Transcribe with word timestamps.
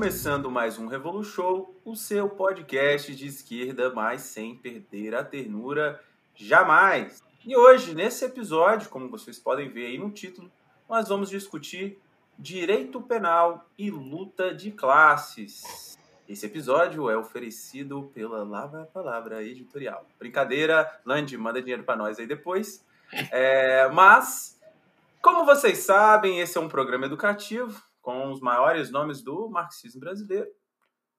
Começando 0.00 0.50
mais 0.50 0.78
um 0.78 0.86
Revolu 0.86 1.22
Show, 1.22 1.78
o 1.84 1.94
seu 1.94 2.26
podcast 2.26 3.14
de 3.14 3.26
esquerda, 3.26 3.92
mas 3.92 4.22
sem 4.22 4.56
perder 4.56 5.14
a 5.14 5.22
ternura 5.22 6.02
jamais. 6.34 7.22
E 7.44 7.54
hoje, 7.54 7.94
nesse 7.94 8.24
episódio, 8.24 8.88
como 8.88 9.10
vocês 9.10 9.38
podem 9.38 9.68
ver 9.68 9.88
aí 9.88 9.98
no 9.98 10.10
título, 10.10 10.50
nós 10.88 11.10
vamos 11.10 11.28
discutir 11.28 12.00
direito 12.38 13.02
penal 13.02 13.68
e 13.76 13.90
luta 13.90 14.54
de 14.54 14.70
classes. 14.70 15.98
Esse 16.26 16.46
episódio 16.46 17.10
é 17.10 17.18
oferecido 17.18 18.10
pela 18.14 18.42
Lava 18.42 18.88
Palavra 18.94 19.44
Editorial. 19.44 20.06
Brincadeira, 20.18 20.90
Land, 21.04 21.36
manda 21.36 21.60
dinheiro 21.60 21.84
para 21.84 21.96
nós 21.96 22.18
aí 22.18 22.26
depois. 22.26 22.82
É, 23.30 23.86
mas, 23.90 24.58
como 25.20 25.44
vocês 25.44 25.80
sabem, 25.80 26.40
esse 26.40 26.56
é 26.56 26.60
um 26.60 26.70
programa 26.70 27.04
educativo 27.04 27.89
com 28.00 28.30
os 28.30 28.40
maiores 28.40 28.90
nomes 28.90 29.22
do 29.22 29.48
marxismo 29.48 30.00
brasileiro. 30.00 30.48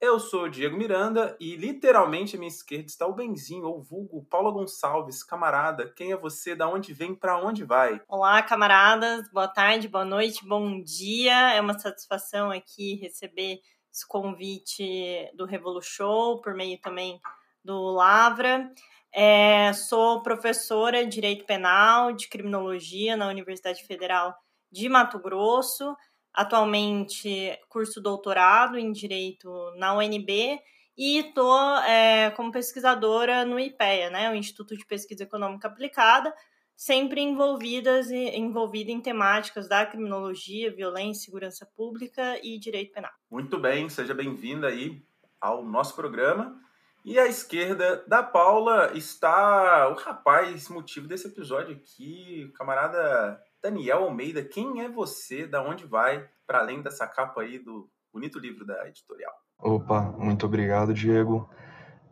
Eu 0.00 0.18
sou 0.18 0.48
Diego 0.48 0.76
Miranda 0.76 1.36
e 1.38 1.54
literalmente 1.54 2.34
à 2.34 2.38
minha 2.38 2.48
esquerda 2.48 2.86
está 2.86 3.06
o 3.06 3.14
Benzinho, 3.14 3.66
ou 3.66 3.80
vulgo 3.80 4.26
Paula 4.28 4.50
Gonçalves. 4.50 5.22
Camarada, 5.22 5.92
quem 5.94 6.10
é 6.10 6.16
você? 6.16 6.56
Da 6.56 6.68
onde 6.68 6.92
vem? 6.92 7.14
Para 7.14 7.38
onde 7.38 7.62
vai? 7.62 8.02
Olá, 8.08 8.42
camaradas. 8.42 9.30
Boa 9.30 9.46
tarde, 9.46 9.86
boa 9.86 10.04
noite, 10.04 10.44
bom 10.44 10.82
dia. 10.82 11.54
É 11.54 11.60
uma 11.60 11.78
satisfação 11.78 12.50
aqui 12.50 12.96
receber 12.96 13.60
esse 13.92 14.04
convite 14.08 15.30
do 15.36 15.44
Revolu 15.44 15.80
Show, 15.80 16.40
por 16.40 16.52
meio 16.52 16.80
também 16.80 17.20
do 17.64 17.92
Lavra. 17.92 18.72
É, 19.14 19.72
sou 19.72 20.20
professora 20.22 21.04
de 21.04 21.12
Direito 21.12 21.44
Penal, 21.44 22.12
de 22.12 22.28
Criminologia 22.28 23.16
na 23.16 23.28
Universidade 23.28 23.84
Federal 23.84 24.34
de 24.68 24.88
Mato 24.88 25.20
Grosso. 25.20 25.94
Atualmente 26.34 27.58
curso 27.68 28.00
doutorado 28.00 28.78
em 28.78 28.90
Direito 28.90 29.50
na 29.76 29.94
UNB 29.94 30.60
e 30.96 31.18
estou 31.18 31.76
é, 31.78 32.30
como 32.32 32.52
pesquisadora 32.52 33.44
no 33.44 33.58
IPEA, 33.58 34.10
né, 34.10 34.30
o 34.30 34.34
Instituto 34.34 34.76
de 34.76 34.86
Pesquisa 34.86 35.24
Econômica 35.24 35.68
Aplicada, 35.68 36.32
sempre 36.76 37.20
envolvidas 37.20 38.10
envolvida 38.10 38.90
em 38.90 39.00
temáticas 39.00 39.68
da 39.68 39.86
criminologia, 39.86 40.74
violência, 40.74 41.24
segurança 41.24 41.66
pública 41.76 42.38
e 42.42 42.58
direito 42.58 42.92
penal. 42.92 43.12
Muito 43.30 43.58
bem, 43.58 43.88
seja 43.88 44.14
bem-vinda 44.14 44.68
aí 44.68 45.02
ao 45.40 45.64
nosso 45.64 45.94
programa. 45.94 46.60
E 47.04 47.18
à 47.18 47.26
esquerda 47.26 48.04
da 48.06 48.22
Paula 48.22 48.92
está 48.94 49.88
o 49.88 49.94
rapaz 49.94 50.68
motivo 50.68 51.08
desse 51.08 51.26
episódio 51.26 51.74
aqui, 51.74 52.52
camarada 52.54 53.42
Daniel 53.62 54.02
Almeida. 54.02 54.42
Quem 54.42 54.82
é 54.82 54.88
você? 54.88 55.46
Da 55.46 55.62
onde 55.62 55.86
vai? 55.86 56.28
Para 56.44 56.58
além 56.58 56.82
dessa 56.82 57.06
capa 57.06 57.42
aí 57.42 57.60
do 57.60 57.88
bonito 58.12 58.40
livro 58.40 58.66
da 58.66 58.88
editorial. 58.88 59.32
Opa, 59.56 60.02
muito 60.18 60.46
obrigado, 60.46 60.92
Diego. 60.92 61.48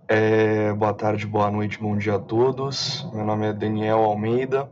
É, 0.06 0.72
boa 0.72 0.94
tarde, 0.94 1.26
boa 1.26 1.50
noite, 1.50 1.78
bom 1.78 1.96
dia 1.96 2.14
a 2.14 2.18
todos. 2.20 3.04
Meu 3.12 3.24
nome 3.24 3.48
é 3.48 3.52
Daniel 3.52 3.98
Almeida. 3.98 4.70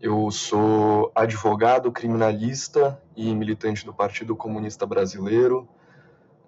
Eu 0.00 0.30
sou 0.30 1.10
advogado, 1.16 1.90
criminalista 1.90 3.02
e 3.16 3.34
militante 3.34 3.84
do 3.84 3.92
Partido 3.92 4.36
Comunista 4.36 4.86
Brasileiro. 4.86 5.68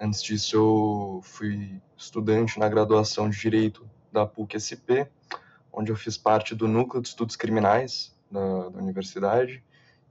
Antes 0.01 0.23
disso, 0.23 0.56
eu 0.56 1.20
fui 1.25 1.83
estudante 1.97 2.61
na 2.61 2.69
graduação 2.69 3.28
de 3.28 3.41
Direito 3.41 3.89
da 4.13 4.24
PUC-SP, 4.24 5.08
onde 5.73 5.90
eu 5.90 5.96
fiz 5.96 6.17
parte 6.17 6.55
do 6.55 6.69
Núcleo 6.69 7.02
de 7.02 7.08
Estudos 7.08 7.35
Criminais 7.35 8.15
da, 8.36 8.69
da 8.69 8.79
universidade 8.79 9.63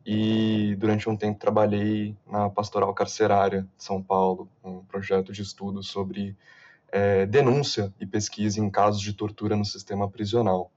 e 0.06 0.76
durante 0.78 1.10
um 1.10 1.16
tempo 1.16 1.40
trabalhei 1.40 2.16
na 2.28 2.50
Pastoral 2.50 2.94
Carcerária 2.94 3.62
de 3.78 3.84
São 3.84 4.02
Paulo, 4.02 4.50
um 4.64 4.84
projeto 4.84 5.32
de 5.32 5.42
estudo 5.42 5.82
sobre 5.82 6.36
é, 6.92 7.26
denúncia 7.26 7.94
e 8.00 8.06
pesquisa 8.06 8.60
em 8.60 8.70
casos 8.70 9.02
de 9.02 9.14
tortura 9.14 9.56
no 9.56 9.66
sistema 9.66 10.10
prisional. 10.10 10.72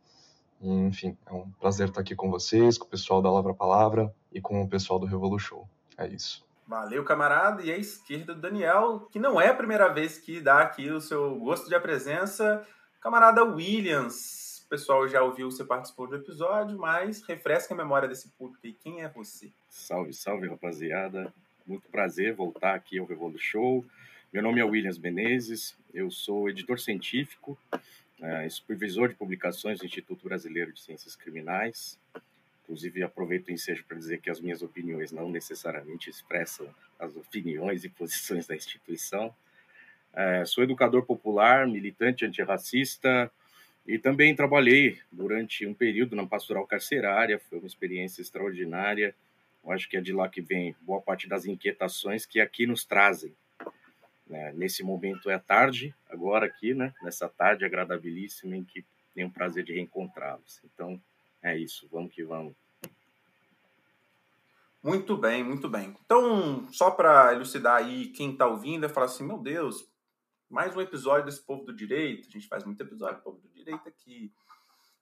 E, 0.61 0.69
enfim, 0.69 1.17
é 1.27 1.33
um 1.33 1.51
prazer 1.61 1.89
estar 1.89 2.01
aqui 2.01 2.15
com 2.15 2.31
vocês, 2.31 2.79
com 2.79 2.87
o 2.87 2.89
pessoal 2.89 3.21
da 3.23 3.31
Lavra 3.31 3.55
Palavra 3.55 4.13
e 4.33 4.41
com 4.41 4.63
o 4.63 4.69
pessoal 4.69 4.99
do 4.99 5.07
Revolu 5.07 5.39
Show. 5.39 5.69
É 5.97 6.07
isso. 6.07 6.47
Valeu, 6.67 7.05
camarada. 7.05 7.63
E 7.63 7.71
a 7.71 7.77
esquerda 7.77 8.35
do 8.35 8.41
Daniel, 8.41 9.09
que 9.11 9.19
não 9.19 9.41
é 9.41 9.49
a 9.49 9.55
primeira 9.55 9.93
vez 9.93 10.19
que 10.19 10.41
dá 10.41 10.61
aqui 10.61 10.91
o 10.91 11.01
seu 11.01 11.39
gosto 11.39 11.69
de 11.69 11.79
presença. 11.81 12.67
Camarada 13.01 13.45
Williams. 13.45 14.48
Pessoal 14.69 15.09
já 15.09 15.23
ouviu, 15.23 15.51
você 15.51 15.65
participou 15.65 16.07
do 16.07 16.17
episódio, 16.17 16.79
mas 16.79 17.23
refresca 17.23 17.73
a 17.73 17.77
memória 17.77 18.07
desse 18.07 18.29
público 18.31 18.67
aí. 18.67 18.73
Quem 18.73 19.03
é 19.03 19.09
você? 19.09 19.51
Salve, 19.71 20.13
salve, 20.13 20.47
rapaziada. 20.47 21.33
Muito 21.67 21.89
prazer 21.89 22.35
voltar 22.35 22.75
aqui 22.75 22.99
ao 22.99 23.07
Revolu 23.07 23.39
Show. 23.39 23.85
Meu 24.31 24.43
nome 24.43 24.61
é 24.61 24.65
Williams 24.65 24.99
Menezes, 24.99 25.75
eu 25.95 26.11
sou 26.11 26.51
editor 26.51 26.79
científico, 26.79 27.59
é, 28.21 28.47
supervisor 28.51 29.09
de 29.09 29.15
publicações 29.15 29.79
do 29.79 29.87
Instituto 29.87 30.25
Brasileiro 30.25 30.71
de 30.71 30.81
Ciências 30.83 31.17
Criminais, 31.17 31.99
Inclusive, 32.69 33.03
aproveito 33.03 33.49
o 33.49 33.51
ensejo 33.51 33.83
para 33.89 33.97
dizer 33.97 34.21
que 34.21 34.29
as 34.29 34.43
minhas 34.43 34.61
opiniões 34.61 35.11
não 35.11 35.31
necessariamente 35.31 36.11
expressam 36.11 36.69
as 36.99 37.17
opiniões 37.17 37.83
e 37.83 37.89
posições 37.89 38.47
da 38.47 38.55
instituição. 38.55 39.35
É, 40.13 40.45
sou 40.45 40.63
educador 40.63 41.07
popular, 41.07 41.67
militante 41.67 42.27
antirracista 42.27 43.33
e 43.89 43.99
também 43.99 44.37
trabalhei 44.37 45.01
durante 45.11 45.65
um 45.65 45.73
período 45.73 46.15
na 46.15 46.27
pastoral 46.27 46.67
carcerária. 46.67 47.39
Foi 47.39 47.59
uma 47.59 47.67
experiência 47.67 48.21
extraordinária. 48.21 49.15
Eu 49.65 49.73
acho 49.73 49.89
que 49.89 49.97
é 49.97 50.01
de 50.03 50.13
lá 50.13 50.29
que 50.29 50.43
vem 50.43 50.77
boa 50.83 51.01
parte 51.01 51.27
das 51.27 51.47
inquietações 51.47 52.27
que 52.27 52.39
aqui 52.39 52.67
nos 52.67 52.85
trazem. 52.85 53.35
É, 54.31 54.53
nesse 54.53 54.83
momento 54.83 55.31
é 55.31 55.39
tarde, 55.39 55.95
agora 56.11 56.45
aqui, 56.45 56.75
né? 56.75 56.93
nessa 57.03 57.31
tarde 57.31 57.65
agradabilíssima 57.65 58.55
em 58.59 58.63
que 58.63 58.85
tenho 59.15 59.29
o 59.29 59.33
prazer 59.33 59.65
de 59.65 59.73
reencontrá-los. 59.73 60.61
Então, 60.67 61.01
é 61.43 61.57
isso, 61.57 61.89
vamos 61.91 62.13
que 62.13 62.23
vamos. 62.23 62.53
Muito 64.83 65.17
bem, 65.17 65.43
muito 65.43 65.67
bem. 65.67 65.97
Então, 66.05 66.69
só 66.71 66.91
para 66.91 67.33
elucidar 67.33 67.77
aí 67.77 68.09
quem 68.09 68.33
está 68.33 68.47
ouvindo, 68.47 68.85
é 68.85 68.89
falar 68.89 69.07
assim: 69.07 69.27
meu 69.27 69.39
Deus, 69.39 69.88
mais 70.51 70.75
um 70.75 70.81
episódio 70.81 71.27
desse 71.27 71.43
povo 71.43 71.65
do 71.65 71.75
direito. 71.75 72.29
A 72.29 72.31
gente 72.31 72.49
faz 72.49 72.65
muito 72.65 72.81
episódio 72.81 73.17
do 73.17 73.23
povo 73.23 73.39
do 73.39 73.49
direito 73.49 73.87
aqui. 73.87 74.33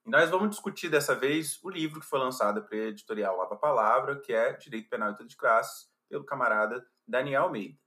E 0.05 0.11
nós 0.11 0.29
vamos 0.29 0.51
discutir 0.51 0.89
dessa 0.89 1.15
vez 1.15 1.63
o 1.63 1.71
livro 1.71 2.01
que 2.01 2.07
foi 2.07 2.19
lançado 2.19 2.63
pela 2.63 2.89
editorial 2.89 3.37
Lava 3.37 3.57
Palavra, 3.57 4.17
que 4.21 4.33
é 4.33 4.53
Direito 4.55 4.89
Penal 4.89 5.13
e 5.13 5.17
Tudo 5.17 5.29
de 5.29 5.37
Classes, 5.37 5.89
pelo 6.09 6.25
camarada 6.25 6.85
Daniel 7.07 7.45
Almeida. 7.45 7.79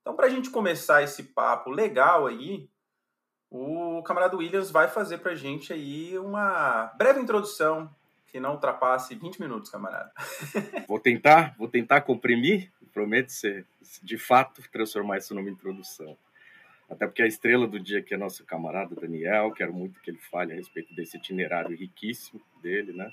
Então, 0.00 0.14
para 0.14 0.26
a 0.26 0.30
gente 0.30 0.50
começar 0.50 1.02
esse 1.02 1.22
papo 1.22 1.70
legal 1.70 2.26
aí, 2.26 2.68
o 3.50 4.02
camarada 4.02 4.36
Williams 4.36 4.70
vai 4.70 4.88
fazer 4.88 5.18
para 5.18 5.32
a 5.32 5.34
gente 5.34 5.72
aí 5.72 6.18
uma 6.18 6.86
breve 6.98 7.20
introdução 7.20 7.94
que 8.26 8.38
não 8.38 8.52
ultrapasse 8.52 9.14
20 9.14 9.40
minutos, 9.40 9.70
camarada. 9.70 10.12
Vou 10.86 11.00
tentar, 11.00 11.54
vou 11.56 11.66
tentar 11.66 12.02
comprimir, 12.02 12.70
prometo 12.92 13.30
ser, 13.30 13.66
de 14.02 14.18
fato, 14.18 14.62
transformar 14.70 15.16
isso 15.16 15.34
numa 15.34 15.48
introdução. 15.48 16.16
Até 16.88 17.06
porque 17.06 17.22
a 17.22 17.26
estrela 17.26 17.66
do 17.66 17.78
dia 17.78 17.98
aqui 17.98 18.14
é 18.14 18.16
nosso 18.16 18.44
camarada 18.44 18.94
Daniel, 18.94 19.52
quero 19.52 19.72
muito 19.72 20.00
que 20.00 20.10
ele 20.10 20.18
fale 20.18 20.52
a 20.52 20.56
respeito 20.56 20.94
desse 20.94 21.16
itinerário 21.18 21.76
riquíssimo 21.76 22.40
dele, 22.62 22.92
né? 22.92 23.12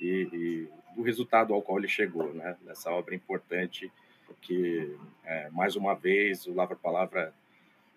E, 0.00 0.28
e 0.32 0.68
do 0.96 1.02
resultado 1.02 1.52
ao 1.52 1.60
qual 1.60 1.78
ele 1.78 1.88
chegou, 1.88 2.32
né? 2.32 2.56
Nessa 2.62 2.90
obra 2.90 3.14
importante 3.14 3.92
que, 4.40 4.96
é, 5.24 5.50
mais 5.50 5.76
uma 5.76 5.94
vez, 5.94 6.46
o 6.46 6.54
Lavra 6.54 6.76
Palavra 6.76 7.34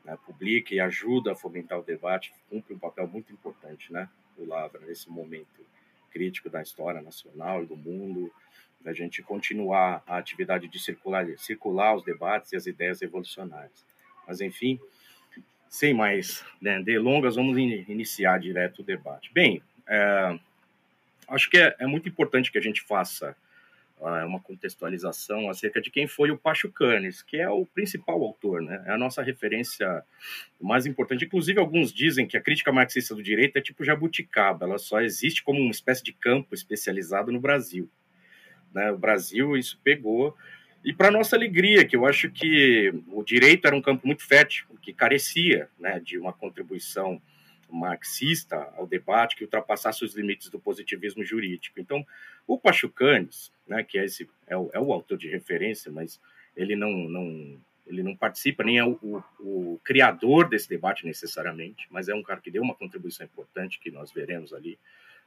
né, 0.04 0.18
publica 0.26 0.74
e 0.74 0.80
ajuda 0.80 1.32
a 1.32 1.36
fomentar 1.36 1.80
o 1.80 1.84
debate, 1.84 2.34
cumpre 2.50 2.74
um 2.74 2.80
papel 2.80 3.08
muito 3.08 3.32
importante, 3.32 3.92
né, 3.92 4.10
o 4.38 4.46
Lavra, 4.46 4.82
nesse 4.82 5.10
momento 5.10 5.66
crítico 6.12 6.50
da 6.50 6.62
história 6.62 7.02
nacional 7.02 7.64
e 7.64 7.66
do 7.66 7.76
mundo, 7.76 8.32
da 8.82 8.94
gente 8.94 9.24
continuar 9.24 10.04
a 10.06 10.18
atividade 10.18 10.68
de 10.68 10.80
circular, 10.80 11.26
circular 11.38 11.96
os 11.96 12.04
debates 12.04 12.52
e 12.52 12.56
as 12.56 12.68
ideias 12.68 13.02
revolucionárias. 13.02 13.86
Mas, 14.28 14.42
enfim, 14.42 14.80
sem 15.74 15.92
mais 15.92 16.46
né, 16.62 16.84
delongas, 16.84 17.36
vamos 17.36 17.58
in 17.58 17.84
iniciar 17.88 18.40
direto 18.40 18.84
o 18.84 18.86
debate. 18.86 19.32
Bem, 19.34 19.60
é, 19.90 20.38
acho 21.28 21.50
que 21.50 21.58
é, 21.58 21.76
é 21.80 21.88
muito 21.88 22.08
importante 22.08 22.52
que 22.52 22.60
a 22.60 22.62
gente 22.62 22.84
faça 22.84 23.36
é 24.00 24.26
uma 24.26 24.40
contextualização 24.40 25.50
acerca 25.50 25.82
de 25.82 25.90
quem 25.90 26.06
foi 26.08 26.30
o 26.30 26.38
Pacho 26.38 26.70
Canes, 26.70 27.24
que 27.24 27.38
é 27.38 27.50
o 27.50 27.66
principal 27.66 28.22
autor, 28.22 28.62
né? 28.62 28.84
É 28.86 28.92
a 28.92 28.98
nossa 28.98 29.24
referência 29.24 30.04
mais 30.60 30.86
importante. 30.86 31.24
Inclusive, 31.24 31.58
alguns 31.58 31.94
dizem 31.94 32.28
que 32.28 32.36
a 32.36 32.42
crítica 32.42 32.70
marxista 32.70 33.16
do 33.16 33.24
direito 33.24 33.56
é 33.56 33.62
tipo 33.62 33.84
jabuticaba, 33.84 34.66
ela 34.66 34.78
só 34.78 35.00
existe 35.00 35.42
como 35.42 35.62
uma 35.62 35.72
espécie 35.72 36.04
de 36.04 36.12
campo 36.12 36.54
especializado 36.54 37.32
no 37.32 37.40
Brasil. 37.40 37.90
Né? 38.74 38.92
O 38.92 38.98
Brasil, 38.98 39.56
isso 39.56 39.80
pegou. 39.82 40.36
E 40.84 40.94
para 40.94 41.10
nossa 41.10 41.36
alegria, 41.36 41.86
que 41.86 41.96
eu 41.96 42.06
acho 42.06 42.30
que 42.30 42.94
o 43.08 43.24
direito 43.24 43.66
era 43.66 43.76
um 43.76 43.82
campo 43.82 44.06
muito 44.06 44.26
fértil, 44.26 44.66
que 44.82 44.92
carecia 44.92 45.70
né, 45.80 46.00
de 46.00 46.18
uma 46.18 46.34
contribuição 46.34 47.22
marxista 47.70 48.72
ao 48.78 48.86
debate 48.86 49.36
que 49.36 49.44
ultrapassasse 49.44 50.04
os 50.04 50.16
limites 50.16 50.50
do 50.50 50.60
positivismo 50.60 51.24
jurídico. 51.24 51.80
Então, 51.80 52.06
o 52.46 52.60
Pachucanes, 52.60 53.52
né, 53.68 53.84
que 53.84 53.98
é, 53.98 54.06
esse, 54.06 54.30
é, 54.46 54.56
o, 54.56 54.70
é 54.74 54.80
o 54.80 54.94
autor 54.94 55.18
de 55.18 55.28
referência, 55.28 55.92
mas 55.92 56.20
ele 56.56 56.76
não, 56.76 56.92
não, 56.92 57.60
ele 57.88 58.04
não 58.04 58.16
participa, 58.16 58.64
nem 58.64 58.78
é 58.78 58.86
o, 58.86 59.00
o, 59.02 59.24
o, 59.40 59.82
criador 59.84 60.50
desse 60.50 60.70
debate 60.70 61.06
necessariamente, 61.06 61.88
mas 61.90 62.10
é 62.10 62.14
um 62.14 62.22
cara 62.22 62.42
que 62.42 62.52
deu 62.52 62.62
uma 62.62 62.76
contribuição 62.76 63.26
importante, 63.26 63.80
que 63.80 63.90
nós 63.90 64.12
veremos 64.12 64.54
ali 64.54 64.78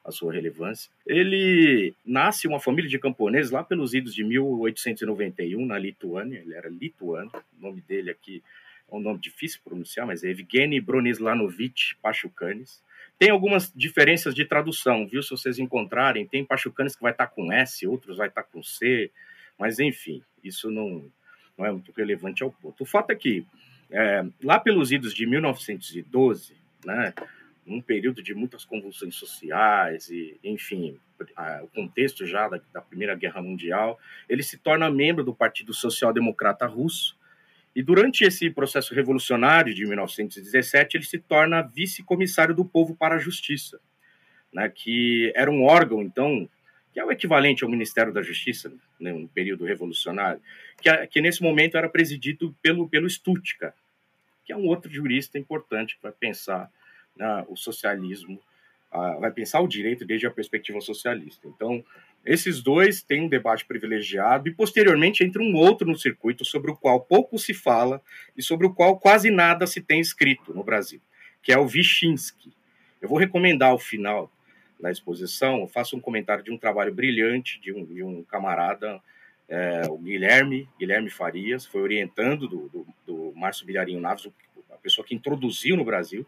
a 0.06 0.12
sua 0.12 0.32
relevância. 0.32 0.91
Ele 1.06 1.94
nasce 2.05 2.47
uma 2.47 2.61
família 2.61 2.88
de 2.88 2.99
camponeses 2.99 3.50
lá 3.50 3.64
pelos 3.64 3.93
idos 3.93 4.14
de 4.14 4.23
1891, 4.23 5.67
na 5.67 5.79
Lituânia, 5.79 6.38
ele 6.38 6.55
era 6.55 6.69
lituano, 6.69 7.31
o 7.58 7.62
nome 7.62 7.81
dele 7.81 8.11
aqui 8.11 8.43
é 8.91 8.94
um 8.94 9.00
nome 9.00 9.19
difícil 9.19 9.58
de 9.58 9.64
pronunciar, 9.64 10.06
mas 10.06 10.23
é 10.23 10.31
Evgeny 10.31 10.81
Bronislanovich 10.81 11.97
Pachucanes. 12.00 12.82
Tem 13.19 13.31
algumas 13.31 13.73
diferenças 13.75 14.35
de 14.35 14.44
tradução, 14.44 15.06
viu? 15.06 15.23
Se 15.23 15.31
vocês 15.31 15.58
encontrarem, 15.58 16.26
tem 16.26 16.44
Pachucanes 16.44 16.94
que 16.94 17.02
vai 17.02 17.12
estar 17.12 17.26
com 17.26 17.52
S, 17.52 17.87
outros 17.87 18.19
vai 18.19 18.29
estar 18.29 18.44
com 18.44 18.62
C, 18.62 19.11
mas 19.59 19.81
enfim, 19.81 20.23
isso 20.44 20.70
não, 20.70 21.11
não 21.59 21.67
é 21.67 21.73
muito 21.73 21.93
relevante 21.93 22.43
ao 22.43 22.52
ponto. 22.52 22.82
O 22.82 22.87
fato 22.87 23.11
é 23.11 23.17
que, 23.17 23.44
é, 23.91 24.25
lá 24.43 24.61
pelos 24.61 24.93
idos 24.93 25.14
de 25.14 25.26
1912, 25.26 26.55
né, 26.85 27.12
um 27.66 27.80
período 27.80 28.22
de 28.22 28.34
muitas 28.34 28.64
convulsões 28.64 29.14
sociais 29.16 30.08
e, 30.08 30.38
enfim, 30.44 30.98
a, 31.36 31.62
o 31.64 31.68
contexto 31.68 32.24
já 32.26 32.48
da, 32.48 32.60
da, 32.72 32.80
Primeira 32.80 33.14
Guerra 33.14 33.42
Mundial, 33.42 33.98
ele 34.28 34.42
se 34.42 34.56
torna 34.56 34.90
membro 34.90 35.24
do 35.24 35.34
Partido 35.34 35.74
Social 35.74 36.12
Democrata 36.12 36.66
Russo 36.66 37.16
e 37.74 37.82
durante 37.82 38.24
esse 38.24 38.48
processo 38.50 38.94
revolucionário 38.94 39.74
de 39.74 39.84
1917 39.84 40.96
ele 40.96 41.04
se 41.04 41.18
torna 41.18 41.62
vice-comissário 41.62 42.54
do 42.54 42.64
povo 42.64 42.94
para 42.94 43.16
a 43.16 43.18
justiça, 43.18 43.80
né, 44.52 44.68
que 44.68 45.32
era 45.34 45.50
um 45.50 45.64
órgão 45.64 46.02
então 46.02 46.48
que 46.92 47.00
é 47.00 47.04
o 47.04 47.12
equivalente 47.12 47.62
ao 47.62 47.68
Ministério 47.68 48.10
da 48.10 48.22
Justiça, 48.22 48.72
né, 48.98 49.12
no 49.12 49.28
período 49.28 49.66
revolucionário, 49.66 50.40
que, 50.80 51.06
que 51.08 51.20
nesse 51.20 51.42
momento 51.42 51.76
era 51.76 51.90
presidido 51.90 52.56
pelo, 52.62 52.88
pelo 52.88 53.06
Stutka, 53.10 53.74
que 54.46 54.50
é 54.50 54.56
um 54.56 54.66
outro 54.66 54.90
jurista 54.90 55.38
importante 55.38 55.98
vai 56.02 56.10
pensar 56.12 56.70
né, 57.16 57.44
o 57.48 57.56
socialismo, 57.56 58.40
uh, 58.92 59.20
vai 59.20 59.30
pensar 59.30 59.60
o 59.60 59.68
direito 59.68 60.04
desde 60.04 60.26
a 60.26 60.30
perspectiva 60.30 60.80
socialista. 60.80 61.48
Então, 61.48 61.84
esses 62.24 62.62
dois 62.62 63.02
têm 63.02 63.22
um 63.22 63.28
debate 63.28 63.64
privilegiado 63.64 64.48
e, 64.48 64.54
posteriormente, 64.54 65.22
entra 65.22 65.42
um 65.42 65.54
outro 65.54 65.86
no 65.86 65.96
circuito 65.96 66.44
sobre 66.44 66.70
o 66.70 66.76
qual 66.76 67.00
pouco 67.00 67.38
se 67.38 67.54
fala 67.54 68.02
e 68.36 68.42
sobre 68.42 68.66
o 68.66 68.74
qual 68.74 68.98
quase 68.98 69.30
nada 69.30 69.66
se 69.66 69.80
tem 69.80 70.00
escrito 70.00 70.52
no 70.52 70.64
Brasil, 70.64 71.00
que 71.42 71.52
é 71.52 71.58
o 71.58 71.66
Vichinsky. 71.66 72.52
Eu 73.00 73.08
vou 73.08 73.18
recomendar 73.18 73.70
ao 73.70 73.78
final 73.78 74.30
na 74.80 74.90
exposição, 74.90 75.60
eu 75.60 75.68
faço 75.68 75.96
um 75.96 76.00
comentário 76.00 76.44
de 76.44 76.50
um 76.50 76.58
trabalho 76.58 76.92
brilhante 76.92 77.60
de 77.60 77.72
um, 77.72 77.84
de 77.84 78.02
um 78.02 78.22
camarada, 78.24 79.00
é, 79.48 79.82
o 79.88 79.96
Guilherme, 79.96 80.68
Guilherme 80.78 81.08
Farias, 81.08 81.64
foi 81.64 81.80
orientando 81.80 82.48
do, 82.48 82.68
do, 82.68 82.86
do 83.06 83.32
Márcio 83.36 83.64
Bilharinho 83.64 84.00
Naves, 84.00 84.28
a 84.70 84.76
pessoa 84.76 85.06
que 85.06 85.14
introduziu 85.14 85.76
no 85.76 85.84
Brasil 85.84 86.26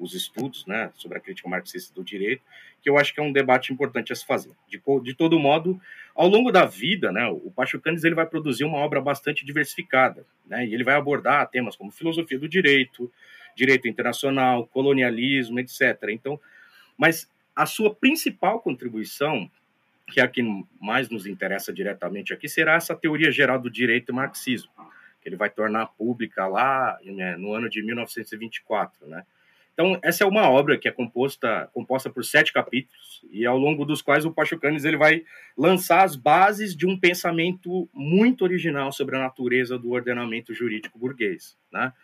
os 0.00 0.14
estudos 0.14 0.66
né, 0.66 0.90
sobre 0.96 1.18
a 1.18 1.20
crítica 1.20 1.48
marxista 1.48 1.94
do 1.94 2.02
direito, 2.02 2.42
que 2.82 2.88
eu 2.88 2.98
acho 2.98 3.12
que 3.14 3.20
é 3.20 3.22
um 3.22 3.32
debate 3.32 3.72
importante 3.72 4.12
a 4.12 4.16
se 4.16 4.26
fazer. 4.26 4.52
De, 4.66 4.80
de 5.02 5.14
todo 5.14 5.38
modo, 5.38 5.80
ao 6.14 6.26
longo 6.26 6.50
da 6.50 6.64
vida, 6.64 7.12
né, 7.12 7.28
o 7.28 7.50
Pachucanes 7.50 8.02
ele 8.02 8.14
vai 8.14 8.26
produzir 8.26 8.64
uma 8.64 8.78
obra 8.78 9.00
bastante 9.00 9.44
diversificada, 9.44 10.24
né, 10.46 10.66
e 10.66 10.74
ele 10.74 10.82
vai 10.82 10.94
abordar 10.94 11.48
temas 11.50 11.76
como 11.76 11.90
filosofia 11.92 12.38
do 12.38 12.48
direito, 12.48 13.12
direito 13.54 13.86
internacional, 13.86 14.66
colonialismo, 14.66 15.60
etc. 15.60 15.98
Então, 16.08 16.40
mas 16.96 17.30
a 17.54 17.66
sua 17.66 17.94
principal 17.94 18.60
contribuição, 18.60 19.50
que 20.06 20.20
é 20.20 20.24
a 20.24 20.28
que 20.28 20.42
mais 20.80 21.10
nos 21.10 21.26
interessa 21.26 21.72
diretamente 21.72 22.32
aqui, 22.32 22.48
será 22.48 22.74
essa 22.74 22.96
teoria 22.96 23.30
geral 23.30 23.60
do 23.60 23.70
direito 23.70 24.10
e 24.10 24.14
marxismo, 24.14 24.70
que 25.20 25.28
ele 25.28 25.36
vai 25.36 25.50
tornar 25.50 25.86
pública 25.88 26.46
lá 26.46 26.98
né, 27.04 27.36
no 27.36 27.52
ano 27.52 27.68
de 27.68 27.82
1924, 27.82 29.06
né? 29.06 29.24
Então, 29.80 29.98
essa 30.02 30.24
é 30.24 30.26
uma 30.26 30.46
obra 30.46 30.76
que 30.76 30.86
é 30.86 30.90
composta, 30.90 31.70
composta 31.72 32.10
por 32.10 32.22
sete 32.22 32.52
capítulos, 32.52 33.24
e 33.32 33.46
ao 33.46 33.56
longo 33.56 33.86
dos 33.86 34.02
quais 34.02 34.26
o 34.26 34.30
Pachucanes 34.30 34.84
ele 34.84 34.98
vai 34.98 35.24
lançar 35.56 36.04
as 36.04 36.16
bases 36.16 36.76
de 36.76 36.86
um 36.86 37.00
pensamento 37.00 37.88
muito 37.94 38.44
original 38.44 38.92
sobre 38.92 39.16
a 39.16 39.20
natureza 39.20 39.78
do 39.78 39.92
ordenamento 39.92 40.52
jurídico 40.52 40.98
burguês. 40.98 41.56
Né? 41.72 41.94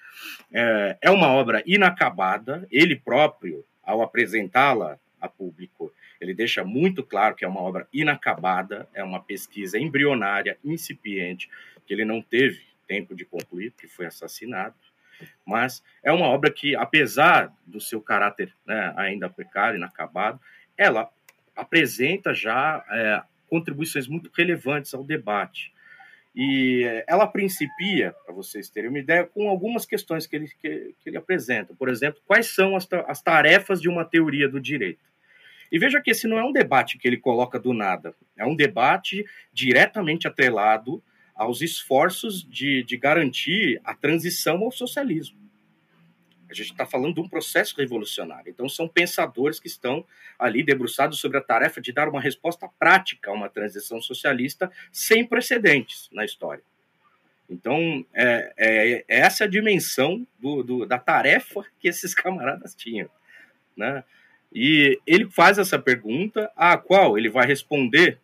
É, 0.55 0.97
é 1.03 1.11
uma 1.11 1.29
obra 1.29 1.63
inacabada, 1.67 2.67
ele 2.71 2.97
próprio, 2.97 3.63
ao 3.85 4.01
apresentá-la 4.01 4.99
a 5.21 5.29
público. 5.29 5.93
Ele 6.19 6.33
deixa 6.33 6.65
muito 6.65 7.03
claro 7.03 7.37
que 7.37 7.45
é 7.45 7.49
uma 7.49 7.61
obra 7.61 7.87
inacabada, 7.93 8.89
é 8.95 9.05
uma 9.05 9.21
pesquisa 9.21 9.79
embrionária, 9.79 10.57
incipiente, 10.65 11.51
que 11.87 11.93
ele 11.93 12.07
não 12.07 12.23
teve 12.23 12.63
tempo 12.89 13.15
de 13.15 13.27
concluir, 13.27 13.73
porque 13.73 13.87
foi 13.87 14.07
assassinado. 14.07 14.86
Mas 15.47 15.83
é 16.03 16.13
uma 16.13 16.27
obra 16.27 16.51
que, 16.51 16.75
apesar 16.75 17.53
do 17.67 17.81
seu 17.81 18.01
caráter 18.01 18.53
né, 18.67 18.93
ainda 18.97 19.29
precário, 19.29 19.77
inacabado, 19.77 20.41
ela 20.77 21.11
apresenta 21.55 22.35
já 22.35 22.85
é, 22.91 23.23
contribuições 23.49 24.07
muito 24.07 24.31
relevantes 24.37 24.93
ao 24.93 25.05
debate. 25.05 25.73
E 26.35 26.85
ela 27.07 27.27
principia, 27.27 28.15
para 28.27 28.35
vocês 28.35 28.69
terem 28.69 28.91
uma 28.91 28.99
ideia, 28.99 29.25
com 29.25 29.49
algumas 29.49 29.87
questões 29.87 30.27
que 30.27 30.37
ele, 30.37 30.49
que, 30.61 30.95
que 31.01 31.09
ele 31.09 31.17
apresenta. 31.17 31.73
Por 31.75 31.89
exemplo, 31.89 32.21
quais 32.27 32.55
são 32.55 32.77
as, 32.77 32.87
as 33.07 33.23
tarefas 33.23 33.81
de 33.81 33.89
uma 33.89 34.05
teoria 34.05 34.47
do 34.47 34.61
direito? 34.61 35.07
E 35.73 35.79
veja 35.79 36.01
que 36.01 36.11
esse 36.11 36.29
não 36.29 36.39
é 36.39 36.45
um 36.45 36.53
debate 36.53 36.99
que 36.99 37.09
ele 37.09 37.17
coloca 37.17 37.59
do 37.59 37.73
nada, 37.73 38.15
é 38.37 38.45
um 38.45 38.55
debate 38.55 39.25
diretamente 39.53 40.29
atrelado 40.29 41.03
aos 41.37 41.61
esforços 41.61 42.43
de, 42.43 42.83
de 42.83 42.97
garantir 42.97 43.81
a 43.85 43.95
transição 43.95 44.63
ao 44.63 44.73
socialismo. 44.73 45.37
A 46.49 46.55
gente 46.55 46.71
está 46.71 46.87
falando 46.87 47.17
de 47.17 47.21
um 47.21 47.29
processo 47.29 47.77
revolucionário. 47.77 48.51
Então, 48.51 48.69
são 48.69 48.89
pensadores 48.89 49.59
que 49.59 49.67
estão 49.67 50.05
ali 50.39 50.63
debruçados 50.63 51.21
sobre 51.21 51.39
a 51.39 51.43
tarefa 51.43 51.81
de 51.81 51.93
dar 51.93 52.09
uma 52.09 52.21
resposta 52.21 52.69
prática 52.79 53.31
a 53.31 53.35
uma 53.35 53.49
transição 53.49 54.01
socialista 54.01 54.71
sem 54.93 55.25
precedentes 55.25 56.09
na 56.13 56.25
história. 56.25 56.63
Então, 57.51 58.05
é, 58.15 58.53
é, 58.57 59.05
é 59.09 59.21
essa 59.21 59.45
a 59.45 59.49
dimensão 59.49 60.27
do, 60.39 60.63
do, 60.63 60.87
da 60.87 60.99
tarefa 60.99 61.65
que 61.79 61.89
esses 61.89 62.15
camaradas 62.15 62.75
tinham. 62.75 63.11
Né? 63.77 64.05
E 64.53 65.01
ele 65.07 65.29
faz 65.29 65.59
essa 65.59 65.79
pergunta, 65.79 66.51
a 66.57 66.79
qual 66.79 67.19
ele 67.19 67.29
vai 67.29 67.47
responder 67.47 68.19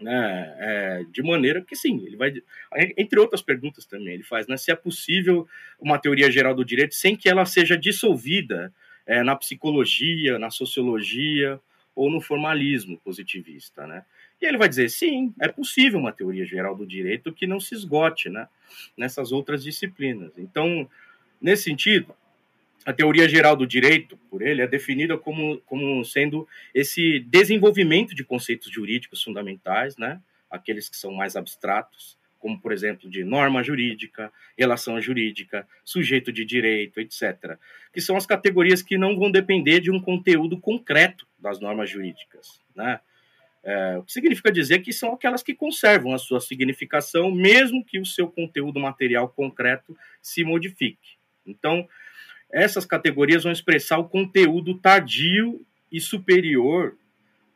né, 0.00 0.56
é, 0.58 1.04
de 1.10 1.22
maneira 1.22 1.62
que 1.62 1.76
sim, 1.76 2.04
ele 2.06 2.16
vai, 2.16 2.32
entre 2.96 3.18
outras 3.20 3.42
perguntas 3.42 3.84
também, 3.84 4.14
ele 4.14 4.22
faz, 4.22 4.46
né, 4.46 4.56
se 4.56 4.70
é 4.70 4.76
possível 4.76 5.46
uma 5.78 5.98
teoria 5.98 6.30
geral 6.30 6.54
do 6.54 6.64
direito 6.64 6.94
sem 6.94 7.14
que 7.14 7.28
ela 7.28 7.44
seja 7.44 7.76
dissolvida 7.76 8.72
é, 9.06 9.22
na 9.22 9.36
psicologia, 9.36 10.38
na 10.38 10.50
sociologia 10.50 11.60
ou 11.94 12.10
no 12.10 12.20
formalismo 12.20 12.98
positivista, 12.98 13.86
né? 13.86 14.04
E 14.40 14.46
ele 14.46 14.56
vai 14.56 14.68
dizer, 14.68 14.88
sim, 14.88 15.34
é 15.38 15.48
possível 15.48 15.98
uma 15.98 16.12
teoria 16.12 16.46
geral 16.46 16.74
do 16.74 16.86
direito 16.86 17.32
que 17.32 17.46
não 17.46 17.60
se 17.60 17.74
esgote, 17.74 18.30
né, 18.30 18.48
nessas 18.96 19.32
outras 19.32 19.62
disciplinas. 19.62 20.32
Então, 20.38 20.88
nesse 21.40 21.64
sentido, 21.64 22.14
a 22.84 22.92
teoria 22.92 23.28
geral 23.28 23.56
do 23.56 23.66
direito, 23.66 24.16
por 24.30 24.42
ele, 24.42 24.62
é 24.62 24.66
definida 24.66 25.16
como, 25.18 25.60
como 25.66 26.04
sendo 26.04 26.48
esse 26.74 27.20
desenvolvimento 27.20 28.14
de 28.14 28.24
conceitos 28.24 28.70
jurídicos 28.70 29.22
fundamentais, 29.22 29.96
né? 29.96 30.20
aqueles 30.50 30.88
que 30.88 30.96
são 30.96 31.12
mais 31.12 31.36
abstratos, 31.36 32.18
como, 32.38 32.58
por 32.58 32.72
exemplo, 32.72 33.08
de 33.08 33.22
norma 33.22 33.62
jurídica, 33.62 34.32
relação 34.56 35.00
jurídica, 35.00 35.68
sujeito 35.84 36.32
de 36.32 36.44
direito, 36.44 36.98
etc., 36.98 37.58
que 37.92 38.00
são 38.00 38.16
as 38.16 38.24
categorias 38.24 38.82
que 38.82 38.96
não 38.96 39.16
vão 39.16 39.30
depender 39.30 39.80
de 39.80 39.90
um 39.90 40.00
conteúdo 40.00 40.58
concreto 40.58 41.26
das 41.38 41.60
normas 41.60 41.90
jurídicas. 41.90 42.60
Né? 42.74 42.98
É, 43.62 43.98
o 43.98 44.02
que 44.02 44.12
significa 44.12 44.50
dizer 44.50 44.78
que 44.78 44.92
são 44.92 45.12
aquelas 45.12 45.42
que 45.42 45.54
conservam 45.54 46.14
a 46.14 46.18
sua 46.18 46.40
significação, 46.40 47.30
mesmo 47.30 47.84
que 47.84 47.98
o 47.98 48.06
seu 48.06 48.26
conteúdo 48.26 48.80
material 48.80 49.28
concreto 49.28 49.94
se 50.22 50.42
modifique. 50.42 51.18
Então, 51.46 51.86
essas 52.52 52.84
categorias 52.84 53.44
vão 53.44 53.52
expressar 53.52 53.98
o 53.98 54.08
conteúdo 54.08 54.78
tardio 54.78 55.64
e 55.90 56.00
superior 56.00 56.96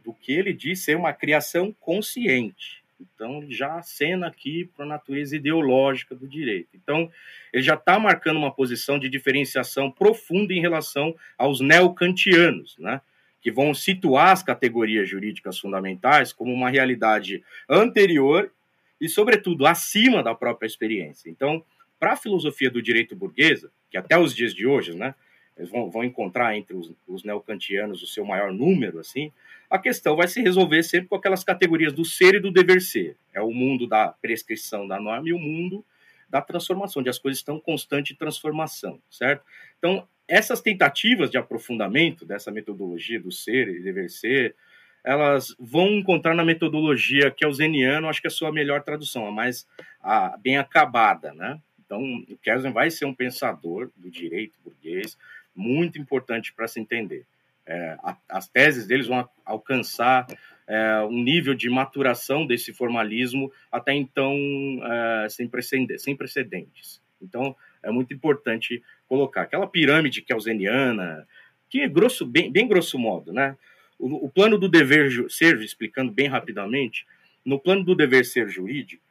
do 0.05 0.13
que 0.13 0.33
ele 0.33 0.53
diz 0.53 0.81
ser 0.81 0.97
uma 0.97 1.13
criação 1.13 1.75
consciente. 1.81 2.85
Então, 3.01 3.45
já 3.49 3.77
acena 3.77 4.27
aqui 4.27 4.71
para 4.77 4.85
a 4.85 4.89
natureza 4.89 5.37
ideológica 5.37 6.15
do 6.15 6.29
direito. 6.29 6.69
Então, 6.75 7.11
ele 7.53 7.63
já 7.63 7.75
está 7.75 7.99
marcando 7.99 8.37
uma 8.37 8.53
posição 8.53 8.99
de 8.99 9.09
diferenciação 9.09 9.91
profunda 9.91 10.53
em 10.53 10.61
relação 10.61 11.15
aos 11.37 11.61
neocantianos, 11.61 12.77
né? 12.79 13.01
que 13.41 13.51
vão 13.51 13.75
situar 13.75 14.31
as 14.31 14.43
categorias 14.43 15.09
jurídicas 15.09 15.59
fundamentais 15.59 16.33
como 16.33 16.53
uma 16.53 16.71
realidade 16.71 17.45
anterior 17.69 18.51
e, 18.99 19.09
sobretudo, 19.09 19.67
acima 19.67 20.23
da 20.23 20.35
própria 20.35 20.67
experiência. 20.67 21.29
Então, 21.29 21.63
para 21.99 22.13
a 22.13 22.17
filosofia 22.17 22.71
do 22.71 22.81
direito 22.81 23.15
burguesa, 23.15 23.71
que 23.95 23.99
até 23.99 24.19
os 24.19 24.35
dias 24.35 24.53
de 24.53 24.67
hoje, 24.67 24.93
né, 24.93 25.15
eles 25.57 25.71
vão, 25.71 25.89
vão 25.89 26.03
encontrar 26.03 26.57
entre 26.57 26.75
os, 26.75 26.93
os 27.07 27.23
neocantianos 27.23 28.03
o 28.03 28.09
seu 28.09 28.25
maior 28.25 28.53
número, 28.53 28.99
assim, 28.99 29.31
a 29.71 29.79
questão 29.79 30.17
vai 30.17 30.27
se 30.27 30.43
resolver 30.43 30.83
sempre 30.83 31.07
com 31.07 31.15
aquelas 31.15 31.45
categorias 31.45 31.93
do 31.93 32.05
ser 32.05 32.35
e 32.35 32.41
do 32.41 32.51
dever 32.51 32.83
ser. 32.83 33.17
É 33.33 33.41
o 33.41 33.53
mundo 33.53 33.87
da 33.87 34.09
prescrição 34.09 34.89
da 34.89 34.99
norma 34.99 35.29
e 35.29 35.33
o 35.33 35.39
mundo 35.39 35.85
da 36.29 36.43
transformação, 36.43 37.05
de 37.05 37.09
as 37.09 37.21
coisas 37.21 37.39
estão 37.39 37.59
em 37.59 37.61
constante 37.61 38.17
transformação, 38.17 39.01
certo? 39.09 39.45
Então, 39.79 40.09
essas 40.27 40.61
tentativas 40.61 41.31
de 41.31 41.39
aprofundamento 41.39 42.27
dessa 42.27 42.51
metodologia 42.51 43.21
do 43.21 43.31
ser 43.31 43.69
e 43.69 43.81
dever 43.81 44.11
ser, 44.11 44.57
elas 45.05 45.55
vão 45.57 45.87
encontrar 45.93 46.35
na 46.35 46.45
metodologia 46.45 47.31
que 47.31 47.45
é 47.45 47.49
o 47.49 47.53
zeniano, 47.53 48.09
acho 48.09 48.21
que 48.21 48.27
é 48.27 48.29
a 48.29 48.33
sua 48.33 48.51
melhor 48.51 48.83
tradução, 48.83 49.25
a 49.25 49.31
mais 49.31 49.69
a, 50.03 50.37
bem 50.37 50.57
acabada, 50.57 51.33
né? 51.33 51.61
Então, 51.85 52.03
o 52.29 52.37
Kelsen 52.39 52.73
vai 52.73 52.91
ser 52.91 53.05
um 53.05 53.15
pensador 53.15 53.91
do 53.97 54.11
direito 54.11 54.59
burguês 54.65 55.17
muito 55.55 55.99
importante 55.99 56.53
para 56.53 56.67
se 56.67 56.81
entender. 56.81 57.27
É, 57.67 57.97
a, 58.03 58.17
as 58.29 58.49
teses 58.49 58.87
deles 58.87 59.07
vão 59.07 59.29
alcançar 59.45 60.27
é, 60.67 61.01
um 61.03 61.23
nível 61.23 61.55
de 61.55 61.69
maturação 61.69 62.47
desse 62.47 62.73
formalismo 62.73 63.53
até 63.71 63.93
então 63.95 64.35
é, 64.83 65.29
sem, 65.29 65.49
precedentes, 65.49 66.03
sem 66.03 66.17
precedentes. 66.17 67.01
Então, 67.21 67.57
é 67.83 67.91
muito 67.91 68.13
importante 68.13 68.83
colocar 69.07 69.43
aquela 69.43 69.67
pirâmide 69.67 70.23
kelseniana, 70.23 71.27
que 71.69 71.81
é 71.81 71.89
grosso, 71.89 72.27
bem, 72.27 72.51
bem 72.51 72.67
grosso 72.67 72.99
modo, 72.99 73.33
né? 73.33 73.57
O, 73.99 74.27
o 74.27 74.29
plano 74.29 74.59
do 74.59 74.69
dever 74.69 75.31
ser, 75.31 75.61
explicando 75.61 76.13
bem 76.13 76.27
rapidamente, 76.27 77.07
no 77.45 77.59
plano 77.59 77.85
do 77.85 77.95
dever 77.95 78.25
ser 78.25 78.49
jurídico, 78.49 79.04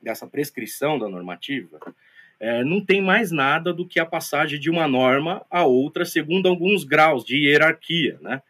dessa 0.00 0.26
prescrição 0.26 0.98
da 0.98 1.08
normativa, 1.08 1.78
é, 2.38 2.62
não 2.62 2.84
tem 2.84 3.00
mais 3.00 3.30
nada 3.30 3.72
do 3.72 3.86
que 3.86 3.98
a 3.98 4.06
passagem 4.06 4.60
de 4.60 4.68
uma 4.68 4.86
norma 4.86 5.44
a 5.50 5.64
outra 5.64 6.04
segundo 6.04 6.48
alguns 6.48 6.84
graus 6.84 7.24
de 7.24 7.36
hierarquia, 7.36 8.18
né? 8.20 8.42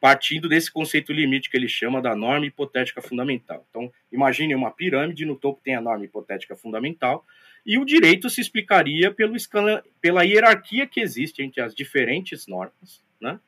partindo 0.00 0.48
desse 0.48 0.70
conceito 0.70 1.12
limite 1.12 1.48
que 1.48 1.56
ele 1.56 1.68
chama 1.68 2.02
da 2.02 2.14
norma 2.14 2.44
hipotética 2.44 3.00
fundamental. 3.00 3.64
Então, 3.70 3.90
imagine 4.12 4.54
uma 4.54 4.70
pirâmide, 4.70 5.24
no 5.24 5.34
topo 5.34 5.62
tem 5.64 5.74
a 5.74 5.80
norma 5.80 6.04
hipotética 6.04 6.54
fundamental, 6.54 7.24
e 7.64 7.78
o 7.78 7.86
direito 7.86 8.28
se 8.28 8.40
explicaria 8.40 9.10
pelo 9.10 9.34
escala, 9.34 9.82
pela 10.02 10.22
hierarquia 10.22 10.86
que 10.86 11.00
existe 11.00 11.42
entre 11.42 11.62
as 11.62 11.74
diferentes 11.74 12.46
normas 12.46 13.02
né? 13.24 13.40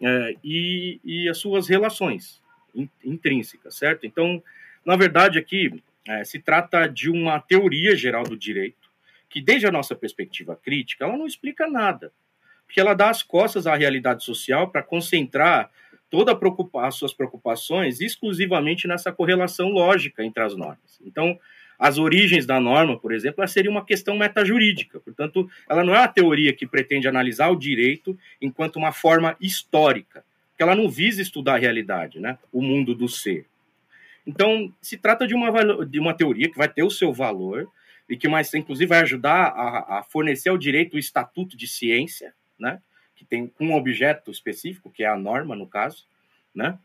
É, 0.00 0.36
e, 0.44 1.00
e, 1.04 1.28
as 1.28 1.38
suas 1.38 1.68
relações 1.68 2.42
intrínsecas, 3.04 3.76
certo? 3.76 4.04
Então, 4.04 4.42
na 4.84 4.96
verdade, 4.96 5.38
aqui 5.38 5.82
é, 6.06 6.24
se 6.24 6.38
trata 6.38 6.86
de 6.86 7.10
uma 7.10 7.40
teoria 7.40 7.96
geral 7.96 8.24
do 8.24 8.36
direito, 8.36 8.90
que, 9.28 9.40
desde 9.40 9.66
a 9.66 9.72
nossa 9.72 9.94
perspectiva 9.94 10.54
crítica, 10.56 11.04
ela 11.04 11.16
não 11.16 11.26
explica 11.26 11.66
nada, 11.66 12.12
porque 12.66 12.80
ela 12.80 12.94
dá 12.94 13.10
as 13.10 13.22
costas 13.22 13.66
à 13.66 13.74
realidade 13.74 14.24
social 14.24 14.68
para 14.68 14.82
concentrar 14.82 15.70
toda 16.10 16.36
preocupa 16.36 16.86
as 16.86 16.94
suas 16.94 17.12
preocupações 17.12 18.00
exclusivamente 18.00 18.86
nessa 18.86 19.10
correlação 19.10 19.70
lógica 19.70 20.24
entre 20.24 20.42
as 20.42 20.56
normas. 20.56 21.00
Então, 21.04 21.38
as 21.78 21.98
origens 21.98 22.46
da 22.46 22.60
norma, 22.60 22.98
por 22.98 23.12
exemplo, 23.12 23.40
ela 23.40 23.48
seria 23.48 23.70
uma 23.70 23.84
questão 23.84 24.16
metajurídica. 24.16 25.00
Portanto, 25.00 25.50
ela 25.68 25.82
não 25.82 25.94
é 25.94 25.98
uma 25.98 26.08
teoria 26.08 26.52
que 26.52 26.66
pretende 26.66 27.08
analisar 27.08 27.48
o 27.50 27.56
direito 27.56 28.16
enquanto 28.40 28.76
uma 28.76 28.92
forma 28.92 29.36
histórica, 29.40 30.24
que 30.56 30.62
ela 30.62 30.76
não 30.76 30.88
visa 30.88 31.20
estudar 31.20 31.54
a 31.54 31.58
realidade, 31.58 32.20
né? 32.20 32.38
o 32.52 32.62
mundo 32.62 32.94
do 32.94 33.08
ser. 33.08 33.46
Então, 34.26 34.72
se 34.80 34.96
trata 34.96 35.26
de 35.26 35.34
uma, 35.34 35.84
de 35.84 36.00
uma 36.00 36.14
teoria 36.14 36.50
que 36.50 36.56
vai 36.56 36.68
ter 36.68 36.82
o 36.82 36.90
seu 36.90 37.12
valor 37.12 37.68
e 38.08 38.16
que, 38.16 38.28
mais, 38.28 38.52
inclusive, 38.54 38.88
vai 38.88 39.00
ajudar 39.00 39.48
a, 39.48 39.98
a 39.98 40.02
fornecer 40.02 40.48
ao 40.48 40.58
direito 40.58 40.94
o 40.94 40.98
estatuto 40.98 41.56
de 41.56 41.66
ciência, 41.66 42.34
né? 42.58 42.80
que 43.14 43.24
tem 43.24 43.52
um 43.60 43.74
objeto 43.74 44.30
específico, 44.30 44.90
que 44.90 45.02
é 45.02 45.06
a 45.06 45.16
norma, 45.16 45.54
no 45.54 45.66
caso, 45.66 46.06
né? 46.54 46.78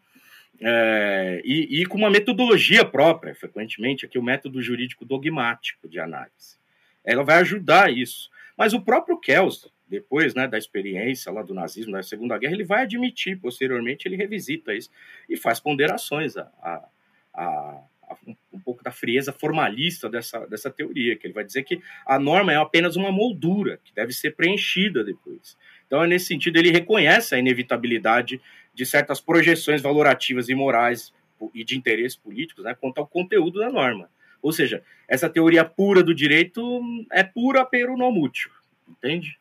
É, 0.62 1.42
e, 1.46 1.82
e, 1.82 1.86
com 1.86 1.98
uma 1.98 2.10
metodologia 2.10 2.84
própria, 2.84 3.34
frequentemente, 3.34 4.06
aqui 4.06 4.20
o 4.20 4.24
método 4.24 4.62
jurídico 4.62 5.06
dogmático 5.06 5.88
de 5.88 6.00
análise. 6.00 6.58
Ela 7.04 7.24
vai 7.24 7.38
ajudar 7.38 7.92
isso. 7.92 8.30
Mas 8.58 8.74
o 8.74 8.82
próprio 8.82 9.18
Kelsen, 9.18 9.72
depois 9.88 10.36
né, 10.36 10.48
da 10.48 10.58
experiência 10.58 11.32
lá 11.32 11.42
do 11.44 11.54
nazismo, 11.54 11.94
da 11.94 12.04
Segunda 12.04 12.38
Guerra, 12.38 12.54
ele 12.54 12.66
vai 12.66 12.84
admitir, 12.84 13.40
posteriormente, 13.40 14.06
ele 14.06 14.18
revisita 14.18 14.74
isso 14.74 14.90
e 15.30 15.38
faz 15.38 15.62
ponderações 15.62 16.36
a, 16.36 16.42
a, 16.62 16.86
a, 17.34 17.82
a 18.04 18.18
um 18.54 18.60
pouco 18.60 18.84
da 18.84 18.92
frieza 18.92 19.32
formalista 19.32 20.10
dessa, 20.10 20.46
dessa 20.48 20.70
teoria, 20.70 21.16
que 21.16 21.28
ele 21.28 21.34
vai 21.34 21.44
dizer 21.44 21.64
que 21.64 21.82
a 22.06 22.20
norma 22.20 22.52
é 22.52 22.56
apenas 22.56 22.96
uma 22.96 23.12
moldura 23.12 23.80
que 23.84 23.94
deve 23.94 24.14
ser 24.14 24.36
preenchida 24.36 25.04
depois. 25.04 25.58
Então, 25.86 26.06
nesse 26.06 26.26
sentido, 26.26 26.58
ele 26.58 26.72
reconhece 26.72 27.34
a 27.34 27.40
inevitabilidade 27.40 28.42
de 28.74 28.86
certas 28.86 29.20
projeções 29.20 29.82
valorativas 29.82 30.50
e 30.50 30.56
morais 30.56 31.14
e 31.54 31.64
de 31.64 31.78
interesses 31.78 32.18
políticos 32.18 32.66
né, 32.66 32.76
quanto 32.80 33.00
ao 33.00 33.08
conteúdo 33.08 33.60
da 33.60 33.72
norma. 33.72 34.10
Ou 34.42 34.52
seja, 34.52 34.84
essa 35.08 35.30
teoria 35.30 35.66
pura 35.66 36.04
do 36.04 36.14
direito 36.14 36.82
é 37.12 37.24
pura 37.24 37.66
pero 37.66 37.98
não 37.98 38.12
mútil, 38.12 38.52
entende? 38.88 39.38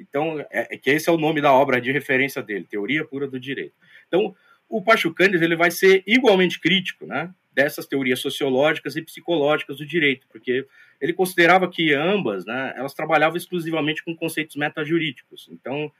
Então, 0.00 0.40
é, 0.50 0.74
é, 0.74 0.78
que 0.78 0.90
esse 0.90 1.08
é 1.08 1.12
o 1.12 1.18
nome 1.18 1.42
da 1.42 1.52
obra 1.52 1.80
de 1.80 1.92
referência 1.92 2.42
dele, 2.42 2.66
Teoria 2.68 3.04
Pura 3.04 3.28
do 3.28 3.38
Direito. 3.38 3.74
Então, 4.08 4.34
o 4.70 4.80
Pachucanes 4.80 5.42
ele 5.42 5.56
vai 5.56 5.70
ser 5.70 6.04
igualmente 6.06 6.60
crítico 6.60 7.04
né, 7.04 7.34
dessas 7.52 7.86
teorias 7.86 8.20
sociológicas 8.20 8.94
e 8.94 9.02
psicológicas 9.02 9.78
do 9.78 9.84
direito, 9.84 10.28
porque 10.30 10.64
ele 11.00 11.12
considerava 11.12 11.68
que 11.68 11.92
ambas, 11.92 12.46
né, 12.46 12.72
elas 12.76 12.94
trabalhavam 12.94 13.36
exclusivamente 13.36 14.04
com 14.04 14.14
conceitos 14.14 14.54
metajurídicos. 14.54 15.48
Então, 15.50 15.90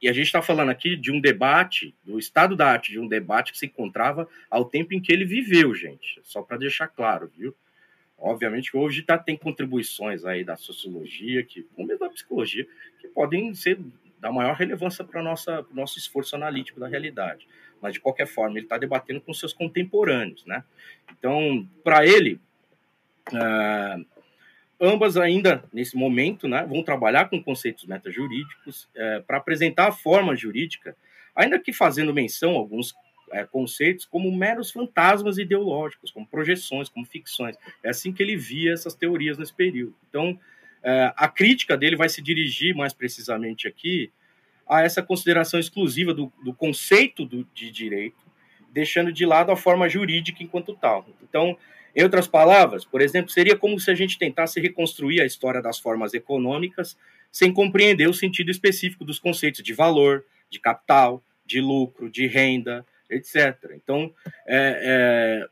e 0.00 0.08
a 0.08 0.12
gente 0.12 0.26
está 0.26 0.40
falando 0.40 0.70
aqui 0.70 0.96
de 0.96 1.10
um 1.10 1.20
debate, 1.20 1.94
do 2.04 2.18
estado 2.18 2.54
da 2.54 2.68
arte, 2.68 2.92
de 2.92 3.00
um 3.00 3.08
debate 3.08 3.52
que 3.52 3.58
se 3.58 3.66
encontrava 3.66 4.28
ao 4.48 4.64
tempo 4.64 4.94
em 4.94 5.00
que 5.00 5.12
ele 5.12 5.24
viveu, 5.24 5.74
gente. 5.74 6.20
Só 6.22 6.40
para 6.40 6.56
deixar 6.56 6.86
claro, 6.86 7.30
viu? 7.36 7.54
Obviamente 8.16 8.70
que 8.70 8.76
hoje 8.76 9.02
tá, 9.02 9.18
tem 9.18 9.36
contribuições 9.36 10.24
aí 10.24 10.44
da 10.44 10.56
sociologia, 10.56 11.42
que, 11.42 11.66
ou 11.76 11.84
mesmo 11.84 12.00
da 12.00 12.10
psicologia, 12.10 12.66
que 13.00 13.08
podem 13.08 13.52
ser 13.54 13.78
da 14.18 14.30
maior 14.30 14.54
relevância 14.54 15.02
para 15.02 15.20
o 15.20 15.24
nosso 15.74 15.98
esforço 15.98 16.36
analítico 16.36 16.78
da 16.78 16.86
realidade. 16.86 17.48
Mas, 17.80 17.94
de 17.94 18.00
qualquer 18.00 18.26
forma, 18.26 18.56
ele 18.56 18.66
está 18.66 18.78
debatendo 18.78 19.20
com 19.20 19.32
seus 19.32 19.52
contemporâneos. 19.52 20.44
Né? 20.44 20.62
Então, 21.10 21.66
para 21.82 22.06
ele, 22.06 22.38
uh, 23.32 24.04
ambas 24.80 25.16
ainda, 25.16 25.62
nesse 25.72 25.96
momento, 25.96 26.48
né, 26.48 26.64
vão 26.66 26.82
trabalhar 26.82 27.28
com 27.28 27.42
conceitos 27.42 27.84
metajurídicos 27.84 28.88
é, 28.94 29.20
para 29.20 29.36
apresentar 29.36 29.88
a 29.88 29.92
forma 29.92 30.34
jurídica, 30.34 30.96
ainda 31.36 31.58
que 31.58 31.72
fazendo 31.72 32.14
menção 32.14 32.56
a 32.56 32.58
alguns 32.58 32.94
é, 33.30 33.44
conceitos 33.44 34.06
como 34.06 34.34
meros 34.34 34.70
fantasmas 34.70 35.36
ideológicos, 35.36 36.10
como 36.10 36.26
projeções, 36.26 36.88
como 36.88 37.04
ficções. 37.04 37.56
É 37.82 37.90
assim 37.90 38.12
que 38.12 38.22
ele 38.22 38.36
via 38.36 38.72
essas 38.72 38.94
teorias 38.94 39.36
nesse 39.36 39.54
período. 39.54 39.94
Então, 40.08 40.38
é, 40.82 41.12
a 41.14 41.28
crítica 41.28 41.76
dele 41.76 41.94
vai 41.94 42.08
se 42.08 42.22
dirigir 42.22 42.74
mais 42.74 42.94
precisamente 42.94 43.68
aqui 43.68 44.10
a 44.70 44.82
essa 44.82 45.02
consideração 45.02 45.58
exclusiva 45.58 46.14
do, 46.14 46.32
do 46.44 46.54
conceito 46.54 47.24
do, 47.24 47.44
de 47.52 47.72
direito, 47.72 48.24
deixando 48.72 49.12
de 49.12 49.26
lado 49.26 49.50
a 49.50 49.56
forma 49.56 49.88
jurídica 49.88 50.44
enquanto 50.44 50.76
tal. 50.76 51.04
Então, 51.28 51.58
em 51.94 52.04
outras 52.04 52.28
palavras, 52.28 52.84
por 52.84 53.00
exemplo, 53.00 53.32
seria 53.32 53.56
como 53.56 53.80
se 53.80 53.90
a 53.90 53.94
gente 53.96 54.16
tentasse 54.16 54.60
reconstruir 54.60 55.20
a 55.20 55.26
história 55.26 55.60
das 55.60 55.80
formas 55.80 56.14
econômicas 56.14 56.96
sem 57.32 57.52
compreender 57.52 58.08
o 58.08 58.14
sentido 58.14 58.48
específico 58.48 59.04
dos 59.04 59.18
conceitos 59.18 59.60
de 59.60 59.74
valor, 59.74 60.24
de 60.48 60.60
capital, 60.60 61.20
de 61.44 61.60
lucro, 61.60 62.08
de 62.08 62.28
renda, 62.28 62.86
etc. 63.10 63.72
Então, 63.74 64.14
é, 64.46 65.42
é, 65.46 65.48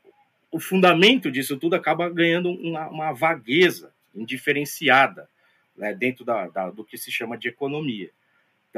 o 0.49 0.61
fundamento 0.61 1.29
disso 1.29 1.57
tudo 1.57 1.75
acaba 1.75 2.09
ganhando 2.09 2.51
uma, 2.51 2.89
uma 2.89 3.13
vagueza 3.13 3.93
indiferenciada 4.15 5.29
né, 5.77 5.93
dentro 5.93 6.25
da, 6.25 6.47
da, 6.47 6.71
do 6.71 6.85
que 6.85 6.97
se 6.97 7.11
chama 7.11 7.37
de 7.37 7.49
economia. 7.49 8.11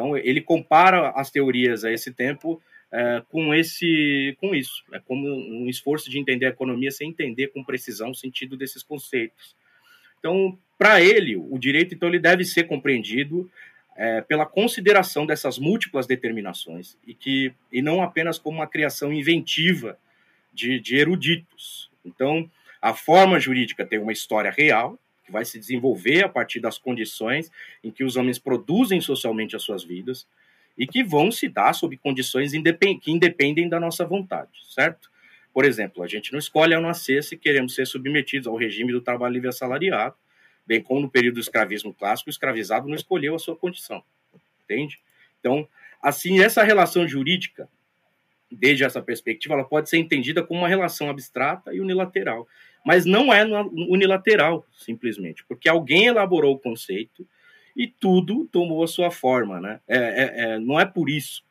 Então, 0.01 0.17
ele 0.17 0.41
compara 0.41 1.11
as 1.11 1.31
teorias 1.31 1.85
a 1.85 1.93
esse 1.93 2.11
tempo 2.11 2.61
é, 2.91 3.23
com 3.29 3.55
esse 3.55 4.37
com 4.41 4.53
isso 4.53 4.83
é 4.93 4.99
como 4.99 5.29
um 5.29 5.69
esforço 5.69 6.11
de 6.11 6.19
entender 6.19 6.47
a 6.47 6.49
economia 6.49 6.91
sem 6.91 7.11
entender 7.11 7.49
com 7.49 7.63
precisão 7.63 8.11
o 8.11 8.15
sentido 8.15 8.57
desses 8.57 8.83
conceitos. 8.83 9.55
Então 10.19 10.59
para 10.77 11.01
ele 11.01 11.37
o 11.37 11.57
direito 11.57 11.95
então 11.95 12.09
ele 12.09 12.19
deve 12.19 12.45
ser 12.45 12.65
compreendido 12.65 13.49
é, 13.95 14.23
pela 14.23 14.45
consideração 14.45 15.25
dessas 15.25 15.57
múltiplas 15.57 16.07
determinações 16.07 16.97
e 17.07 17.15
que 17.15 17.53
e 17.71 17.81
não 17.81 18.03
apenas 18.03 18.41
como 18.41 18.59
uma 18.59 18.67
criação 18.67 19.13
inventiva 19.13 19.97
de, 20.53 20.81
de 20.81 20.97
eruditos. 20.97 21.91
Então 22.05 22.51
a 22.83 22.93
forma 22.93 23.39
jurídica 23.39 23.87
tem 23.87 24.01
uma 24.01 24.13
história 24.13 24.51
real 24.51 24.99
que 25.31 25.33
vai 25.33 25.45
se 25.45 25.59
desenvolver 25.59 26.25
a 26.25 26.29
partir 26.29 26.59
das 26.59 26.77
condições 26.77 27.51
em 27.83 27.91
que 27.91 28.03
os 28.03 28.17
homens 28.17 28.39
produzem 28.39 29.01
socialmente 29.01 29.55
as 29.55 29.63
suas 29.63 29.85
vidas 29.85 30.27
e 30.77 30.87
que 30.87 31.05
vão 31.05 31.31
se 31.31 31.49
dar 31.49 31.73
sob 31.73 31.97
condições 31.97 32.53
que 33.01 33.11
independem 33.13 33.69
da 33.69 33.79
nossa 33.79 34.05
vontade, 34.05 34.51
certo? 34.69 35.09
Por 35.55 35.65
exemplo, 35.65 36.03
a 36.03 36.09
gente 36.09 36.33
não 36.33 36.39
escolhe 36.39 36.75
ao 36.75 36.83
nascer 36.83 37.23
se 37.23 37.37
queremos 37.37 37.75
ser 37.75 37.87
submetidos 37.87 38.49
ao 38.49 38.57
regime 38.57 38.93
do 38.93 39.01
trabalho 39.01 39.35
livre 39.35 39.49
assalariado, 39.49 40.15
bem 40.67 40.83
como 40.83 41.01
no 41.01 41.11
período 41.11 41.35
do 41.35 41.41
escravismo 41.41 41.95
clássico, 41.95 42.29
o 42.29 42.31
escravizado 42.31 42.89
não 42.89 42.95
escolheu 42.95 43.35
a 43.35 43.39
sua 43.39 43.57
condição, 43.57 44.03
entende? 44.65 44.99
Então, 45.39 45.67
assim, 46.03 46.41
essa 46.41 46.63
relação 46.63 47.07
jurídica, 47.07 47.69
desde 48.51 48.85
essa 48.85 49.03
perspectiva, 49.03 49.55
ela 49.55 49.65
pode 49.65 49.89
ser 49.89 49.99
entendida 49.99 50.43
como 50.43 50.61
uma 50.61 50.69
relação 50.69 51.11
abstrata 51.11 51.75
e 51.75 51.81
unilateral, 51.81 52.47
mas 52.85 53.05
não 53.05 53.33
é 53.33 53.45
unilateral, 53.45 54.67
simplesmente, 54.73 55.45
porque 55.47 55.69
alguém 55.69 56.07
elaborou 56.07 56.55
o 56.55 56.59
conceito 56.59 57.27
e 57.77 57.87
tudo 57.87 58.49
tomou 58.51 58.83
a 58.83 58.89
sua 58.89 59.11
forma, 59.11 59.61
né? 59.61 59.81
É, 59.87 59.99
é, 59.99 60.43
é, 60.43 60.59
não 60.59 60.79
é 60.79 60.85
por 60.85 61.09
isso, 61.09 61.45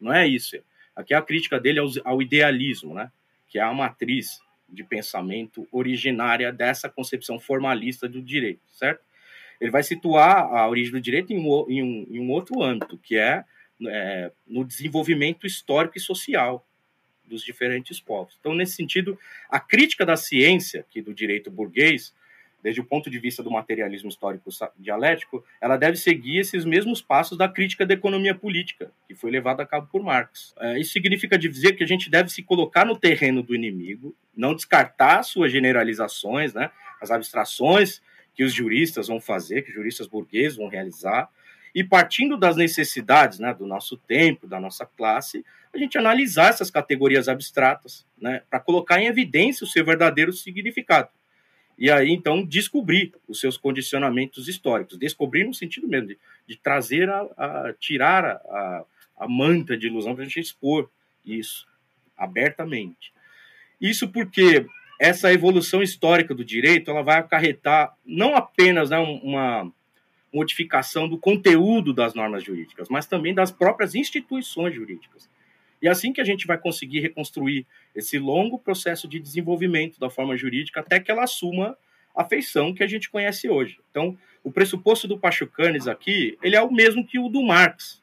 não 0.00 0.12
é 0.12 0.26
isso. 0.26 0.56
Aqui 0.94 1.14
a 1.14 1.22
crítica 1.22 1.58
dele 1.58 1.80
ao, 1.80 1.88
ao 2.04 2.22
idealismo, 2.22 2.94
né? 2.94 3.10
Que 3.48 3.58
é 3.58 3.62
a 3.62 3.72
matriz 3.72 4.40
de 4.68 4.84
pensamento 4.84 5.66
originária 5.72 6.52
dessa 6.52 6.88
concepção 6.88 7.38
formalista 7.38 8.08
do 8.08 8.22
direito, 8.22 8.62
certo? 8.68 9.02
Ele 9.60 9.70
vai 9.70 9.82
situar 9.82 10.44
a 10.54 10.68
origem 10.68 10.92
do 10.92 11.00
direito 11.00 11.32
em 11.32 11.38
um, 11.38 11.66
em 11.68 11.82
um, 11.82 12.06
em 12.10 12.20
um 12.20 12.30
outro 12.30 12.62
âmbito, 12.62 12.96
que 12.96 13.16
é, 13.16 13.44
é 13.86 14.32
no 14.46 14.64
desenvolvimento 14.64 15.46
histórico 15.46 15.98
e 15.98 16.00
social 16.00 16.66
dos 17.30 17.42
diferentes 17.42 18.00
povos. 18.00 18.36
Então, 18.38 18.54
nesse 18.54 18.74
sentido, 18.74 19.18
a 19.48 19.58
crítica 19.58 20.04
da 20.04 20.16
ciência, 20.16 20.84
que 20.90 21.00
do 21.00 21.14
direito 21.14 21.50
burguês, 21.50 22.12
desde 22.62 22.80
o 22.80 22.84
ponto 22.84 23.10
de 23.10 23.18
vista 23.18 23.42
do 23.42 23.50
materialismo 23.50 24.08
histórico 24.08 24.50
dialético, 24.78 25.42
ela 25.60 25.76
deve 25.76 25.96
seguir 25.96 26.38
esses 26.38 26.64
mesmos 26.64 27.00
passos 27.00 27.38
da 27.38 27.48
crítica 27.48 27.86
da 27.86 27.94
economia 27.94 28.34
política, 28.34 28.90
que 29.08 29.14
foi 29.14 29.30
levada 29.30 29.62
a 29.62 29.66
cabo 29.66 29.88
por 29.90 30.02
Marx. 30.02 30.54
É, 30.58 30.78
isso 30.78 30.92
significa 30.92 31.38
dizer 31.38 31.72
que 31.72 31.84
a 31.84 31.86
gente 31.86 32.10
deve 32.10 32.28
se 32.28 32.42
colocar 32.42 32.84
no 32.84 32.96
terreno 32.96 33.42
do 33.42 33.54
inimigo, 33.54 34.14
não 34.36 34.54
descartar 34.54 35.22
suas 35.22 35.50
generalizações, 35.50 36.52
né, 36.52 36.70
as 37.00 37.10
abstrações 37.10 38.02
que 38.34 38.44
os 38.44 38.52
juristas 38.52 39.08
vão 39.08 39.20
fazer, 39.20 39.62
que 39.62 39.70
os 39.70 39.74
juristas 39.74 40.06
burgueses 40.06 40.56
vão 40.56 40.68
realizar, 40.68 41.28
e 41.74 41.84
partindo 41.84 42.36
das 42.36 42.56
necessidades 42.56 43.38
né, 43.38 43.54
do 43.54 43.66
nosso 43.66 43.96
tempo, 43.96 44.46
da 44.46 44.60
nossa 44.60 44.84
classe, 44.84 45.44
a 45.72 45.78
gente 45.78 45.96
analisar 45.96 46.50
essas 46.50 46.70
categorias 46.70 47.28
abstratas, 47.28 48.06
né, 48.20 48.42
para 48.50 48.60
colocar 48.60 49.00
em 49.00 49.06
evidência 49.06 49.64
o 49.64 49.68
seu 49.68 49.84
verdadeiro 49.84 50.32
significado. 50.32 51.08
E 51.78 51.90
aí, 51.90 52.10
então, 52.10 52.44
descobrir 52.44 53.14
os 53.26 53.40
seus 53.40 53.56
condicionamentos 53.56 54.48
históricos. 54.48 54.98
Descobrir 54.98 55.44
no 55.44 55.54
sentido 55.54 55.88
mesmo 55.88 56.08
de, 56.08 56.18
de 56.46 56.56
trazer, 56.56 57.08
a, 57.08 57.22
a 57.38 57.74
tirar 57.78 58.24
a, 58.24 58.30
a, 58.30 58.84
a 59.20 59.28
manta 59.28 59.78
de 59.78 59.86
ilusão 59.86 60.14
para 60.14 60.22
a 60.22 60.26
gente 60.26 60.40
expor 60.40 60.90
isso 61.24 61.66
abertamente. 62.18 63.14
Isso 63.80 64.08
porque 64.08 64.66
essa 64.98 65.32
evolução 65.32 65.82
histórica 65.82 66.34
do 66.34 66.44
direito 66.44 66.90
ela 66.90 67.02
vai 67.02 67.18
acarretar 67.18 67.96
não 68.04 68.36
apenas 68.36 68.90
né, 68.90 68.98
uma 68.98 69.72
modificação 70.32 71.08
do 71.08 71.16
conteúdo 71.16 71.94
das 71.94 72.12
normas 72.12 72.44
jurídicas, 72.44 72.90
mas 72.90 73.06
também 73.06 73.32
das 73.32 73.50
próprias 73.50 73.94
instituições 73.94 74.74
jurídicas. 74.74 75.28
E 75.80 75.88
assim 75.88 76.12
que 76.12 76.20
a 76.20 76.24
gente 76.24 76.46
vai 76.46 76.58
conseguir 76.58 77.00
reconstruir 77.00 77.66
esse 77.94 78.18
longo 78.18 78.58
processo 78.58 79.08
de 79.08 79.18
desenvolvimento 79.18 79.98
da 79.98 80.10
forma 80.10 80.36
jurídica 80.36 80.80
até 80.80 81.00
que 81.00 81.10
ela 81.10 81.24
assuma 81.24 81.76
a 82.14 82.24
feição 82.24 82.74
que 82.74 82.82
a 82.82 82.86
gente 82.86 83.08
conhece 83.08 83.48
hoje. 83.48 83.78
Então, 83.90 84.16
o 84.44 84.50
pressuposto 84.50 85.08
do 85.08 85.18
Pachucanes 85.18 85.86
aqui, 85.86 86.36
ele 86.42 86.56
é 86.56 86.62
o 86.62 86.72
mesmo 86.72 87.06
que 87.06 87.18
o 87.18 87.28
do 87.28 87.42
Marx. 87.42 88.02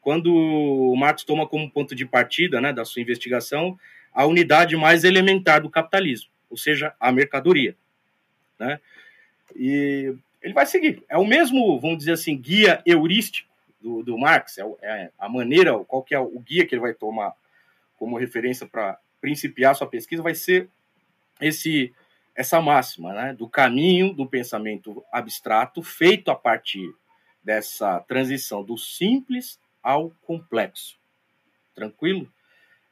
Quando 0.00 0.34
o 0.34 0.96
Marx 0.96 1.24
toma 1.24 1.46
como 1.46 1.70
ponto 1.70 1.94
de 1.94 2.04
partida 2.04 2.60
né, 2.60 2.72
da 2.72 2.84
sua 2.84 3.02
investigação 3.02 3.78
a 4.12 4.26
unidade 4.26 4.76
mais 4.76 5.04
elementar 5.04 5.62
do 5.62 5.70
capitalismo, 5.70 6.30
ou 6.50 6.56
seja, 6.56 6.94
a 7.00 7.10
mercadoria. 7.10 7.74
Né? 8.58 8.78
E 9.56 10.14
ele 10.42 10.52
vai 10.52 10.66
seguir. 10.66 11.02
É 11.08 11.16
o 11.16 11.24
mesmo, 11.24 11.80
vamos 11.80 11.98
dizer 11.98 12.12
assim, 12.12 12.36
guia 12.36 12.82
heurístico 12.84 13.51
do, 13.82 14.02
do 14.02 14.18
Marx, 14.18 14.58
é, 14.58 14.64
é, 14.82 15.10
a 15.18 15.28
maneira, 15.28 15.76
qual 15.84 16.02
que 16.02 16.14
é 16.14 16.18
o 16.18 16.38
guia 16.38 16.66
que 16.66 16.74
ele 16.74 16.82
vai 16.82 16.94
tomar 16.94 17.34
como 17.98 18.18
referência 18.18 18.66
para 18.66 18.98
principiar 19.20 19.74
sua 19.74 19.86
pesquisa, 19.86 20.22
vai 20.22 20.34
ser 20.34 20.68
esse 21.40 21.92
essa 22.34 22.62
máxima, 22.62 23.12
né, 23.12 23.34
do 23.34 23.46
caminho 23.46 24.14
do 24.14 24.26
pensamento 24.26 25.04
abstrato 25.12 25.82
feito 25.82 26.30
a 26.30 26.34
partir 26.34 26.94
dessa 27.44 28.00
transição 28.00 28.64
do 28.64 28.78
simples 28.78 29.60
ao 29.82 30.10
complexo. 30.22 30.98
Tranquilo? 31.74 32.26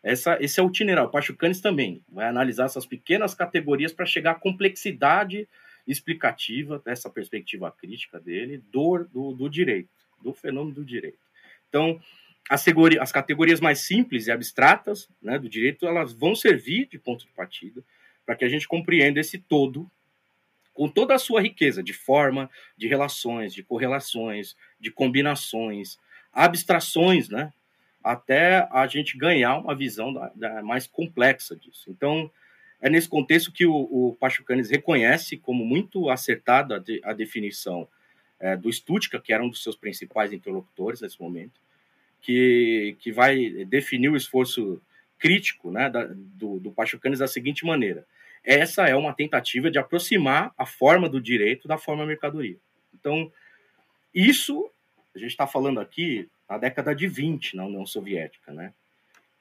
Essa, 0.03 0.37
esse 0.43 0.61
é 0.61 0.63
o 0.63 0.69
itinerário. 0.69 1.11
Pachucanes 1.11 1.61
também 1.61 2.03
vai 2.09 2.27
analisar 2.27 2.67
essas 2.67 2.85
pequenas 2.85 3.35
categorias 3.35 3.93
para 3.93 4.05
chegar 4.05 4.33
à 4.33 4.35
complexidade 4.35 5.49
explicativa 5.87 6.79
dessa 6.85 7.11
perspectiva 7.11 7.71
crítica 7.71 8.21
dele 8.21 8.63
do, 8.71 9.33
do 9.33 9.49
direito, 9.49 9.89
do 10.23 10.33
fenômeno 10.33 10.75
do 10.75 10.85
direito. 10.85 11.19
Então, 11.69 12.01
as, 12.49 12.65
as 13.01 13.13
categorias 13.13 13.61
mais 13.61 13.81
simples 13.81 14.27
e 14.27 14.33
abstratas 14.33 15.09
né, 15.23 15.39
do 15.39 15.49
direito, 15.49 15.87
elas 15.87 16.13
vão 16.13 16.35
servir 16.35 16.87
de 16.87 16.99
ponto 16.99 17.25
de 17.25 17.33
partida 17.33 17.83
para 18.27 18.37
que 18.37 18.45
a 18.45 18.49
gente 18.49 18.69
compreenda 18.69 19.21
esse 19.21 19.39
todo 19.39 19.91
com 20.73 20.89
toda 20.89 21.15
a 21.15 21.19
sua 21.19 21.43
riqueza 21.43 21.83
de 21.83 21.93
forma, 21.93 22.49
de 22.77 22.89
relações, 22.89 23.53
de 23.53 23.63
correlações, 23.63 24.57
de 24.79 24.91
combinações, 24.91 25.99
abstrações, 26.33 27.29
né? 27.29 27.53
Até 28.03 28.67
a 28.71 28.87
gente 28.87 29.19
ganhar 29.19 29.59
uma 29.59 29.75
visão 29.75 30.13
da, 30.13 30.33
da 30.35 30.63
mais 30.63 30.87
complexa 30.87 31.55
disso. 31.55 31.91
Então, 31.91 32.31
é 32.81 32.89
nesse 32.89 33.09
contexto 33.09 33.53
que 33.53 33.67
o, 33.67 33.75
o 33.75 34.17
Pachucanes 34.19 34.71
reconhece 34.71 35.37
como 35.37 35.67
muito 35.67 36.09
acertada 36.09 36.81
de, 36.81 37.01
a 37.05 37.13
definição 37.13 37.87
é, 38.41 38.57
do 38.57 38.73
Stutka, 38.73 39.21
que 39.21 39.33
era 39.33 39.45
um 39.45 39.49
dos 39.49 39.63
seus 39.63 39.77
principais 39.77 40.33
interlocutores 40.33 41.01
nesse 41.01 41.21
momento, 41.21 41.61
que, 42.21 42.97
que 42.99 43.13
vai 43.13 43.65
definir 43.67 44.09
o 44.09 44.17
esforço 44.17 44.81
crítico 45.19 45.71
né, 45.71 45.89
da, 45.91 46.09
do, 46.11 46.59
do 46.59 46.73
Pachucanes 46.73 47.19
da 47.19 47.29
seguinte 47.29 47.65
maneira. 47.65 48.07
Essa 48.43 48.89
é 48.89 48.97
uma 48.97 49.13
tentativa 49.13 49.71
de 49.71 49.79
aproximar 49.79 50.53
a 50.57 50.65
forma 50.65 51.09
do 51.09 51.21
direito 51.21 51.69
da 51.69 51.77
forma 51.77 52.07
mercadoria. 52.07 52.57
Então, 52.99 53.31
isso, 54.15 54.71
a 55.15 55.19
gente 55.19 55.31
está 55.31 55.47
falando 55.47 55.79
aqui 55.79 56.29
na 56.49 56.57
década 56.57 56.95
de 56.95 57.07
20, 57.07 57.55
na 57.55 57.67
União 57.67 57.85
Soviética, 57.87 58.53
né? 58.53 58.73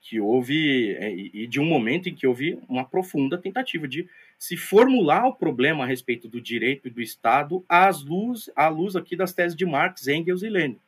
que 0.01 0.19
houve 0.19 0.95
é, 0.95 1.13
e 1.13 1.45
de 1.45 1.59
um 1.59 1.65
momento 1.65 2.07
em 2.07 2.15
que 2.15 2.25
houve 2.25 2.57
uma 2.67 2.85
profunda 2.85 3.37
tentativa 3.37 3.87
de 3.87 4.07
se 4.39 4.55
formular 4.55 5.27
o 5.27 5.35
problema 5.35 5.83
a 5.83 5.87
respeito 5.87 6.29
do 6.29 6.39
direito 6.39 6.87
e 6.87 6.91
do 6.91 7.01
Estado 7.01 7.63
às 7.67 8.01
luz, 8.01 8.49
à 8.55 8.69
luz 8.69 8.95
aqui 8.95 9.15
das 9.17 9.33
teses 9.33 9.55
de 9.55 9.65
Marx, 9.65 10.07
Engels 10.07 10.41
e 10.41 10.49
Lenin. 10.49 10.79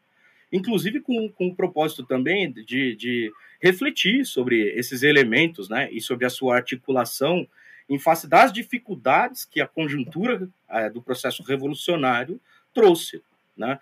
Inclusive 0.51 1.01
com, 1.01 1.29
com 1.29 1.47
o 1.47 1.55
propósito 1.55 2.03
também 2.03 2.49
de, 2.49 2.95
de 2.95 3.31
refletir 3.61 4.25
sobre 4.25 4.69
esses 4.77 5.03
elementos 5.03 5.67
né, 5.67 5.89
e 5.91 5.99
sobre 5.99 6.25
a 6.25 6.29
sua 6.29 6.55
articulação 6.55 7.45
em 7.89 7.99
face 7.99 8.25
das 8.25 8.53
dificuldades 8.53 9.43
que 9.43 9.59
a 9.59 9.67
conjuntura 9.67 10.47
é, 10.69 10.89
do 10.89 11.01
processo 11.01 11.43
revolucionário 11.43 12.39
trouxe. 12.73 13.21
Né? 13.55 13.77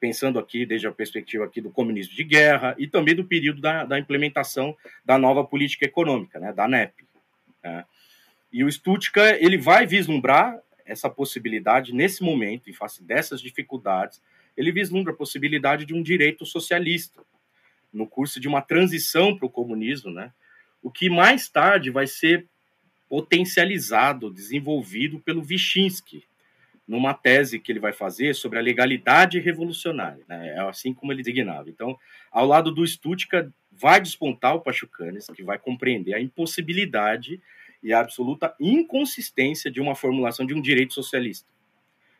pensando 0.00 0.38
aqui 0.38 0.64
desde 0.64 0.86
a 0.86 0.92
perspectiva 0.92 1.44
aqui 1.44 1.60
do 1.60 1.70
comunismo 1.70 2.14
de 2.14 2.24
guerra 2.24 2.74
e 2.78 2.86
também 2.86 3.14
do 3.14 3.22
período 3.22 3.60
da, 3.60 3.84
da 3.84 3.98
implementação 3.98 4.74
da 5.04 5.18
nova 5.18 5.44
política 5.44 5.84
econômica, 5.84 6.40
né, 6.40 6.54
da 6.54 6.66
NEP. 6.66 7.04
Né. 7.62 7.84
E 8.52 8.64
o 8.64 8.70
Stutka 8.70 9.36
ele 9.40 9.56
vai 9.56 9.86
vislumbrar 9.86 10.58
essa 10.84 11.08
possibilidade 11.08 11.94
nesse 11.94 12.22
momento, 12.22 12.68
em 12.68 12.72
face 12.72 13.02
dessas 13.02 13.40
dificuldades, 13.40 14.20
ele 14.56 14.72
vislumbra 14.72 15.12
a 15.12 15.16
possibilidade 15.16 15.84
de 15.84 15.94
um 15.94 16.02
direito 16.02 16.44
socialista 16.44 17.22
no 17.92 18.06
curso 18.06 18.40
de 18.40 18.48
uma 18.48 18.60
transição 18.60 19.36
para 19.36 19.46
o 19.46 19.50
comunismo, 19.50 20.10
né? 20.10 20.32
O 20.82 20.90
que 20.90 21.08
mais 21.08 21.48
tarde 21.48 21.90
vai 21.90 22.06
ser 22.06 22.46
potencializado, 23.08 24.32
desenvolvido 24.32 25.18
pelo 25.20 25.42
Vyshensky, 25.42 26.24
numa 26.86 27.14
tese 27.14 27.58
que 27.58 27.70
ele 27.70 27.80
vai 27.80 27.92
fazer 27.92 28.34
sobre 28.34 28.58
a 28.58 28.62
legalidade 28.62 29.38
revolucionária, 29.38 30.24
né? 30.28 30.54
é 30.56 30.60
assim 30.60 30.92
como 30.92 31.12
ele 31.12 31.22
designava. 31.22 31.70
Então, 31.70 31.96
ao 32.32 32.46
lado 32.46 32.72
do 32.72 32.86
Stutka, 32.86 33.52
vai 33.70 34.00
despontar 34.00 34.54
o 34.56 34.60
Pachucanes, 34.60 35.26
que 35.28 35.42
vai 35.42 35.58
compreender 35.58 36.14
a 36.14 36.20
impossibilidade 36.20 37.40
e 37.82 37.92
a 37.92 38.00
absoluta 38.00 38.54
inconsistência 38.60 39.70
de 39.70 39.80
uma 39.80 39.94
formulação 39.94 40.46
de 40.46 40.54
um 40.54 40.60
direito 40.60 40.94
socialista. 40.94 41.48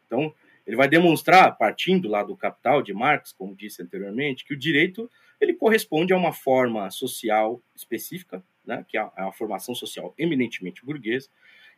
Então, 0.06 0.34
ele 0.66 0.76
vai 0.76 0.88
demonstrar, 0.88 1.56
partindo 1.56 2.08
lá 2.08 2.22
do 2.22 2.36
Capital 2.36 2.82
de 2.82 2.92
Marx, 2.92 3.32
como 3.32 3.54
disse 3.54 3.82
anteriormente, 3.82 4.44
que 4.44 4.54
o 4.54 4.56
direito 4.56 5.10
ele 5.40 5.54
corresponde 5.54 6.12
a 6.12 6.16
uma 6.16 6.32
forma 6.32 6.90
social 6.90 7.60
específica, 7.74 8.42
né, 8.64 8.84
que 8.86 8.98
é 8.98 9.00
a 9.00 9.28
é 9.28 9.32
formação 9.32 9.74
social 9.74 10.14
eminentemente 10.18 10.84
burguesa, 10.84 11.28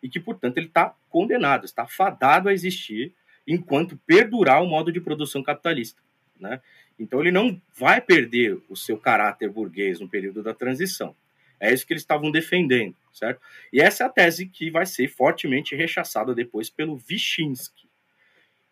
e 0.02 0.08
que, 0.08 0.18
portanto, 0.18 0.58
ele 0.58 0.66
está 0.66 0.94
condenado, 1.08 1.64
está 1.64 1.86
fadado 1.86 2.48
a 2.48 2.52
existir 2.52 3.14
enquanto 3.46 3.96
perdurar 4.06 4.62
o 4.62 4.66
modo 4.66 4.90
de 4.90 5.00
produção 5.00 5.42
capitalista. 5.42 6.02
Né? 6.38 6.60
Então, 6.98 7.20
ele 7.20 7.30
não 7.30 7.60
vai 7.78 8.00
perder 8.00 8.60
o 8.68 8.76
seu 8.76 8.98
caráter 8.98 9.48
burguês 9.48 10.00
no 10.00 10.08
período 10.08 10.42
da 10.42 10.52
transição. 10.52 11.14
É 11.62 11.72
isso 11.72 11.86
que 11.86 11.92
eles 11.92 12.02
estavam 12.02 12.32
defendendo, 12.32 12.96
certo? 13.12 13.40
E 13.72 13.80
essa 13.80 14.02
é 14.02 14.06
a 14.06 14.10
tese 14.10 14.46
que 14.46 14.68
vai 14.68 14.84
ser 14.84 15.06
fortemente 15.06 15.76
rechaçada 15.76 16.34
depois 16.34 16.68
pelo 16.68 16.96
Vyshensky. 16.96 17.88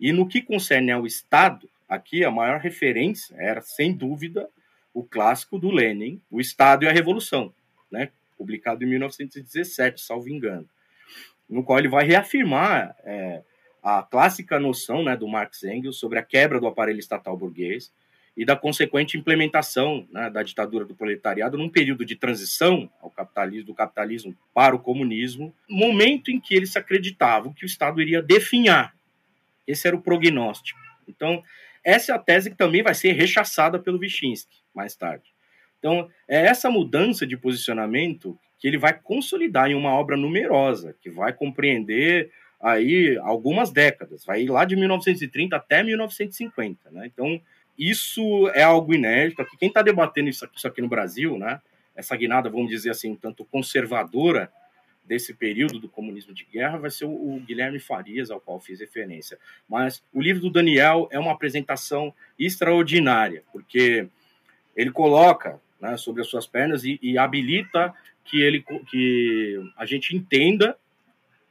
E 0.01 0.13
no 0.13 0.27
que 0.27 0.43
concerne 0.43 0.91
ao 0.91 1.07
Estado, 1.07 1.71
aqui 1.89 2.25
a 2.25 2.33
maior 2.33 2.59
referência 2.59 3.37
era, 3.39 3.61
sem 3.61 3.93
dúvida, 3.93 4.49
o 4.93 5.05
clássico 5.05 5.57
do 5.57 5.71
Lenin, 5.71 6.21
O 6.29 6.41
Estado 6.41 6.85
e 6.85 6.89
a 6.89 6.93
Revolução, 6.93 7.55
né? 7.93 8.11
publicado 8.37 8.83
em 8.83 8.89
1917, 8.89 10.01
salvo 10.01 10.29
engano. 10.29 10.69
no 11.49 11.63
qual 11.63 11.79
ele 11.79 11.89
vai 11.89 12.05
reafirmar 12.05 12.97
é, 13.05 13.43
a 13.81 14.03
clássica 14.03 14.59
noção 14.59 15.05
né, 15.05 15.17
do 15.17 15.29
Marx 15.29 15.63
Engels 15.63 15.99
sobre 15.99 16.19
a 16.19 16.23
quebra 16.25 16.59
do 16.59 16.67
aparelho 16.67 16.99
estatal 16.99 17.37
burguês 17.37 17.93
e 18.37 18.45
da 18.45 18.57
consequente 18.57 19.19
implementação 19.19 20.07
né, 20.11 20.31
da 20.31 20.43
ditadura 20.43 20.85
do 20.85 20.95
proletariado 20.95 21.59
num 21.59 21.69
período 21.69 22.05
de 22.05 22.17
transição 22.17 22.91
ao 23.01 23.11
capitalismo, 23.11 23.67
do 23.67 23.75
capitalismo 23.75 24.37
para 24.55 24.75
o 24.75 24.79
comunismo, 24.79 25.55
momento 25.69 26.31
em 26.31 26.41
que 26.41 26.55
eles 26.55 26.77
acreditavam 26.77 27.53
que 27.53 27.65
o 27.65 27.67
Estado 27.67 28.01
iria 28.01 28.23
definhar. 28.23 28.95
Esse 29.67 29.87
era 29.87 29.97
o 29.97 30.03
prognóstico. 30.03 30.79
Então, 31.09 31.43
essa 31.85 32.13
é 32.13 32.15
a 32.15 32.19
tese 32.19 32.51
que 32.51 32.57
também 32.57 32.83
vai 32.83 32.95
ser 32.95 33.13
rechaçada 33.13 33.79
pelo 33.79 33.99
Wyszynski 33.99 34.59
mais 34.75 34.95
tarde. 34.95 35.25
Então, 35.79 36.09
é 36.29 36.47
essa 36.47 36.71
mudança 36.71 37.27
de 37.27 37.37
posicionamento 37.37 38.39
que 38.59 38.69
ele 38.69 38.79
vai 38.79 38.93
consolidar 38.93 39.71
em 39.71 39.75
uma 39.75 39.93
obra 39.93 40.17
numerosa, 40.17 40.95
que 41.01 41.11
vai 41.11 41.33
compreender 41.33 42.31
aí 42.61 43.19
algumas 43.23 43.73
décadas, 43.73 44.25
vai 44.25 44.43
ir 44.43 44.51
lá 44.51 44.67
de 44.67 44.77
1930 44.77 45.57
até 45.57 45.83
1950, 45.83 46.91
né? 46.91 47.07
Então, 47.07 47.41
isso 47.79 48.49
é 48.51 48.63
algo 48.63 48.95
inédito. 48.95 49.43
Aqui, 49.43 49.57
quem 49.57 49.69
está 49.69 49.83
debatendo 49.83 50.29
isso 50.29 50.45
aqui, 50.45 50.57
isso 50.57 50.69
aqui, 50.69 50.81
no 50.81 50.89
Brasil, 50.89 51.39
né? 51.39 51.61
Essa 51.95 52.17
guinada, 52.17 52.49
vamos 52.49 52.71
dizer 52.71 52.91
assim, 52.91 53.11
um 53.13 53.17
tanto 53.17 53.45
conservadora 53.45 54.51
desse 55.05 55.35
período 55.35 55.81
do 55.81 55.89
comunismo 55.89 56.33
de 56.33 56.45
guerra, 56.45 56.79
vai 56.79 56.91
ser 56.91 57.05
o, 57.05 57.11
o 57.11 57.41
Guilherme 57.41 57.81
Farias, 57.81 58.31
ao 58.31 58.41
qual 58.41 58.61
fiz 58.61 58.79
referência. 58.79 59.39
Mas 59.69 60.03
o 60.13 60.21
livro 60.21 60.43
do 60.43 60.51
Daniel 60.51 61.09
é 61.11 61.19
uma 61.19 61.33
apresentação 61.33 62.15
extraordinária, 62.39 63.43
porque 63.53 64.07
ele 64.77 64.93
coloca 64.93 65.61
né, 65.81 65.97
sobre 65.97 66.23
as 66.23 66.29
suas 66.29 66.47
pernas 66.47 66.85
e, 66.85 66.99
e 67.03 67.19
habilita 67.19 67.93
que 68.25 68.41
ele 68.41 68.65
que 68.89 69.61
a 69.77 69.85
gente 69.85 70.15
entenda 70.15 70.77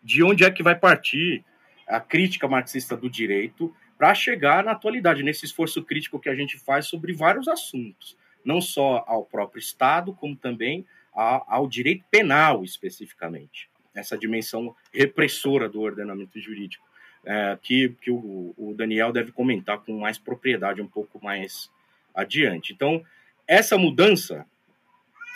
de 0.01 0.23
onde 0.23 0.45
é 0.45 0.51
que 0.51 0.63
vai 0.63 0.75
partir 0.75 1.43
a 1.87 1.99
crítica 1.99 2.47
marxista 2.47 2.95
do 2.95 3.09
direito 3.09 3.75
para 3.99 4.15
chegar 4.15 4.63
na 4.63 4.71
atualidade, 4.71 5.21
nesse 5.21 5.43
esforço 5.43 5.83
crítico 5.83 6.21
que 6.21 6.29
a 6.29 6.35
gente 6.35 6.57
faz 6.57 6.87
sobre 6.87 7.11
vários 7.11 7.49
assuntos, 7.49 8.15
não 8.45 8.61
só 8.61 9.03
ao 9.05 9.25
próprio 9.25 9.59
Estado, 9.59 10.13
como 10.13 10.37
também 10.37 10.85
ao 11.13 11.67
direito 11.67 12.05
penal, 12.09 12.63
especificamente. 12.63 13.69
Essa 13.93 14.17
dimensão 14.17 14.73
repressora 14.93 15.67
do 15.67 15.81
ordenamento 15.81 16.39
jurídico, 16.39 16.87
é, 17.25 17.57
que, 17.61 17.89
que 18.01 18.09
o, 18.09 18.53
o 18.57 18.73
Daniel 18.73 19.11
deve 19.11 19.33
comentar 19.33 19.79
com 19.79 19.99
mais 19.99 20.17
propriedade 20.17 20.81
um 20.81 20.87
pouco 20.87 21.21
mais 21.21 21.69
adiante. 22.15 22.71
Então, 22.71 23.03
essa 23.45 23.77
mudança 23.77 24.45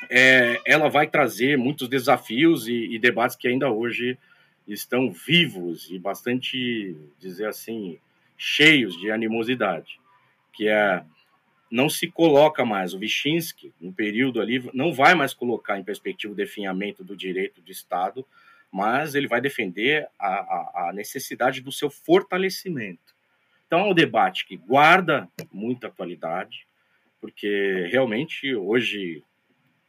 é, 0.10 0.58
ela 0.65 0.88
vai 0.88 1.08
trazer 1.08 1.58
muitos 1.58 1.89
desafios 1.89 2.69
e, 2.69 2.95
e, 2.95 2.97
debates 2.97 3.36
que 3.36 3.49
ainda 3.49 3.69
hoje 3.69 4.17
estão 4.65 5.12
vivos 5.12 5.89
e 5.91 5.99
bastante, 5.99 6.95
dizer 7.19 7.47
assim, 7.47 7.99
cheios 8.43 8.99
de 8.99 9.10
animosidade, 9.10 10.01
que 10.51 10.67
é 10.67 11.01
não 11.71 11.89
se 11.89 12.08
coloca 12.08 12.65
mais 12.65 12.93
o 12.93 12.99
Wyszynski, 12.99 13.73
no 13.79 13.91
período 13.91 14.41
ali, 14.41 14.69
não 14.73 14.93
vai 14.93 15.15
mais 15.15 15.34
colocar 15.34 15.79
em 15.79 15.84
perspectiva 15.84 16.34
o 16.34 16.36
definhamento 16.36 17.03
do 17.03 17.15
direito 17.15 17.62
de 17.62 17.71
Estado, 17.71 18.27
mas 18.69 19.15
ele 19.15 19.27
vai 19.27 19.39
defender 19.39 20.08
a, 20.19 20.27
a, 20.27 20.89
a 20.89 20.93
necessidade 20.93 21.62
do 21.62 21.71
seu 21.71 21.89
fortalecimento. 21.89 23.15
Então 23.65 23.79
é 23.79 23.89
um 23.89 23.93
debate 23.93 24.45
que 24.45 24.58
guarda 24.58 25.27
muita 25.51 25.88
atualidade, 25.88 26.67
porque 27.21 27.88
realmente 27.89 28.53
hoje 28.53 29.23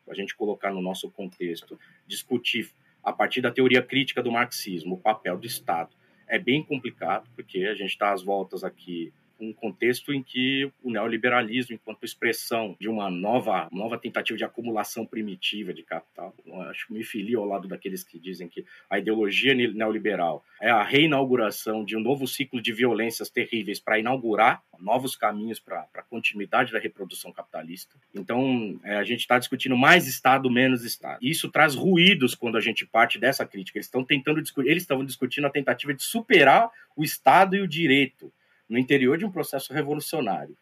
a 0.08 0.14
gente 0.14 0.34
colocar 0.34 0.70
no 0.70 0.80
nosso 0.80 1.10
contexto, 1.10 1.78
discutir 2.06 2.70
a 3.02 3.12
partir 3.12 3.40
da 3.40 3.50
teoria 3.50 3.82
crítica 3.82 4.22
do 4.22 4.30
marxismo 4.30 4.94
o 4.94 5.00
papel 5.00 5.36
do 5.36 5.46
Estado 5.46 5.90
é 6.34 6.38
bem 6.38 6.62
complicado, 6.62 7.28
porque 7.36 7.64
a 7.64 7.74
gente 7.74 7.90
está 7.90 8.12
às 8.12 8.22
voltas 8.22 8.64
aqui 8.64 9.12
um 9.40 9.52
contexto 9.52 10.12
em 10.12 10.22
que 10.22 10.70
o 10.82 10.90
neoliberalismo, 10.90 11.74
enquanto 11.74 12.04
expressão 12.04 12.76
de 12.78 12.88
uma 12.88 13.10
nova, 13.10 13.68
nova 13.72 13.98
tentativa 13.98 14.36
de 14.36 14.44
acumulação 14.44 15.04
primitiva 15.04 15.72
de 15.72 15.82
capital, 15.82 16.34
acho 16.70 16.86
que 16.86 16.92
me 16.92 17.04
filio 17.04 17.40
ao 17.40 17.46
lado 17.46 17.68
daqueles 17.68 18.04
que 18.04 18.18
dizem 18.18 18.48
que 18.48 18.64
a 18.88 18.98
ideologia 18.98 19.54
neoliberal 19.54 20.44
é 20.60 20.70
a 20.70 20.82
reinauguração 20.82 21.84
de 21.84 21.96
um 21.96 22.00
novo 22.00 22.26
ciclo 22.26 22.60
de 22.60 22.72
violências 22.72 23.28
terríveis 23.28 23.80
para 23.80 23.98
inaugurar 23.98 24.62
novos 24.78 25.16
caminhos 25.16 25.58
para 25.58 25.86
a 25.94 26.02
continuidade 26.02 26.72
da 26.72 26.78
reprodução 26.78 27.32
capitalista. 27.32 27.96
Então, 28.14 28.78
é, 28.84 28.96
a 28.96 29.04
gente 29.04 29.20
está 29.20 29.38
discutindo 29.38 29.76
mais 29.76 30.06
Estado, 30.06 30.50
menos 30.50 30.84
Estado. 30.84 31.18
E 31.22 31.30
isso 31.30 31.50
traz 31.50 31.74
ruídos 31.74 32.34
quando 32.34 32.56
a 32.56 32.60
gente 32.60 32.86
parte 32.86 33.18
dessa 33.18 33.46
crítica. 33.46 33.78
Eles 33.78 33.86
estão 33.86 34.04
tentando 34.04 34.42
discutir, 34.42 34.70
eles 34.70 34.82
estavam 34.82 35.04
discutindo 35.04 35.46
a 35.46 35.50
tentativa 35.50 35.94
de 35.94 36.02
superar 36.02 36.70
o 36.96 37.02
Estado 37.02 37.56
e 37.56 37.60
o 37.60 37.68
direito 37.68 38.32
no 38.68 38.78
interior 38.78 39.18
de 39.18 39.24
um 39.24 39.30
processo 39.30 39.72
revolucionário. 39.72 40.56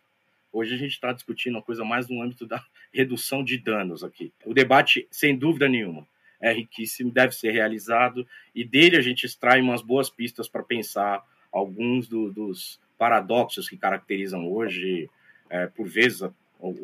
Hoje 0.53 0.75
a 0.75 0.77
gente 0.77 0.93
está 0.93 1.12
discutindo 1.12 1.55
uma 1.55 1.62
coisa 1.62 1.85
mais 1.85 2.09
no 2.09 2.21
âmbito 2.21 2.47
da 2.47 2.62
redução 2.93 3.43
de 3.43 3.57
danos 3.57 4.05
aqui. 4.05 4.33
O 4.45 4.53
debate, 4.53 5.09
sem 5.11 5.37
dúvida 5.37 5.69
nenhuma, 5.69 6.07
é 6.41 6.53
riquíssimo, 6.53 7.11
deve 7.11 7.33
ser 7.35 7.53
realizado, 7.53 8.27
e 8.55 8.65
dele 8.65 8.97
a 8.97 9.01
gente 9.01 9.25
extrai 9.25 9.61
umas 9.61 9.81
boas 9.81 10.11
pistas 10.11 10.49
para 10.49 10.62
pensar 10.62 11.25
alguns 11.53 12.09
do, 12.09 12.31
dos 12.31 12.81
paradoxos 12.99 13.69
que 13.69 13.77
caracterizam 13.77 14.51
hoje, 14.51 15.09
é, 15.49 15.67
por 15.69 15.87
vezes, 15.87 16.23
o, 16.23 16.33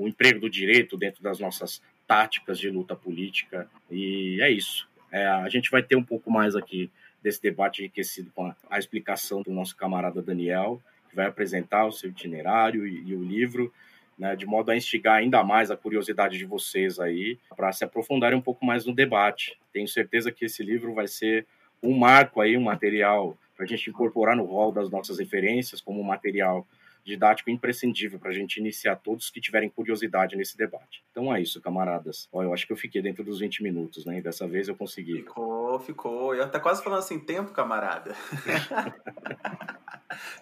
o 0.04 0.08
emprego 0.08 0.40
do 0.40 0.48
direito 0.48 0.96
dentro 0.96 1.22
das 1.22 1.38
nossas 1.38 1.82
táticas 2.06 2.58
de 2.58 2.70
luta 2.70 2.94
política. 2.96 3.68
E 3.90 4.40
é 4.40 4.50
isso. 4.50 4.88
É, 5.10 5.26
a 5.26 5.48
gente 5.48 5.70
vai 5.70 5.82
ter 5.82 5.96
um 5.96 6.04
pouco 6.04 6.30
mais 6.30 6.54
aqui 6.54 6.90
desse 7.22 7.42
debate 7.42 7.82
enriquecido 7.82 8.30
com 8.34 8.46
a, 8.46 8.56
a 8.70 8.78
explicação 8.78 9.42
do 9.42 9.50
nosso 9.50 9.76
camarada 9.76 10.22
Daniel 10.22 10.80
que 11.08 11.16
vai 11.16 11.26
apresentar 11.26 11.86
o 11.86 11.92
seu 11.92 12.10
itinerário 12.10 12.86
e, 12.86 13.08
e 13.08 13.14
o 13.14 13.22
livro, 13.22 13.72
né, 14.18 14.34
de 14.36 14.46
modo 14.46 14.70
a 14.70 14.76
instigar 14.76 15.16
ainda 15.16 15.42
mais 15.42 15.70
a 15.70 15.76
curiosidade 15.76 16.36
de 16.36 16.44
vocês 16.44 16.98
aí, 16.98 17.38
para 17.56 17.72
se 17.72 17.84
aprofundarem 17.84 18.38
um 18.38 18.42
pouco 18.42 18.64
mais 18.64 18.84
no 18.84 18.94
debate. 18.94 19.58
Tenho 19.72 19.88
certeza 19.88 20.32
que 20.32 20.44
esse 20.44 20.62
livro 20.62 20.92
vai 20.92 21.06
ser 21.06 21.46
um 21.82 21.96
marco 21.96 22.40
aí, 22.40 22.56
um 22.56 22.62
material 22.62 23.36
para 23.56 23.64
a 23.64 23.68
gente 23.68 23.90
incorporar 23.90 24.36
no 24.36 24.44
rol 24.44 24.72
das 24.72 24.90
nossas 24.90 25.18
referências 25.18 25.80
como 25.80 26.00
um 26.00 26.04
material 26.04 26.66
didático 27.04 27.50
imprescindível 27.50 28.18
para 28.18 28.30
a 28.30 28.34
gente 28.34 28.58
iniciar 28.58 28.96
todos 28.96 29.30
que 29.30 29.40
tiverem 29.40 29.70
curiosidade 29.70 30.36
nesse 30.36 30.56
debate. 30.56 31.02
Então 31.10 31.34
é 31.34 31.40
isso, 31.40 31.60
camaradas. 31.60 32.28
Ó, 32.30 32.42
eu 32.42 32.52
acho 32.52 32.66
que 32.66 32.72
eu 32.72 32.76
fiquei 32.76 33.00
dentro 33.00 33.24
dos 33.24 33.40
20 33.40 33.62
minutos, 33.62 34.04
né? 34.04 34.18
E 34.18 34.22
dessa 34.22 34.46
vez 34.46 34.68
eu 34.68 34.76
consegui. 34.76 35.22
Ficou, 35.22 35.80
ficou. 35.80 36.34
Eu 36.34 36.44
até 36.44 36.60
quase 36.60 36.84
falando 36.84 36.98
assim, 36.98 37.18
tempo, 37.18 37.52
camarada. 37.52 38.14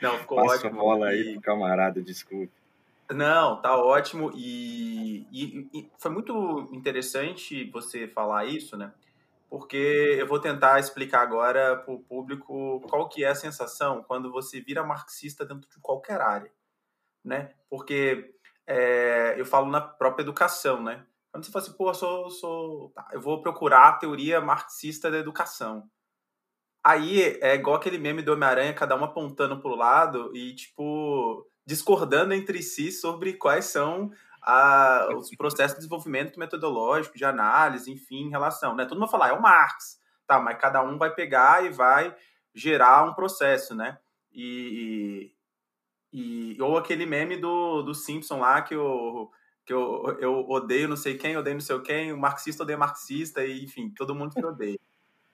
Não, 0.01 0.19
ficou 0.19 0.37
Passa 0.39 0.67
ótimo. 0.67 0.81
a 0.81 0.83
bola 0.83 1.07
aí 1.09 1.33
pro 1.33 1.43
camarada, 1.43 2.03
desculpe. 2.03 2.53
Não, 3.11 3.61
tá 3.61 3.77
ótimo. 3.77 4.33
E, 4.35 5.27
e, 5.31 5.69
e, 5.73 5.91
foi 5.99 6.11
muito 6.11 6.69
interessante 6.73 7.65
você 7.71 8.09
falar 8.09 8.47
isso, 8.47 8.77
né? 8.77 8.93
Porque 9.49 10.17
eu 10.19 10.27
vou 10.27 10.41
tentar 10.41 10.81
explicar 10.81 11.23
agora 11.23 11.77
para 11.77 11.95
o 11.95 12.01
público 12.01 12.81
qual 12.89 13.09
que 13.09 13.25
é 13.25 13.29
a 13.29 13.35
sensação 13.35 14.03
quando 14.03 14.31
você 14.31 14.61
vira 14.61 14.83
marxista 14.83 15.45
dentro 15.45 15.71
de 15.71 15.79
qualquer 15.81 16.21
área, 16.21 16.51
né? 17.25 17.55
Porque 17.71 18.35
é, 18.67 19.35
eu 19.39 19.47
falo 19.47 19.71
na 19.71 19.81
própria 19.81 20.25
educação, 20.25 20.83
né? 20.83 21.07
Quando 21.31 21.45
você 21.45 21.53
fala 21.53 21.65
assim, 21.65 21.77
pô, 21.77 21.91
eu, 21.91 21.95
sou, 21.95 22.31
sou... 22.31 22.91
Tá, 22.91 23.09
eu 23.13 23.21
vou 23.21 23.41
procurar 23.41 23.89
a 23.89 23.93
teoria 23.93 24.41
marxista 24.41 25.11
da 25.11 25.19
educação. 25.19 25.89
Aí 26.87 27.21
é 27.41 27.57
igual 27.57 27.75
aquele 27.75 27.99
meme 27.99 28.23
do 28.23 28.33
Homem-Aranha, 28.33 28.73
cada 28.73 28.95
um 28.95 29.03
apontando 29.03 29.59
pro 29.59 29.75
lado 29.75 30.31
e, 30.33 30.55
tipo, 30.55 31.45
discordando 31.67 32.33
entre 32.33 32.63
si 32.63 32.93
sobre 32.93 33.33
quais 33.33 33.65
são 33.65 34.13
a, 34.41 35.09
os 35.17 35.29
processos 35.35 35.73
de 35.73 35.79
desenvolvimento 35.79 36.39
metodológico, 36.39 37.19
de 37.19 37.25
análise, 37.25 37.91
enfim, 37.91 38.27
em 38.27 38.31
relação. 38.31 38.77
Né? 38.77 38.85
Todo 38.85 39.01
mundo 39.01 39.11
fala, 39.11 39.27
ah, 39.27 39.29
é 39.31 39.33
o 39.33 39.43
Marx, 39.43 39.99
tá, 40.29 40.39
mas 40.39 40.61
cada 40.61 40.81
um 40.81 40.97
vai 40.97 41.13
pegar 41.13 41.65
e 41.65 41.71
vai 41.71 42.15
gerar 42.55 43.03
um 43.03 43.15
processo, 43.15 43.75
né? 43.75 43.99
E, 44.33 45.33
e 46.13 46.57
ou 46.63 46.79
aquele 46.79 47.05
meme 47.05 47.37
do, 47.37 47.83
do 47.83 47.95
Simpson 47.95 48.39
lá 48.39 48.63
que 48.63 48.75
eu, 48.77 49.29
que 49.65 49.73
eu, 49.73 50.17
eu 50.21 50.49
odeio 50.49 50.87
não 50.87 50.97
sei 50.97 51.19
quem, 51.19 51.37
odeio 51.37 51.57
não 51.57 51.61
sei 51.61 51.81
quem, 51.81 52.13
o 52.13 52.17
marxista 52.17 52.63
odeia 52.63 52.79
marxista, 52.79 53.45
e 53.45 53.65
enfim, 53.65 53.91
todo 53.91 54.15
mundo 54.15 54.33
se 54.33 54.45
odeia. 54.45 54.79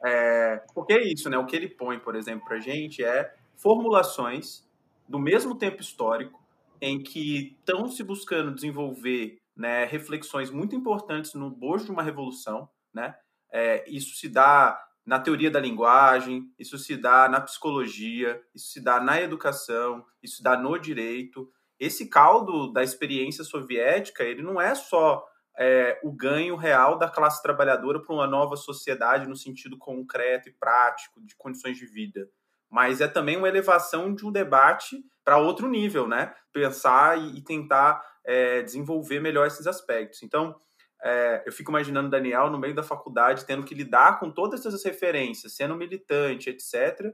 É, 0.04 0.62
porque 0.74 0.92
é 0.92 1.02
isso, 1.02 1.30
né? 1.30 1.38
O 1.38 1.46
que 1.46 1.54
ele 1.54 1.68
põe, 1.68 1.98
por 1.98 2.16
exemplo, 2.16 2.44
para 2.44 2.58
gente 2.58 3.04
é 3.04 3.34
formulações 3.56 4.68
do 5.08 5.18
mesmo 5.18 5.56
tempo 5.56 5.80
histórico 5.80 6.40
em 6.80 7.00
que 7.00 7.56
estão 7.60 7.88
se 7.88 8.02
buscando 8.02 8.54
desenvolver 8.54 9.38
né, 9.56 9.84
reflexões 9.84 10.50
muito 10.50 10.74
importantes 10.74 11.34
no 11.34 11.50
bojo 11.50 11.84
de 11.84 11.92
uma 11.92 12.02
revolução, 12.02 12.68
né? 12.92 13.14
É, 13.52 13.84
isso 13.88 14.16
se 14.16 14.28
dá 14.28 14.82
na 15.04 15.20
teoria 15.20 15.50
da 15.50 15.60
linguagem, 15.60 16.50
isso 16.58 16.78
se 16.78 16.96
dá 16.96 17.28
na 17.28 17.40
psicologia, 17.40 18.40
isso 18.54 18.68
se 18.72 18.80
dá 18.80 19.00
na 19.00 19.20
educação, 19.20 20.04
isso 20.22 20.36
se 20.36 20.42
dá 20.42 20.56
no 20.56 20.78
direito. 20.78 21.50
Esse 21.78 22.08
caldo 22.08 22.72
da 22.72 22.82
experiência 22.82 23.44
soviética, 23.44 24.24
ele 24.24 24.42
não 24.42 24.60
é 24.60 24.74
só 24.74 25.24
é, 25.58 26.00
o 26.02 26.10
ganho 26.10 26.56
real 26.56 26.98
da 26.98 27.08
classe 27.08 27.42
trabalhadora 27.42 28.00
para 28.00 28.14
uma 28.14 28.26
nova 28.26 28.56
sociedade 28.56 29.28
no 29.28 29.36
sentido 29.36 29.76
concreto 29.76 30.48
e 30.48 30.52
prático 30.52 31.20
de 31.20 31.36
condições 31.36 31.76
de 31.76 31.86
vida. 31.86 32.28
Mas 32.70 33.00
é 33.00 33.08
também 33.08 33.36
uma 33.36 33.48
elevação 33.48 34.14
de 34.14 34.26
um 34.26 34.32
debate 34.32 35.04
para 35.24 35.38
outro 35.38 35.68
nível, 35.68 36.08
né? 36.08 36.34
Pensar 36.52 37.18
e, 37.18 37.38
e 37.38 37.42
tentar 37.42 38.02
é, 38.24 38.62
desenvolver 38.62 39.20
melhor 39.20 39.46
esses 39.46 39.66
aspectos. 39.66 40.22
Então, 40.22 40.58
é, 41.02 41.42
eu 41.44 41.52
fico 41.52 41.70
imaginando 41.70 42.08
Daniel 42.08 42.48
no 42.48 42.58
meio 42.58 42.74
da 42.74 42.82
faculdade 42.82 43.44
tendo 43.44 43.64
que 43.64 43.74
lidar 43.74 44.20
com 44.20 44.30
todas 44.30 44.64
essas 44.64 44.84
referências, 44.84 45.54
sendo 45.54 45.74
militante, 45.74 46.48
etc. 46.48 47.12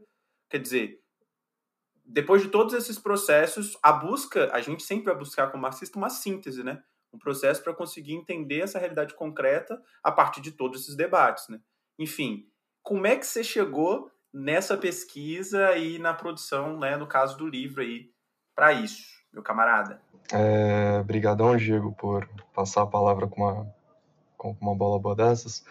Quer 0.48 0.59
dizer, 0.59 1.01
depois 2.05 2.42
de 2.42 2.48
todos 2.48 2.74
esses 2.74 2.98
processos, 2.98 3.77
a 3.83 3.92
busca, 3.92 4.51
a 4.53 4.61
gente 4.61 4.83
sempre 4.83 5.07
vai 5.07 5.16
buscar 5.16 5.51
como 5.51 5.62
marxista 5.62 5.98
uma 5.98 6.11
síntese, 6.11 6.62
né? 6.62 6.83
Um 7.12 7.18
processo 7.18 7.62
para 7.62 7.75
conseguir 7.75 8.14
entender 8.14 8.61
essa 8.61 8.79
realidade 8.79 9.14
concreta 9.14 9.81
a 10.03 10.12
partir 10.12 10.40
de 10.40 10.53
todos 10.53 10.83
esses 10.83 10.97
debates, 10.97 11.49
né? 11.49 11.61
Enfim, 11.99 12.47
como 12.83 13.07
é 13.07 13.16
que 13.16 13.27
você 13.27 13.42
chegou 13.42 14.11
nessa 14.33 14.77
pesquisa 14.77 15.77
e 15.77 15.99
na 15.99 16.12
produção, 16.14 16.79
né, 16.79 16.97
no 16.97 17.07
caso 17.07 17.37
do 17.37 17.47
livro 17.47 17.83
aí, 17.83 18.11
para 18.55 18.73
isso, 18.73 19.07
meu 19.33 19.42
camarada? 19.42 20.01
É, 20.33 21.03
brigadão, 21.03 21.57
Diego, 21.57 21.92
por 21.92 22.29
passar 22.55 22.83
a 22.83 22.87
palavra 22.87 23.27
com 23.27 23.42
uma, 23.42 23.75
com 24.37 24.57
uma 24.61 24.75
bola 24.75 24.99
boa 24.99 25.16
dessas. 25.16 25.64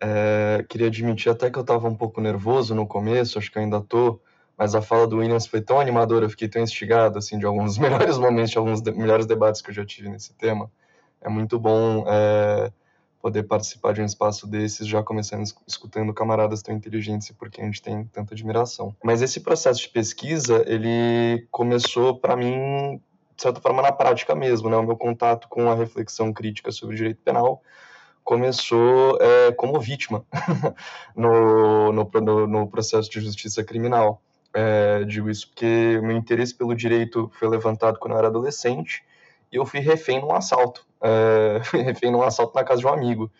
É, 0.00 0.64
queria 0.68 0.88
admitir 0.88 1.30
até 1.30 1.48
que 1.48 1.58
eu 1.58 1.62
estava 1.62 1.88
um 1.88 1.94
pouco 1.94 2.20
nervoso 2.20 2.74
no 2.74 2.86
começo, 2.86 3.38
acho 3.38 3.50
que 3.50 3.58
ainda 3.58 3.80
tô, 3.80 4.20
mas 4.62 4.76
a 4.76 4.80
fala 4.80 5.08
do 5.08 5.16
Williams 5.16 5.44
foi 5.44 5.60
tão 5.60 5.80
animadora, 5.80 6.24
eu 6.24 6.30
fiquei 6.30 6.48
tão 6.48 6.62
instigado, 6.62 7.18
assim, 7.18 7.36
de 7.36 7.44
alguns 7.44 7.74
dos 7.74 7.78
melhores 7.82 8.16
momentos, 8.16 8.52
de 8.52 8.58
alguns 8.58 8.80
de, 8.80 8.92
melhores 8.92 9.26
debates 9.26 9.60
que 9.60 9.70
eu 9.70 9.74
já 9.74 9.84
tive 9.84 10.08
nesse 10.08 10.32
tema. 10.34 10.70
É 11.20 11.28
muito 11.28 11.58
bom 11.58 12.04
é, 12.06 12.70
poder 13.20 13.42
participar 13.42 13.92
de 13.92 14.00
um 14.00 14.04
espaço 14.04 14.46
desses, 14.46 14.86
já 14.86 15.02
começando 15.02 15.44
escutando 15.66 16.14
camaradas 16.14 16.62
tão 16.62 16.72
inteligentes 16.72 17.28
e 17.30 17.34
por 17.34 17.50
quem 17.50 17.64
a 17.64 17.66
gente 17.66 17.82
tem 17.82 18.04
tanta 18.04 18.34
admiração. 18.34 18.94
Mas 19.02 19.20
esse 19.20 19.40
processo 19.40 19.80
de 19.80 19.88
pesquisa, 19.88 20.62
ele 20.64 21.44
começou 21.50 22.20
para 22.20 22.36
mim, 22.36 23.02
de 23.34 23.42
certa 23.42 23.60
forma, 23.60 23.82
na 23.82 23.90
prática 23.90 24.32
mesmo, 24.32 24.70
né? 24.70 24.76
O 24.76 24.84
meu 24.84 24.96
contato 24.96 25.48
com 25.48 25.72
a 25.72 25.74
reflexão 25.74 26.32
crítica 26.32 26.70
sobre 26.70 26.94
o 26.94 26.96
direito 26.96 27.20
penal 27.24 27.60
começou 28.22 29.18
é, 29.20 29.50
como 29.50 29.80
vítima 29.80 30.24
no, 31.16 31.90
no, 31.90 32.46
no, 32.46 32.68
processo 32.68 33.10
de 33.10 33.20
justiça 33.20 33.64
criminal. 33.64 34.22
É, 34.54 35.04
digo 35.04 35.30
isso 35.30 35.48
porque 35.48 35.98
o 35.98 36.02
meu 36.02 36.16
interesse 36.16 36.54
pelo 36.54 36.74
direito 36.74 37.30
foi 37.34 37.48
levantado 37.48 37.98
quando 37.98 38.12
eu 38.12 38.18
era 38.18 38.28
adolescente 38.28 39.02
e 39.50 39.56
eu 39.56 39.64
fui 39.64 39.80
refém 39.80 40.20
num 40.20 40.32
assalto. 40.32 40.86
É, 41.00 41.60
refém 41.84 42.10
num 42.10 42.22
assalto 42.22 42.54
na 42.54 42.64
casa 42.64 42.80
de 42.80 42.86
um 42.86 42.90
amigo. 42.90 43.30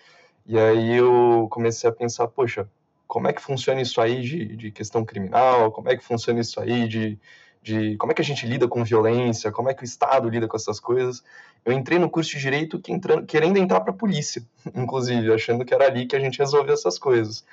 E 0.47 0.59
aí 0.59 0.97
eu 0.97 1.49
comecei 1.51 1.89
a 1.89 1.93
pensar, 1.93 2.29
poxa, 2.29 2.69
como 3.07 3.29
é 3.29 3.33
que 3.33 3.43
funciona 3.43 3.81
isso 3.81 4.01
aí 4.01 4.23
de, 4.23 4.57
de 4.57 4.71
questão 4.71 5.05
criminal? 5.05 5.71
Como 5.71 5.89
é 5.89 5.97
que 5.97 6.03
funciona 6.03 6.41
isso 6.41 6.61
aí 6.61 6.89
de, 6.89 7.19
de 7.63 7.97
como 7.97 8.11
é 8.11 8.15
que 8.15 8.23
a 8.23 8.25
gente 8.25 8.47
lida 8.47 8.67
com 8.67 8.83
violência? 8.83 9.53
Como 9.53 9.71
é 9.71 9.75
que 9.75 9.83
o 9.83 9.85
Estado 9.85 10.29
lida 10.29 10.49
com 10.49 10.57
essas 10.57 10.81
coisas? 10.81 11.23
Eu 11.65 11.73
entrei 11.73 11.99
no 11.99 12.11
curso 12.11 12.31
de 12.31 12.41
direito 12.41 12.81
que 12.81 12.93
entrando, 12.93 13.25
querendo 13.25 13.57
entrar 13.59 13.81
para 13.81 13.93
a 13.93 13.97
polícia, 13.97 14.43
inclusive, 14.75 15.33
achando 15.33 15.65
que 15.65 15.73
era 15.73 15.87
ali 15.87 16.07
que 16.07 16.17
a 16.17 16.21
gente 16.21 16.39
resolvia 16.39 16.75
essas 16.75 16.99
coisas. 16.99 17.45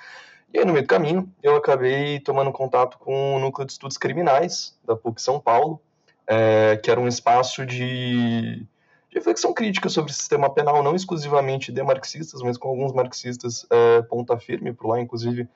E 0.53 0.59
aí, 0.59 0.65
no 0.65 0.73
meio 0.73 0.83
do 0.83 0.89
caminho, 0.89 1.31
eu 1.43 1.55
acabei 1.55 2.19
tomando 2.19 2.51
contato 2.51 2.97
com 2.97 3.35
o 3.35 3.39
Núcleo 3.39 3.65
de 3.65 3.73
Estudos 3.73 3.97
Criminais 3.97 4.77
da 4.83 4.95
PUC 4.95 5.21
São 5.21 5.39
Paulo, 5.39 5.79
é, 6.25 6.77
que 6.77 6.89
era 6.89 6.99
um 6.99 7.07
espaço 7.07 7.65
de, 7.65 8.65
de, 9.09 9.15
reflexão 9.15 9.53
crítica 9.53 9.89
sobre 9.89 10.11
o 10.11 10.13
sistema 10.13 10.49
penal, 10.51 10.81
não 10.81 10.95
exclusivamente 10.95 11.71
de 11.71 11.83
marxistas, 11.83 12.41
mas 12.41 12.57
com 12.57 12.69
alguns 12.69 12.93
marxistas 12.93 13.65
é, 13.69 14.01
ponta 14.03 14.37
firme 14.39 14.73
por 14.73 14.87
lá, 14.87 14.99
inclusive 14.99 15.47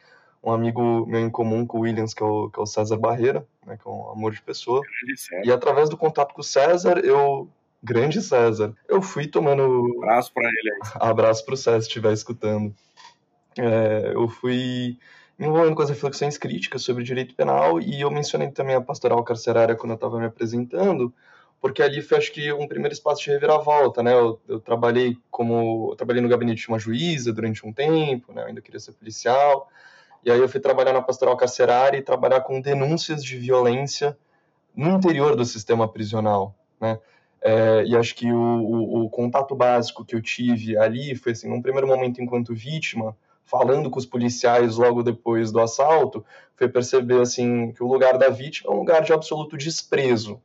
um 0.44 0.52
amigo 0.52 1.06
meu 1.08 1.22
em 1.22 1.30
comum 1.30 1.66
com 1.66 1.80
o 1.80 1.82
Williams, 1.82 2.14
que 2.14 2.22
é 2.22 2.26
o, 2.26 2.50
que 2.50 2.60
é 2.60 2.64
o 2.64 2.66
César 2.66 2.98
Barreira, 2.98 3.48
né, 3.66 3.78
que 3.82 3.88
é 3.88 3.92
um 3.92 4.12
amor 4.12 4.34
de 4.34 4.42
pessoa. 4.42 4.82
E 5.44 5.52
através 5.52 5.90
do 5.90 5.98
contato 5.98 6.34
com 6.34 6.42
o 6.42 6.44
César, 6.44 7.00
eu 7.00 7.50
grande 7.82 8.22
César. 8.22 8.74
Eu 8.88 9.02
fui 9.02 9.28
tomando. 9.28 9.86
Abraço 10.04 10.34
para 10.34 10.48
ele 10.48 10.72
aí. 10.72 10.80
Abraço 11.10 11.46
para 11.46 11.54
o 11.54 11.58
César, 11.58 11.82
se 11.82 11.88
estiver 11.88 12.14
escutando. 12.14 12.74
É, 13.58 14.12
eu 14.14 14.28
fui 14.28 14.98
me 15.38 15.48
envolvendo 15.48 15.76
com 15.76 15.82
as 15.82 15.90
reflexões 15.90 16.38
críticas 16.38 16.82
sobre 16.84 17.04
direito 17.04 17.36
penal 17.36 17.80
e 17.80 18.02
eu 18.02 18.12
mencionei 18.12 18.50
também 18.52 18.76
a 18.76 18.82
pastoral 18.82 19.24
carcerária 19.24 19.76
quando 19.76 19.92
eu 19.92 19.96
estava 19.96 20.20
me 20.20 20.26
apresentando, 20.26 21.14
porque 21.60 21.82
ali 21.82 22.02
foi 22.02 22.18
acho 22.18 22.32
que 22.32 22.52
um 22.52 22.68
primeiro 22.68 22.94
espaço 22.94 23.24
de 23.24 23.32
reviravolta, 23.32 24.04
né? 24.04 24.14
Eu, 24.14 24.40
eu 24.48 24.60
trabalhei 24.60 25.18
como 25.32 25.92
eu 25.92 25.96
trabalhei 25.96 26.22
no 26.22 26.30
gabinete 26.30 26.64
de 26.64 26.70
uma 26.70 26.80
juíza 26.80 27.32
durante 27.34 27.66
um 27.66 27.74
tempo, 27.74 28.34
né? 28.34 28.44
Eu 28.44 28.48
ainda 28.48 28.62
queria 28.62 28.80
ser 28.80 28.94
policial. 28.94 29.70
E 30.26 30.32
aí 30.32 30.40
eu 30.40 30.48
fui 30.48 30.60
trabalhar 30.60 30.94
na 30.94 31.02
pastoral 31.02 31.36
carcerária 31.36 31.98
e 31.98 32.02
trabalhar 32.02 32.42
com 32.42 32.62
denúncias 32.62 33.24
de 33.24 33.38
violência 33.38 34.18
no 34.76 34.90
interior 34.92 35.36
do 35.36 35.46
sistema 35.46 35.88
prisional, 35.88 36.56
né? 36.80 37.00
É, 37.42 37.84
e 37.84 37.96
acho 37.98 38.16
que 38.16 38.32
o, 38.32 38.38
o, 38.38 39.04
o, 39.04 39.10
contato 39.10 39.54
básico 39.54 40.06
que 40.06 40.16
eu 40.16 40.22
tive 40.22 40.78
ali 40.78 41.14
foi 41.14 41.34
assim, 41.34 41.50
num 41.50 41.62
primeiro 41.62 41.86
momento 41.86 42.22
enquanto 42.22 42.56
vítima, 42.56 43.18
falando 43.54 43.88
com 43.92 44.00
os 44.00 44.06
policiais 44.08 44.78
logo 44.78 45.04
depois 45.04 45.52
do 45.52 45.62
assalto, 45.62 46.26
foi 46.56 46.68
perceber 46.68 47.22
assim 47.22 47.72
que 47.72 47.84
o 47.84 47.88
lugar 47.88 48.18
da 48.18 48.28
vítima 48.28 48.72
é 48.72 48.76
um 48.76 48.80
lugar 48.80 49.04
de 49.04 49.14
absoluto 49.14 49.56
desprezo 49.56 50.42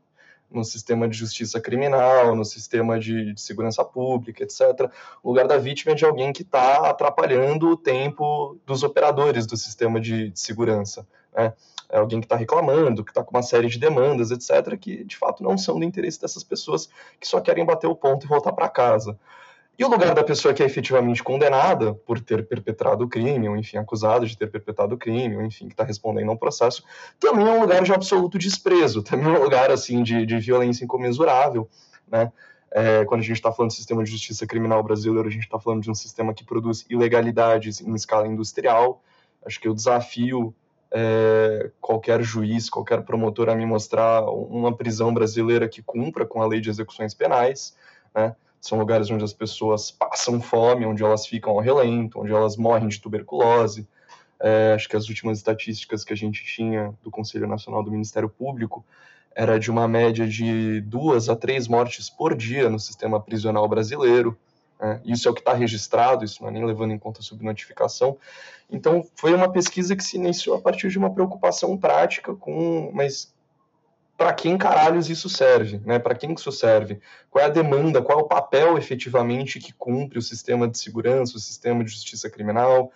no 0.50 0.62
sistema 0.62 1.08
de 1.08 1.16
justiça 1.16 1.58
criminal, 1.58 2.36
no 2.36 2.44
sistema 2.44 2.98
de, 2.98 3.32
de 3.32 3.40
segurança 3.40 3.82
pública, 3.82 4.42
etc. 4.42 4.92
O 5.22 5.30
lugar 5.30 5.48
da 5.48 5.56
vítima 5.56 5.92
é 5.92 5.94
de 5.94 6.04
alguém 6.04 6.34
que 6.34 6.42
está 6.42 6.90
atrapalhando 6.90 7.70
o 7.70 7.76
tempo 7.78 8.58
dos 8.66 8.82
operadores 8.82 9.46
do 9.46 9.56
sistema 9.56 9.98
de, 9.98 10.28
de 10.28 10.38
segurança. 10.38 11.06
Né? 11.34 11.54
É 11.88 11.96
alguém 11.96 12.20
que 12.20 12.26
está 12.26 12.36
reclamando, 12.36 13.02
que 13.02 13.10
está 13.10 13.24
com 13.24 13.34
uma 13.34 13.42
série 13.42 13.68
de 13.68 13.78
demandas, 13.78 14.30
etc., 14.30 14.76
que 14.78 15.02
de 15.04 15.16
fato 15.16 15.42
não 15.42 15.56
são 15.56 15.78
do 15.78 15.84
interesse 15.84 16.20
dessas 16.20 16.44
pessoas 16.44 16.90
que 17.18 17.26
só 17.26 17.40
querem 17.40 17.64
bater 17.64 17.86
o 17.86 17.96
ponto 17.96 18.26
e 18.26 18.28
voltar 18.28 18.52
para 18.52 18.68
casa. 18.68 19.18
E 19.78 19.84
o 19.84 19.88
lugar 19.88 20.12
da 20.12 20.24
pessoa 20.24 20.52
que 20.52 20.60
é 20.60 20.66
efetivamente 20.66 21.22
condenada 21.22 21.94
por 21.94 22.18
ter 22.20 22.44
perpetrado 22.48 23.04
o 23.04 23.08
crime, 23.08 23.48
ou 23.48 23.56
enfim, 23.56 23.76
acusada 23.76 24.26
de 24.26 24.36
ter 24.36 24.48
perpetrado 24.48 24.96
o 24.96 24.98
crime, 24.98 25.36
ou 25.36 25.42
enfim, 25.42 25.68
que 25.68 25.74
está 25.74 25.84
respondendo 25.84 26.30
a 26.30 26.32
um 26.32 26.36
processo, 26.36 26.82
também 27.20 27.46
é 27.46 27.50
um 27.50 27.60
lugar 27.60 27.84
de 27.84 27.92
absoluto 27.92 28.36
desprezo, 28.38 29.04
também 29.04 29.32
é 29.32 29.38
um 29.38 29.42
lugar, 29.42 29.70
assim, 29.70 30.02
de, 30.02 30.26
de 30.26 30.38
violência 30.40 30.84
incomensurável, 30.84 31.68
né? 32.10 32.32
É, 32.70 33.04
quando 33.04 33.20
a 33.20 33.24
gente 33.24 33.36
está 33.36 33.52
falando 33.52 33.70
do 33.70 33.74
sistema 33.74 34.02
de 34.02 34.10
justiça 34.10 34.46
criminal 34.46 34.82
brasileiro, 34.82 35.28
a 35.28 35.30
gente 35.30 35.44
está 35.44 35.58
falando 35.58 35.82
de 35.82 35.90
um 35.90 35.94
sistema 35.94 36.34
que 36.34 36.44
produz 36.44 36.84
ilegalidades 36.90 37.80
em 37.80 37.94
escala 37.94 38.26
industrial. 38.26 39.02
Acho 39.46 39.58
que 39.60 39.68
o 39.68 39.74
desafio 39.74 40.54
é, 40.90 41.70
qualquer 41.80 42.22
juiz, 42.22 42.68
qualquer 42.68 43.02
promotor 43.04 43.48
a 43.48 43.54
me 43.54 43.64
mostrar 43.64 44.22
uma 44.28 44.76
prisão 44.76 45.14
brasileira 45.14 45.68
que 45.68 45.82
cumpra 45.82 46.26
com 46.26 46.42
a 46.42 46.46
lei 46.46 46.60
de 46.60 46.68
execuções 46.68 47.14
penais, 47.14 47.74
né? 48.14 48.34
São 48.60 48.78
lugares 48.78 49.10
onde 49.10 49.24
as 49.24 49.32
pessoas 49.32 49.90
passam 49.90 50.40
fome, 50.40 50.84
onde 50.84 51.02
elas 51.02 51.26
ficam 51.26 51.52
ao 51.52 51.60
relento, 51.60 52.20
onde 52.20 52.32
elas 52.32 52.56
morrem 52.56 52.88
de 52.88 53.00
tuberculose. 53.00 53.86
É, 54.40 54.72
acho 54.74 54.88
que 54.88 54.96
as 54.96 55.08
últimas 55.08 55.38
estatísticas 55.38 56.04
que 56.04 56.12
a 56.12 56.16
gente 56.16 56.44
tinha 56.44 56.94
do 57.02 57.10
Conselho 57.10 57.46
Nacional 57.46 57.82
do 57.82 57.90
Ministério 57.90 58.28
Público 58.28 58.84
era 59.34 59.58
de 59.58 59.70
uma 59.70 59.86
média 59.86 60.26
de 60.26 60.80
duas 60.80 61.28
a 61.28 61.36
três 61.36 61.68
mortes 61.68 62.10
por 62.10 62.36
dia 62.36 62.68
no 62.68 62.78
sistema 62.78 63.20
prisional 63.20 63.68
brasileiro. 63.68 64.36
É, 64.80 65.00
isso 65.04 65.26
é 65.26 65.30
o 65.30 65.34
que 65.34 65.40
está 65.40 65.52
registrado, 65.52 66.24
isso 66.24 66.40
não 66.42 66.48
é 66.48 66.52
nem 66.52 66.64
levando 66.64 66.92
em 66.92 66.98
conta 66.98 67.20
a 67.20 67.22
subnotificação. 67.22 68.16
Então, 68.70 69.04
foi 69.14 69.34
uma 69.34 69.50
pesquisa 69.50 69.96
que 69.96 70.04
se 70.04 70.16
iniciou 70.16 70.56
a 70.56 70.60
partir 70.60 70.88
de 70.88 70.98
uma 70.98 71.10
preocupação 71.12 71.76
prática 71.76 72.34
com, 72.34 72.90
mas 72.92 73.32
para 74.18 74.32
quem 74.32 74.58
caralhos 74.58 75.08
isso 75.08 75.28
serve, 75.28 75.80
né? 75.84 76.00
Para 76.00 76.12
quem 76.12 76.34
isso 76.34 76.50
serve? 76.50 77.00
Qual 77.30 77.40
é 77.40 77.46
a 77.46 77.50
demanda? 77.50 78.02
Qual 78.02 78.18
é 78.18 78.22
o 78.22 78.26
papel 78.26 78.76
efetivamente 78.76 79.60
que 79.60 79.72
cumpre 79.72 80.18
o 80.18 80.22
sistema 80.22 80.66
de 80.66 80.76
segurança, 80.76 81.36
o 81.36 81.40
sistema 81.40 81.84
de 81.84 81.90
justiça 81.92 82.28
criminal? 82.28 82.90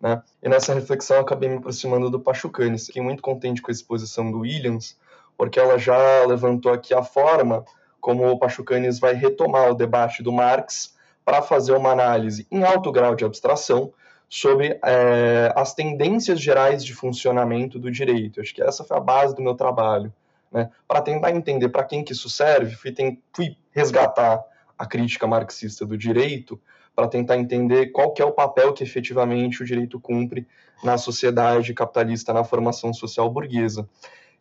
Né? 0.00 0.22
E 0.40 0.48
nessa 0.48 0.72
reflexão 0.72 1.18
acabei 1.18 1.48
me 1.48 1.56
aproximando 1.56 2.08
do 2.08 2.20
Pachucanes. 2.20 2.86
Fiquei 2.86 3.02
muito 3.02 3.20
contente 3.20 3.60
com 3.60 3.72
a 3.72 3.74
exposição 3.74 4.30
do 4.30 4.38
Williams, 4.38 4.96
porque 5.36 5.58
ela 5.58 5.78
já 5.78 6.24
levantou 6.24 6.72
aqui 6.72 6.94
a 6.94 7.02
forma 7.02 7.64
como 8.00 8.30
o 8.30 8.38
Pachucanes 8.38 9.00
vai 9.00 9.14
retomar 9.14 9.72
o 9.72 9.74
debate 9.74 10.22
do 10.22 10.32
Marx 10.32 10.94
para 11.24 11.42
fazer 11.42 11.72
uma 11.72 11.90
análise 11.90 12.46
em 12.52 12.62
alto 12.62 12.92
grau 12.92 13.16
de 13.16 13.24
abstração 13.24 13.92
sobre 14.28 14.78
é, 14.84 15.52
as 15.56 15.74
tendências 15.74 16.40
gerais 16.40 16.84
de 16.84 16.94
funcionamento 16.94 17.80
do 17.80 17.90
direito. 17.90 18.40
Acho 18.40 18.54
que 18.54 18.62
essa 18.62 18.84
foi 18.84 18.96
a 18.96 19.00
base 19.00 19.34
do 19.34 19.42
meu 19.42 19.56
trabalho. 19.56 20.12
Né? 20.52 20.70
Para 20.86 21.02
tentar 21.02 21.30
entender 21.30 21.68
para 21.68 21.84
quem 21.84 22.02
que 22.02 22.12
isso 22.12 22.28
serve, 22.30 22.74
fui, 22.74 22.92
tem, 22.92 23.22
fui 23.34 23.56
resgatar 23.70 24.42
a 24.78 24.86
crítica 24.86 25.26
marxista 25.26 25.84
do 25.84 25.96
direito 25.96 26.60
para 26.94 27.08
tentar 27.08 27.36
entender 27.36 27.92
qual 27.92 28.12
que 28.12 28.20
é 28.20 28.24
o 28.24 28.32
papel 28.32 28.72
que 28.72 28.82
efetivamente 28.82 29.62
o 29.62 29.66
direito 29.66 30.00
cumpre 30.00 30.46
na 30.82 30.98
sociedade 30.98 31.74
capitalista, 31.74 32.32
na 32.32 32.44
formação 32.44 32.92
social 32.92 33.30
burguesa. 33.30 33.88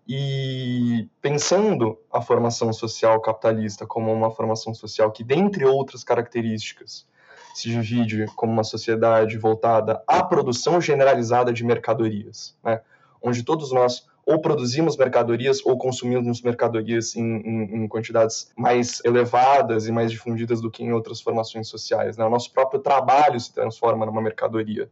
E 0.08 1.10
pensando 1.22 2.00
a 2.12 2.22
formação 2.22 2.72
social 2.72 3.20
capitalista 3.22 3.86
como 3.86 4.12
uma 4.12 4.32
formação 4.32 4.74
social 4.74 5.12
que, 5.12 5.24
dentre 5.24 5.66
outras 5.66 6.04
características, 6.04 7.06
se 7.54 7.70
divide 7.70 8.26
como 8.36 8.54
uma 8.54 8.64
sociedade 8.64 9.38
voltada 9.38 10.02
à 10.08 10.24
produção 10.24 10.80
generalizada 10.80 11.52
de 11.52 11.66
mercadorias, 11.66 12.56
né? 12.64 12.82
onde 13.22 13.44
todos 13.44 13.72
nós 13.72 14.08
ou 14.28 14.40
produzimos 14.40 14.98
mercadorias 14.98 15.66
ou 15.66 15.78
consumimos 15.78 16.42
mercadorias 16.42 17.16
em, 17.16 17.24
em, 17.24 17.76
em, 17.76 17.88
quantidades 17.88 18.52
mais 18.58 19.02
elevadas 19.06 19.88
e 19.88 19.92
mais 19.92 20.12
difundidas 20.12 20.60
do 20.60 20.70
que 20.70 20.84
em 20.84 20.92
outras 20.92 21.22
formações 21.22 21.70
sociais. 21.70 22.18
Né? 22.18 22.26
O 22.26 22.30
nosso 22.30 22.52
próprio 22.52 22.82
trabalho 22.82 23.40
se 23.40 23.54
transforma 23.54 24.06
numa 24.06 24.22
mercadoria, 24.22 24.90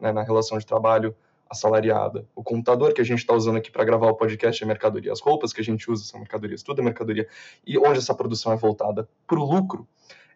né? 0.00 0.10
na 0.10 0.22
relação 0.22 0.56
de 0.56 0.64
trabalho 0.64 1.14
assalariada. 1.50 2.26
O 2.34 2.42
computador 2.42 2.94
que 2.94 3.02
a 3.02 3.04
gente 3.04 3.18
está 3.18 3.34
usando 3.34 3.58
aqui 3.58 3.70
para 3.70 3.84
gravar 3.84 4.08
o 4.08 4.14
podcast 4.14 4.64
é 4.64 4.66
mercadoria. 4.66 5.12
As 5.12 5.20
roupas 5.20 5.52
que 5.52 5.60
a 5.60 5.64
gente 5.64 5.90
usa 5.90 6.04
são 6.04 6.18
mercadorias, 6.18 6.62
tudo 6.62 6.80
é 6.80 6.84
mercadoria. 6.84 7.28
E 7.66 7.76
onde 7.76 7.98
essa 7.98 8.14
produção 8.14 8.54
é 8.54 8.56
voltada 8.56 9.06
para 9.26 9.38
o 9.38 9.44
lucro, 9.44 9.86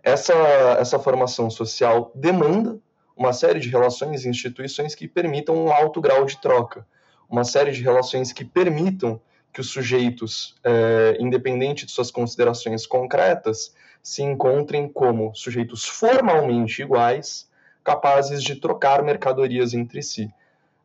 essa, 0.03 0.35
essa 0.79 0.99
formação 0.99 1.49
social 1.49 2.13
demanda 2.15 2.79
uma 3.17 3.33
série 3.33 3.61
de 3.61 3.71
relações 3.71 4.27
e 4.27 4.29
instituições 4.29 4.95
que 4.95 5.09
permitam 5.09 5.57
um 5.57 5.73
alto 5.73 6.03
grau 6.03 6.27
de 6.27 6.39
troca 6.39 6.87
uma 7.33 7.45
série 7.45 7.73
de 7.73 7.83
relações 7.83 8.31
que 8.31 8.45
permitam 8.45 9.19
que 9.55 9.61
os 9.63 9.71
sujeitos, 9.71 10.55
é, 10.63 11.17
independente 11.19 11.87
de 11.87 11.93
suas 11.93 12.11
considerações 12.11 12.87
concretas, 12.87 13.75
se 14.03 14.23
encontrem 14.23 14.87
como 14.87 15.35
sujeitos 15.35 15.87
formalmente 15.87 16.83
iguais, 16.83 17.49
capazes 17.83 18.43
de 18.43 18.57
trocar 18.57 19.03
mercadorias 19.03 19.73
entre 19.73 20.03
si. 20.03 20.31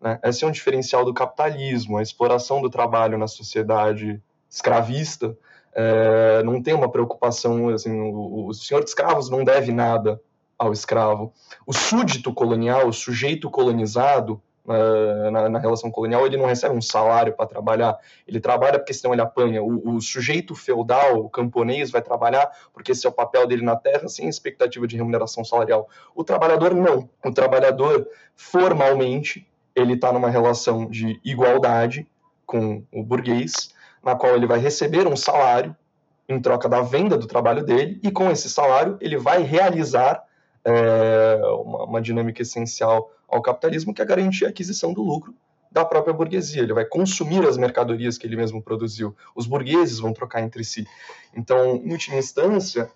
Né? 0.01 0.19
Esse 0.23 0.45
é 0.45 0.47
um 0.47 0.51
diferencial 0.51 1.03
do 1.03 1.13
capitalismo, 1.13 1.97
a 1.97 2.01
exploração 2.01 2.61
do 2.61 2.69
trabalho 2.69 3.17
na 3.17 3.27
sociedade 3.27 4.21
escravista 4.49 5.37
é, 5.75 6.41
não 6.43 6.61
tem 6.63 6.73
uma 6.73 6.89
preocupação, 6.89 7.69
assim, 7.69 7.91
o, 7.99 8.47
o 8.47 8.53
senhor 8.53 8.83
de 8.83 8.89
escravos 8.89 9.29
não 9.29 9.43
deve 9.43 9.73
nada 9.73 10.19
ao 10.57 10.71
escravo. 10.71 11.33
O 11.65 11.73
súdito 11.73 12.33
colonial, 12.33 12.87
o 12.87 12.93
sujeito 12.93 13.49
colonizado, 13.49 14.41
na, 14.67 15.47
na, 15.49 15.59
relação 15.59 15.89
colonial, 15.89 16.25
ele 16.25 16.35
não 16.35 16.45
recebe 16.45 16.75
um 16.75 16.81
salário 16.81 17.33
para 17.33 17.45
trabalhar, 17.45 17.97
ele 18.27 18.39
trabalha 18.39 18.77
porque 18.77 18.93
senão 18.93 19.13
ele 19.13 19.21
apanha. 19.21 19.63
O, 19.63 19.95
o, 19.95 20.01
sujeito 20.01 20.53
feudal, 20.53 21.19
o 21.19 21.29
camponês, 21.29 21.89
vai 21.89 22.01
trabalhar 22.01 22.51
porque 22.73 22.91
esse 22.91 23.05
é 23.05 23.09
o 23.09 23.13
papel 23.13 23.47
dele 23.47 23.63
na 23.63 23.77
terra, 23.77 24.09
sem 24.09 24.27
expectativa 24.27 24.85
de 24.85 24.97
remuneração 24.97 25.45
salarial. 25.45 25.87
O 26.13 26.23
trabalhador, 26.23 26.75
não. 26.75 27.09
O 27.23 27.31
trabalhador, 27.31 28.07
formalmente, 28.35 29.47
ele 29.73 29.93
está 29.93 30.11
numa 30.11 30.29
relação 30.29 30.85
de 30.85 31.19
igualdade 31.23 32.05
com 32.45 32.83
o 32.91 33.03
burguês, 33.03 33.73
na 34.03 34.15
qual 34.15 34.35
ele 34.35 34.47
vai 34.47 34.59
receber 34.59 35.07
um 35.07 35.15
salário 35.15 35.75
em 36.27 36.41
troca 36.41 36.67
da 36.67 36.81
venda 36.81 37.17
do 37.17 37.25
trabalho 37.25 37.63
dele, 37.63 37.99
e 38.03 38.11
com 38.11 38.29
esse 38.29 38.49
salário 38.49 38.97
ele 38.99 39.17
vai 39.17 39.43
realizar 39.43 40.23
é, 40.65 41.39
uma, 41.63 41.85
uma 41.85 42.01
dinâmica 42.01 42.41
essencial 42.41 43.11
ao 43.27 43.41
capitalismo, 43.41 43.93
que 43.93 44.01
é 44.01 44.05
garantir 44.05 44.45
a 44.45 44.49
aquisição 44.49 44.93
do 44.93 45.01
lucro 45.01 45.33
da 45.71 45.83
própria 45.83 46.13
burguesia. 46.13 46.63
Ele 46.63 46.73
vai 46.73 46.85
consumir 46.85 47.45
as 47.45 47.57
mercadorias 47.57 48.17
que 48.17 48.25
ele 48.25 48.35
mesmo 48.35 48.61
produziu. 48.61 49.15
Os 49.35 49.45
burgueses 49.45 49.99
vão 49.99 50.13
trocar 50.13 50.41
entre 50.41 50.63
si. 50.63 50.87
Então, 51.35 51.75
em 51.75 51.91
última 51.91 52.17
instância, 52.17 52.89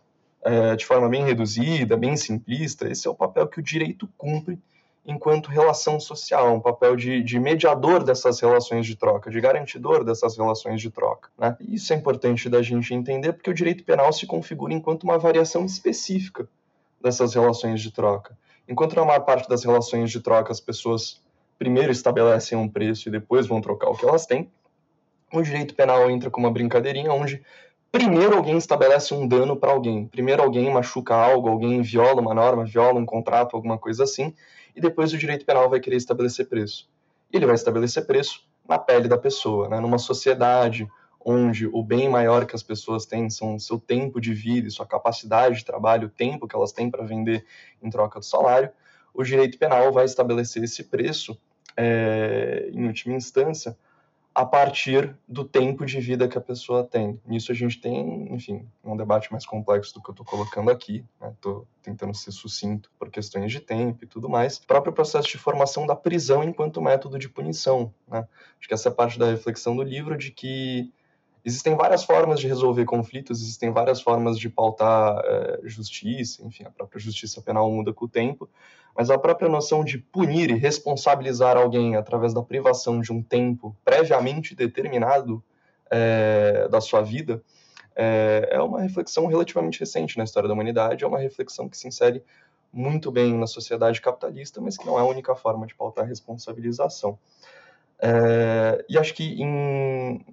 é, 0.43 0.75
de 0.75 0.85
forma 0.85 1.07
bem 1.09 1.23
reduzida, 1.23 1.95
bem 1.97 2.15
simplista, 2.15 2.89
esse 2.89 3.07
é 3.07 3.11
o 3.11 3.15
papel 3.15 3.47
que 3.47 3.59
o 3.59 3.63
direito 3.63 4.09
cumpre 4.17 4.57
enquanto 5.05 5.49
relação 5.49 5.99
social, 5.99 6.55
um 6.55 6.59
papel 6.59 6.95
de, 6.95 7.23
de 7.23 7.39
mediador 7.39 8.03
dessas 8.03 8.39
relações 8.39 8.85
de 8.85 8.95
troca, 8.95 9.31
de 9.31 9.41
garantidor 9.41 10.03
dessas 10.03 10.37
relações 10.37 10.79
de 10.79 10.91
troca. 10.91 11.29
Né? 11.37 11.57
Isso 11.59 11.91
é 11.91 11.95
importante 11.95 12.47
da 12.49 12.61
gente 12.61 12.93
entender, 12.93 13.33
porque 13.33 13.49
o 13.49 13.53
direito 13.53 13.83
penal 13.83 14.13
se 14.13 14.27
configura 14.27 14.73
enquanto 14.73 15.03
uma 15.03 15.17
variação 15.17 15.65
específica 15.65 16.47
dessas 17.01 17.33
relações 17.33 17.81
de 17.81 17.91
troca. 17.91 18.37
Enquanto 18.67 18.95
na 18.95 19.05
maior 19.05 19.21
parte 19.21 19.49
das 19.49 19.63
relações 19.63 20.11
de 20.11 20.19
troca 20.19 20.51
as 20.51 20.59
pessoas 20.59 21.21
primeiro 21.57 21.91
estabelecem 21.91 22.57
um 22.57 22.67
preço 22.67 23.07
e 23.07 23.11
depois 23.11 23.47
vão 23.47 23.61
trocar 23.61 23.89
o 23.89 23.95
que 23.95 24.05
elas 24.05 24.25
têm, 24.25 24.49
o 25.33 25.41
direito 25.41 25.75
penal 25.75 26.09
entra 26.09 26.29
com 26.29 26.39
uma 26.39 26.51
brincadeirinha 26.51 27.13
onde 27.13 27.41
primeiro 27.91 28.35
alguém 28.35 28.57
estabelece 28.57 29.13
um 29.13 29.27
dano 29.27 29.55
para 29.55 29.71
alguém, 29.71 30.07
primeiro 30.07 30.41
alguém 30.41 30.71
machuca 30.71 31.13
algo, 31.13 31.49
alguém 31.49 31.81
viola 31.81 32.21
uma 32.21 32.33
norma, 32.33 32.65
viola 32.65 32.99
um 32.99 33.05
contrato, 33.05 33.55
alguma 33.55 33.77
coisa 33.77 34.03
assim, 34.03 34.33
e 34.75 34.81
depois 34.81 35.13
o 35.13 35.17
direito 35.17 35.45
penal 35.45 35.69
vai 35.69 35.79
querer 35.79 35.97
estabelecer 35.97 36.47
preço. 36.47 36.89
Ele 37.31 37.45
vai 37.45 37.55
estabelecer 37.55 38.05
preço 38.05 38.43
na 38.67 38.77
pele 38.77 39.07
da 39.07 39.17
pessoa, 39.17 39.67
né? 39.69 39.79
numa 39.79 39.97
sociedade 39.97 40.87
onde 41.25 41.67
o 41.67 41.83
bem 41.83 42.09
maior 42.09 42.45
que 42.45 42.55
as 42.55 42.63
pessoas 42.63 43.05
têm 43.05 43.29
são 43.29 43.59
seu 43.59 43.79
tempo 43.79 44.19
de 44.19 44.33
vida 44.33 44.67
e 44.67 44.71
sua 44.71 44.85
capacidade 44.85 45.57
de 45.57 45.65
trabalho, 45.65 46.07
o 46.07 46.11
tempo 46.11 46.47
que 46.47 46.55
elas 46.55 46.71
têm 46.71 46.89
para 46.89 47.03
vender 47.03 47.45
em 47.81 47.89
troca 47.89 48.19
do 48.19 48.25
salário, 48.25 48.71
o 49.13 49.23
direito 49.23 49.57
penal 49.57 49.91
vai 49.91 50.05
estabelecer 50.05 50.63
esse 50.63 50.83
preço, 50.83 51.37
é, 51.75 52.69
em 52.71 52.85
última 52.87 53.15
instância, 53.15 53.77
a 54.33 54.45
partir 54.45 55.13
do 55.27 55.43
tempo 55.43 55.85
de 55.85 55.99
vida 55.99 56.27
que 56.27 56.37
a 56.37 56.41
pessoa 56.41 56.85
tem. 56.85 57.19
Nisso 57.25 57.51
a 57.51 57.55
gente 57.55 57.81
tem, 57.81 58.33
enfim, 58.33 58.65
um 58.81 58.95
debate 58.95 59.29
mais 59.29 59.45
complexo 59.45 59.93
do 59.93 60.01
que 60.01 60.09
eu 60.09 60.13
estou 60.13 60.25
colocando 60.25 60.71
aqui, 60.71 61.03
estou 61.21 61.59
né? 61.59 61.65
tentando 61.83 62.15
ser 62.15 62.31
sucinto 62.31 62.89
por 62.97 63.09
questões 63.09 63.51
de 63.51 63.59
tempo 63.59 64.05
e 64.05 64.07
tudo 64.07 64.29
mais. 64.29 64.57
O 64.57 64.65
próprio 64.65 64.93
processo 64.93 65.27
de 65.27 65.37
formação 65.37 65.85
da 65.85 65.97
prisão 65.97 66.43
enquanto 66.43 66.81
método 66.81 67.19
de 67.19 67.27
punição. 67.27 67.93
Né? 68.07 68.25
Acho 68.57 68.67
que 68.69 68.73
essa 68.73 68.87
é 68.87 68.91
parte 68.91 69.19
da 69.19 69.29
reflexão 69.29 69.75
do 69.75 69.83
livro 69.83 70.17
de 70.17 70.31
que 70.31 70.93
Existem 71.43 71.75
várias 71.75 72.03
formas 72.03 72.39
de 72.39 72.47
resolver 72.47 72.85
conflitos, 72.85 73.41
existem 73.41 73.71
várias 73.71 74.01
formas 74.01 74.37
de 74.37 74.47
pautar 74.47 75.21
é, 75.25 75.59
justiça, 75.63 76.45
enfim, 76.45 76.63
a 76.65 76.69
própria 76.69 76.99
justiça 76.99 77.41
penal 77.41 77.69
muda 77.71 77.91
com 77.91 78.05
o 78.05 78.09
tempo, 78.09 78.47
mas 78.95 79.09
a 79.09 79.17
própria 79.17 79.49
noção 79.49 79.83
de 79.83 79.97
punir 79.97 80.51
e 80.51 80.55
responsabilizar 80.55 81.57
alguém 81.57 81.95
através 81.95 82.33
da 82.33 82.43
privação 82.43 82.99
de 82.99 83.11
um 83.11 83.23
tempo 83.23 83.75
previamente 83.83 84.53
determinado 84.53 85.43
é, 85.89 86.67
da 86.69 86.79
sua 86.79 87.01
vida 87.01 87.43
é, 87.95 88.49
é 88.51 88.61
uma 88.61 88.81
reflexão 88.81 89.25
relativamente 89.25 89.79
recente 89.79 90.17
na 90.17 90.23
história 90.23 90.47
da 90.47 90.53
humanidade, 90.53 91.03
é 91.03 91.07
uma 91.07 91.19
reflexão 91.19 91.67
que 91.67 91.77
se 91.77 91.87
insere 91.87 92.23
muito 92.71 93.11
bem 93.11 93.33
na 93.37 93.47
sociedade 93.47 93.99
capitalista, 93.99 94.61
mas 94.61 94.77
que 94.77 94.85
não 94.85 94.97
é 94.97 95.01
a 95.01 95.05
única 95.05 95.35
forma 95.35 95.65
de 95.67 95.75
pautar 95.75 96.07
responsabilização. 96.07 97.19
É, 97.99 98.83
e 98.87 98.97
acho 98.97 99.13
que 99.13 99.41
em, 99.41 100.25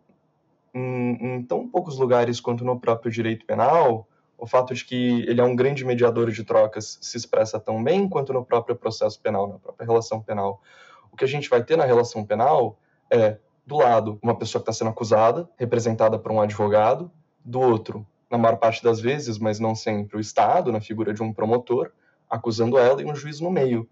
em, 0.75 1.37
em 1.37 1.43
tão 1.43 1.69
poucos 1.69 1.99
lugares 1.99 2.41
quanto 2.41 2.65
no 2.65 2.79
próprio 2.79 3.11
direito 3.11 3.45
penal, 3.45 4.07
o 4.37 4.47
fato 4.47 4.73
de 4.73 4.85
que 4.85 5.23
ele 5.23 5.41
é 5.41 5.45
um 5.45 5.57
grande 5.57 5.85
mediador 5.85 6.31
de 6.31 6.45
trocas 6.45 6.99
se 7.01 7.17
expressa 7.17 7.59
tão 7.59 7.83
bem 7.83 8.09
quanto 8.09 8.33
no 8.33 8.45
próprio 8.45 8.77
processo 8.77 9.21
penal, 9.21 9.49
na 9.49 9.59
própria 9.59 9.87
relação 9.87 10.21
penal. 10.21 10.63
O 11.11 11.17
que 11.17 11.25
a 11.25 11.29
gente 11.29 11.51
vai 11.51 11.63
ter 11.63 11.77
na 11.77 11.85
relação 11.85 12.25
penal 12.25 12.79
é, 13.11 13.39
do 13.67 13.77
lado, 13.77 14.19
uma 14.23 14.37
pessoa 14.37 14.63
que 14.63 14.71
está 14.71 14.79
sendo 14.79 14.91
acusada, 14.91 15.49
representada 15.57 16.19
por 16.19 16.31
um 16.31 16.41
advogado, 16.41 17.11
do 17.45 17.61
outro, 17.61 18.07
na 18.31 18.39
maior 18.39 18.57
parte 18.57 18.83
das 18.83 19.01
vezes, 19.01 19.39
mas 19.39 19.59
não 19.59 19.75
sempre, 19.75 20.17
o 20.17 20.21
Estado, 20.21 20.71
na 20.71 20.81
figura 20.81 21.13
de 21.15 21.23
um 21.23 21.33
promotor, 21.33 21.91
acusando 22.29 22.79
ela 22.79 23.03
e 23.03 23.07
um 23.07 23.15
juiz 23.15 23.41
no 23.41 23.51
meio. 23.51 23.89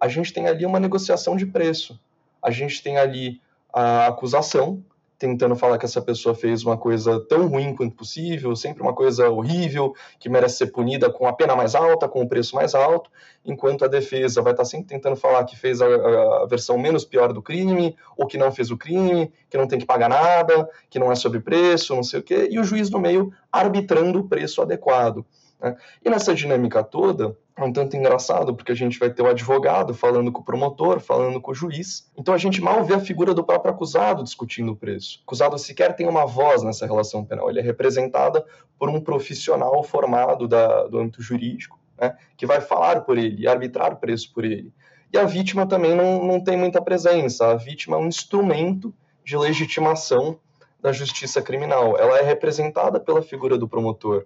A 0.00 0.08
gente 0.08 0.32
tem 0.32 0.46
ali 0.46 0.64
uma 0.64 0.80
negociação 0.80 1.36
de 1.36 1.46
preço. 1.46 2.00
A 2.40 2.50
gente 2.50 2.82
tem 2.82 2.96
ali 2.96 3.40
a 3.72 4.06
acusação, 4.06 4.84
tentando 5.22 5.54
falar 5.54 5.78
que 5.78 5.84
essa 5.84 6.02
pessoa 6.02 6.34
fez 6.34 6.64
uma 6.64 6.76
coisa 6.76 7.20
tão 7.28 7.46
ruim 7.46 7.76
quanto 7.76 7.94
possível, 7.94 8.56
sempre 8.56 8.82
uma 8.82 8.92
coisa 8.92 9.30
horrível, 9.30 9.94
que 10.18 10.28
merece 10.28 10.56
ser 10.56 10.66
punida 10.72 11.08
com 11.08 11.28
a 11.28 11.32
pena 11.32 11.54
mais 11.54 11.76
alta, 11.76 12.08
com 12.08 12.22
o 12.22 12.28
preço 12.28 12.56
mais 12.56 12.74
alto, 12.74 13.08
enquanto 13.44 13.84
a 13.84 13.88
defesa 13.88 14.42
vai 14.42 14.52
estar 14.52 14.64
sempre 14.64 14.88
tentando 14.88 15.14
falar 15.14 15.44
que 15.44 15.56
fez 15.56 15.80
a, 15.80 15.86
a 15.86 16.46
versão 16.46 16.76
menos 16.76 17.04
pior 17.04 17.32
do 17.32 17.40
crime, 17.40 17.96
ou 18.16 18.26
que 18.26 18.36
não 18.36 18.50
fez 18.50 18.72
o 18.72 18.76
crime, 18.76 19.32
que 19.48 19.56
não 19.56 19.68
tem 19.68 19.78
que 19.78 19.86
pagar 19.86 20.08
nada, 20.08 20.68
que 20.90 20.98
não 20.98 21.12
é 21.12 21.14
sobre 21.14 21.38
preço, 21.38 21.94
não 21.94 22.02
sei 22.02 22.18
o 22.18 22.22
quê, 22.24 22.48
e 22.50 22.58
o 22.58 22.64
juiz 22.64 22.90
no 22.90 22.98
meio 22.98 23.32
arbitrando 23.52 24.18
o 24.18 24.28
preço 24.28 24.60
adequado. 24.60 25.24
Né? 25.60 25.76
E 26.04 26.10
nessa 26.10 26.34
dinâmica 26.34 26.82
toda, 26.82 27.36
é 27.56 27.62
um 27.62 27.72
tanto 27.72 27.96
engraçado, 27.96 28.54
porque 28.54 28.72
a 28.72 28.74
gente 28.74 28.98
vai 28.98 29.10
ter 29.10 29.22
o 29.22 29.28
advogado 29.28 29.92
falando 29.92 30.32
com 30.32 30.40
o 30.40 30.44
promotor, 30.44 31.00
falando 31.00 31.40
com 31.40 31.50
o 31.50 31.54
juiz. 31.54 32.10
Então 32.16 32.32
a 32.32 32.38
gente 32.38 32.62
mal 32.62 32.82
vê 32.84 32.94
a 32.94 33.00
figura 33.00 33.34
do 33.34 33.44
próprio 33.44 33.72
acusado 33.72 34.22
discutindo 34.24 34.72
o 34.72 34.76
preço. 34.76 35.18
O 35.18 35.22
acusado 35.26 35.58
sequer 35.58 35.94
tem 35.94 36.08
uma 36.08 36.24
voz 36.24 36.62
nessa 36.62 36.86
relação 36.86 37.24
penal. 37.24 37.50
Ele 37.50 37.60
é 37.60 37.62
representado 37.62 38.42
por 38.78 38.88
um 38.88 39.00
profissional 39.00 39.82
formado 39.82 40.48
da, 40.48 40.86
do 40.86 40.98
âmbito 40.98 41.22
jurídico, 41.22 41.78
né, 42.00 42.16
que 42.36 42.46
vai 42.46 42.60
falar 42.60 43.02
por 43.02 43.18
ele, 43.18 43.46
arbitrar 43.46 43.92
o 43.92 43.96
preço 43.96 44.32
por 44.32 44.44
ele. 44.44 44.72
E 45.12 45.18
a 45.18 45.24
vítima 45.24 45.66
também 45.66 45.94
não, 45.94 46.24
não 46.24 46.40
tem 46.40 46.56
muita 46.56 46.80
presença. 46.80 47.50
A 47.50 47.54
vítima 47.54 47.96
é 47.96 48.00
um 48.00 48.08
instrumento 48.08 48.94
de 49.22 49.36
legitimação 49.36 50.38
da 50.80 50.90
justiça 50.90 51.42
criminal. 51.42 51.98
Ela 51.98 52.18
é 52.18 52.22
representada 52.22 52.98
pela 52.98 53.20
figura 53.20 53.58
do 53.58 53.68
promotor 53.68 54.24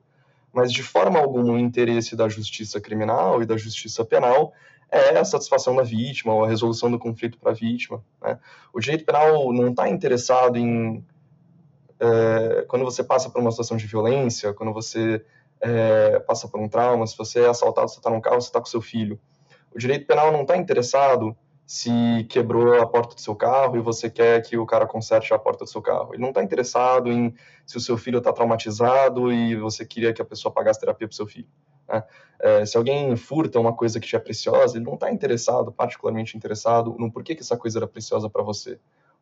mas 0.56 0.72
de 0.72 0.82
forma 0.82 1.18
alguma 1.18 1.52
o 1.52 1.58
interesse 1.58 2.16
da 2.16 2.30
justiça 2.30 2.80
criminal 2.80 3.42
e 3.42 3.46
da 3.46 3.58
justiça 3.58 4.02
penal 4.06 4.54
é 4.90 5.18
a 5.18 5.24
satisfação 5.24 5.76
da 5.76 5.82
vítima 5.82 6.32
ou 6.32 6.44
a 6.44 6.48
resolução 6.48 6.90
do 6.90 6.98
conflito 6.98 7.38
para 7.38 7.50
a 7.50 7.54
vítima. 7.54 8.02
Né? 8.22 8.38
O 8.72 8.80
direito 8.80 9.04
penal 9.04 9.52
não 9.52 9.68
está 9.68 9.86
interessado 9.86 10.56
em. 10.56 11.04
É, 12.00 12.64
quando 12.68 12.86
você 12.86 13.04
passa 13.04 13.28
por 13.28 13.38
uma 13.38 13.50
situação 13.50 13.76
de 13.76 13.86
violência, 13.86 14.54
quando 14.54 14.72
você 14.72 15.22
é, 15.60 16.20
passa 16.20 16.48
por 16.48 16.58
um 16.58 16.70
trauma, 16.70 17.06
se 17.06 17.18
você 17.18 17.40
é 17.40 17.48
assaltado, 17.48 17.90
você 17.90 17.98
está 17.98 18.08
num 18.08 18.20
carro, 18.22 18.40
você 18.40 18.48
está 18.48 18.58
com 18.58 18.64
seu 18.64 18.80
filho. 18.80 19.20
O 19.74 19.78
direito 19.78 20.06
penal 20.06 20.32
não 20.32 20.40
está 20.40 20.56
interessado 20.56 21.36
se 21.66 21.90
quebrou 22.28 22.80
a 22.80 22.86
porta 22.86 23.16
do 23.16 23.20
seu 23.20 23.34
carro 23.34 23.76
e 23.76 23.80
você 23.80 24.08
quer 24.08 24.40
que 24.40 24.56
o 24.56 24.64
cara 24.64 24.86
conserte 24.86 25.34
a 25.34 25.38
porta 25.38 25.64
do 25.64 25.70
seu 25.70 25.82
carro. 25.82 26.14
Ele 26.14 26.22
não 26.22 26.28
está 26.28 26.40
interessado 26.40 27.10
em 27.10 27.34
se 27.66 27.76
o 27.76 27.80
seu 27.80 27.98
filho 27.98 28.18
está 28.18 28.32
traumatizado 28.32 29.32
e 29.32 29.56
você 29.56 29.84
queria 29.84 30.12
que 30.12 30.22
a 30.22 30.24
pessoa 30.24 30.54
pagasse 30.54 30.78
terapia 30.78 31.08
para 31.08 31.12
o 31.12 31.16
seu 31.16 31.26
filho. 31.26 31.48
Né? 31.88 32.04
É, 32.38 32.64
se 32.64 32.76
alguém 32.76 33.16
furta 33.16 33.58
uma 33.58 33.72
coisa 33.72 33.98
que 33.98 34.06
te 34.06 34.14
é 34.14 34.18
preciosa, 34.20 34.76
ele 34.76 34.84
não 34.84 34.94
está 34.94 35.10
interessado, 35.10 35.72
particularmente 35.72 36.36
interessado, 36.36 36.94
no 37.00 37.10
porquê 37.10 37.34
que 37.34 37.42
essa 37.42 37.56
coisa 37.56 37.80
era 37.80 37.86
preciosa 37.88 38.30
para 38.30 38.44
você. 38.44 38.78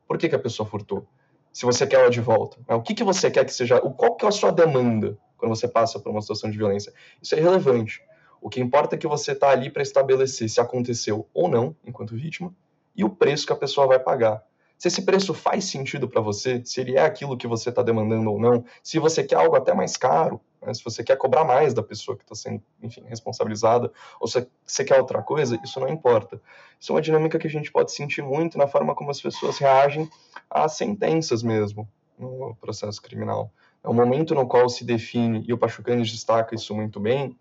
Por 0.06 0.18
que, 0.18 0.28
que 0.28 0.34
a 0.34 0.38
pessoa 0.38 0.68
furtou? 0.68 1.06
Se 1.50 1.64
você 1.64 1.86
quer 1.86 2.00
ela 2.00 2.10
de 2.10 2.20
volta. 2.20 2.58
Né? 2.68 2.74
O 2.74 2.82
que, 2.82 2.92
que 2.92 3.04
você 3.04 3.30
quer 3.30 3.46
que 3.46 3.54
seja... 3.54 3.80
Qual 3.80 4.16
que 4.16 4.26
é 4.26 4.28
a 4.28 4.32
sua 4.32 4.50
demanda 4.50 5.16
quando 5.38 5.54
você 5.56 5.66
passa 5.66 5.98
por 5.98 6.10
uma 6.10 6.20
situação 6.20 6.50
de 6.50 6.58
violência? 6.58 6.92
Isso 7.22 7.34
é 7.34 7.38
irrelevante. 7.38 8.02
O 8.44 8.50
que 8.50 8.60
importa 8.60 8.94
é 8.94 8.98
que 8.98 9.06
você 9.06 9.32
está 9.32 9.48
ali 9.48 9.70
para 9.70 9.80
estabelecer 9.80 10.50
se 10.50 10.60
aconteceu 10.60 11.26
ou 11.32 11.48
não, 11.48 11.74
enquanto 11.82 12.14
vítima, 12.14 12.54
e 12.94 13.02
o 13.02 13.08
preço 13.08 13.46
que 13.46 13.54
a 13.54 13.56
pessoa 13.56 13.86
vai 13.86 13.98
pagar. 13.98 14.44
Se 14.76 14.88
esse 14.88 15.00
preço 15.00 15.32
faz 15.32 15.64
sentido 15.64 16.06
para 16.06 16.20
você, 16.20 16.60
se 16.62 16.78
ele 16.78 16.94
é 16.94 17.00
aquilo 17.00 17.38
que 17.38 17.46
você 17.46 17.70
está 17.70 17.82
demandando 17.82 18.30
ou 18.30 18.38
não, 18.38 18.62
se 18.82 18.98
você 18.98 19.24
quer 19.24 19.36
algo 19.36 19.56
até 19.56 19.72
mais 19.72 19.96
caro, 19.96 20.42
né, 20.60 20.74
se 20.74 20.84
você 20.84 21.02
quer 21.02 21.16
cobrar 21.16 21.42
mais 21.42 21.72
da 21.72 21.82
pessoa 21.82 22.18
que 22.18 22.22
está 22.22 22.34
sendo, 22.34 22.62
enfim, 22.82 23.02
responsabilizada, 23.06 23.90
ou 24.20 24.28
se 24.28 24.46
você 24.62 24.84
quer 24.84 25.00
outra 25.00 25.22
coisa, 25.22 25.58
isso 25.64 25.80
não 25.80 25.88
importa. 25.88 26.38
Isso 26.78 26.92
é 26.92 26.96
uma 26.96 27.00
dinâmica 27.00 27.38
que 27.38 27.46
a 27.46 27.50
gente 27.50 27.72
pode 27.72 27.92
sentir 27.92 28.20
muito 28.20 28.58
na 28.58 28.66
forma 28.66 28.94
como 28.94 29.10
as 29.10 29.22
pessoas 29.22 29.56
reagem 29.56 30.06
às 30.50 30.72
sentenças 30.74 31.42
mesmo 31.42 31.88
no 32.18 32.54
processo 32.60 33.00
criminal. 33.00 33.50
É 33.82 33.88
o 33.88 33.94
momento 33.94 34.34
no 34.34 34.46
qual 34.46 34.68
se 34.68 34.84
define, 34.84 35.42
e 35.48 35.52
o 35.54 35.56
Pachucanes 35.56 36.10
destaca 36.10 36.54
isso 36.54 36.74
muito 36.74 37.00
bem, 37.00 37.34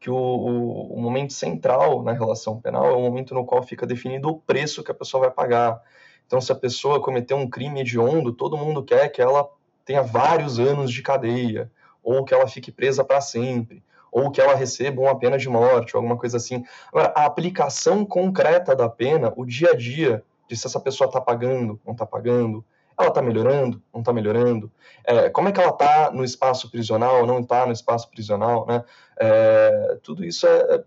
que 0.00 0.10
o, 0.10 0.16
o, 0.16 0.94
o, 0.94 1.00
momento 1.00 1.34
central 1.34 2.02
na 2.02 2.12
relação 2.12 2.58
penal 2.58 2.86
é 2.86 2.92
o 2.92 3.00
momento 3.02 3.34
no 3.34 3.44
qual 3.44 3.62
fica 3.62 3.86
definido 3.86 4.30
o 4.30 4.40
preço 4.40 4.82
que 4.82 4.90
a 4.90 4.94
pessoa 4.94 5.26
vai 5.26 5.30
pagar. 5.30 5.80
Então, 6.26 6.40
se 6.40 6.50
a 6.50 6.54
pessoa 6.54 7.02
cometeu 7.02 7.36
um 7.36 7.48
crime 7.48 7.80
hediondo, 7.80 8.32
todo 8.32 8.56
mundo 8.56 8.82
quer 8.82 9.10
que 9.10 9.20
ela 9.20 9.46
tenha 9.84 10.02
vários 10.02 10.58
anos 10.58 10.90
de 10.90 11.02
cadeia, 11.02 11.70
ou 12.02 12.24
que 12.24 12.32
ela 12.32 12.46
fique 12.46 12.72
presa 12.72 13.04
para 13.04 13.20
sempre, 13.20 13.82
ou 14.10 14.30
que 14.30 14.40
ela 14.40 14.54
receba 14.54 15.02
uma 15.02 15.18
pena 15.18 15.36
de 15.36 15.48
morte, 15.48 15.94
ou 15.94 15.98
alguma 15.98 16.16
coisa 16.16 16.38
assim. 16.38 16.64
Agora, 16.88 17.12
a 17.14 17.26
aplicação 17.26 18.04
concreta 18.04 18.74
da 18.74 18.88
pena, 18.88 19.32
o 19.36 19.44
dia 19.44 19.72
a 19.72 19.76
dia, 19.76 20.24
de 20.48 20.56
se 20.56 20.66
essa 20.66 20.80
pessoa 20.80 21.08
está 21.08 21.20
pagando, 21.20 21.78
não 21.84 21.92
está 21.92 22.06
pagando, 22.06 22.64
ela 23.02 23.10
está 23.10 23.22
melhorando? 23.22 23.82
Não 23.92 24.00
está 24.00 24.12
melhorando? 24.12 24.70
É, 25.04 25.30
como 25.30 25.48
é 25.48 25.52
que 25.52 25.60
ela 25.60 25.70
está 25.70 26.10
no 26.10 26.24
espaço 26.24 26.70
prisional? 26.70 27.26
Não 27.26 27.40
está 27.40 27.66
no 27.66 27.72
espaço 27.72 28.10
prisional? 28.10 28.66
Né? 28.66 28.84
É, 29.18 29.98
tudo 30.02 30.24
isso 30.24 30.46
é, 30.46 30.84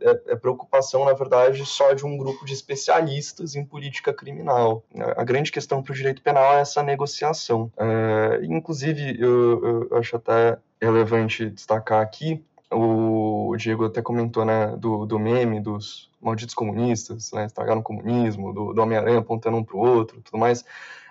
é, 0.00 0.20
é, 0.28 0.36
preocupação, 0.36 1.04
na 1.04 1.12
verdade, 1.12 1.64
só 1.64 1.92
de 1.92 2.04
um 2.04 2.16
grupo 2.16 2.44
de 2.44 2.52
especialistas 2.52 3.54
em 3.54 3.64
política 3.64 4.12
criminal. 4.12 4.84
A 5.16 5.24
grande 5.24 5.50
questão 5.50 5.82
para 5.82 5.92
o 5.92 5.96
direito 5.96 6.22
penal 6.22 6.54
é 6.54 6.60
essa 6.60 6.82
negociação. 6.82 7.70
É, 7.76 8.44
inclusive, 8.44 9.16
eu, 9.18 9.88
eu, 9.90 9.98
acho 9.98 10.16
até 10.16 10.58
relevante 10.80 11.48
destacar 11.48 12.02
aqui, 12.02 12.44
o 12.70 13.54
Diego 13.56 13.86
até 13.86 14.02
comentou 14.02 14.44
né, 14.44 14.76
do, 14.76 15.06
do 15.06 15.18
meme 15.18 15.60
dos 15.60 16.10
malditos 16.20 16.54
comunistas, 16.54 17.30
né, 17.32 17.46
estragaram 17.46 17.80
o 17.80 17.84
comunismo, 17.84 18.52
do, 18.52 18.72
do 18.72 18.82
Homem-Aranha 18.82 19.20
apontando 19.20 19.56
um 19.56 19.64
para 19.64 19.76
o 19.76 19.80
outro 19.80 20.20
tudo 20.20 20.38
mais. 20.38 20.64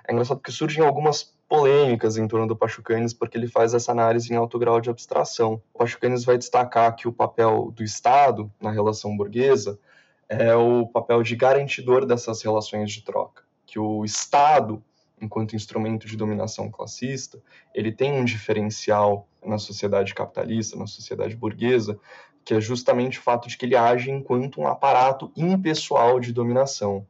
É 0.07 0.13
engraçado 0.13 0.37
porque 0.37 0.51
surgem 0.51 0.85
algumas 0.85 1.35
polêmicas 1.47 2.17
em 2.17 2.27
torno 2.27 2.47
do 2.47 2.55
Pachucanes, 2.55 3.13
porque 3.13 3.37
ele 3.37 3.47
faz 3.47 3.73
essa 3.73 3.91
análise 3.91 4.31
em 4.31 4.35
alto 4.35 4.57
grau 4.57 4.79
de 4.81 4.89
abstração. 4.89 5.61
O 5.73 5.79
Pachucanes 5.79 6.23
vai 6.23 6.37
destacar 6.37 6.95
que 6.95 7.07
o 7.07 7.13
papel 7.13 7.71
do 7.75 7.83
Estado 7.83 8.51
na 8.59 8.71
relação 8.71 9.15
burguesa 9.15 9.79
é 10.27 10.55
o 10.55 10.87
papel 10.87 11.21
de 11.21 11.35
garantidor 11.35 12.05
dessas 12.05 12.41
relações 12.41 12.91
de 12.91 13.03
troca, 13.03 13.43
que 13.65 13.79
o 13.79 14.03
Estado, 14.03 14.83
enquanto 15.21 15.55
instrumento 15.55 16.07
de 16.07 16.17
dominação 16.17 16.69
classista, 16.69 17.39
ele 17.73 17.91
tem 17.91 18.13
um 18.13 18.25
diferencial 18.25 19.27
na 19.45 19.57
sociedade 19.57 20.13
capitalista, 20.15 20.77
na 20.77 20.87
sociedade 20.87 21.35
burguesa, 21.35 21.99
que 22.43 22.53
é 22.53 22.61
justamente 22.61 23.19
o 23.19 23.21
fato 23.21 23.47
de 23.47 23.57
que 23.57 23.65
ele 23.65 23.75
age 23.75 24.11
enquanto 24.11 24.61
um 24.61 24.67
aparato 24.67 25.31
impessoal 25.35 26.19
de 26.19 26.31
dominação. 26.31 27.05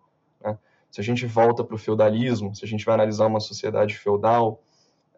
Se 0.96 1.02
a 1.02 1.04
gente 1.04 1.26
volta 1.26 1.62
para 1.62 1.76
o 1.76 1.78
feudalismo, 1.78 2.56
se 2.56 2.64
a 2.64 2.68
gente 2.70 2.86
vai 2.86 2.96
analisar 2.96 3.26
uma 3.26 3.42
sociedade 3.42 3.98
feudal, 3.98 4.64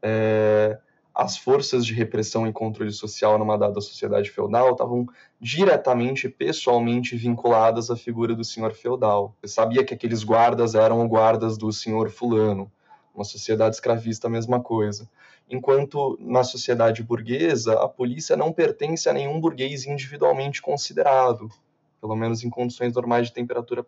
é, 0.02 0.76
as 1.14 1.38
forças 1.38 1.86
de 1.86 1.94
repressão 1.94 2.48
e 2.48 2.52
controle 2.52 2.92
social 2.92 3.38
numa 3.38 3.60
dada 3.60 3.80
sociedade 3.80 4.32
feudal 4.32 4.72
estavam 4.72 5.06
diretamente, 5.40 6.28
pessoalmente 6.30 7.16
vinculadas 7.16 7.92
à 7.92 7.96
figura 7.96 8.34
do 8.34 8.44
senhor 8.44 8.74
feudal. 8.74 9.36
Você 9.40 9.54
sabia 9.54 9.84
que 9.84 9.94
aqueles 9.94 10.24
guardas 10.24 10.74
eram 10.74 11.08
guardas 11.08 11.60
do 11.60 11.72
senhor 11.72 12.10
fulano. 12.10 12.72
Uma 13.14 13.24
sociedade 13.24 13.76
escravista, 13.76 14.26
a 14.26 14.32
mesma 14.32 14.60
coisa. 14.60 15.08
Enquanto 15.48 16.18
na 16.20 16.44
sociedade 16.44 17.04
burguesa, 17.04 17.74
a 17.74 17.88
polícia 17.88 18.36
não 18.36 18.52
pertence 18.52 19.08
a 19.08 19.14
nenhum 19.14 19.40
burguês 19.40 19.86
individualmente 19.86 20.60
considerado 20.60 21.52
pelo 22.00 22.16
menos 22.16 22.44
em 22.44 22.50
condições 22.50 22.94
normais 22.94 23.28
de 23.28 23.34
temperatura, 23.34 23.86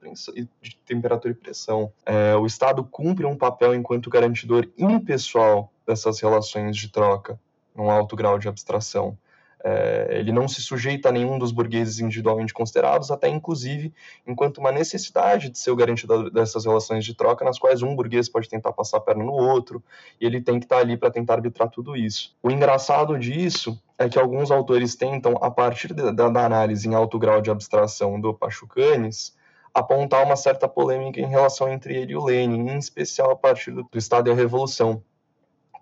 de 0.61 0.75
temperatura 0.85 1.31
e 1.31 1.35
pressão. 1.35 1.91
É, 2.05 2.35
o 2.35 2.45
Estado 2.45 2.83
cumpre 2.83 3.25
um 3.25 3.35
papel 3.35 3.75
enquanto 3.75 4.09
garantidor 4.09 4.67
impessoal 4.77 5.71
dessas 5.85 6.19
relações 6.19 6.75
de 6.75 6.89
troca, 6.89 7.39
num 7.75 7.89
alto 7.89 8.15
grau 8.15 8.37
de 8.37 8.47
abstração. 8.47 9.17
É, 9.61 10.07
ele 10.11 10.31
não 10.31 10.47
se 10.47 10.61
sujeita 10.61 11.09
a 11.09 11.11
nenhum 11.11 11.37
dos 11.37 11.51
burgueses 11.51 11.99
individualmente 11.99 12.53
considerados, 12.53 13.11
até 13.11 13.27
inclusive 13.27 13.93
enquanto 14.25 14.59
uma 14.59 14.71
necessidade 14.71 15.49
de 15.49 15.59
ser 15.59 15.71
o 15.71 15.75
garantidor 15.75 16.29
dessas 16.31 16.65
relações 16.65 17.03
de 17.03 17.13
troca, 17.13 17.43
nas 17.43 17.59
quais 17.59 17.81
um 17.81 17.95
burguês 17.95 18.29
pode 18.29 18.47
tentar 18.47 18.71
passar 18.71 18.97
a 18.97 19.01
perna 19.01 19.23
no 19.23 19.33
outro, 19.33 19.83
e 20.19 20.25
ele 20.25 20.39
tem 20.39 20.59
que 20.59 20.65
estar 20.65 20.77
ali 20.77 20.95
para 20.95 21.11
tentar 21.11 21.33
arbitrar 21.33 21.69
tudo 21.69 21.95
isso. 21.95 22.33
O 22.41 22.49
engraçado 22.49 23.17
disso 23.19 23.77
é 23.97 24.07
que 24.07 24.17
alguns 24.17 24.49
autores 24.49 24.95
tentam, 24.95 25.37
a 25.41 25.51
partir 25.51 25.93
da, 25.93 26.29
da 26.29 26.45
análise 26.45 26.87
em 26.87 26.95
alto 26.95 27.19
grau 27.19 27.41
de 27.41 27.51
abstração 27.51 28.19
do 28.19 28.33
Pachucanes, 28.33 29.37
apontar 29.73 30.25
uma 30.25 30.35
certa 30.35 30.67
polêmica 30.67 31.19
em 31.19 31.27
relação 31.27 31.71
entre 31.71 31.95
ele 31.95 32.13
e 32.13 32.15
o 32.15 32.23
Lenin, 32.23 32.69
em 32.69 32.77
especial 32.77 33.31
a 33.31 33.35
partir 33.35 33.71
do, 33.71 33.83
do 33.83 33.97
Estado 33.97 34.29
e 34.29 34.31
a 34.31 34.35
Revolução, 34.35 35.03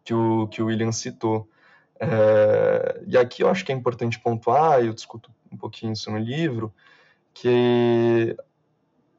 que 0.03 0.13
o, 0.13 0.47
que 0.47 0.61
o 0.61 0.65
William 0.65 0.91
citou. 0.91 1.47
É, 1.99 3.03
e 3.07 3.17
aqui 3.17 3.43
eu 3.43 3.49
acho 3.49 3.65
que 3.65 3.71
é 3.71 3.75
importante 3.75 4.19
pontuar, 4.19 4.81
eu 4.81 4.93
discuto 4.93 5.31
um 5.51 5.57
pouquinho 5.57 5.93
isso 5.93 6.11
no 6.11 6.17
livro, 6.17 6.73
que 7.33 8.35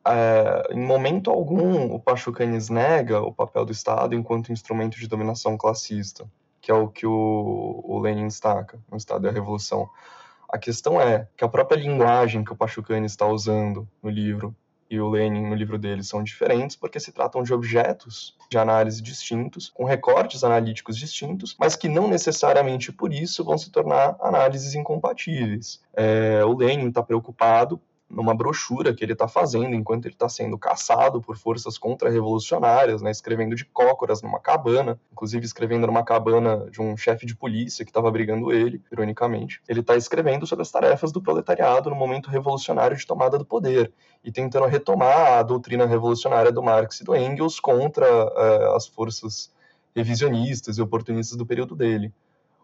é, 0.07 0.69
em 0.73 0.81
momento 0.81 1.31
algum 1.31 1.93
o 1.93 2.01
Pachucanes 2.01 2.69
nega 2.69 3.21
o 3.21 3.33
papel 3.33 3.65
do 3.65 3.73
Estado 3.73 4.15
enquanto 4.15 4.53
instrumento 4.53 4.99
de 4.99 5.09
dominação 5.09 5.57
classista 5.57 6.29
que 6.61 6.71
é 6.71 6.75
o 6.75 6.89
que 6.89 7.07
o, 7.07 7.81
o 7.85 7.99
Lenin 7.99 8.27
destaca 8.27 8.79
no 8.91 8.97
Estado 8.97 9.23
da 9.23 9.31
Revolução. 9.31 9.89
A 10.49 10.59
questão 10.59 11.01
é 11.01 11.29
que 11.37 11.45
a 11.45 11.49
própria 11.49 11.79
linguagem 11.79 12.45
que 12.45 12.53
o 12.53 12.57
Pachucani 12.57 13.07
está 13.07 13.27
usando 13.27 13.89
no 14.03 14.11
livro 14.11 14.55
e 14.91 15.01
o 15.01 15.09
Lenin 15.09 15.47
no 15.47 15.55
livro 15.55 15.79
dele 15.79 16.03
são 16.03 16.23
diferentes 16.23 16.77
porque 16.77 16.99
se 16.99 17.13
tratam 17.13 17.43
de 17.43 17.53
objetos 17.53 18.37
de 18.51 18.59
análise 18.59 19.03
distintos, 19.03 19.69
com 19.69 19.85
recortes 19.85 20.43
analíticos 20.43 20.97
distintos, 20.97 21.55
mas 21.59 21.77
que 21.77 21.89
não 21.89 22.09
necessariamente 22.09 22.91
por 22.91 23.13
isso 23.13 23.45
vão 23.45 23.59
se 23.59 23.71
tornar 23.71 24.17
análises 24.21 24.75
incompatíveis. 24.75 25.83
É, 25.95 26.43
o 26.45 26.55
Lenin 26.55 26.89
está 26.89 27.03
preocupado 27.03 27.81
numa 28.09 28.35
brochura 28.35 28.95
que 28.95 29.05
ele 29.05 29.13
está 29.13 29.29
fazendo 29.29 29.75
enquanto 29.75 30.07
ele 30.07 30.15
está 30.15 30.29
sendo 30.29 30.57
caçado 30.57 31.21
por 31.21 31.37
forças 31.37 31.77
contra-revolucionárias, 31.77 33.03
né, 33.03 33.11
escrevendo 33.11 33.55
de 33.55 33.65
cócoras 33.67 34.23
numa 34.23 34.41
cabana, 34.41 34.99
inclusive 35.13 35.45
escrevendo 35.45 35.87
numa 35.87 36.03
cabana 36.03 36.69
de 36.71 36.81
um 36.81 36.97
chefe 36.97 37.27
de 37.27 37.37
polícia 37.37 37.85
que 37.85 37.91
estava 37.91 38.11
brigando 38.11 38.51
ele, 38.51 38.83
ironicamente. 38.91 39.61
Ele 39.69 39.81
está 39.81 39.95
escrevendo 39.95 40.47
sobre 40.47 40.63
as 40.63 40.71
tarefas 40.71 41.13
do 41.13 41.21
proletariado 41.21 41.91
no 41.91 41.97
momento 41.97 42.31
revolucionário 42.31 42.97
de 42.97 43.07
tomada 43.07 43.37
do 43.37 43.45
poder 43.45 43.93
e 44.25 44.33
tentando 44.33 44.67
retomar 44.67 45.39
a 45.39 45.43
doutrina 45.43 45.85
revolucionária 45.85 46.51
do 46.51 46.63
Marx 46.63 47.01
e 47.01 47.05
do 47.05 47.15
Engels 47.15 47.61
contra 47.61 48.07
uh, 48.07 48.75
as 48.75 48.87
forças 48.87 49.53
revisionistas 49.95 50.79
e 50.79 50.83
oportunistas 50.83 51.37
do 51.37 51.45
período 51.45 51.77
dele. 51.77 52.13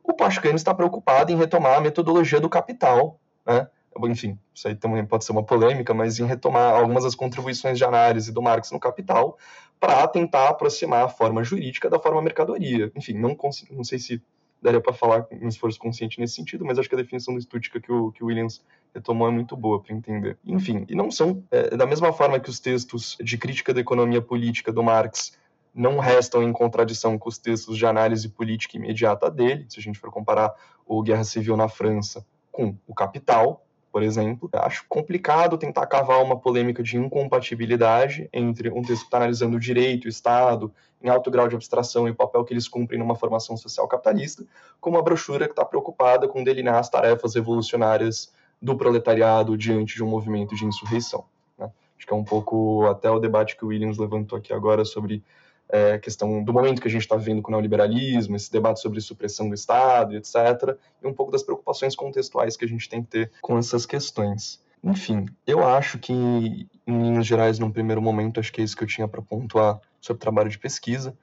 O 0.02 0.12
Pascani 0.12 0.56
está 0.56 0.74
preocupado 0.74 1.32
em 1.32 1.36
retomar 1.36 1.78
a 1.78 1.80
metodologia 1.80 2.40
do 2.40 2.48
capital, 2.48 3.18
né? 3.46 3.68
Enfim, 4.04 4.38
isso 4.52 4.68
aí 4.68 4.74
também 4.74 5.04
pode 5.04 5.24
ser 5.24 5.32
uma 5.32 5.42
polêmica, 5.42 5.94
mas 5.94 6.18
em 6.18 6.26
retomar 6.26 6.74
algumas 6.74 7.04
das 7.04 7.14
contribuições 7.14 7.78
de 7.78 7.84
análise 7.84 8.32
do 8.32 8.42
Marx 8.42 8.70
no 8.70 8.80
Capital 8.80 9.38
para 9.78 10.06
tentar 10.08 10.48
aproximar 10.48 11.04
a 11.04 11.08
forma 11.08 11.44
jurídica 11.44 11.90
da 11.90 11.98
forma 11.98 12.22
mercadoria. 12.22 12.90
Enfim, 12.96 13.14
não, 13.14 13.36
não 13.70 13.84
sei 13.84 13.98
se 13.98 14.22
daria 14.64 14.80
para 14.80 14.94
falar 14.94 15.26
um 15.30 15.46
esforço 15.46 15.78
consciente 15.78 16.18
nesse 16.18 16.34
sentido, 16.34 16.64
mas 16.64 16.78
acho 16.78 16.88
que 16.88 16.94
a 16.94 16.98
definição 16.98 17.34
do 17.34 17.40
Stuttgart 17.40 17.84
que 17.84 17.92
o, 17.92 18.10
que 18.10 18.24
o 18.24 18.28
Williams 18.28 18.64
retomou 18.94 19.28
é 19.28 19.30
muito 19.30 19.54
boa 19.54 19.82
para 19.82 19.94
entender. 19.94 20.38
Enfim, 20.44 20.86
e 20.88 20.94
não 20.94 21.10
são, 21.10 21.44
é, 21.50 21.76
da 21.76 21.86
mesma 21.86 22.12
forma 22.14 22.40
que 22.40 22.48
os 22.48 22.58
textos 22.58 23.16
de 23.20 23.36
crítica 23.36 23.74
da 23.74 23.80
economia 23.80 24.22
política 24.22 24.72
do 24.72 24.82
Marx 24.82 25.36
não 25.74 25.98
restam 25.98 26.42
em 26.42 26.52
contradição 26.52 27.18
com 27.18 27.28
os 27.28 27.36
textos 27.36 27.76
de 27.76 27.84
análise 27.84 28.28
política 28.28 28.76
imediata 28.78 29.30
dele, 29.30 29.66
se 29.68 29.78
a 29.78 29.82
gente 29.82 29.98
for 29.98 30.10
comparar 30.10 30.54
o 30.86 31.02
Guerra 31.02 31.24
Civil 31.24 31.56
na 31.56 31.68
França 31.68 32.24
com 32.50 32.76
o 32.86 32.94
Capital, 32.94 33.66
por 33.94 34.02
exemplo. 34.02 34.50
Acho 34.54 34.84
complicado 34.88 35.56
tentar 35.56 35.86
cavar 35.86 36.20
uma 36.20 36.36
polêmica 36.36 36.82
de 36.82 36.96
incompatibilidade 36.96 38.28
entre 38.32 38.68
um 38.68 38.82
texto 38.82 39.02
que 39.02 39.04
está 39.04 39.18
analisando 39.18 39.56
o 39.56 39.60
direito, 39.60 40.06
o 40.06 40.08
Estado, 40.08 40.74
em 41.00 41.08
alto 41.08 41.30
grau 41.30 41.46
de 41.46 41.54
abstração 41.54 42.08
e 42.08 42.10
o 42.10 42.14
papel 42.14 42.44
que 42.44 42.52
eles 42.52 42.66
cumprem 42.66 42.98
numa 42.98 43.14
formação 43.14 43.56
social 43.56 43.86
capitalista, 43.86 44.44
com 44.80 44.90
uma 44.90 45.00
brochura 45.00 45.46
que 45.46 45.52
está 45.52 45.64
preocupada 45.64 46.26
com 46.26 46.42
delinear 46.42 46.78
as 46.78 46.90
tarefas 46.90 47.36
revolucionárias 47.36 48.32
do 48.60 48.76
proletariado 48.76 49.56
diante 49.56 49.94
de 49.94 50.02
um 50.02 50.08
movimento 50.08 50.56
de 50.56 50.64
insurreição. 50.64 51.24
Né? 51.56 51.70
Acho 51.96 52.04
que 52.04 52.12
é 52.12 52.16
um 52.16 52.24
pouco 52.24 52.84
até 52.88 53.08
o 53.08 53.20
debate 53.20 53.56
que 53.56 53.64
o 53.64 53.68
Williams 53.68 53.96
levantou 53.96 54.36
aqui 54.36 54.52
agora 54.52 54.84
sobre 54.84 55.22
é, 55.68 55.98
questão 55.98 56.42
do 56.42 56.52
momento 56.52 56.80
que 56.80 56.88
a 56.88 56.90
gente 56.90 57.02
está 57.02 57.16
vivendo 57.16 57.42
com 57.42 57.48
o 57.48 57.52
neoliberalismo, 57.52 58.36
esse 58.36 58.50
debate 58.50 58.80
sobre 58.80 59.00
supressão 59.00 59.48
do 59.48 59.54
Estado, 59.54 60.16
etc., 60.16 60.76
e 61.02 61.06
um 61.06 61.12
pouco 61.12 61.32
das 61.32 61.42
preocupações 61.42 61.94
contextuais 61.96 62.56
que 62.56 62.64
a 62.64 62.68
gente 62.68 62.88
tem 62.88 63.02
que 63.02 63.08
ter 63.08 63.32
com 63.40 63.58
essas 63.58 63.86
questões. 63.86 64.62
Enfim, 64.82 65.26
eu 65.46 65.66
acho 65.66 65.98
que, 65.98 66.12
em 66.12 66.68
linhas 66.86 67.26
gerais, 67.26 67.58
num 67.58 67.70
primeiro 67.70 68.02
momento, 68.02 68.38
acho 68.38 68.52
que 68.52 68.60
é 68.60 68.64
isso 68.64 68.76
que 68.76 68.84
eu 68.84 68.88
tinha 68.88 69.08
para 69.08 69.22
pontuar 69.22 69.80
sobre 69.98 70.18
o 70.18 70.20
trabalho 70.20 70.50
de 70.50 70.58
pesquisa. 70.58 71.16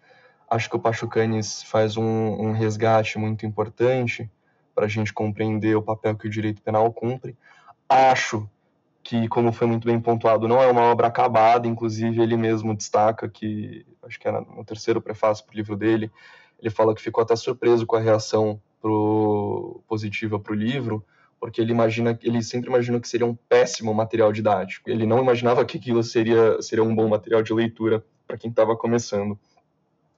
Acho 0.50 0.70
que 0.70 0.76
o 0.76 0.80
Pachucanes 0.80 1.62
faz 1.64 1.96
um, 1.96 2.04
um 2.04 2.52
resgate 2.52 3.20
muito 3.20 3.46
importante 3.46 4.30
para 4.74 4.86
a 4.86 4.90
gente 4.90 5.14
compreender 5.14 5.76
o 5.76 5.82
papel 5.84 6.18
que 6.18 6.28
o 6.28 6.30
direito 6.30 6.62
penal 6.62 6.92
cumpre. 6.92 7.38
Acho 7.88 8.50
que, 9.04 9.28
como 9.28 9.52
foi 9.52 9.68
muito 9.68 9.86
bem 9.86 10.00
pontuado, 10.00 10.48
não 10.48 10.62
é 10.62 10.68
uma 10.68 10.82
obra 10.82 11.08
acabada, 11.08 11.68
inclusive 11.68 12.22
ele 12.22 12.38
mesmo 12.38 12.76
destaca 12.76 13.28
que, 13.28 13.86
acho 14.04 14.20
que 14.20 14.28
era 14.28 14.42
no 14.42 14.64
terceiro 14.64 15.02
prefácio 15.02 15.46
para 15.46 15.54
o 15.54 15.58
livro 15.58 15.76
dele, 15.76 16.12
ele 16.60 16.70
fala 16.70 16.94
que 16.94 17.02
ficou 17.02 17.24
até 17.24 17.36
surpreso 17.36 17.86
com 17.86 17.96
a 17.96 18.00
reação 18.00 18.62
pro, 18.80 19.82
positiva 19.88 20.40
para 20.40 20.54
o 20.54 20.56
livro, 20.56 21.04
porque 21.40 21.60
ele 21.60 21.72
imagina, 21.72 22.18
ele 22.22 22.44
sempre 22.44 22.70
imaginou 22.70 23.02
que 23.02 23.10
seria 23.10 23.26
um 23.26 23.36
péssimo 23.36 23.94
material 23.94 24.32
didático. 24.32 24.88
Ele 24.90 25.08
não 25.08 25.20
imaginava 25.20 25.66
que 25.66 25.78
aquilo 25.78 26.04
seria, 26.04 26.62
seria 26.62 26.84
um 26.84 26.94
bom 26.94 27.08
material 27.08 27.42
de 27.42 27.52
leitura 27.52 28.06
para 28.28 28.38
quem 28.38 28.52
estava 28.52 28.78
começando. 28.78 29.40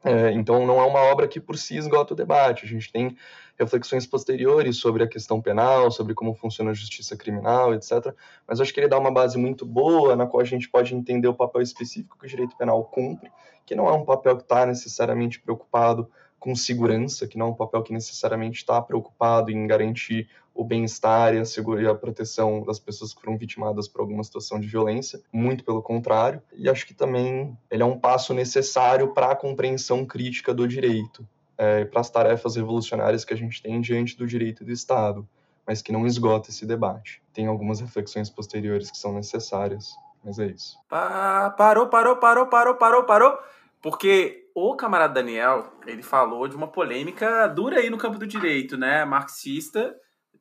É, 0.04 0.32
então, 0.34 0.66
não 0.66 0.82
é 0.82 0.86
uma 0.86 1.00
obra 1.00 1.28
que 1.28 1.40
por 1.40 1.58
si 1.58 1.78
esgota 1.78 2.14
o 2.14 2.18
debate. 2.18 2.66
A 2.66 2.68
gente 2.68 2.92
tem 2.92 3.16
reflexões 3.58 4.06
posteriores 4.06 4.78
sobre 4.78 5.04
a 5.04 5.08
questão 5.08 5.42
penal, 5.42 5.90
sobre 5.92 6.14
como 6.14 6.34
funciona 6.34 6.72
a 6.72 6.74
justiça 6.74 7.16
criminal, 7.16 7.74
etc. 7.74 8.14
Mas 8.48 8.60
acho 8.60 8.74
que 8.74 8.80
ele 8.80 8.88
dá 8.88 9.00
uma 9.00 9.12
base 9.12 9.38
muito 9.38 9.66
boa 9.66 10.16
na 10.16 10.26
qual 10.26 10.42
a 10.42 10.46
gente 10.46 10.70
pode 10.70 10.94
entender 10.94 11.28
o 11.28 11.34
papel 11.34 11.62
específico 11.62 12.18
que 12.20 12.26
o 12.26 12.30
direito 12.30 12.58
penal 12.58 12.84
cumpre, 12.84 13.32
que 13.66 13.76
não 13.76 13.88
é 13.88 13.94
um 13.94 14.04
papel 14.04 14.36
que 14.36 14.44
está 14.44 14.66
necessariamente 14.66 15.40
preocupado 15.40 16.10
com 16.40 16.54
segurança, 16.54 17.26
que 17.26 17.38
não 17.38 17.48
é 17.48 17.50
um 17.52 17.56
papel 17.56 17.82
que 17.82 17.94
necessariamente 17.94 18.58
está 18.58 18.82
preocupado 18.82 19.50
em 19.50 19.66
garantir 19.66 20.28
o 20.54 20.64
bem-estar 20.64 21.34
e 21.34 21.40
a, 21.40 21.82
e 21.82 21.88
a 21.88 21.96
proteção 21.96 22.64
das 22.64 22.80
pessoas 22.80 23.14
que 23.14 23.22
foram 23.22 23.38
vitimadas 23.38 23.88
por 23.88 24.02
alguma 24.02 24.24
situação 24.24 24.60
de 24.60 24.68
violência, 24.68 25.20
muito 25.32 25.64
pelo 25.64 25.82
contrário. 25.82 26.42
E 26.54 26.70
acho 26.70 26.86
que 26.86 26.94
também 26.94 27.58
ele 27.72 27.82
é 27.82 27.86
um 27.86 28.00
passo 28.00 28.34
necessário 28.34 29.14
para 29.14 29.32
a 29.32 29.36
compreensão 29.36 30.06
crítica 30.06 30.54
do 30.54 30.68
direito, 30.68 31.28
é, 31.58 31.86
para 31.86 32.02
as 32.02 32.10
tarefas 32.10 32.56
revolucionárias 32.56 33.26
que 33.26 33.34
a 33.34 33.38
gente 33.38 33.62
tem 33.62 33.82
diante 33.82 34.16
do 34.16 34.28
direito 34.28 34.64
do 34.64 34.72
Estado, 34.72 35.28
mas 35.66 35.82
que 35.82 35.92
não 35.92 36.06
esgota 36.06 36.50
esse 36.50 36.66
debate. 36.66 37.22
Tem 37.34 37.48
algumas 37.48 37.80
reflexões 37.80 38.30
posteriores 38.30 38.92
que 38.92 38.98
são 38.98 39.14
necessárias, 39.14 39.96
mas 40.24 40.38
é 40.38 40.48
isso. 40.48 40.78
Parou, 40.88 41.88
parou, 41.88 42.18
parou, 42.18 42.48
parou, 42.48 42.76
parou, 42.76 43.04
parou, 43.06 43.40
porque 43.82 44.50
o 44.54 44.76
camarada 44.76 45.16
Daniel, 45.16 45.74
ele 45.88 46.04
falou 46.04 46.48
de 46.48 46.56
uma 46.56 46.68
polêmica 46.68 47.48
dura 47.48 47.80
aí 47.80 47.90
no 47.90 47.98
campo 47.98 48.20
do 48.20 48.28
direito, 48.28 48.78
né, 48.78 49.04
marxista, 49.04 49.96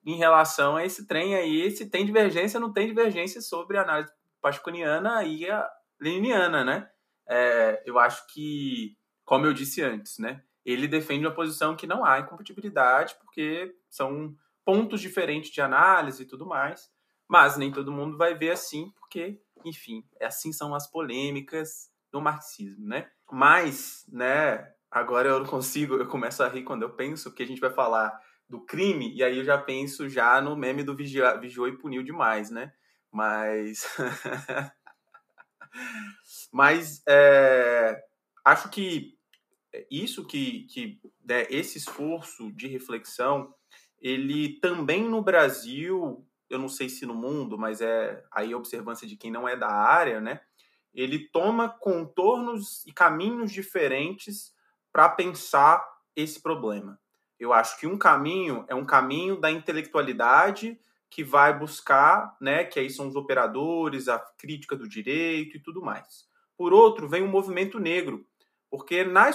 em 0.04 0.16
relação 0.16 0.76
a 0.76 0.84
esse 0.84 1.06
trem 1.06 1.34
aí, 1.34 1.70
se 1.70 1.88
tem 1.88 2.04
divergência, 2.04 2.58
não 2.58 2.72
tem 2.72 2.86
divergência 2.86 3.40
sobre 3.40 3.78
a 3.78 3.82
análise 3.82 4.12
pasconiana 4.40 5.22
e 5.24 5.48
a 5.48 5.68
leniniana, 6.00 6.64
né? 6.64 6.90
É, 7.28 7.82
eu 7.86 7.98
acho 7.98 8.26
que, 8.26 8.96
como 9.24 9.46
eu 9.46 9.52
disse 9.52 9.80
antes, 9.82 10.18
né, 10.18 10.42
ele 10.64 10.88
defende 10.88 11.24
uma 11.24 11.34
posição 11.34 11.76
que 11.76 11.86
não 11.86 12.04
há 12.04 12.18
incompatibilidade, 12.18 13.14
porque 13.20 13.74
são 13.88 14.36
pontos 14.64 15.00
diferentes 15.00 15.50
de 15.50 15.60
análise 15.60 16.22
e 16.22 16.26
tudo 16.26 16.46
mais, 16.46 16.90
mas 17.28 17.56
nem 17.56 17.72
todo 17.72 17.92
mundo 17.92 18.16
vai 18.16 18.34
ver 18.34 18.50
assim, 18.50 18.90
porque, 18.98 19.40
enfim, 19.64 20.04
assim 20.20 20.52
são 20.52 20.74
as 20.74 20.86
polêmicas 20.86 21.90
do 22.10 22.20
marxismo, 22.20 22.86
né? 22.86 23.10
Mas, 23.30 24.04
né, 24.08 24.72
agora 24.90 25.28
eu 25.28 25.40
não 25.40 25.46
consigo, 25.46 25.94
eu 25.94 26.06
começo 26.06 26.42
a 26.42 26.48
rir 26.48 26.64
quando 26.64 26.82
eu 26.82 26.90
penso 26.90 27.32
que 27.32 27.42
a 27.42 27.46
gente 27.46 27.60
vai 27.60 27.70
falar 27.70 28.12
do 28.48 28.60
crime, 28.60 29.14
e 29.14 29.22
aí 29.22 29.38
eu 29.38 29.44
já 29.44 29.56
penso 29.58 30.08
já 30.08 30.40
no 30.40 30.56
meme 30.56 30.82
do 30.82 30.94
vigia, 30.94 31.36
vigiou 31.36 31.68
e 31.68 31.78
puniu 31.78 32.02
demais, 32.02 32.50
né? 32.50 32.72
Mas. 33.10 33.86
Mas 36.52 37.02
é, 37.08 38.04
acho 38.44 38.68
que 38.68 39.16
isso 39.90 40.26
que, 40.26 40.64
que 40.64 41.00
né, 41.24 41.46
esse 41.48 41.78
esforço 41.78 42.52
de 42.52 42.66
reflexão, 42.66 43.54
ele 44.00 44.60
também 44.60 45.08
no 45.08 45.22
Brasil, 45.22 46.26
eu 46.50 46.58
não 46.58 46.68
sei 46.68 46.88
se 46.88 47.06
no 47.06 47.14
mundo, 47.14 47.56
mas 47.56 47.80
é 47.80 48.22
aí 48.30 48.52
a 48.52 48.56
observância 48.56 49.06
de 49.06 49.16
quem 49.16 49.30
não 49.30 49.48
é 49.48 49.56
da 49.56 49.70
área, 49.70 50.20
né? 50.20 50.40
Ele 50.92 51.26
toma 51.30 51.70
contornos 51.70 52.84
e 52.86 52.92
caminhos 52.92 53.50
diferentes 53.50 54.54
para 54.92 55.08
pensar 55.08 55.82
esse 56.14 56.42
problema. 56.42 57.00
Eu 57.42 57.52
acho 57.52 57.76
que 57.76 57.88
um 57.88 57.98
caminho 57.98 58.64
é 58.68 58.74
um 58.74 58.84
caminho 58.84 59.34
da 59.36 59.50
intelectualidade 59.50 60.78
que 61.10 61.24
vai 61.24 61.52
buscar, 61.52 62.36
né, 62.40 62.62
que 62.62 62.78
aí 62.78 62.88
são 62.88 63.08
os 63.08 63.16
operadores, 63.16 64.06
a 64.06 64.16
crítica 64.38 64.76
do 64.76 64.88
direito 64.88 65.56
e 65.56 65.60
tudo 65.60 65.82
mais. 65.82 66.24
Por 66.56 66.72
outro, 66.72 67.08
vem 67.08 67.20
o 67.20 67.28
movimento 67.28 67.80
negro, 67.80 68.24
porque 68.70 69.02
na 69.02 69.28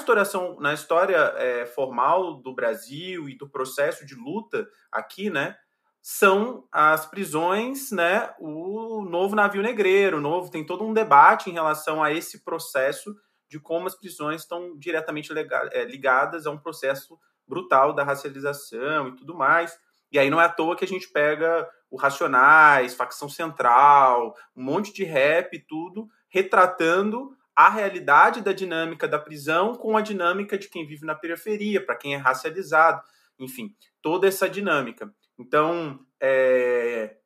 na 0.61 0.73
história 0.73 1.17
é, 1.35 1.65
formal 1.65 2.35
do 2.35 2.55
Brasil 2.55 3.27
e 3.27 3.37
do 3.37 3.49
processo 3.49 4.05
de 4.05 4.15
luta 4.15 4.65
aqui, 4.89 5.29
né, 5.29 5.57
são 6.01 6.65
as 6.71 7.05
prisões, 7.05 7.91
né, 7.91 8.33
o 8.39 9.01
novo 9.01 9.35
navio 9.35 9.61
negreiro, 9.61 10.21
novo, 10.21 10.49
tem 10.49 10.65
todo 10.65 10.85
um 10.85 10.93
debate 10.93 11.49
em 11.49 11.53
relação 11.53 12.01
a 12.01 12.13
esse 12.13 12.41
processo 12.45 13.13
de 13.49 13.59
como 13.59 13.85
as 13.85 13.95
prisões 13.95 14.43
estão 14.43 14.77
diretamente 14.77 15.33
é, 15.73 15.83
ligadas 15.83 16.47
a 16.47 16.51
um 16.51 16.57
processo 16.57 17.19
brutal 17.47 17.93
da 17.93 18.03
racialização 18.03 19.09
e 19.09 19.15
tudo 19.15 19.35
mais. 19.35 19.77
E 20.11 20.19
aí 20.19 20.29
não 20.29 20.39
é 20.39 20.45
à 20.45 20.49
toa 20.49 20.75
que 20.75 20.85
a 20.85 20.87
gente 20.87 21.09
pega 21.09 21.67
o 21.89 21.97
Racionais, 21.97 22.93
Facção 22.93 23.29
Central, 23.29 24.35
um 24.55 24.63
monte 24.63 24.93
de 24.93 25.03
rap 25.03 25.53
e 25.53 25.59
tudo, 25.59 26.07
retratando 26.29 27.35
a 27.55 27.69
realidade 27.69 28.41
da 28.41 28.53
dinâmica 28.53 29.07
da 29.07 29.17
prisão 29.17 29.73
com 29.75 29.97
a 29.97 30.01
dinâmica 30.01 30.57
de 30.57 30.69
quem 30.69 30.85
vive 30.85 31.05
na 31.05 31.15
periferia, 31.15 31.83
para 31.83 31.95
quem 31.95 32.13
é 32.13 32.17
racializado, 32.17 33.01
enfim, 33.39 33.73
toda 34.01 34.27
essa 34.27 34.49
dinâmica. 34.49 35.11
Então, 35.39 35.99
é, 36.21 37.17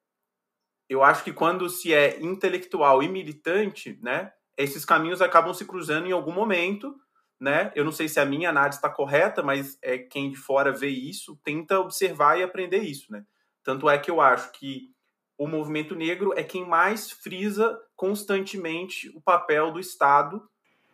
eu 0.87 1.03
acho 1.03 1.23
que 1.23 1.33
quando 1.33 1.69
se 1.69 1.93
é 1.93 2.21
intelectual 2.21 3.01
e 3.03 3.09
militante, 3.09 3.99
né, 4.01 4.31
esses 4.57 4.85
caminhos 4.85 5.21
acabam 5.21 5.53
se 5.53 5.65
cruzando 5.65 6.07
em 6.07 6.11
algum 6.11 6.31
momento, 6.31 6.95
né? 7.41 7.71
Eu 7.73 7.83
não 7.83 7.91
sei 7.91 8.07
se 8.07 8.19
a 8.19 8.25
minha 8.25 8.49
análise 8.49 8.77
está 8.77 8.87
correta, 8.87 9.41
mas 9.41 9.75
é 9.81 9.97
quem 9.97 10.29
de 10.29 10.37
fora 10.37 10.71
vê 10.71 10.89
isso 10.89 11.35
tenta 11.43 11.79
observar 11.79 12.37
e 12.37 12.43
aprender 12.43 12.77
isso, 12.77 13.11
né? 13.11 13.25
Tanto 13.63 13.89
é 13.89 13.97
que 13.97 14.11
eu 14.11 14.21
acho 14.21 14.51
que 14.51 14.91
o 15.37 15.47
movimento 15.47 15.95
negro 15.95 16.33
é 16.37 16.43
quem 16.43 16.63
mais 16.63 17.09
frisa 17.09 17.79
constantemente 17.95 19.09
o 19.15 19.21
papel 19.21 19.71
do 19.71 19.79
Estado 19.79 20.47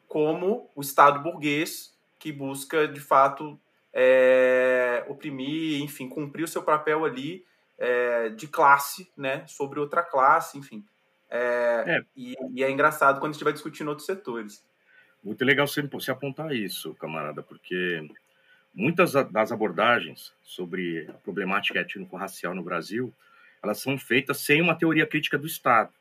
como 0.07 0.71
o 0.73 0.79
Estado 0.79 1.21
burguês 1.21 1.93
que 2.17 2.31
busca 2.31 2.87
de 2.87 3.01
fato 3.01 3.59
é, 3.93 5.05
oprimir, 5.09 5.81
enfim, 5.81 6.07
cumprir 6.07 6.43
o 6.43 6.47
seu 6.47 6.63
papel 6.63 7.03
ali 7.03 7.43
é, 7.77 8.29
de 8.29 8.47
classe, 8.47 9.11
né, 9.17 9.45
sobre 9.47 9.79
outra 9.79 10.01
classe, 10.01 10.57
enfim. 10.57 10.85
É, 11.29 11.83
é. 11.85 12.01
E, 12.15 12.35
e, 12.53 12.63
é 12.63 12.71
engraçado 12.71 13.19
quando 13.19 13.31
a 13.31 13.33
gente 13.33 13.43
vai 13.43 13.53
discutindo 13.53 13.89
outros 13.89 14.05
setores. 14.05 14.65
Muito 15.27 15.43
legal 15.43 15.67
você, 15.67 16.09
apontar 16.09 16.55
isso, 16.55 16.93
camarada, 16.93 17.43
porque 17.43 18.01
muitas 18.73 19.11
das 19.11 19.51
abordagens 19.51 20.31
sobre 20.41 21.05
a 21.09 21.13
problemática 21.15 21.77
étnico-racial 21.79 22.55
no 22.55 22.63
Brasil, 22.63 23.13
elas 23.61 23.77
são 23.81 23.97
feitas 23.97 24.37
sem 24.37 24.61
uma 24.61 24.73
teoria 24.73 25.05
crítica 25.05 25.37
do 25.37 25.45
Estado. 25.45 25.91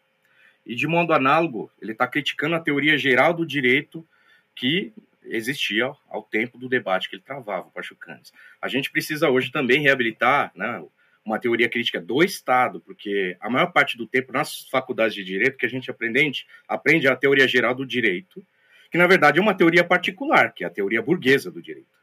E 0.65 0.77
de 0.77 0.87
modo 0.87 1.13
análogo, 1.13 1.73
ele 1.83 1.91
está 1.91 2.07
criticando 2.07 2.55
a 2.55 2.61
teoria 2.61 2.97
geral 2.97 3.35
do 3.35 3.45
direito 3.45 4.07
que 4.55 4.93
existia 5.25 5.93
ao 6.09 6.23
tempo 6.23 6.57
do 6.57 6.69
debate 6.69 7.11
que 7.11 7.17
ele 7.17 7.25
travava, 7.25 7.67
o 7.67 7.73
Pachucanes. 7.73 8.33
A 8.63 8.69
gente 8.69 8.93
precisa 8.93 9.29
hoje 9.29 9.51
também 9.51 9.83
reabilitar 9.83 10.53
né, 10.55 10.85
uma 11.25 11.41
teoria 11.41 11.69
crítica 11.69 12.01
do 12.01 12.23
Estado, 12.23 12.79
porque 12.79 13.37
a 13.41 13.51
maior 13.51 13.73
parte 13.73 13.99
do 13.99 14.07
tempo 14.07 14.33
nas 14.33 14.69
faculdades 14.71 15.17
de 15.17 15.25
direito 15.25 15.59
que 15.59 15.67
a 15.67 15.69
gente 15.71 15.91
aprende, 15.91 16.47
aprende 16.69 17.09
a 17.09 17.17
teoria 17.17 17.49
geral 17.49 17.75
do 17.75 17.85
direito, 17.85 18.47
que 18.91 18.99
na 18.99 19.07
verdade 19.07 19.39
é 19.39 19.43
uma 19.43 19.57
teoria 19.57 19.85
particular, 19.85 20.53
que 20.53 20.65
é 20.65 20.67
a 20.67 20.71
teoria 20.71 21.03
burguesa 21.03 21.51
do 21.51 21.63
direito. 21.63 21.97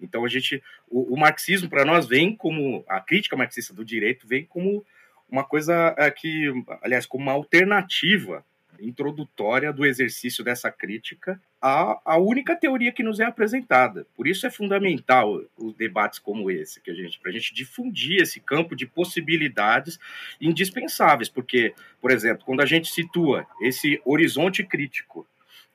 Então 0.00 0.24
a 0.24 0.28
gente, 0.28 0.62
o, 0.88 1.14
o 1.14 1.18
marxismo 1.18 1.68
para 1.68 1.84
nós 1.84 2.06
vem 2.06 2.36
como 2.36 2.84
a 2.88 3.00
crítica 3.00 3.36
marxista 3.36 3.72
do 3.72 3.84
direito 3.84 4.26
vem 4.26 4.44
como 4.44 4.84
uma 5.28 5.44
coisa 5.44 5.94
é, 5.98 6.10
que, 6.10 6.52
aliás, 6.82 7.06
como 7.06 7.24
uma 7.24 7.32
alternativa 7.32 8.44
introdutória 8.80 9.72
do 9.72 9.86
exercício 9.86 10.44
dessa 10.44 10.70
crítica 10.70 11.40
à, 11.60 11.98
à 12.04 12.18
única 12.18 12.54
teoria 12.54 12.92
que 12.92 13.02
nos 13.02 13.20
é 13.20 13.24
apresentada. 13.24 14.06
Por 14.14 14.26
isso 14.26 14.46
é 14.46 14.50
fundamental 14.50 15.42
os 15.56 15.74
debates 15.74 16.18
como 16.18 16.50
esse, 16.50 16.80
que 16.80 16.90
a 16.90 16.94
gente, 16.94 17.18
para 17.18 17.30
a 17.30 17.32
gente 17.32 17.54
difundir 17.54 18.20
esse 18.20 18.38
campo 18.38 18.76
de 18.76 18.86
possibilidades 18.86 19.98
indispensáveis, 20.40 21.28
porque, 21.28 21.74
por 22.00 22.10
exemplo, 22.10 22.44
quando 22.44 22.60
a 22.60 22.66
gente 22.66 22.88
situa 22.88 23.46
esse 23.62 24.00
horizonte 24.04 24.62
crítico, 24.62 25.26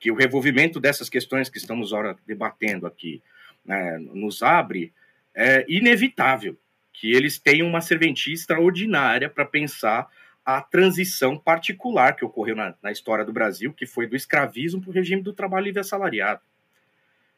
que 0.02 0.10
o 0.10 0.16
revolvimento 0.16 0.80
dessas 0.80 1.08
questões 1.08 1.48
que 1.48 1.60
estamos 1.60 1.94
ora 1.94 2.18
debatendo 2.26 2.88
aqui 2.88 3.22
né, 3.64 4.00
nos 4.00 4.42
abre, 4.42 4.92
é 5.34 5.64
inevitável 5.70 6.58
que 6.92 7.14
eles 7.14 7.38
tenham 7.38 7.68
uma 7.68 7.82
serventia 7.82 8.34
extraordinária 8.34 9.30
para 9.30 9.46
pensar 9.46 10.10
a 10.44 10.60
transição 10.60 11.38
particular 11.38 12.16
que 12.16 12.26
ocorreu 12.26 12.56
na, 12.56 12.74
na 12.82 12.92
história 12.92 13.24
do 13.24 13.32
Brasil, 13.32 13.72
que 13.72 13.86
foi 13.86 14.08
do 14.08 14.16
escravismo 14.16 14.82
para 14.82 14.90
o 14.90 14.94
regime 14.94 15.22
do 15.22 15.34
trabalho 15.34 15.66
livre 15.66 15.82
assalariado. 15.82 16.42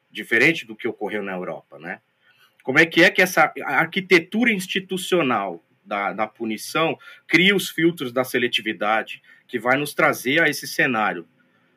Diferente 0.10 0.66
do 0.66 0.74
que 0.74 0.88
ocorreu 0.88 1.22
na 1.22 1.34
Europa, 1.34 1.78
né? 1.78 2.00
Como 2.64 2.80
é 2.80 2.86
que 2.86 3.04
é 3.04 3.12
que 3.12 3.22
essa 3.22 3.52
arquitetura 3.66 4.54
institucional 4.54 5.62
da, 5.84 6.14
da 6.14 6.26
punição 6.26 6.98
cria 7.28 7.54
os 7.54 7.70
filtros 7.70 8.14
da 8.14 8.24
seletividade 8.24 9.22
que 9.50 9.60
vai 9.60 9.76
nos 9.76 9.94
trazer 9.94 10.42
a 10.42 10.48
esse 10.48 10.66
cenário 10.66 11.28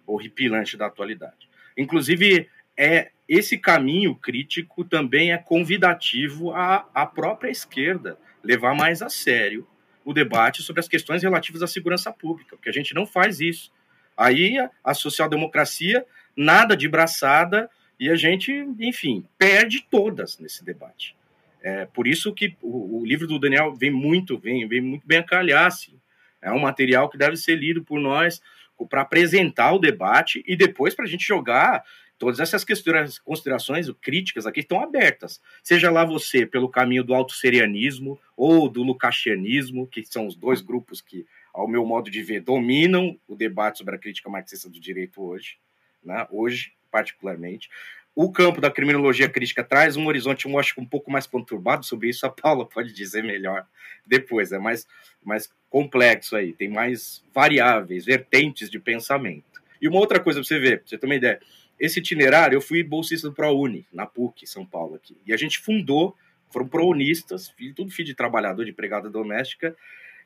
horripilante 0.06 0.76
da 0.76 0.86
atualidade. 0.86 1.48
Inclusive, 1.76 2.48
é 2.76 3.10
esse 3.28 3.58
caminho 3.58 4.14
crítico 4.14 4.84
também 4.84 5.32
é 5.32 5.38
convidativo 5.38 6.52
à, 6.52 6.88
à 6.94 7.04
própria 7.04 7.50
esquerda 7.50 8.18
levar 8.42 8.74
mais 8.74 9.02
a 9.02 9.08
sério 9.08 9.66
o 10.04 10.12
debate 10.12 10.62
sobre 10.62 10.78
as 10.78 10.86
questões 10.86 11.22
relativas 11.22 11.62
à 11.62 11.66
segurança 11.66 12.12
pública, 12.12 12.54
porque 12.56 12.68
a 12.68 12.72
gente 12.72 12.94
não 12.94 13.04
faz 13.04 13.40
isso. 13.40 13.72
Aí 14.16 14.56
a 14.84 14.94
social-democracia 14.94 16.06
nada 16.36 16.76
de 16.76 16.88
braçada 16.88 17.68
e 17.98 18.10
a 18.10 18.14
gente, 18.14 18.52
enfim, 18.78 19.24
perde 19.38 19.84
todas 19.90 20.38
nesse 20.38 20.64
debate. 20.64 21.16
É 21.62 21.86
por 21.86 22.06
isso 22.06 22.32
que 22.32 22.56
o, 22.62 23.00
o 23.00 23.04
livro 23.04 23.26
do 23.26 23.38
Daniel 23.38 23.74
vem 23.74 23.90
muito, 23.90 24.38
vem, 24.38 24.68
vem 24.68 24.80
muito 24.80 25.06
bem 25.06 25.18
a 25.18 25.22
calhar, 25.22 25.66
assim. 25.66 25.98
É 26.40 26.52
um 26.52 26.60
material 26.60 27.08
que 27.08 27.18
deve 27.18 27.36
ser 27.36 27.56
lido 27.56 27.82
por 27.82 27.98
nós 27.98 28.40
para 28.84 29.02
apresentar 29.02 29.72
o 29.72 29.78
debate 29.78 30.44
e 30.46 30.56
depois 30.56 30.94
para 30.94 31.04
a 31.04 31.08
gente 31.08 31.26
jogar 31.26 31.84
Todas 32.18 32.40
essas 32.40 32.64
questões, 32.64 33.18
considerações 33.18 33.90
críticas 34.00 34.46
aqui 34.46 34.60
estão 34.60 34.80
abertas. 34.80 35.40
Seja 35.62 35.90
lá 35.90 36.02
você 36.02 36.46
pelo 36.46 36.68
caminho 36.68 37.04
do 37.04 37.14
autosserianismo 37.14 38.18
ou 38.34 38.70
do 38.70 38.82
lucachianismo, 38.82 39.86
que 39.86 40.04
são 40.04 40.26
os 40.26 40.34
dois 40.34 40.62
grupos 40.62 41.02
que, 41.02 41.26
ao 41.52 41.68
meu 41.68 41.84
modo 41.84 42.10
de 42.10 42.22
ver, 42.22 42.40
dominam 42.40 43.18
o 43.28 43.36
debate 43.36 43.78
sobre 43.78 43.96
a 43.96 43.98
crítica 43.98 44.30
marxista 44.30 44.70
do 44.70 44.80
direito 44.80 45.22
hoje, 45.22 45.58
né? 46.02 46.26
hoje, 46.30 46.72
particularmente. 46.90 47.68
O 48.14 48.32
campo 48.32 48.62
da 48.62 48.70
criminologia 48.70 49.28
crítica 49.28 49.62
traz 49.62 49.94
um 49.94 50.06
horizonte, 50.06 50.46
eu 50.46 50.58
acho, 50.58 50.80
um 50.80 50.86
pouco 50.86 51.10
mais 51.10 51.26
conturbado 51.26 51.84
sobre 51.84 52.08
isso. 52.08 52.24
A 52.24 52.30
Paula 52.30 52.66
pode 52.66 52.94
dizer 52.94 53.22
melhor 53.22 53.66
depois, 54.06 54.52
é 54.52 54.58
mais, 54.58 54.86
mais 55.22 55.52
complexo 55.76 56.34
aí, 56.34 56.54
tem 56.54 56.70
mais 56.70 57.22
variáveis, 57.34 58.06
vertentes 58.06 58.70
de 58.70 58.78
pensamento. 58.78 59.60
E 59.78 59.86
uma 59.86 59.98
outra 59.98 60.18
coisa 60.18 60.40
para 60.40 60.48
você 60.48 60.58
ver, 60.58 60.78
para 60.78 60.88
você 60.88 60.96
ter 60.96 61.04
uma 61.04 61.14
ideia, 61.14 61.38
esse 61.78 61.98
itinerário, 61.98 62.56
eu 62.56 62.62
fui 62.62 62.82
bolsista 62.82 63.28
do 63.28 63.34
ProUni, 63.34 63.86
na 63.92 64.06
PUC, 64.06 64.46
São 64.46 64.64
Paulo, 64.64 64.94
aqui. 64.94 65.14
E 65.26 65.34
a 65.34 65.36
gente 65.36 65.58
fundou, 65.58 66.16
foram 66.50 66.66
ProUnistas, 66.66 67.54
tudo 67.74 67.90
filho 67.90 68.06
de 68.06 68.14
trabalhador, 68.14 68.64
de 68.64 68.70
empregada 68.70 69.10
doméstica, 69.10 69.76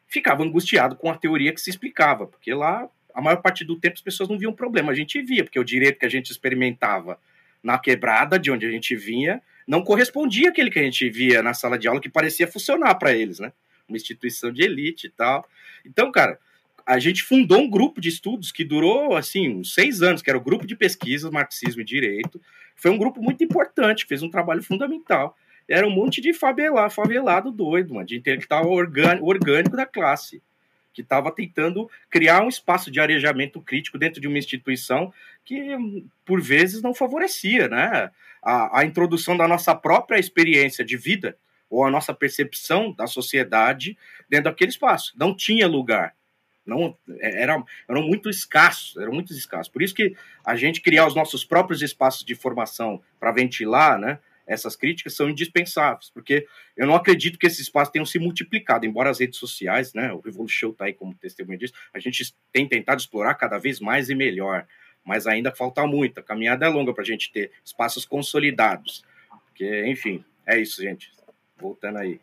ficava 0.06 0.44
angustiado 0.44 0.94
com 0.94 1.10
a 1.10 1.16
teoria 1.16 1.52
que 1.52 1.60
se 1.60 1.68
explicava, 1.68 2.28
porque 2.28 2.54
lá, 2.54 2.88
a 3.12 3.20
maior 3.20 3.42
parte 3.42 3.64
do 3.64 3.74
tempo, 3.74 3.94
as 3.94 4.00
pessoas 4.00 4.28
não 4.28 4.38
viam 4.38 4.52
problema. 4.52 4.92
A 4.92 4.94
gente 4.94 5.20
via, 5.20 5.42
porque 5.42 5.58
o 5.58 5.64
direito 5.64 5.98
que 5.98 6.06
a 6.06 6.10
gente 6.10 6.30
experimentava 6.30 7.18
na 7.60 7.76
quebrada, 7.76 8.38
de 8.38 8.52
onde 8.52 8.66
a 8.66 8.70
gente 8.70 8.94
vinha, 8.94 9.42
não 9.66 9.82
correspondia 9.82 10.50
àquele 10.50 10.70
que 10.70 10.78
a 10.78 10.84
gente 10.84 11.10
via 11.10 11.42
na 11.42 11.54
sala 11.54 11.76
de 11.76 11.88
aula, 11.88 12.00
que 12.00 12.08
parecia 12.08 12.46
funcionar 12.46 12.94
para 12.94 13.12
eles, 13.12 13.40
né? 13.40 13.52
Uma 13.90 13.96
instituição 13.96 14.52
de 14.52 14.62
elite 14.62 15.08
e 15.08 15.10
tal. 15.10 15.46
Então, 15.84 16.10
cara, 16.10 16.38
a 16.86 16.98
gente 16.98 17.22
fundou 17.22 17.60
um 17.60 17.70
grupo 17.70 18.00
de 18.00 18.08
estudos 18.08 18.50
que 18.50 18.64
durou, 18.64 19.16
assim, 19.16 19.48
uns 19.48 19.74
seis 19.74 20.02
anos, 20.02 20.22
que 20.22 20.30
era 20.30 20.38
o 20.38 20.42
Grupo 20.42 20.66
de 20.66 20.74
Pesquisas 20.74 21.30
Marxismo 21.30 21.82
e 21.82 21.84
Direito. 21.84 22.40
Foi 22.74 22.90
um 22.90 22.98
grupo 22.98 23.22
muito 23.22 23.44
importante, 23.44 24.06
fez 24.06 24.22
um 24.22 24.30
trabalho 24.30 24.62
fundamental. 24.62 25.36
Era 25.68 25.86
um 25.86 25.90
monte 25.90 26.20
de 26.20 26.32
favelado, 26.32 26.92
favelado 26.92 27.52
doido, 27.52 27.94
mano, 27.94 28.06
de 28.06 28.16
intelectual 28.16 28.68
orgânico, 28.68 29.24
orgânico 29.26 29.76
da 29.76 29.86
classe, 29.86 30.42
que 30.92 31.02
estava 31.02 31.30
tentando 31.30 31.88
criar 32.08 32.42
um 32.42 32.48
espaço 32.48 32.90
de 32.90 32.98
arejamento 32.98 33.60
crítico 33.60 33.96
dentro 33.96 34.20
de 34.20 34.26
uma 34.26 34.38
instituição 34.38 35.12
que, 35.44 35.76
por 36.24 36.40
vezes, 36.40 36.82
não 36.82 36.92
favorecia 36.92 37.68
né? 37.68 38.10
a, 38.42 38.80
a 38.80 38.84
introdução 38.84 39.36
da 39.36 39.46
nossa 39.46 39.74
própria 39.74 40.18
experiência 40.18 40.84
de 40.84 40.96
vida 40.96 41.36
ou 41.70 41.84
a 41.84 41.90
nossa 41.90 42.12
percepção 42.12 42.92
da 42.92 43.06
sociedade 43.06 43.96
dentro 44.28 44.44
daquele 44.44 44.70
espaço. 44.70 45.14
Não 45.16 45.34
tinha 45.34 45.66
lugar 45.66 46.14
não, 46.70 46.96
é, 47.18 47.42
era, 47.42 47.62
eram 47.88 48.02
muito 48.02 48.30
escassos, 48.30 48.96
eram 48.96 49.12
muito 49.12 49.32
escassos. 49.32 49.68
Por 49.68 49.82
isso 49.82 49.94
que 49.94 50.14
a 50.44 50.54
gente 50.56 50.80
criar 50.80 51.06
os 51.06 51.14
nossos 51.14 51.44
próprios 51.44 51.82
espaços 51.82 52.24
de 52.24 52.34
formação 52.34 53.02
para 53.18 53.32
ventilar, 53.32 53.98
né, 53.98 54.18
essas 54.46 54.74
críticas 54.74 55.14
são 55.14 55.28
indispensáveis, 55.28 56.10
porque 56.10 56.46
eu 56.76 56.86
não 56.86 56.94
acredito 56.94 57.38
que 57.38 57.46
esses 57.46 57.60
espaços 57.60 57.92
tenham 57.92 58.06
se 58.06 58.18
multiplicado, 58.18 58.84
embora 58.84 59.10
as 59.10 59.20
redes 59.20 59.38
sociais, 59.38 59.94
né, 59.94 60.12
o 60.12 60.20
Revolution 60.20 60.70
está 60.70 60.86
aí 60.86 60.92
como 60.92 61.14
testemunha 61.14 61.58
disso, 61.58 61.74
a 61.94 61.98
gente 61.98 62.34
tem 62.52 62.66
tentado 62.68 63.00
explorar 63.00 63.34
cada 63.34 63.58
vez 63.58 63.78
mais 63.78 64.10
e 64.10 64.14
melhor, 64.14 64.66
mas 65.04 65.26
ainda 65.26 65.54
falta 65.54 65.86
muito, 65.86 66.18
a 66.18 66.22
caminhada 66.22 66.66
é 66.66 66.68
longa 66.68 66.92
para 66.92 67.02
a 67.02 67.06
gente 67.06 67.32
ter 67.32 67.52
espaços 67.64 68.04
consolidados, 68.04 69.04
porque, 69.46 69.86
enfim, 69.86 70.24
é 70.44 70.60
isso, 70.60 70.82
gente, 70.82 71.12
voltando 71.60 71.98
aí. 71.98 72.20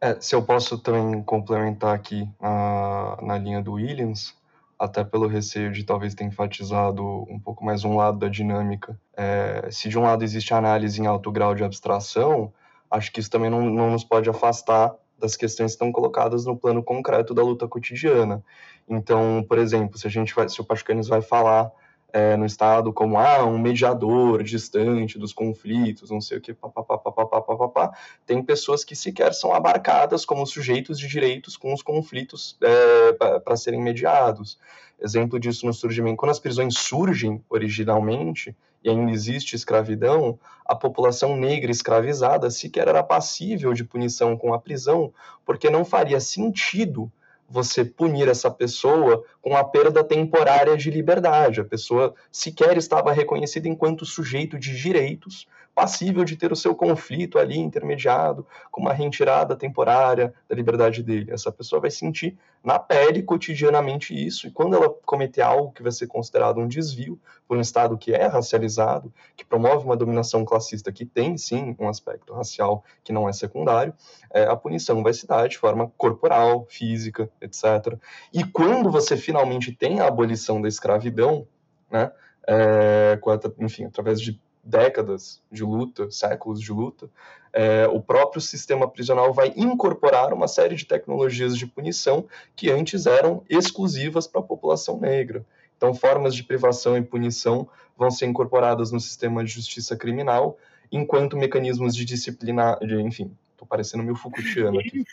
É, 0.00 0.18
se 0.20 0.34
eu 0.34 0.42
posso 0.42 0.78
também 0.78 1.22
complementar 1.22 1.94
aqui 1.94 2.28
na, 2.40 3.18
na 3.22 3.38
linha 3.38 3.62
do 3.62 3.74
Williams, 3.74 4.34
até 4.78 5.04
pelo 5.04 5.26
receio 5.26 5.70
de 5.70 5.84
talvez 5.84 6.14
ter 6.14 6.24
enfatizado 6.24 7.04
um 7.28 7.38
pouco 7.38 7.62
mais 7.62 7.84
um 7.84 7.96
lado 7.96 8.18
da 8.18 8.28
dinâmica. 8.28 8.98
É, 9.14 9.68
se 9.70 9.90
de 9.90 9.98
um 9.98 10.02
lado 10.02 10.24
existe 10.24 10.54
análise 10.54 10.98
em 11.02 11.06
alto 11.06 11.30
grau 11.30 11.54
de 11.54 11.62
abstração, 11.62 12.50
acho 12.90 13.12
que 13.12 13.20
isso 13.20 13.30
também 13.30 13.50
não, 13.50 13.60
não 13.60 13.90
nos 13.90 14.04
pode 14.04 14.30
afastar 14.30 14.94
das 15.18 15.36
questões 15.36 15.72
que 15.72 15.74
estão 15.74 15.92
colocadas 15.92 16.46
no 16.46 16.56
plano 16.56 16.82
concreto 16.82 17.34
da 17.34 17.42
luta 17.42 17.68
cotidiana. 17.68 18.42
Então, 18.88 19.44
por 19.46 19.58
exemplo, 19.58 19.98
se 19.98 20.06
a 20.06 20.10
gente 20.10 20.34
vai, 20.34 20.48
se 20.48 20.62
o 20.62 20.64
Pachucanes 20.64 21.08
vai 21.08 21.20
falar 21.20 21.70
é, 22.12 22.36
no 22.36 22.46
Estado 22.46 22.92
como 22.92 23.18
ah, 23.18 23.44
um 23.44 23.58
mediador 23.58 24.42
distante 24.42 25.18
dos 25.18 25.32
conflitos, 25.32 26.10
não 26.10 26.20
sei 26.20 26.38
o 26.38 26.40
que, 26.40 26.52
papapá, 26.52 26.98
papapá, 26.98 27.40
papapá, 27.40 27.98
tem 28.26 28.42
pessoas 28.42 28.84
que 28.84 28.96
sequer 28.96 29.34
são 29.34 29.52
abarcadas 29.52 30.24
como 30.24 30.46
sujeitos 30.46 30.98
de 30.98 31.08
direitos 31.08 31.56
com 31.56 31.72
os 31.72 31.82
conflitos 31.82 32.56
é, 32.62 33.12
para 33.40 33.56
serem 33.56 33.80
mediados. 33.80 34.58
Exemplo 35.00 35.40
disso 35.40 35.64
no 35.64 35.72
surgimento, 35.72 36.16
quando 36.16 36.30
as 36.30 36.38
prisões 36.38 36.76
surgem 36.76 37.42
originalmente, 37.48 38.54
e 38.82 38.88
ainda 38.88 39.10
existe 39.10 39.54
escravidão, 39.54 40.38
a 40.64 40.74
população 40.74 41.36
negra 41.36 41.70
escravizada 41.70 42.50
sequer 42.50 42.88
era 42.88 43.02
passível 43.02 43.72
de 43.74 43.84
punição 43.84 44.36
com 44.36 44.54
a 44.54 44.58
prisão, 44.58 45.12
porque 45.44 45.68
não 45.68 45.84
faria 45.84 46.20
sentido 46.20 47.10
você 47.50 47.84
punir 47.84 48.28
essa 48.28 48.48
pessoa 48.48 49.24
com 49.42 49.56
a 49.56 49.64
perda 49.64 50.04
temporária 50.04 50.76
de 50.76 50.88
liberdade. 50.88 51.60
A 51.60 51.64
pessoa 51.64 52.14
sequer 52.30 52.76
estava 52.76 53.12
reconhecida 53.12 53.68
enquanto 53.68 54.06
sujeito 54.06 54.56
de 54.56 54.76
direitos, 54.80 55.48
passível 55.74 56.24
de 56.24 56.36
ter 56.36 56.52
o 56.52 56.56
seu 56.56 56.74
conflito 56.74 57.38
ali 57.38 57.58
intermediado 57.58 58.46
com 58.70 58.80
uma 58.80 58.92
retirada 58.92 59.56
temporária 59.56 60.34
da 60.48 60.54
liberdade 60.54 61.02
dele. 61.02 61.30
Essa 61.30 61.50
pessoa 61.50 61.80
vai 61.80 61.90
sentir 61.90 62.36
na 62.62 62.78
pele 62.78 63.22
cotidianamente 63.22 64.14
isso, 64.14 64.46
e 64.46 64.50
quando 64.50 64.76
ela 64.76 64.90
cometer 65.06 65.40
algo 65.40 65.72
que 65.72 65.82
vai 65.82 65.92
ser 65.92 66.06
considerado 66.06 66.58
um 66.60 66.68
desvio 66.68 67.18
por 67.48 67.56
um 67.56 67.60
Estado 67.60 67.96
que 67.96 68.12
é 68.12 68.26
racializado, 68.26 69.12
que 69.34 69.44
promove 69.44 69.84
uma 69.84 69.96
dominação 69.96 70.44
classista 70.44 70.92
que 70.92 71.06
tem 71.06 71.38
sim 71.38 71.74
um 71.78 71.88
aspecto 71.88 72.34
racial 72.34 72.84
que 73.02 73.12
não 73.12 73.28
é 73.28 73.32
secundário, 73.32 73.94
é, 74.32 74.44
a 74.44 74.56
punição 74.56 75.02
vai 75.02 75.14
se 75.14 75.26
dar 75.26 75.48
de 75.48 75.56
forma 75.56 75.90
corporal, 75.96 76.66
física, 76.68 77.30
etc. 77.40 77.96
E 78.32 78.44
quando 78.44 78.90
você 78.90 79.16
finalmente 79.16 79.72
tem 79.72 80.00
a 80.00 80.06
abolição 80.06 80.60
da 80.60 80.68
escravidão, 80.68 81.46
né, 81.90 82.12
é, 82.46 83.18
enfim, 83.58 83.84
através 83.84 84.20
de 84.20 84.38
décadas 84.62 85.42
de 85.50 85.62
luta, 85.64 86.10
séculos 86.10 86.60
de 86.60 86.72
luta, 86.72 87.08
é, 87.52 87.86
o 87.88 88.00
próprio 88.00 88.40
sistema 88.40 88.88
prisional 88.88 89.32
vai 89.32 89.52
incorporar 89.56 90.32
uma 90.32 90.46
série 90.46 90.76
de 90.76 90.84
tecnologias 90.84 91.56
de 91.56 91.66
punição 91.66 92.26
que 92.54 92.70
antes 92.70 93.06
eram 93.06 93.42
exclusivas 93.48 94.26
para 94.26 94.40
a 94.40 94.44
população 94.44 94.98
negra. 95.00 95.44
Então, 95.76 95.94
formas 95.94 96.34
de 96.34 96.44
privação 96.44 96.96
e 96.96 97.02
punição 97.02 97.68
vão 97.96 98.10
ser 98.10 98.26
incorporadas 98.26 98.92
no 98.92 99.00
sistema 99.00 99.42
de 99.42 99.50
justiça 99.50 99.96
criminal, 99.96 100.58
enquanto 100.92 101.36
mecanismos 101.36 101.94
de 101.94 102.04
disciplina, 102.04 102.78
de, 102.80 103.00
enfim, 103.00 103.34
tô 103.56 103.66
parecendo 103.66 104.02
meio 104.02 104.16
Foucaultiano 104.16 104.78
aqui. 104.78 105.04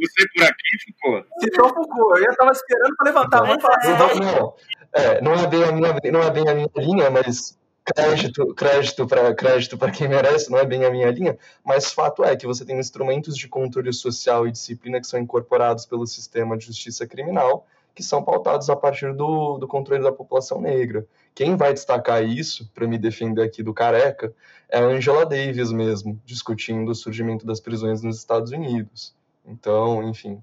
Você 0.00 0.28
por 0.34 0.44
aqui, 0.44 0.94
Foucault? 1.02 1.28
Citou 1.40 1.68
Foucault, 1.68 2.24
eu 2.24 2.30
estava 2.30 2.52
esperando 2.52 2.96
para 2.96 3.04
levantar 3.04 3.38
a 3.38 3.46
mão 3.46 3.56
e 3.56 3.60
falar 3.60 3.76
assim. 3.76 3.90
Não, 3.90 4.32
não, 4.32 4.54
é, 4.92 5.20
não, 5.20 5.34
é 5.34 5.46
bem 5.46 5.64
a 5.64 5.72
minha, 5.72 6.12
não 6.12 6.22
é 6.22 6.30
bem 6.30 6.48
a 6.48 6.54
minha 6.54 6.70
linha, 6.76 7.10
mas 7.10 7.58
crédito 7.94 8.54
crédito 8.54 9.06
para 9.06 9.34
crédito 9.34 9.78
quem 9.92 10.08
merece, 10.08 10.50
não 10.50 10.58
é 10.58 10.64
bem 10.64 10.84
a 10.84 10.90
minha 10.90 11.10
linha, 11.10 11.38
mas 11.64 11.92
fato 11.92 12.24
é 12.24 12.36
que 12.36 12.46
você 12.46 12.64
tem 12.64 12.78
instrumentos 12.78 13.36
de 13.36 13.48
controle 13.48 13.92
social 13.92 14.46
e 14.46 14.52
disciplina 14.52 15.00
que 15.00 15.06
são 15.06 15.20
incorporados 15.20 15.86
pelo 15.86 16.06
sistema 16.06 16.56
de 16.56 16.66
justiça 16.66 17.06
criminal, 17.06 17.66
que 17.94 18.02
são 18.02 18.22
pautados 18.22 18.70
a 18.70 18.76
partir 18.76 19.14
do, 19.14 19.58
do 19.58 19.66
controle 19.68 20.02
da 20.02 20.12
população 20.12 20.60
negra. 20.60 21.06
Quem 21.34 21.56
vai 21.56 21.72
destacar 21.72 22.24
isso, 22.24 22.70
para 22.74 22.86
me 22.86 22.98
defender 22.98 23.42
aqui 23.42 23.62
do 23.62 23.74
careca, 23.74 24.32
é 24.68 24.78
a 24.78 24.84
Angela 24.84 25.26
Davis 25.26 25.72
mesmo, 25.72 26.20
discutindo 26.24 26.90
o 26.90 26.94
surgimento 26.94 27.46
das 27.46 27.60
prisões 27.60 28.02
nos 28.02 28.18
Estados 28.18 28.52
Unidos. 28.52 29.14
Então, 29.44 30.02
enfim, 30.08 30.42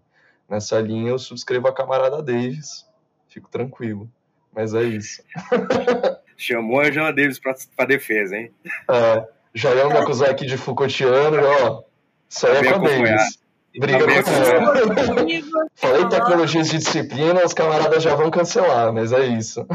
nessa 0.50 0.80
linha 0.80 1.10
eu 1.10 1.20
subscrevo 1.20 1.68
a 1.68 1.74
camarada 1.74 2.22
Davis, 2.22 2.86
fico 3.28 3.50
tranquilo. 3.50 4.10
Mas 4.54 4.74
é 4.74 4.84
isso. 4.84 5.22
Chamou 6.38 6.80
a 6.80 6.86
Angela 6.86 7.12
Davis 7.12 7.40
para 7.40 7.86
defesa, 7.86 8.38
hein? 8.38 8.54
É, 8.90 9.28
já 9.54 9.74
iam 9.74 9.90
me 9.90 9.98
acusar 9.98 10.30
aqui 10.30 10.46
de 10.46 10.56
Foucaultiano, 10.56 11.40
ó. 11.44 11.84
Isso 12.30 12.46
aí 12.46 12.58
é 12.58 12.74
com 12.74 12.86
a 12.86 12.90
Davis. 12.90 13.40
Briga 13.80 14.06
com 14.06 14.32
ela. 14.32 14.74
Falei 15.76 16.08
tecnologias 16.10 16.70
de 16.70 16.78
disciplina, 16.78 17.46
os 17.46 17.54
camaradas 17.54 18.02
já 18.02 18.16
vão 18.16 18.32
cancelar, 18.32 18.92
mas 18.94 19.12
é 19.12 19.26
isso. 19.26 19.66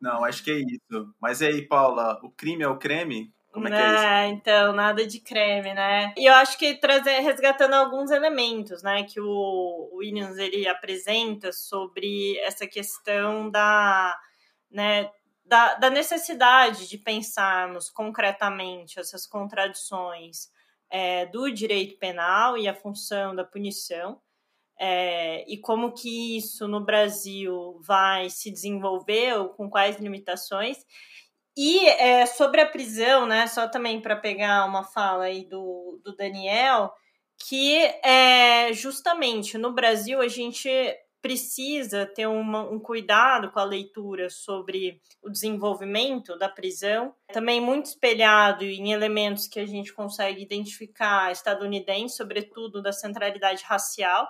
Não, 0.00 0.24
acho 0.24 0.42
que 0.42 0.50
é 0.50 0.58
isso. 0.58 1.14
Mas 1.20 1.40
e 1.40 1.46
aí, 1.46 1.62
Paula, 1.62 2.18
o 2.22 2.30
crime 2.30 2.62
é 2.62 2.68
o 2.68 2.78
creme? 2.78 3.32
Como 3.52 3.66
é 3.68 3.70
que 3.70 3.76
é 3.76 3.94
isso? 3.94 4.04
É, 4.04 4.28
então, 4.28 4.72
nada 4.72 5.06
de 5.06 5.20
creme, 5.20 5.74
né? 5.74 6.12
E 6.16 6.26
eu 6.26 6.34
acho 6.34 6.58
que 6.58 6.74
trazer, 6.74 7.20
resgatando 7.20 7.74
alguns 7.74 8.10
elementos, 8.10 8.82
né, 8.82 9.04
que 9.04 9.20
o 9.20 9.90
Williams 9.94 10.38
ele 10.38 10.66
apresenta 10.68 11.52
sobre 11.52 12.38
essa 12.38 12.66
questão 12.66 13.50
da, 13.50 14.16
né, 14.70 15.08
da, 15.50 15.74
da 15.74 15.90
necessidade 15.90 16.88
de 16.88 16.96
pensarmos 16.96 17.90
concretamente 17.90 19.00
essas 19.00 19.26
contradições 19.26 20.48
é, 20.88 21.26
do 21.26 21.50
direito 21.50 21.98
penal 21.98 22.56
e 22.56 22.68
a 22.68 22.74
função 22.74 23.34
da 23.34 23.44
punição. 23.44 24.20
É, 24.78 25.44
e 25.52 25.58
como 25.58 25.92
que 25.92 26.38
isso 26.38 26.68
no 26.68 26.80
Brasil 26.84 27.80
vai 27.82 28.30
se 28.30 28.48
desenvolver 28.48 29.38
ou 29.38 29.48
com 29.48 29.68
quais 29.68 29.98
limitações. 29.98 30.78
E 31.56 31.84
é, 31.88 32.26
sobre 32.26 32.60
a 32.60 32.66
prisão, 32.66 33.26
né, 33.26 33.48
só 33.48 33.66
também 33.66 34.00
para 34.00 34.14
pegar 34.14 34.64
uma 34.64 34.84
fala 34.84 35.24
aí 35.24 35.44
do, 35.44 36.00
do 36.04 36.14
Daniel, 36.14 36.94
que 37.48 37.76
é 38.04 38.72
justamente 38.72 39.58
no 39.58 39.72
Brasil 39.72 40.20
a 40.20 40.28
gente 40.28 40.70
precisa 41.22 42.06
ter 42.06 42.26
uma, 42.26 42.62
um 42.62 42.78
cuidado 42.78 43.50
com 43.50 43.58
a 43.58 43.64
leitura 43.64 44.30
sobre 44.30 45.00
o 45.22 45.30
desenvolvimento 45.30 46.36
da 46.38 46.48
prisão, 46.48 47.14
também 47.32 47.60
muito 47.60 47.86
espelhado 47.86 48.64
em 48.64 48.92
elementos 48.92 49.46
que 49.46 49.60
a 49.60 49.66
gente 49.66 49.92
consegue 49.92 50.42
identificar 50.42 51.30
estadunidense, 51.30 52.16
sobretudo 52.16 52.82
da 52.82 52.92
centralidade 52.92 53.62
racial, 53.64 54.26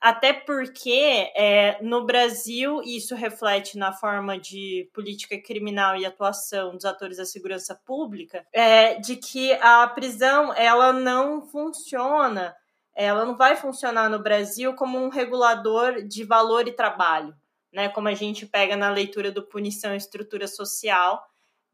até 0.00 0.32
porque 0.32 1.32
é, 1.34 1.82
no 1.82 2.04
Brasil 2.06 2.80
isso 2.84 3.16
reflete 3.16 3.76
na 3.76 3.92
forma 3.92 4.38
de 4.38 4.88
política 4.94 5.40
criminal 5.40 5.96
e 5.96 6.06
atuação 6.06 6.74
dos 6.74 6.84
atores 6.84 7.16
da 7.16 7.24
segurança 7.24 7.74
pública, 7.74 8.46
é, 8.52 8.94
de 9.00 9.16
que 9.16 9.52
a 9.54 9.86
prisão 9.88 10.54
ela 10.54 10.92
não 10.92 11.42
funciona 11.42 12.54
ela 12.98 13.24
não 13.24 13.36
vai 13.36 13.54
funcionar 13.54 14.10
no 14.10 14.18
Brasil 14.18 14.74
como 14.74 14.98
um 14.98 15.08
regulador 15.08 16.02
de 16.02 16.24
valor 16.24 16.66
e 16.66 16.72
trabalho, 16.72 17.32
né? 17.72 17.88
Como 17.88 18.08
a 18.08 18.14
gente 18.14 18.44
pega 18.44 18.76
na 18.76 18.90
leitura 18.90 19.30
do 19.30 19.46
Punição 19.46 19.94
e 19.94 19.96
Estrutura 19.96 20.48
Social, 20.48 21.24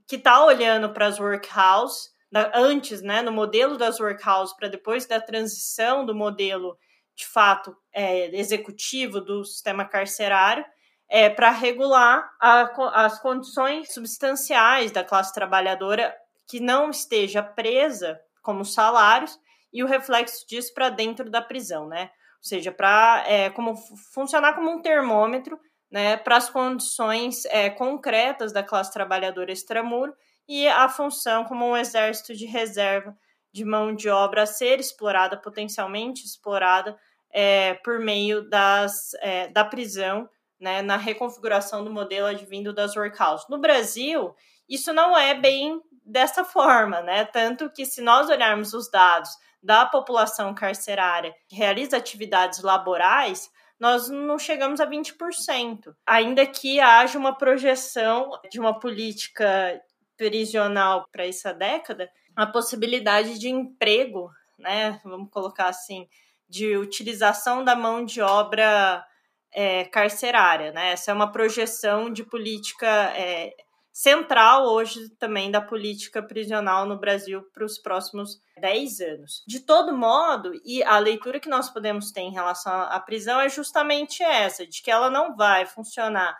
que 0.06 0.16
está 0.16 0.44
olhando 0.44 0.92
para 0.92 1.06
as 1.06 1.18
workhouse, 1.18 2.10
antes, 2.52 3.00
né, 3.00 3.22
no 3.22 3.32
modelo 3.32 3.78
das 3.78 4.00
workhouse, 4.00 4.54
para 4.54 4.68
depois 4.68 5.06
da 5.06 5.18
transição 5.18 6.04
do 6.04 6.14
modelo 6.14 6.76
de 7.14 7.24
fato 7.24 7.74
é, 7.90 8.36
executivo 8.36 9.18
do 9.18 9.44
sistema 9.44 9.84
carcerário, 9.86 10.64
é, 11.08 11.30
para 11.30 11.50
regular 11.50 12.28
a, 12.38 13.04
as 13.06 13.18
condições 13.20 13.94
substanciais 13.94 14.90
da 14.90 15.02
classe 15.02 15.32
trabalhadora 15.32 16.14
que 16.46 16.60
não 16.60 16.90
esteja 16.90 17.42
presa 17.42 18.20
como 18.42 18.64
salários 18.64 19.38
e 19.74 19.82
o 19.82 19.86
reflexo 19.86 20.46
disso 20.46 20.72
para 20.72 20.88
dentro 20.88 21.28
da 21.28 21.42
prisão, 21.42 21.88
né? 21.88 22.04
Ou 22.38 22.44
seja, 22.44 22.70
para 22.70 23.24
é, 23.26 23.50
como 23.50 23.74
funcionar 24.12 24.54
como 24.54 24.70
um 24.70 24.80
termômetro, 24.80 25.58
né, 25.90 26.16
para 26.16 26.36
as 26.36 26.48
condições 26.48 27.44
é, 27.46 27.68
concretas 27.70 28.52
da 28.52 28.62
classe 28.62 28.92
trabalhadora 28.92 29.52
extramuro 29.52 30.14
e 30.46 30.66
a 30.68 30.88
função 30.88 31.44
como 31.44 31.64
um 31.66 31.76
exército 31.76 32.34
de 32.34 32.46
reserva 32.46 33.16
de 33.52 33.64
mão 33.64 33.94
de 33.94 34.08
obra 34.08 34.42
a 34.42 34.46
ser 34.46 34.80
explorada, 34.80 35.36
potencialmente 35.36 36.24
explorada, 36.24 36.98
é, 37.30 37.74
por 37.74 38.00
meio 38.00 38.48
das, 38.48 39.14
é, 39.20 39.48
da 39.48 39.64
prisão, 39.64 40.28
né, 40.58 40.82
na 40.82 40.96
reconfiguração 40.96 41.84
do 41.84 41.90
modelo 41.92 42.26
advindo 42.26 42.72
das 42.72 42.96
workhouses. 42.96 43.46
No 43.48 43.58
Brasil, 43.58 44.34
isso 44.68 44.92
não 44.92 45.16
é 45.16 45.34
bem 45.34 45.80
dessa 46.04 46.44
forma, 46.44 47.00
né? 47.00 47.24
Tanto 47.24 47.70
que 47.70 47.86
se 47.86 48.02
nós 48.02 48.28
olharmos 48.28 48.74
os 48.74 48.90
dados 48.90 49.30
da 49.64 49.86
população 49.86 50.54
carcerária 50.54 51.34
que 51.48 51.56
realiza 51.56 51.96
atividades 51.96 52.62
laborais, 52.62 53.50
nós 53.80 54.10
não 54.10 54.38
chegamos 54.38 54.78
a 54.78 54.86
20%. 54.86 55.94
Ainda 56.06 56.46
que 56.46 56.80
haja 56.80 57.18
uma 57.18 57.34
projeção 57.36 58.30
de 58.50 58.60
uma 58.60 58.78
política 58.78 59.80
prisional 60.18 61.08
para 61.10 61.26
essa 61.26 61.54
década, 61.54 62.10
a 62.36 62.46
possibilidade 62.46 63.38
de 63.38 63.48
emprego, 63.48 64.30
né, 64.58 65.00
vamos 65.02 65.30
colocar 65.30 65.68
assim, 65.68 66.06
de 66.46 66.76
utilização 66.76 67.64
da 67.64 67.74
mão 67.74 68.04
de 68.04 68.20
obra 68.20 69.02
é, 69.50 69.84
carcerária. 69.86 70.72
Né? 70.72 70.92
Essa 70.92 71.10
é 71.10 71.14
uma 71.14 71.32
projeção 71.32 72.12
de 72.12 72.22
política 72.22 72.86
é, 73.16 73.54
central 73.94 74.66
hoje 74.66 75.08
também 75.20 75.52
da 75.52 75.60
política 75.60 76.20
prisional 76.20 76.84
no 76.84 76.98
Brasil 76.98 77.42
para 77.54 77.64
os 77.64 77.78
próximos 77.78 78.40
10 78.58 79.00
anos. 79.00 79.44
De 79.46 79.60
todo 79.60 79.96
modo, 79.96 80.52
e 80.64 80.82
a 80.82 80.98
leitura 80.98 81.38
que 81.38 81.48
nós 81.48 81.70
podemos 81.70 82.10
ter 82.10 82.22
em 82.22 82.32
relação 82.32 82.72
à 82.72 82.98
prisão 82.98 83.40
é 83.40 83.48
justamente 83.48 84.20
essa, 84.20 84.66
de 84.66 84.82
que 84.82 84.90
ela 84.90 85.08
não 85.08 85.36
vai 85.36 85.64
funcionar 85.64 86.36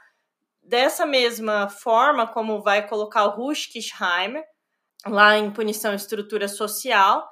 dessa 0.61 1.07
mesma 1.07 1.69
forma 1.69 2.27
como 2.27 2.61
vai 2.61 2.89
colocar 2.89 3.25
o 3.25 3.31
Ruschkisheimer 3.37 4.43
lá 5.07 5.39
em 5.39 5.53
punição 5.53 5.95
estrutura 5.95 6.49
social 6.49 7.29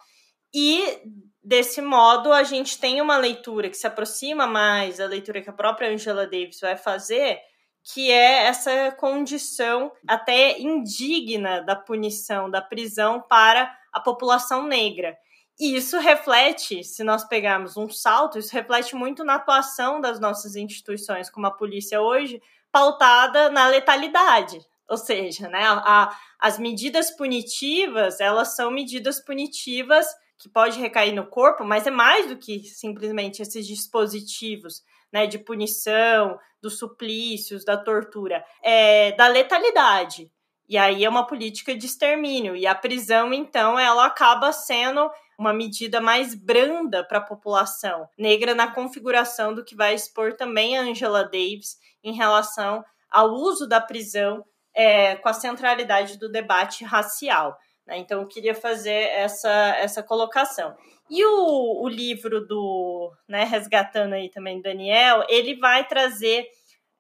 e 0.55 1.01
desse 1.43 1.81
modo 1.81 2.31
a 2.33 2.45
gente 2.45 2.79
tem 2.79 3.01
uma 3.01 3.17
leitura 3.17 3.69
que 3.69 3.77
se 3.77 3.87
aproxima 3.87 4.47
mais 4.47 4.99
da 4.99 5.07
leitura 5.07 5.43
que 5.43 5.51
a 5.51 5.55
própria 5.55 5.91
Angela 5.91 6.27
Davis 6.27 6.61
vai 6.61 6.77
fazer 6.77 7.41
que 7.83 8.11
é 8.11 8.45
essa 8.45 8.93
condição 8.93 9.93
até 10.07 10.59
indigna 10.61 11.63
da 11.63 11.75
punição, 11.75 12.51
da 12.51 12.63
prisão 12.63 13.21
para 13.21 13.73
a 13.93 14.01
população 14.01 14.67
negra. 14.67 15.17
E 15.59 15.77
isso 15.77 15.99
reflete, 15.99 16.83
se 16.83 17.05
nós 17.05 17.25
pegarmos 17.25 17.77
um 17.77 17.89
salto, 17.89 18.39
isso 18.39 18.53
reflete 18.53 18.97
muito 18.97 19.23
na 19.23 19.35
atuação 19.35 20.01
das 20.01 20.19
nossas 20.19 20.57
instituições, 20.57 21.29
como 21.29 21.47
a 21.47 21.51
polícia 21.51 22.01
hoje, 22.01 22.41
pautada 22.71 23.51
na 23.51 23.69
letalidade. 23.69 24.59
Ou 24.89 24.97
seja, 24.97 25.49
né, 25.49 25.63
a, 25.65 26.17
as 26.39 26.59
medidas 26.59 27.11
punitivas, 27.11 28.21
elas 28.21 28.57
são 28.57 28.71
medidas 28.71 29.21
punitivas 29.21 30.07
que 30.39 30.49
pode 30.49 30.81
recair 30.81 31.15
no 31.15 31.27
corpo, 31.27 31.65
mas 31.65 31.87
é 31.87 31.91
mais 31.91 32.27
do 32.29 32.37
que 32.37 32.65
simplesmente 32.65 33.41
esses 33.41 33.67
dispositivos 33.67 34.83
né, 35.13 35.27
de 35.27 35.39
punição, 35.39 36.39
dos 36.63 36.79
suplícios, 36.79 37.65
da 37.65 37.77
tortura, 37.77 38.45
é 38.63 39.13
da 39.13 39.27
letalidade. 39.27 40.31
E 40.69 40.79
aí 40.79 41.05
é 41.05 41.09
uma 41.09 41.27
política 41.27 41.77
de 41.77 41.85
extermínio. 41.85 42.57
E 42.57 42.67
a 42.67 42.75
prisão, 42.75 43.35
então, 43.35 43.79
ela 43.79 44.07
acaba 44.07 44.53
sendo 44.53 45.11
uma 45.39 45.53
medida 45.53 46.01
mais 46.01 46.35
branda 46.35 47.05
para 47.05 47.19
a 47.19 47.23
população 47.23 48.09
negra 48.17 48.55
na 48.55 48.73
configuração 48.73 49.53
do 49.53 49.65
que 49.65 49.75
vai 49.75 49.93
expor 49.95 50.35
também 50.35 50.79
a 50.79 50.83
Angela 50.83 51.25
Davis 51.25 51.77
em 52.03 52.15
relação 52.15 52.85
ao 53.11 53.31
uso 53.33 53.69
da 53.69 53.81
prisão 53.81 54.45
é, 54.75 55.17
com 55.17 55.29
a 55.29 55.35
centralidade 55.35 56.19
do 56.19 56.31
debate 56.31 56.85
racial. 56.85 57.59
Né? 57.87 57.99
Então, 57.99 58.21
eu 58.21 58.29
queria 58.29 58.55
fazer 58.55 59.09
essa, 59.11 59.51
essa 59.77 60.03
colocação. 60.03 60.75
E 61.15 61.23
o, 61.27 61.83
o 61.83 61.89
livro 61.91 62.41
do, 62.47 63.13
né, 63.29 63.45
resgatando 63.45 64.15
aí 64.15 64.31
também 64.31 64.63
Daniel, 64.63 65.23
ele 65.29 65.57
vai 65.57 65.87
trazer 65.87 66.49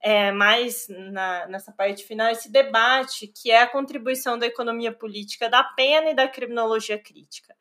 é, 0.02 0.30
mais 0.30 0.86
na, 0.88 1.46
nessa 1.46 1.72
parte 1.72 2.04
final 2.04 2.30
esse 2.30 2.52
debate 2.52 3.26
que 3.26 3.50
é 3.50 3.62
a 3.62 3.66
contribuição 3.66 4.38
da 4.38 4.46
economia 4.46 4.92
política 4.92 5.48
da 5.48 5.64
pena 5.64 6.10
e 6.10 6.14
da 6.14 6.28
criminologia 6.28 6.98
crítica. 6.98 7.56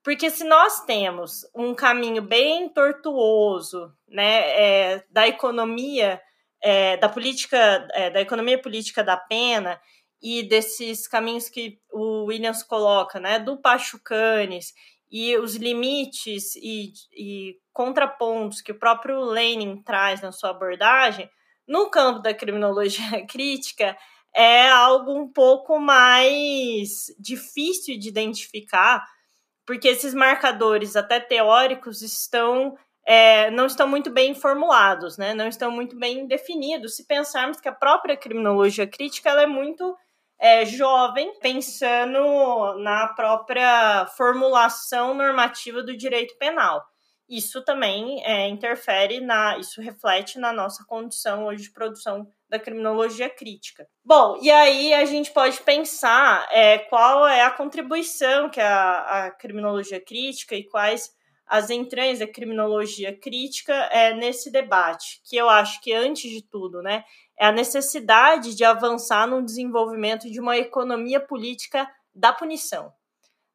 Porque 0.00 0.30
se 0.30 0.44
nós 0.44 0.84
temos 0.84 1.44
um 1.52 1.74
caminho 1.74 2.22
bem 2.22 2.68
tortuoso 2.68 3.92
né, 4.06 4.50
é, 4.50 5.04
da 5.10 5.26
economia, 5.26 6.22
é, 6.62 6.96
da 6.96 7.08
política, 7.08 7.88
é, 7.92 8.08
da 8.08 8.20
economia 8.20 8.62
política 8.62 9.02
da 9.02 9.16
pena 9.16 9.80
e 10.22 10.44
desses 10.44 11.08
caminhos 11.08 11.48
que 11.48 11.80
o 11.92 12.26
Williams 12.26 12.62
coloca, 12.62 13.18
né, 13.18 13.40
do 13.40 13.56
Pachucanes 13.60 14.72
e 15.10 15.36
os 15.38 15.56
limites 15.56 16.54
e, 16.56 16.92
e 17.12 17.56
contrapontos 17.72 18.60
que 18.60 18.72
o 18.72 18.78
próprio 18.78 19.20
Lenin 19.20 19.82
traz 19.82 20.20
na 20.20 20.32
sua 20.32 20.50
abordagem, 20.50 21.28
no 21.66 21.90
campo 21.90 22.20
da 22.20 22.34
criminologia 22.34 23.24
crítica, 23.28 23.96
é 24.34 24.68
algo 24.68 25.12
um 25.12 25.30
pouco 25.30 25.78
mais 25.78 27.06
difícil 27.18 27.98
de 27.98 28.08
identificar, 28.08 29.04
porque 29.66 29.88
esses 29.88 30.14
marcadores, 30.14 30.96
até 30.96 31.20
teóricos, 31.20 32.02
estão 32.02 32.76
é, 33.06 33.50
não 33.50 33.64
estão 33.64 33.88
muito 33.88 34.10
bem 34.10 34.34
formulados, 34.34 35.16
né? 35.16 35.32
não 35.32 35.48
estão 35.48 35.70
muito 35.70 35.98
bem 35.98 36.26
definidos. 36.26 36.94
Se 36.94 37.06
pensarmos 37.06 37.58
que 37.58 37.66
a 37.66 37.72
própria 37.72 38.18
criminologia 38.18 38.86
crítica 38.86 39.30
ela 39.30 39.42
é 39.44 39.46
muito 39.46 39.96
é, 40.40 40.64
jovem, 40.64 41.38
pensando 41.40 42.74
na 42.78 43.08
própria 43.08 44.06
formulação 44.16 45.14
normativa 45.14 45.82
do 45.82 45.96
direito 45.96 46.36
penal 46.38 46.84
isso 47.28 47.62
também 47.62 48.24
é, 48.24 48.48
interfere 48.48 49.20
na, 49.20 49.58
isso 49.58 49.82
reflete 49.82 50.38
na 50.38 50.50
nossa 50.52 50.84
condição 50.86 51.44
hoje 51.44 51.64
de 51.64 51.72
produção 51.72 52.26
da 52.48 52.58
criminologia 52.58 53.28
crítica. 53.28 53.86
Bom, 54.02 54.38
e 54.40 54.50
aí 54.50 54.94
a 54.94 55.04
gente 55.04 55.30
pode 55.30 55.60
pensar 55.60 56.48
é, 56.50 56.78
qual 56.78 57.28
é 57.28 57.42
a 57.42 57.50
contribuição 57.50 58.48
que 58.48 58.60
a, 58.60 59.26
a 59.26 59.30
criminologia 59.32 60.00
crítica 60.02 60.54
e 60.54 60.64
quais 60.64 61.10
as 61.46 61.68
entranhas 61.68 62.18
da 62.18 62.26
criminologia 62.26 63.14
crítica 63.18 63.74
é, 63.74 64.14
nesse 64.14 64.50
debate, 64.50 65.20
que 65.24 65.36
eu 65.36 65.48
acho 65.48 65.80
que, 65.80 65.92
antes 65.92 66.30
de 66.30 66.42
tudo, 66.42 66.82
né, 66.82 67.04
é 67.38 67.46
a 67.46 67.52
necessidade 67.52 68.54
de 68.54 68.64
avançar 68.64 69.26
no 69.26 69.44
desenvolvimento 69.44 70.30
de 70.30 70.40
uma 70.40 70.56
economia 70.56 71.20
política 71.20 71.88
da 72.14 72.32
punição. 72.32 72.92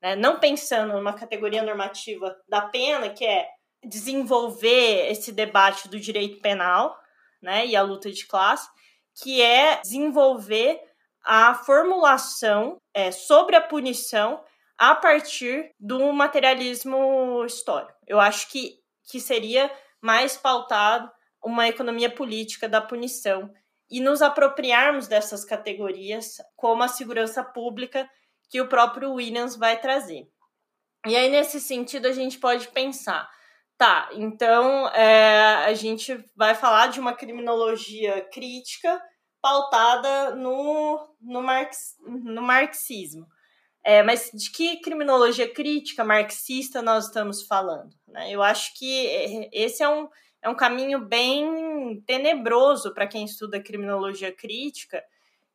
Né? 0.02 0.16
Não 0.16 0.40
pensando 0.40 0.94
numa 0.94 1.14
categoria 1.14 1.62
normativa 1.62 2.36
da 2.48 2.62
pena, 2.62 3.10
que 3.10 3.26
é 3.26 3.48
desenvolver 3.84 5.12
esse 5.12 5.32
debate 5.32 5.90
do 5.90 6.00
direito 6.00 6.40
penal, 6.42 6.98
né, 7.42 7.66
e 7.66 7.76
a 7.76 7.82
luta 7.82 8.10
de 8.10 8.26
classe, 8.26 8.70
que 9.22 9.42
é 9.42 9.82
desenvolver 9.82 10.80
a 11.26 11.54
formulação 11.54 12.78
é, 12.94 13.12
sobre 13.12 13.58
a 13.58 13.62
punição 13.62 14.42
a 14.78 14.96
partir 14.96 15.72
do 15.78 16.12
materialismo 16.14 17.44
histórico. 17.46 17.94
Eu 18.08 18.20
acho 18.20 18.50
que, 18.50 18.80
que 19.10 19.20
seria 19.20 19.72
mais 20.02 20.38
pautado 20.38 21.12
uma 21.44 21.68
economia 21.68 22.10
política 22.10 22.68
da 22.68 22.82
punição 22.82 23.54
e 23.90 24.00
nos 24.00 24.22
apropriarmos 24.22 25.08
dessas 25.08 25.46
categorias 25.46 26.38
como 26.56 26.84
a 26.84 26.88
segurança 26.88 27.44
pública 27.44 28.10
que 28.50 28.62
o 28.62 28.68
próprio 28.68 29.14
Williams 29.14 29.56
vai 29.56 29.80
trazer. 29.80 30.28
E 31.06 31.16
aí, 31.16 31.30
nesse 31.30 31.60
sentido, 31.60 32.08
a 32.08 32.12
gente 32.12 32.40
pode 32.40 32.68
pensar 32.70 33.30
Tá, 33.78 34.08
então 34.14 34.88
é, 34.90 35.66
a 35.66 35.74
gente 35.74 36.18
vai 36.36 36.54
falar 36.56 36.88
de 36.88 37.00
uma 37.00 37.14
criminologia 37.14 38.22
crítica 38.32 39.02
pautada 39.42 40.36
no, 40.36 41.06
no, 41.20 41.42
marx, 41.42 41.96
no 42.08 42.42
marxismo. 42.42 43.28
É, 43.84 44.02
mas 44.02 44.32
de 44.34 44.50
que 44.52 44.78
criminologia 44.78 45.52
crítica 45.52 46.04
marxista 46.04 46.82
nós 46.82 47.08
estamos 47.08 47.46
falando? 47.46 47.90
Né? 48.08 48.32
Eu 48.32 48.42
acho 48.42 48.74
que 48.78 49.50
esse 49.52 49.84
é 49.84 49.90
um, 49.90 50.08
é 50.44 50.50
um 50.50 50.56
caminho 50.56 51.00
bem 51.00 52.02
tenebroso 52.06 52.94
para 52.94 53.08
quem 53.08 53.24
estuda 53.24 53.64
criminologia 53.64 54.30
crítica, 54.30 55.02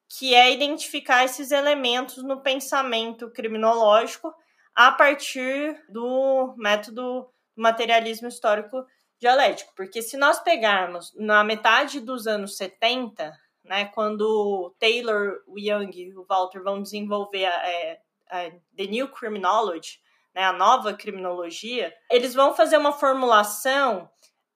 que 0.09 0.35
é 0.35 0.51
identificar 0.51 1.27
esses 1.27 1.51
elementos 1.51 2.25
no 2.25 2.41
pensamento 2.41 3.31
criminológico 3.31 4.35
a 4.75 4.91
partir 4.91 5.79
do 5.91 6.55
método 6.57 7.29
materialismo 7.55 8.29
histórico 8.29 8.87
dialético. 9.19 9.75
Porque 9.77 10.01
se 10.01 10.17
nós 10.17 10.41
pegarmos 10.41 11.13
na 11.15 11.45
metade 11.45 12.01
dos 12.01 12.27
anos 12.27 12.57
70, 12.57 13.39
né, 13.65 13.85
quando 13.87 14.75
Taylor, 14.79 15.43
o 15.47 15.59
Young 15.59 15.91
e 15.95 16.17
o 16.17 16.25
Walter 16.25 16.63
vão 16.63 16.81
desenvolver 16.81 17.45
a, 17.45 17.69
é, 17.69 18.01
a 18.31 18.51
The 18.75 18.87
New 18.87 19.09
Criminology, 19.09 20.01
né, 20.35 20.45
a 20.45 20.53
nova 20.53 20.95
criminologia, 20.95 21.95
eles 22.11 22.33
vão 22.33 22.55
fazer 22.55 22.79
uma 22.79 22.93
formulação 22.93 24.09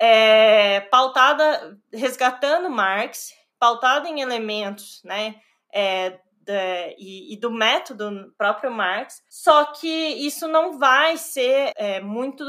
é, 0.04 0.80
pautada, 0.80 1.78
resgatando 1.92 2.68
Marx, 2.68 3.32
pautada 3.56 4.08
em 4.08 4.20
elementos 4.20 5.00
né, 5.04 5.36
é, 5.72 6.18
da, 6.40 6.88
e, 6.98 7.32
e, 7.32 7.36
do 7.36 7.52
método 7.52 8.34
próprio 8.36 8.68
Marx, 8.68 9.22
só 9.30 9.66
que 9.66 9.86
isso 9.86 10.48
não 10.48 10.76
vai 10.76 11.16
ser 11.16 11.70
é, 11.76 12.00
muito 12.00 12.44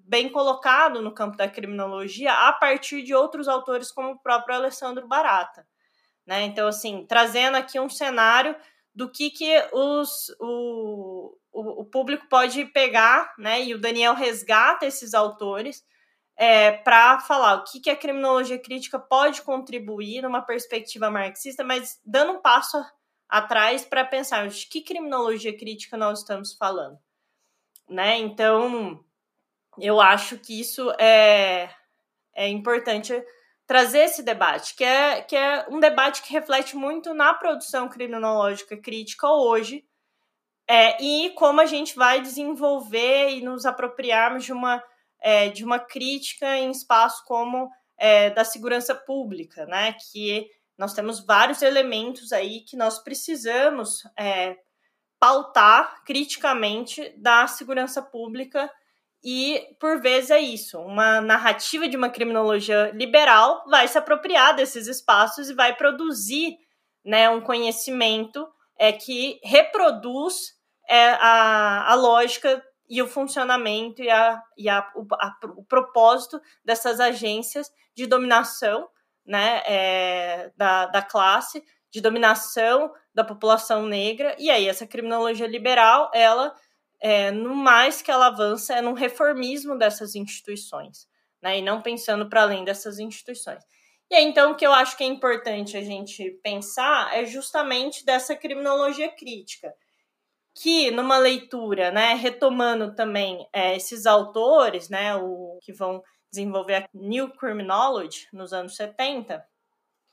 bem 0.00 0.28
colocado 0.28 1.00
no 1.00 1.14
campo 1.14 1.34
da 1.34 1.48
criminologia 1.48 2.30
a 2.30 2.52
partir 2.52 3.02
de 3.02 3.14
outros 3.14 3.48
autores 3.48 3.90
como 3.90 4.10
o 4.10 4.18
próprio 4.18 4.56
Alessandro 4.56 5.08
Barata. 5.08 5.66
Né? 6.26 6.42
Então, 6.42 6.68
assim, 6.68 7.06
trazendo 7.08 7.56
aqui 7.56 7.80
um 7.80 7.88
cenário 7.88 8.54
do 8.94 9.10
que, 9.10 9.30
que 9.30 9.66
os, 9.72 10.28
o, 10.38 11.38
o, 11.50 11.80
o 11.80 11.84
público 11.86 12.28
pode 12.28 12.66
pegar, 12.66 13.32
né? 13.38 13.62
e 13.62 13.72
o 13.72 13.80
Daniel 13.80 14.12
resgata 14.12 14.84
esses 14.84 15.14
autores, 15.14 15.82
é, 16.36 16.72
para 16.72 17.20
falar 17.20 17.54
o 17.54 17.64
que, 17.64 17.80
que 17.80 17.90
a 17.90 17.96
criminologia 17.96 18.58
crítica 18.58 18.98
pode 18.98 19.42
contribuir 19.42 20.22
numa 20.22 20.42
perspectiva 20.42 21.10
marxista, 21.10 21.64
mas 21.64 22.00
dando 22.04 22.32
um 22.32 22.40
passo 22.40 22.76
atrás 23.28 23.84
para 23.84 24.04
pensar 24.04 24.46
de 24.48 24.66
que 24.66 24.82
criminologia 24.82 25.56
crítica 25.56 25.96
nós 25.96 26.20
estamos 26.20 26.54
falando, 26.54 26.98
né? 27.88 28.18
Então, 28.18 29.02
eu 29.78 30.00
acho 30.00 30.38
que 30.38 30.60
isso 30.60 30.90
é, 30.98 31.70
é 32.34 32.48
importante 32.48 33.12
trazer 33.66 34.00
esse 34.00 34.22
debate, 34.22 34.76
que 34.76 34.84
é, 34.84 35.22
que 35.22 35.34
é 35.34 35.66
um 35.68 35.80
debate 35.80 36.22
que 36.22 36.32
reflete 36.32 36.76
muito 36.76 37.12
na 37.12 37.34
produção 37.34 37.88
criminológica 37.88 38.76
crítica 38.76 39.28
hoje, 39.28 39.84
é, 40.68 41.02
e 41.02 41.30
como 41.30 41.60
a 41.60 41.66
gente 41.66 41.96
vai 41.96 42.20
desenvolver 42.20 43.30
e 43.30 43.40
nos 43.40 43.64
apropriarmos 43.66 44.44
de 44.44 44.52
uma, 44.52 44.82
é, 45.26 45.48
de 45.48 45.64
uma 45.64 45.80
crítica 45.80 46.56
em 46.56 46.70
espaço 46.70 47.24
como 47.26 47.68
é, 47.98 48.30
da 48.30 48.44
segurança 48.44 48.94
pública, 48.94 49.66
né? 49.66 49.92
Que 50.12 50.48
nós 50.78 50.94
temos 50.94 51.18
vários 51.18 51.62
elementos 51.62 52.32
aí 52.32 52.60
que 52.60 52.76
nós 52.76 53.00
precisamos 53.00 54.04
é, 54.16 54.56
pautar 55.18 56.04
criticamente 56.04 57.12
da 57.18 57.44
segurança 57.48 58.00
pública 58.00 58.70
e, 59.24 59.66
por 59.80 60.00
vezes, 60.00 60.30
é 60.30 60.38
isso. 60.38 60.78
Uma 60.78 61.20
narrativa 61.20 61.88
de 61.88 61.96
uma 61.96 62.08
criminologia 62.08 62.92
liberal 62.94 63.64
vai 63.68 63.88
se 63.88 63.98
apropriar 63.98 64.54
desses 64.54 64.86
espaços 64.86 65.50
e 65.50 65.54
vai 65.54 65.74
produzir 65.74 66.56
né, 67.04 67.28
um 67.28 67.40
conhecimento 67.40 68.46
é, 68.78 68.92
que 68.92 69.40
reproduz 69.42 70.54
é, 70.88 71.08
a, 71.14 71.90
a 71.90 71.94
lógica 71.96 72.62
e 72.88 73.02
o 73.02 73.08
funcionamento 73.08 74.02
e, 74.02 74.10
a, 74.10 74.42
e 74.56 74.68
a, 74.68 74.90
o, 74.94 75.06
a, 75.14 75.36
o 75.56 75.64
propósito 75.64 76.40
dessas 76.64 77.00
agências 77.00 77.70
de 77.94 78.06
dominação 78.06 78.88
né, 79.26 79.62
é, 79.66 80.52
da, 80.56 80.86
da 80.86 81.02
classe, 81.02 81.62
de 81.90 82.00
dominação 82.00 82.92
da 83.14 83.24
população 83.24 83.86
negra, 83.86 84.36
e 84.38 84.50
aí 84.50 84.68
essa 84.68 84.86
criminologia 84.86 85.46
liberal, 85.46 86.10
ela, 86.14 86.54
é, 87.00 87.30
no 87.30 87.54
mais 87.54 88.02
que 88.02 88.10
ela 88.10 88.26
avança, 88.26 88.74
é 88.74 88.82
num 88.82 88.92
reformismo 88.92 89.76
dessas 89.76 90.14
instituições, 90.14 91.08
né, 91.42 91.58
e 91.58 91.62
não 91.62 91.80
pensando 91.80 92.28
para 92.28 92.42
além 92.42 92.64
dessas 92.64 92.98
instituições. 92.98 93.62
E 94.08 94.14
aí, 94.14 94.24
então, 94.24 94.52
o 94.52 94.54
que 94.54 94.64
eu 94.64 94.72
acho 94.72 94.96
que 94.96 95.02
é 95.02 95.06
importante 95.06 95.76
a 95.76 95.82
gente 95.82 96.30
pensar 96.42 97.12
é 97.12 97.24
justamente 97.24 98.04
dessa 98.04 98.36
criminologia 98.36 99.08
crítica, 99.08 99.74
que 100.56 100.90
numa 100.90 101.18
leitura, 101.18 101.90
né, 101.90 102.14
retomando 102.14 102.94
também 102.94 103.46
é, 103.52 103.76
esses 103.76 104.06
autores, 104.06 104.88
né, 104.88 105.14
o, 105.14 105.58
que 105.60 105.72
vão 105.72 106.02
desenvolver 106.30 106.74
a 106.76 106.88
New 106.94 107.30
Criminology 107.32 108.26
nos 108.32 108.52
anos 108.54 108.74
70, 108.74 109.44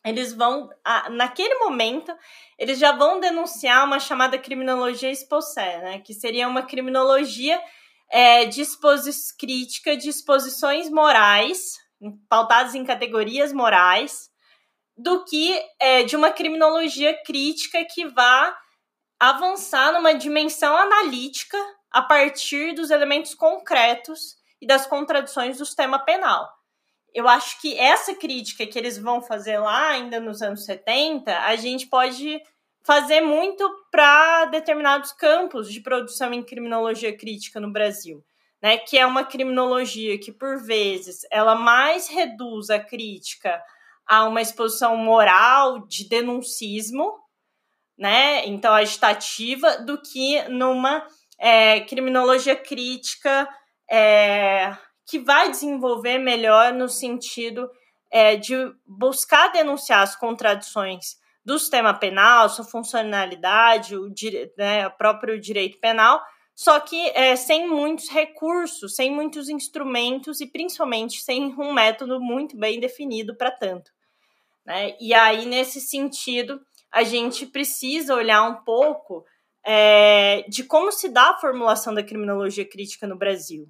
eles 0.05 0.33
vão, 0.33 0.69
naquele 1.11 1.55
momento, 1.59 2.13
eles 2.59 2.77
já 2.77 2.91
vão 2.91 3.21
denunciar 3.21 3.85
uma 3.85 4.01
chamada 4.01 4.37
criminologia 4.37 5.09
exposé, 5.09 5.81
né, 5.81 5.99
que 5.99 6.13
seria 6.13 6.47
uma 6.47 6.63
criminologia 6.63 7.61
é, 8.11 8.43
de 8.45 8.63
crítica 9.39 9.95
de 9.95 10.09
exposições 10.09 10.89
morais, 10.89 11.77
pautadas 12.27 12.75
em 12.75 12.83
categorias 12.83 13.53
morais, 13.53 14.29
do 14.97 15.23
que 15.23 15.57
é, 15.79 16.03
de 16.03 16.17
uma 16.17 16.31
criminologia 16.31 17.17
crítica 17.23 17.83
que 17.85 18.05
vá 18.07 18.53
avançar 19.23 19.93
numa 19.93 20.13
dimensão 20.13 20.75
analítica 20.75 21.57
a 21.89 22.01
partir 22.01 22.73
dos 22.73 22.91
elementos 22.91 23.33
concretos 23.33 24.35
e 24.61 24.67
das 24.67 24.85
contradições 24.85 25.57
do 25.57 25.65
sistema 25.65 25.97
penal. 25.97 26.51
Eu 27.13 27.29
acho 27.29 27.61
que 27.61 27.79
essa 27.79 28.13
crítica 28.15 28.67
que 28.67 28.77
eles 28.77 28.97
vão 28.97 29.21
fazer 29.21 29.59
lá, 29.59 29.91
ainda 29.91 30.19
nos 30.19 30.41
anos 30.41 30.65
70, 30.65 31.39
a 31.39 31.55
gente 31.55 31.87
pode 31.87 32.41
fazer 32.81 33.21
muito 33.21 33.65
para 33.89 34.43
determinados 34.45 35.13
campos 35.13 35.71
de 35.71 35.79
produção 35.79 36.33
em 36.33 36.43
criminologia 36.43 37.15
crítica 37.15 37.61
no 37.61 37.71
Brasil. 37.71 38.21
Né, 38.61 38.77
que 38.77 38.97
é 38.97 39.05
uma 39.05 39.25
criminologia 39.25 40.17
que, 40.17 40.31
por 40.31 40.63
vezes, 40.63 41.27
ela 41.29 41.53
mais 41.53 42.07
reduz 42.07 42.69
a 42.69 42.79
crítica 42.79 43.61
a 44.05 44.23
uma 44.23 44.41
exposição 44.41 44.95
moral 44.95 45.85
de 45.85 46.07
denuncismo, 46.07 47.22
né, 47.97 48.45
então 48.47 48.73
agitativa, 48.73 49.77
do 49.77 50.01
que 50.01 50.41
numa 50.49 51.05
é, 51.39 51.81
criminologia 51.81 52.55
crítica 52.55 53.47
é, 53.89 54.75
que 55.05 55.19
vai 55.19 55.51
desenvolver 55.51 56.17
melhor 56.17 56.73
no 56.73 56.87
sentido 56.89 57.69
é, 58.11 58.35
de 58.35 58.55
buscar 58.85 59.51
denunciar 59.51 60.01
as 60.01 60.15
contradições 60.15 61.17
do 61.45 61.59
sistema 61.59 61.93
penal, 61.93 62.47
sua 62.47 62.63
funcionalidade, 62.63 63.97
o, 63.97 64.09
né, 64.57 64.87
o 64.87 64.91
próprio 64.91 65.39
direito 65.39 65.79
penal, 65.79 66.21
só 66.55 66.79
que 66.79 67.09
é, 67.15 67.35
sem 67.35 67.67
muitos 67.67 68.09
recursos, 68.09 68.95
sem 68.95 69.11
muitos 69.11 69.49
instrumentos 69.49 70.39
e 70.39 70.47
principalmente 70.47 71.21
sem 71.21 71.53
um 71.59 71.73
método 71.73 72.21
muito 72.21 72.55
bem 72.55 72.79
definido 72.79 73.35
para 73.35 73.51
tanto. 73.51 73.91
Né? 74.65 74.95
E 74.99 75.13
aí, 75.13 75.45
nesse 75.45 75.81
sentido, 75.81 76.61
a 76.93 77.03
gente 77.03 77.47
precisa 77.47 78.13
olhar 78.13 78.43
um 78.43 78.63
pouco 78.63 79.25
é, 79.65 80.45
de 80.47 80.63
como 80.63 80.91
se 80.91 81.09
dá 81.09 81.31
a 81.31 81.39
formulação 81.39 81.91
da 81.91 82.03
criminologia 82.03 82.69
crítica 82.69 83.07
no 83.07 83.17
Brasil. 83.17 83.67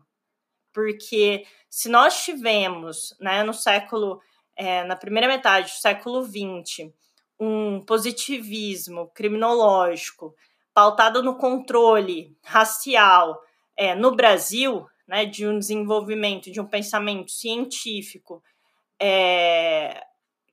Porque 0.74 1.46
se 1.70 1.88
nós 1.88 2.22
tivemos, 2.26 3.16
né, 3.22 3.42
no 3.44 3.54
século, 3.54 4.20
é, 4.58 4.84
na 4.84 4.98
primeira 4.98 5.28
metade 5.28 5.72
do 5.72 5.76
século 5.76 6.22
XX, 6.26 6.92
um 7.40 7.80
positivismo 7.80 9.08
criminológico 9.14 10.36
pautado 10.74 11.24
no 11.24 11.38
controle 11.38 12.36
racial 12.44 13.40
é, 13.78 13.96
no 13.96 14.14
Brasil, 14.16 14.86
né, 15.08 15.26
de 15.26 15.48
um 15.48 15.58
desenvolvimento 15.58 16.52
de 16.52 16.60
um 16.60 16.68
pensamento 16.68 17.32
científico 17.32 18.44
é, 19.00 20.04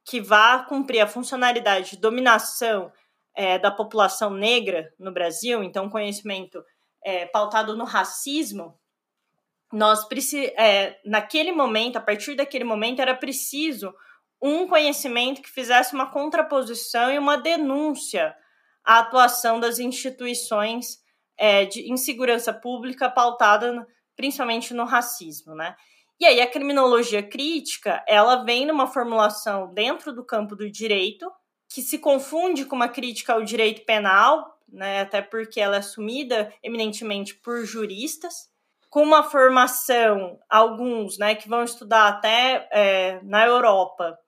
que 0.05 0.21
vá 0.21 0.61
cumprir 0.61 1.01
a 1.01 1.07
funcionalidade 1.07 1.91
de 1.91 1.97
dominação 1.99 2.93
é, 3.35 3.59
da 3.59 3.71
população 3.71 4.31
negra 4.31 4.93
no 4.99 5.13
Brasil, 5.13 5.63
então 5.63 5.89
conhecimento 5.89 6.63
é, 7.05 7.27
pautado 7.27 7.77
no 7.77 7.85
racismo, 7.85 8.79
nós 9.73 10.07
é, 10.57 10.99
naquele 11.05 11.53
momento, 11.53 11.97
a 11.97 12.01
partir 12.01 12.35
daquele 12.35 12.65
momento, 12.65 13.01
era 13.01 13.15
preciso 13.15 13.95
um 14.43 14.67
conhecimento 14.67 15.43
que 15.43 15.51
fizesse 15.51 15.95
uma 15.95 16.11
contraposição 16.11 17.13
e 17.13 17.19
uma 17.19 17.37
denúncia 17.37 18.35
à 18.85 18.99
atuação 18.99 19.61
das 19.61 19.79
instituições 19.79 20.99
é, 21.37 21.65
de 21.65 21.91
insegurança 21.91 22.53
pública 22.53 23.09
pautada 23.09 23.87
principalmente 24.17 24.75
no 24.75 24.85
racismo, 24.85 25.55
né? 25.55 25.75
E 26.21 26.27
aí 26.27 26.39
a 26.41 26.47
criminologia 26.47 27.23
crítica, 27.23 28.05
ela 28.07 28.45
vem 28.45 28.66
numa 28.66 28.87
formulação 28.87 29.73
dentro 29.73 30.12
do 30.12 30.23
campo 30.23 30.55
do 30.55 30.71
direito, 30.71 31.27
que 31.66 31.81
se 31.81 31.99
confunde 31.99 32.66
com 32.66 32.77
uma 32.77 32.89
crítica 32.89 33.33
ao 33.33 33.43
direito 33.43 33.87
penal, 33.87 34.59
né, 34.68 35.01
até 35.01 35.23
porque 35.23 35.59
ela 35.59 35.77
é 35.77 35.79
assumida 35.79 36.53
eminentemente 36.62 37.35
por 37.37 37.64
juristas, 37.64 38.51
com 38.91 39.03
uma 39.03 39.23
formação, 39.23 40.39
alguns 40.49 41.16
né, 41.16 41.35
que 41.35 41.49
vão 41.49 41.64
estudar 41.64 42.09
até 42.09 42.68
é, 42.71 43.21
na 43.23 43.47
Europa 43.47 44.18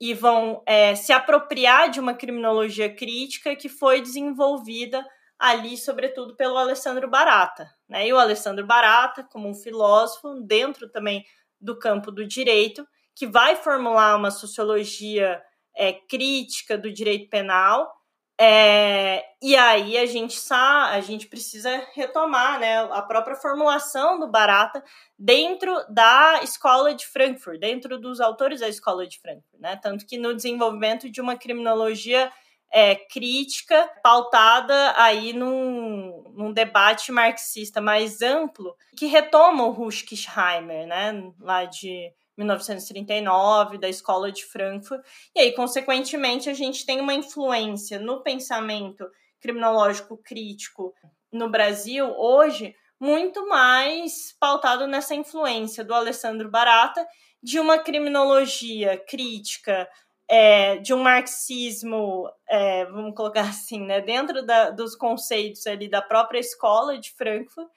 e 0.00 0.14
vão 0.14 0.62
é, 0.64 0.94
se 0.94 1.12
apropriar 1.12 1.90
de 1.90 1.98
uma 1.98 2.14
criminologia 2.14 2.94
crítica 2.94 3.56
que 3.56 3.68
foi 3.68 4.00
desenvolvida 4.00 5.04
ali, 5.42 5.76
sobretudo, 5.76 6.36
pelo 6.36 6.56
Alessandro 6.56 7.10
Barata. 7.10 7.68
Né? 7.88 8.06
E 8.06 8.12
o 8.12 8.18
Alessandro 8.18 8.64
Barata, 8.64 9.24
como 9.24 9.48
um 9.48 9.54
filósofo, 9.56 10.40
dentro 10.40 10.88
também 10.88 11.26
do 11.60 11.76
campo 11.76 12.12
do 12.12 12.24
direito, 12.24 12.86
que 13.12 13.26
vai 13.26 13.56
formular 13.56 14.14
uma 14.16 14.30
sociologia 14.30 15.42
é, 15.76 15.92
crítica 15.92 16.78
do 16.78 16.92
direito 16.92 17.28
penal. 17.28 17.92
É, 18.40 19.24
e 19.42 19.56
aí 19.56 19.98
a 19.98 20.06
gente 20.06 20.38
a 20.52 21.00
gente 21.00 21.26
precisa 21.26 21.88
retomar 21.92 22.60
né, 22.60 22.78
a 22.92 23.02
própria 23.02 23.34
formulação 23.34 24.20
do 24.20 24.28
Barata 24.28 24.82
dentro 25.18 25.74
da 25.88 26.40
escola 26.44 26.94
de 26.94 27.04
Frankfurt, 27.04 27.58
dentro 27.58 27.98
dos 27.98 28.20
autores 28.20 28.60
da 28.60 28.68
escola 28.68 29.08
de 29.08 29.20
Frankfurt, 29.20 29.60
né? 29.60 29.76
Tanto 29.82 30.06
que 30.06 30.16
no 30.16 30.34
desenvolvimento 30.34 31.10
de 31.10 31.20
uma 31.20 31.36
criminologia 31.36 32.30
é, 32.72 32.94
crítica 32.94 33.88
pautada 34.02 34.94
aí 34.96 35.34
num, 35.34 36.24
num, 36.34 36.52
debate 36.52 37.12
marxista 37.12 37.80
mais 37.80 38.22
amplo 38.22 38.74
que 38.96 39.06
retoma 39.06 39.64
o 39.66 39.70
Ruschkisheimer, 39.70 40.86
né, 40.86 41.32
lá 41.38 41.66
de 41.66 42.10
1939, 42.36 43.76
da 43.76 43.90
Escola 43.90 44.32
de 44.32 44.44
Frankfurt, 44.46 45.04
e 45.34 45.40
aí, 45.40 45.52
consequentemente, 45.52 46.48
a 46.48 46.54
gente 46.54 46.86
tem 46.86 46.98
uma 46.98 47.12
influência 47.12 47.98
no 47.98 48.22
pensamento 48.22 49.06
criminológico 49.38 50.16
crítico 50.16 50.94
no 51.30 51.50
Brasil 51.50 52.06
hoje 52.16 52.74
muito 52.98 53.48
mais 53.48 54.34
pautado 54.38 54.86
nessa 54.86 55.14
influência 55.14 55.84
do 55.84 55.92
Alessandro 55.92 56.48
Barata 56.48 57.04
de 57.42 57.58
uma 57.58 57.78
criminologia 57.78 58.96
crítica 58.96 59.88
é, 60.34 60.78
de 60.78 60.94
um 60.94 61.02
marxismo, 61.02 62.26
é, 62.48 62.86
vamos 62.86 63.14
colocar 63.14 63.42
assim, 63.50 63.84
né, 63.84 64.00
dentro 64.00 64.44
da, 64.46 64.70
dos 64.70 64.96
conceitos 64.96 65.66
ali 65.66 65.90
da 65.90 66.00
própria 66.00 66.38
escola 66.38 66.98
de 66.98 67.12
Frankfurt, 67.12 67.68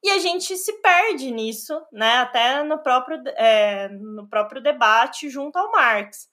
e 0.00 0.10
a 0.10 0.18
gente 0.18 0.56
se 0.56 0.80
perde 0.80 1.32
nisso, 1.32 1.74
né, 1.90 2.18
até 2.18 2.62
no 2.62 2.80
próprio, 2.80 3.20
é, 3.36 3.88
no 3.88 4.28
próprio 4.28 4.62
debate 4.62 5.28
junto 5.28 5.58
ao 5.58 5.72
Marx. 5.72 6.28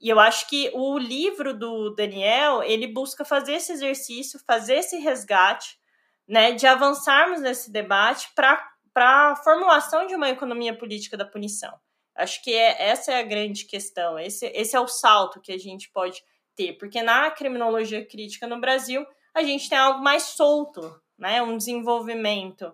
E 0.00 0.08
eu 0.08 0.18
acho 0.18 0.48
que 0.48 0.68
o 0.74 0.98
livro 0.98 1.56
do 1.56 1.94
Daniel, 1.94 2.62
ele 2.64 2.88
busca 2.88 3.24
fazer 3.24 3.52
esse 3.52 3.70
exercício, 3.70 4.40
fazer 4.44 4.76
esse 4.76 4.96
resgate, 4.96 5.78
né, 6.26 6.52
de 6.52 6.66
avançarmos 6.66 7.40
nesse 7.40 7.70
debate 7.70 8.32
para 8.34 8.66
a 8.96 9.36
formulação 9.36 10.08
de 10.08 10.14
uma 10.16 10.30
economia 10.30 10.76
política 10.76 11.16
da 11.16 11.24
punição. 11.24 11.78
Acho 12.20 12.42
que 12.42 12.52
é, 12.52 12.90
essa 12.90 13.12
é 13.12 13.20
a 13.20 13.24
grande 13.24 13.64
questão, 13.64 14.18
esse, 14.18 14.46
esse 14.46 14.76
é 14.76 14.80
o 14.80 14.86
salto 14.86 15.40
que 15.40 15.52
a 15.52 15.58
gente 15.58 15.90
pode 15.90 16.22
ter, 16.54 16.74
porque 16.74 17.02
na 17.02 17.30
criminologia 17.30 18.04
crítica 18.04 18.46
no 18.46 18.60
Brasil, 18.60 19.06
a 19.34 19.42
gente 19.42 19.68
tem 19.68 19.78
algo 19.78 20.02
mais 20.02 20.24
solto, 20.24 21.00
né, 21.18 21.42
um 21.42 21.56
desenvolvimento 21.56 22.72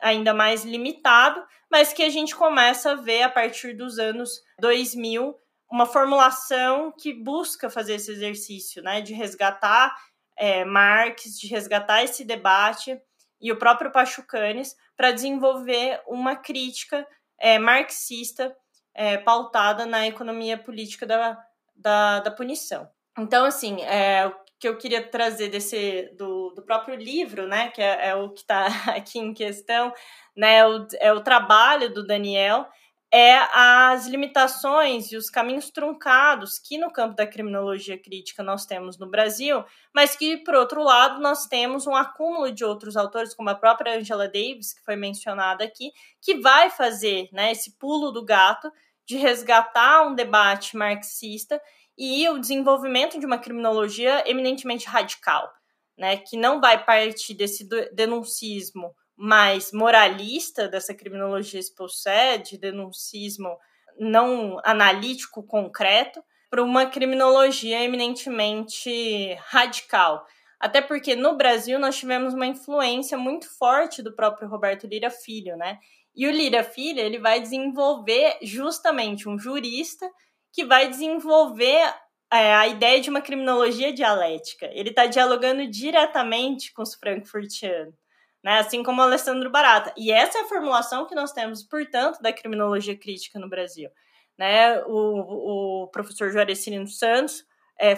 ainda 0.00 0.32
mais 0.32 0.64
limitado, 0.64 1.42
mas 1.70 1.92
que 1.92 2.02
a 2.02 2.10
gente 2.10 2.34
começa 2.34 2.92
a 2.92 2.94
ver 2.94 3.22
a 3.22 3.28
partir 3.28 3.74
dos 3.74 3.98
anos 3.98 4.42
2000 4.60 5.34
uma 5.70 5.86
formulação 5.86 6.92
que 6.96 7.12
busca 7.12 7.68
fazer 7.68 7.94
esse 7.94 8.12
exercício, 8.12 8.82
né, 8.82 9.00
de 9.00 9.12
resgatar 9.12 9.96
é, 10.36 10.64
Marx, 10.64 11.38
de 11.38 11.48
resgatar 11.48 12.04
esse 12.04 12.24
debate 12.24 13.00
e 13.40 13.50
o 13.50 13.58
próprio 13.58 13.90
Pachucanes 13.90 14.76
para 14.96 15.12
desenvolver 15.12 16.00
uma 16.06 16.36
crítica 16.36 17.06
é, 17.38 17.58
marxista 17.58 18.56
é, 18.96 19.18
pautada 19.18 19.84
na 19.84 20.06
economia 20.06 20.56
política 20.56 21.06
da, 21.06 21.38
da, 21.76 22.20
da 22.20 22.30
punição. 22.30 22.88
Então, 23.18 23.44
assim, 23.44 23.82
é, 23.82 24.32
que 24.58 24.66
eu 24.66 24.76
queria 24.78 25.06
trazer 25.06 25.48
desse 25.48 26.10
do, 26.16 26.50
do 26.54 26.62
próprio 26.62 26.96
livro, 26.96 27.46
né, 27.46 27.68
que 27.68 27.82
é, 27.82 28.08
é 28.08 28.14
o 28.14 28.30
que 28.30 28.40
está 28.40 28.66
aqui 28.96 29.18
em 29.18 29.34
questão, 29.34 29.92
né, 30.34 30.56
é 30.58 30.66
o, 30.66 30.86
é 30.98 31.12
o 31.12 31.22
trabalho 31.22 31.92
do 31.92 32.06
Daniel, 32.06 32.66
é 33.12 33.34
as 33.52 34.06
limitações 34.06 35.12
e 35.12 35.16
os 35.16 35.30
caminhos 35.30 35.70
truncados 35.70 36.58
que 36.58 36.76
no 36.76 36.90
campo 36.90 37.14
da 37.14 37.26
criminologia 37.26 37.96
crítica 37.96 38.42
nós 38.42 38.66
temos 38.66 38.98
no 38.98 39.08
Brasil, 39.08 39.64
mas 39.94 40.16
que, 40.16 40.38
por 40.38 40.54
outro 40.54 40.82
lado, 40.82 41.20
nós 41.20 41.46
temos 41.46 41.86
um 41.86 41.94
acúmulo 41.94 42.50
de 42.50 42.64
outros 42.64 42.96
autores, 42.96 43.34
como 43.34 43.48
a 43.48 43.54
própria 43.54 43.96
Angela 43.96 44.26
Davis, 44.26 44.74
que 44.74 44.84
foi 44.84 44.96
mencionada 44.96 45.64
aqui, 45.64 45.92
que 46.20 46.40
vai 46.40 46.68
fazer 46.70 47.28
né, 47.32 47.52
esse 47.52 47.78
pulo 47.78 48.10
do 48.10 48.24
gato 48.24 48.70
de 49.06 49.16
resgatar 49.16 50.02
um 50.06 50.14
debate 50.14 50.76
marxista 50.76 51.60
e 51.96 52.28
o 52.28 52.38
desenvolvimento 52.38 53.18
de 53.18 53.24
uma 53.24 53.38
criminologia 53.38 54.28
eminentemente 54.28 54.86
radical, 54.86 55.50
né, 55.96 56.16
que 56.16 56.36
não 56.36 56.60
vai 56.60 56.84
partir 56.84 57.34
desse 57.34 57.68
denuncismo 57.92 58.92
mais 59.16 59.72
moralista 59.72 60.68
dessa 60.68 60.94
criminologia 60.94 61.58
expulsé, 61.58 62.38
de 62.38 62.58
denuncismo 62.58 63.56
não 63.98 64.60
analítico 64.64 65.42
concreto, 65.42 66.22
para 66.50 66.62
uma 66.62 66.86
criminologia 66.86 67.82
eminentemente 67.82 69.34
radical. 69.46 70.24
Até 70.60 70.80
porque 70.80 71.14
no 71.14 71.36
Brasil 71.36 71.78
nós 71.78 71.98
tivemos 71.98 72.34
uma 72.34 72.46
influência 72.46 73.18
muito 73.18 73.46
forte 73.58 74.02
do 74.02 74.14
próprio 74.14 74.48
Roberto 74.48 74.86
Lira 74.86 75.10
Filho, 75.10 75.56
né? 75.56 75.78
E 76.14 76.26
o 76.26 76.30
Lira 76.30 76.64
Filho, 76.64 77.00
ele 77.00 77.18
vai 77.18 77.40
desenvolver 77.40 78.38
justamente 78.40 79.28
um 79.28 79.38
jurista 79.38 80.10
que 80.50 80.64
vai 80.64 80.88
desenvolver 80.88 81.94
é, 82.32 82.54
a 82.54 82.66
ideia 82.66 83.00
de 83.00 83.10
uma 83.10 83.20
criminologia 83.20 83.92
dialética. 83.92 84.70
Ele 84.72 84.88
está 84.88 85.04
dialogando 85.04 85.66
diretamente 85.68 86.72
com 86.72 86.82
os 86.82 86.94
frankfurtianos, 86.94 87.94
né? 88.46 88.60
assim 88.60 88.80
como 88.84 89.02
Alessandro 89.02 89.50
Barata. 89.50 89.92
E 89.96 90.12
essa 90.12 90.38
é 90.38 90.42
a 90.42 90.46
formulação 90.46 91.04
que 91.04 91.16
nós 91.16 91.32
temos, 91.32 91.64
portanto, 91.64 92.22
da 92.22 92.32
criminologia 92.32 92.96
crítica 92.96 93.40
no 93.40 93.48
Brasil. 93.48 93.90
Né? 94.38 94.80
O, 94.86 95.82
o 95.82 95.88
professor 95.88 96.30
Juarez 96.30 96.60
Cirino 96.60 96.86
Santos 96.86 97.44
é, 97.76 97.96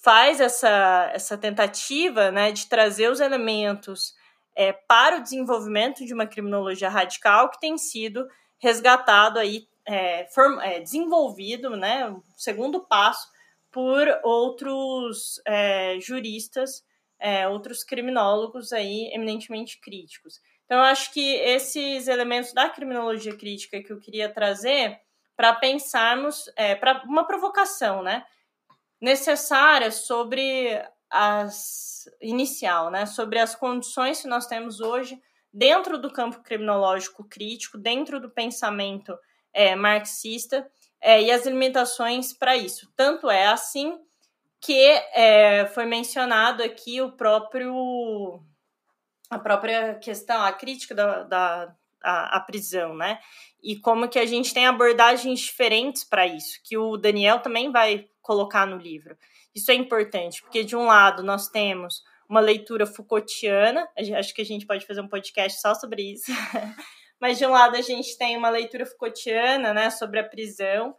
faz 0.00 0.40
essa, 0.40 1.10
essa 1.12 1.36
tentativa 1.36 2.30
né, 2.30 2.52
de 2.52 2.68
trazer 2.68 3.10
os 3.10 3.18
elementos 3.18 4.14
é, 4.54 4.72
para 4.72 5.16
o 5.16 5.22
desenvolvimento 5.22 6.06
de 6.06 6.14
uma 6.14 6.28
criminologia 6.28 6.88
radical 6.88 7.50
que 7.50 7.58
tem 7.58 7.76
sido 7.76 8.24
resgatado 8.62 9.40
aí, 9.40 9.66
é, 9.84 10.28
form, 10.32 10.60
é, 10.60 10.78
desenvolvido, 10.78 11.70
né, 11.70 12.14
segundo 12.36 12.86
passo, 12.86 13.26
por 13.72 14.06
outros 14.22 15.40
é, 15.44 15.98
juristas, 15.98 16.84
é, 17.18 17.48
outros 17.48 17.82
criminólogos 17.82 18.72
aí 18.72 19.10
eminentemente 19.12 19.80
críticos. 19.80 20.40
Então, 20.64 20.78
eu 20.78 20.84
acho 20.84 21.12
que 21.12 21.34
esses 21.36 22.08
elementos 22.08 22.52
da 22.52 22.68
criminologia 22.68 23.36
crítica 23.36 23.82
que 23.82 23.92
eu 23.92 23.98
queria 23.98 24.28
trazer 24.28 25.00
para 25.36 25.54
pensarmos, 25.54 26.50
é, 26.56 26.74
para 26.74 27.02
uma 27.04 27.26
provocação, 27.26 28.02
né? 28.02 28.24
necessária 29.00 29.90
sobre 29.90 30.82
as 31.10 32.08
inicial, 32.20 32.90
né, 32.90 33.06
sobre 33.06 33.38
as 33.38 33.54
condições 33.54 34.20
que 34.20 34.28
nós 34.28 34.46
temos 34.46 34.80
hoje 34.80 35.20
dentro 35.52 35.98
do 35.98 36.12
campo 36.12 36.42
criminológico 36.42 37.24
crítico, 37.24 37.78
dentro 37.78 38.20
do 38.20 38.30
pensamento 38.30 39.16
é, 39.52 39.74
marxista 39.74 40.68
é, 41.00 41.22
e 41.22 41.30
as 41.30 41.46
limitações 41.46 42.32
para 42.32 42.56
isso. 42.56 42.90
Tanto 42.96 43.30
é 43.30 43.46
assim 43.46 43.98
que 44.60 44.88
é, 45.14 45.66
foi 45.66 45.86
mencionado 45.86 46.62
aqui 46.62 47.00
o 47.00 47.12
próprio 47.12 48.42
a 49.30 49.38
própria 49.38 49.94
questão, 49.96 50.42
a 50.42 50.52
crítica 50.52 50.94
da, 50.94 51.22
da 51.22 51.74
a, 52.02 52.36
a 52.36 52.40
prisão, 52.40 52.94
né? 52.94 53.18
E 53.62 53.76
como 53.76 54.08
que 54.08 54.18
a 54.18 54.26
gente 54.26 54.54
tem 54.54 54.66
abordagens 54.66 55.40
diferentes 55.40 56.04
para 56.04 56.26
isso, 56.26 56.60
que 56.64 56.76
o 56.78 56.96
Daniel 56.96 57.40
também 57.40 57.70
vai 57.70 58.08
colocar 58.22 58.66
no 58.66 58.76
livro. 58.76 59.16
Isso 59.54 59.70
é 59.70 59.74
importante, 59.74 60.42
porque 60.42 60.64
de 60.64 60.76
um 60.76 60.86
lado 60.86 61.22
nós 61.22 61.48
temos 61.48 62.02
uma 62.28 62.40
leitura 62.40 62.86
Foucaultiana, 62.86 63.88
acho 64.16 64.34
que 64.34 64.42
a 64.42 64.44
gente 64.44 64.66
pode 64.66 64.86
fazer 64.86 65.00
um 65.00 65.08
podcast 65.08 65.60
só 65.60 65.74
sobre 65.74 66.12
isso, 66.12 66.30
mas 67.20 67.38
de 67.38 67.46
um 67.46 67.50
lado 67.50 67.76
a 67.76 67.80
gente 67.80 68.16
tem 68.16 68.36
uma 68.36 68.50
leitura 68.50 68.86
Foucaultiana, 68.86 69.72
né, 69.72 69.90
sobre 69.90 70.20
a 70.20 70.24
prisão, 70.24 70.94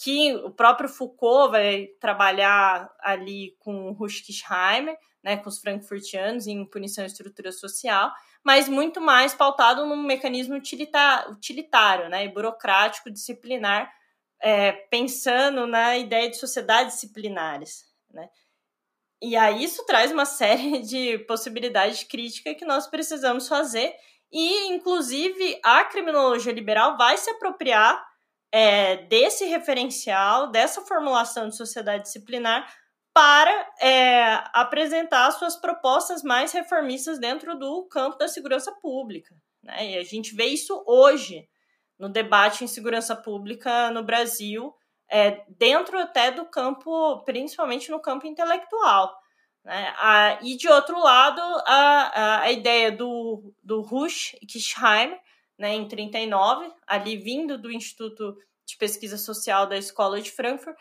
que 0.00 0.32
o 0.36 0.50
próprio 0.50 0.88
Foucault 0.88 1.50
vai 1.50 1.88
trabalhar 2.00 2.88
ali 3.00 3.56
com 3.58 3.90
Ruschkisheimer, 3.90 4.96
né, 5.22 5.36
com 5.36 5.48
os 5.48 5.58
frankfurtianos 5.58 6.46
em 6.46 6.64
punição 6.64 7.02
e 7.02 7.08
estrutura 7.08 7.50
social, 7.50 8.12
mas 8.44 8.68
muito 8.68 9.00
mais 9.00 9.34
pautado 9.34 9.84
num 9.84 10.00
mecanismo 10.00 10.54
utilitário, 10.54 12.08
né, 12.08 12.28
burocrático, 12.28 13.10
disciplinar, 13.10 13.92
é, 14.40 14.70
pensando 14.70 15.66
na 15.66 15.96
ideia 15.96 16.30
de 16.30 16.36
sociedades 16.36 16.94
disciplinares, 16.94 17.84
né? 18.08 18.30
E 19.20 19.36
aí 19.36 19.64
isso 19.64 19.84
traz 19.84 20.12
uma 20.12 20.24
série 20.24 20.78
de 20.86 21.18
possibilidades 21.26 21.98
de 21.98 22.06
crítica 22.06 22.54
que 22.54 22.64
nós 22.64 22.86
precisamos 22.86 23.48
fazer 23.48 23.92
e, 24.30 24.68
inclusive, 24.68 25.58
a 25.64 25.82
criminologia 25.84 26.52
liberal 26.52 26.96
vai 26.96 27.18
se 27.18 27.28
apropriar 27.30 28.07
é, 28.52 28.96
desse 29.06 29.44
referencial, 29.44 30.50
dessa 30.50 30.80
formulação 30.82 31.48
de 31.48 31.56
sociedade 31.56 32.04
disciplinar 32.04 32.72
para 33.12 33.68
é, 33.80 34.42
apresentar 34.52 35.30
suas 35.32 35.56
propostas 35.56 36.22
mais 36.22 36.52
reformistas 36.52 37.18
dentro 37.18 37.58
do 37.58 37.84
campo 37.88 38.16
da 38.16 38.28
segurança 38.28 38.72
pública. 38.80 39.34
Né? 39.62 39.92
E 39.92 39.98
a 39.98 40.04
gente 40.04 40.34
vê 40.34 40.46
isso 40.46 40.82
hoje 40.86 41.48
no 41.98 42.08
debate 42.08 42.62
em 42.62 42.68
segurança 42.68 43.16
pública 43.16 43.90
no 43.90 44.04
Brasil, 44.04 44.72
é, 45.10 45.42
dentro 45.48 45.98
até 45.98 46.30
do 46.30 46.46
campo, 46.46 47.24
principalmente 47.24 47.90
no 47.90 48.00
campo 48.00 48.26
intelectual. 48.26 49.12
Né? 49.64 49.94
A, 49.98 50.38
e, 50.42 50.56
de 50.56 50.68
outro 50.68 50.98
lado, 50.98 51.40
a, 51.66 52.42
a, 52.42 52.52
ideia 52.52 52.92
do, 52.92 53.52
do 53.62 53.80
Rush 53.80 54.36
Kishheim, 54.48 55.16
né, 55.58 55.74
em 55.74 55.88
39, 55.88 56.70
ali 56.86 57.16
vindo 57.16 57.58
do 57.58 57.70
Instituto 57.70 58.36
de 58.64 58.76
Pesquisa 58.76 59.18
Social 59.18 59.66
da 59.66 59.76
Escola 59.76 60.20
de 60.20 60.30
Frankfurt, 60.30 60.76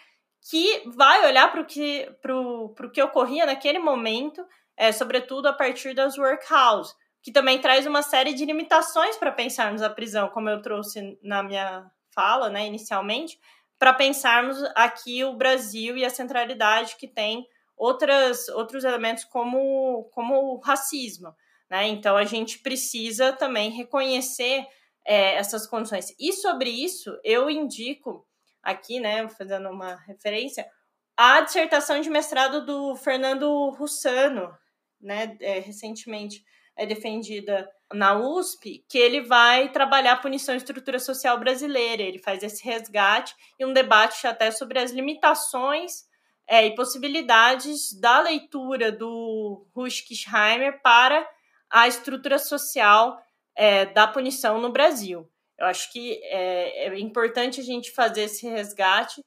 que 0.49 0.84
vai 0.95 1.25
olhar 1.25 1.51
para 1.51 1.61
o 1.61 1.65
que, 1.65 2.09
pro, 2.21 2.69
pro 2.75 2.91
que 2.91 3.01
ocorria 3.01 3.45
naquele 3.45 3.80
momento, 3.80 4.45
é, 4.78 4.91
sobretudo 4.91 5.47
a 5.47 5.53
partir 5.53 5.93
das 5.93 6.17
workhouses, 6.17 6.93
que 7.21 7.32
também 7.32 7.59
traz 7.59 7.86
uma 7.86 8.01
série 8.01 8.34
de 8.34 8.45
limitações 8.45 9.17
para 9.17 9.32
pensarmos 9.32 9.82
a 9.82 9.89
prisão, 9.89 10.30
como 10.30 10.49
eu 10.49 10.61
trouxe 10.61 11.17
na 11.21 11.43
minha 11.43 11.89
fala, 12.13 12.49
né, 12.49 12.65
inicialmente, 12.65 13.39
para 13.78 13.93
pensarmos 13.93 14.57
aqui 14.75 15.23
o 15.23 15.36
Brasil 15.36 15.97
e 15.97 16.05
a 16.05 16.09
centralidade 16.09 16.95
que 16.97 17.07
tem 17.07 17.45
outras, 17.75 18.47
outros 18.49 18.84
elementos 18.84 19.23
como, 19.23 20.05
como 20.11 20.55
o 20.55 20.59
racismo. 20.59 21.36
Né? 21.70 21.88
Então, 21.88 22.15
a 22.15 22.24
gente 22.24 22.59
precisa 22.59 23.34
também 23.34 23.72
reconhecer 23.72 24.65
é, 25.05 25.36
essas 25.36 25.65
condições. 25.68 26.13
E 26.20 26.34
sobre 26.34 26.70
isso, 26.70 27.18
eu 27.24 27.49
indico 27.49 28.26
aqui, 28.61 28.99
né, 28.99 29.28
fazendo 29.30 29.70
uma 29.70 29.95
referência, 30.05 30.68
a 31.15 31.41
dissertação 31.41 31.99
de 32.01 32.09
mestrado 32.09 32.65
do 32.65 32.95
Fernando 32.95 33.70
Russano, 33.72 34.53
né, 34.99 35.38
é, 35.39 35.59
recentemente 35.59 36.43
é 36.76 36.86
defendida 36.86 37.68
na 37.91 38.20
USP, 38.20 38.86
que 38.88 38.97
ele 38.97 39.22
vai 39.22 39.72
trabalhar 39.72 40.22
punição 40.22 40.53
e 40.53 40.57
estrutura 40.57 40.99
social 40.99 41.39
brasileira. 41.39 42.03
Ele 42.03 42.19
faz 42.19 42.44
esse 42.44 42.64
resgate 42.64 43.34
e 43.57 43.65
um 43.65 43.73
debate 43.73 44.27
até 44.27 44.52
sobre 44.52 44.77
as 44.77 44.91
limitações 44.91 46.03
é, 46.48 46.68
e 46.68 46.76
possibilidades 46.76 47.99
da 47.99 48.22
leitura 48.22 48.91
do 48.91 49.65
Ruschkisheimer 49.76 50.81
para 50.81 51.27
a 51.69 51.88
estrutura 51.88 52.39
social 52.39 53.19
é, 53.56 53.85
da 53.85 54.07
punição 54.07 54.60
no 54.61 54.72
Brasil. 54.72 55.30
Eu 55.57 55.65
acho 55.65 55.91
que 55.91 56.19
é, 56.23 56.88
é 56.88 56.99
importante 56.99 57.60
a 57.60 57.64
gente 57.64 57.91
fazer 57.91 58.23
esse 58.23 58.48
resgate 58.48 59.22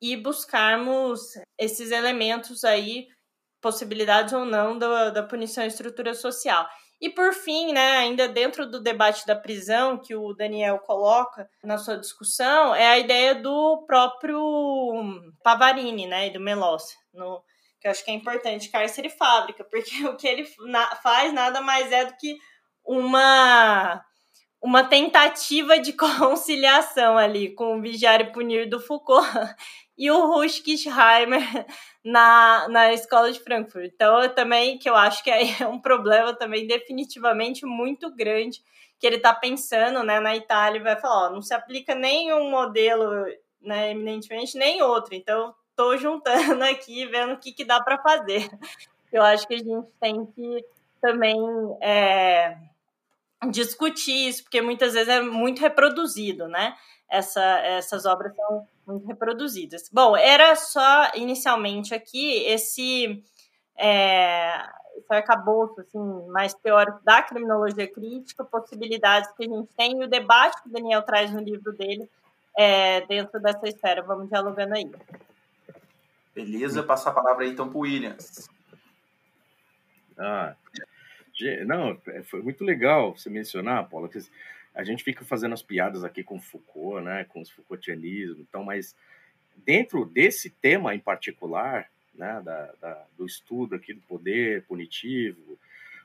e 0.00 0.16
buscarmos 0.16 1.20
esses 1.58 1.90
elementos 1.90 2.64
aí, 2.64 3.06
possibilidades 3.60 4.32
ou 4.32 4.44
não 4.44 4.78
da, 4.78 5.10
da 5.10 5.22
punição 5.22 5.64
e 5.64 5.68
estrutura 5.68 6.14
social. 6.14 6.66
E 7.00 7.10
por 7.10 7.34
fim, 7.34 7.72
né, 7.72 7.98
ainda 7.98 8.26
dentro 8.28 8.70
do 8.70 8.80
debate 8.80 9.26
da 9.26 9.36
prisão 9.36 9.98
que 9.98 10.14
o 10.14 10.32
Daniel 10.32 10.78
coloca 10.78 11.48
na 11.62 11.76
sua 11.76 11.98
discussão, 11.98 12.74
é 12.74 12.86
a 12.86 12.98
ideia 12.98 13.34
do 13.34 13.84
próprio 13.86 14.40
Pavarini, 15.42 16.06
né, 16.06 16.28
e 16.28 16.30
do 16.32 16.40
Melossi, 16.40 16.96
no 17.12 17.42
que 17.84 17.88
eu 17.88 17.90
acho 17.90 18.02
que 18.02 18.10
é 18.10 18.14
importante, 18.14 18.70
cárcere 18.70 19.10
fábrica, 19.10 19.62
porque 19.70 20.06
o 20.06 20.16
que 20.16 20.26
ele 20.26 20.48
na, 20.66 20.96
faz 20.96 21.34
nada 21.34 21.60
mais 21.60 21.92
é 21.92 22.06
do 22.06 22.16
que 22.16 22.38
uma 22.82 24.02
uma 24.60 24.82
tentativa 24.82 25.78
de 25.78 25.92
conciliação 26.18 27.18
ali 27.18 27.54
com 27.54 27.76
o 27.76 27.82
Vigiar 27.82 28.22
e 28.22 28.32
Punir 28.32 28.66
do 28.66 28.80
Foucault 28.80 29.28
e 29.98 30.10
o 30.10 30.26
Ruschkisheimer 30.26 31.66
na, 32.02 32.66
na 32.70 32.92
escola 32.94 33.30
de 33.30 33.40
Frankfurt. 33.40 33.90
Então, 33.94 34.22
eu 34.22 34.34
também, 34.34 34.78
que 34.78 34.88
eu 34.88 34.96
acho 34.96 35.22
que 35.22 35.30
é 35.30 35.68
um 35.68 35.78
problema 35.78 36.32
também 36.34 36.66
definitivamente 36.66 37.66
muito 37.66 38.10
grande, 38.16 38.62
que 38.98 39.06
ele 39.06 39.16
está 39.16 39.34
pensando 39.34 40.02
né, 40.02 40.18
na 40.18 40.34
Itália 40.34 40.78
e 40.80 40.82
vai 40.82 40.98
falar, 40.98 41.28
ó, 41.28 41.30
não 41.30 41.42
se 41.42 41.52
aplica 41.52 41.94
nem 41.94 42.32
um 42.32 42.50
modelo, 42.50 43.26
né, 43.60 43.90
eminentemente, 43.90 44.56
nem 44.56 44.80
outro. 44.80 45.14
Então, 45.14 45.54
estou 45.74 45.98
juntando 45.98 46.62
aqui, 46.64 47.06
vendo 47.06 47.34
o 47.34 47.38
que, 47.38 47.52
que 47.52 47.64
dá 47.64 47.82
para 47.82 47.98
fazer. 47.98 48.50
Eu 49.12 49.22
acho 49.22 49.46
que 49.46 49.54
a 49.54 49.58
gente 49.58 49.88
tem 50.00 50.24
que 50.26 50.64
também... 51.00 51.36
É, 51.80 52.56
discutir 53.50 54.28
isso, 54.28 54.42
porque 54.44 54.60
muitas 54.60 54.94
vezes 54.94 55.08
é 55.08 55.20
muito 55.20 55.60
reproduzido, 55.60 56.48
né? 56.48 56.74
Essa, 57.08 57.42
essas 57.58 58.06
obras 58.06 58.34
são 58.34 58.66
muito 58.86 59.06
reproduzidas. 59.06 59.88
Bom, 59.92 60.16
era 60.16 60.54
só 60.56 61.10
inicialmente 61.14 61.94
aqui 61.94 62.44
esse, 62.46 63.22
é, 63.76 64.66
esse 64.96 65.12
arcabouço 65.12 65.80
assim, 65.80 66.26
mais 66.28 66.54
teórico 66.54 67.00
da 67.04 67.22
criminologia 67.22 67.90
crítica, 67.90 68.44
possibilidades 68.44 69.30
que 69.32 69.44
a 69.44 69.48
gente 69.48 69.68
tem 69.76 70.00
e 70.00 70.04
o 70.04 70.08
debate 70.08 70.62
que 70.62 70.68
o 70.68 70.72
Daniel 70.72 71.02
traz 71.02 71.30
no 71.32 71.40
livro 71.40 71.72
dele 71.72 72.08
é, 72.56 73.02
dentro 73.02 73.40
dessa 73.40 73.68
esfera. 73.68 74.02
Vamos 74.02 74.28
dialogando 74.28 74.74
aí. 74.74 74.90
Beleza, 76.34 76.82
passar 76.82 77.10
a 77.10 77.14
palavra 77.14 77.44
aí 77.44 77.50
então 77.50 77.68
para 77.68 77.78
o 77.78 77.82
Williams. 77.82 78.50
Ah, 80.18 80.56
não, 81.66 82.00
é, 82.08 82.22
foi 82.22 82.42
muito 82.42 82.64
legal 82.64 83.16
você 83.16 83.30
mencionar, 83.30 83.88
Paula, 83.88 84.08
que 84.08 84.18
a 84.74 84.82
gente 84.82 85.04
fica 85.04 85.24
fazendo 85.24 85.52
as 85.52 85.62
piadas 85.62 86.02
aqui 86.02 86.24
com 86.24 86.40
Foucault, 86.40 87.04
né, 87.04 87.24
com 87.24 87.40
os 87.40 87.50
Foucaultianismo, 87.50 88.40
então, 88.40 88.64
mas 88.64 88.96
dentro 89.64 90.04
desse 90.04 90.50
tema 90.50 90.94
em 90.94 90.98
particular, 90.98 91.88
né, 92.14 92.40
da, 92.44 92.72
da, 92.80 93.06
do 93.16 93.26
estudo 93.26 93.76
aqui 93.76 93.92
do 93.92 94.00
poder 94.02 94.64
punitivo, 94.64 95.58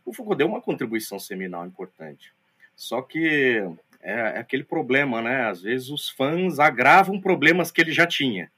o 0.05 0.13
Foucault 0.13 0.37
deu 0.37 0.47
uma 0.47 0.61
contribuição 0.61 1.19
seminal 1.19 1.65
importante. 1.65 2.33
Só 2.75 3.01
que 3.01 3.63
é, 4.01 4.13
é 4.13 4.39
aquele 4.39 4.63
problema, 4.63 5.21
né? 5.21 5.49
Às 5.49 5.61
vezes 5.61 5.89
os 5.89 6.09
fãs 6.09 6.57
agravam 6.57 7.19
problemas 7.19 7.71
que 7.71 7.81
ele 7.81 7.91
já 7.91 8.07
tinha 8.07 8.49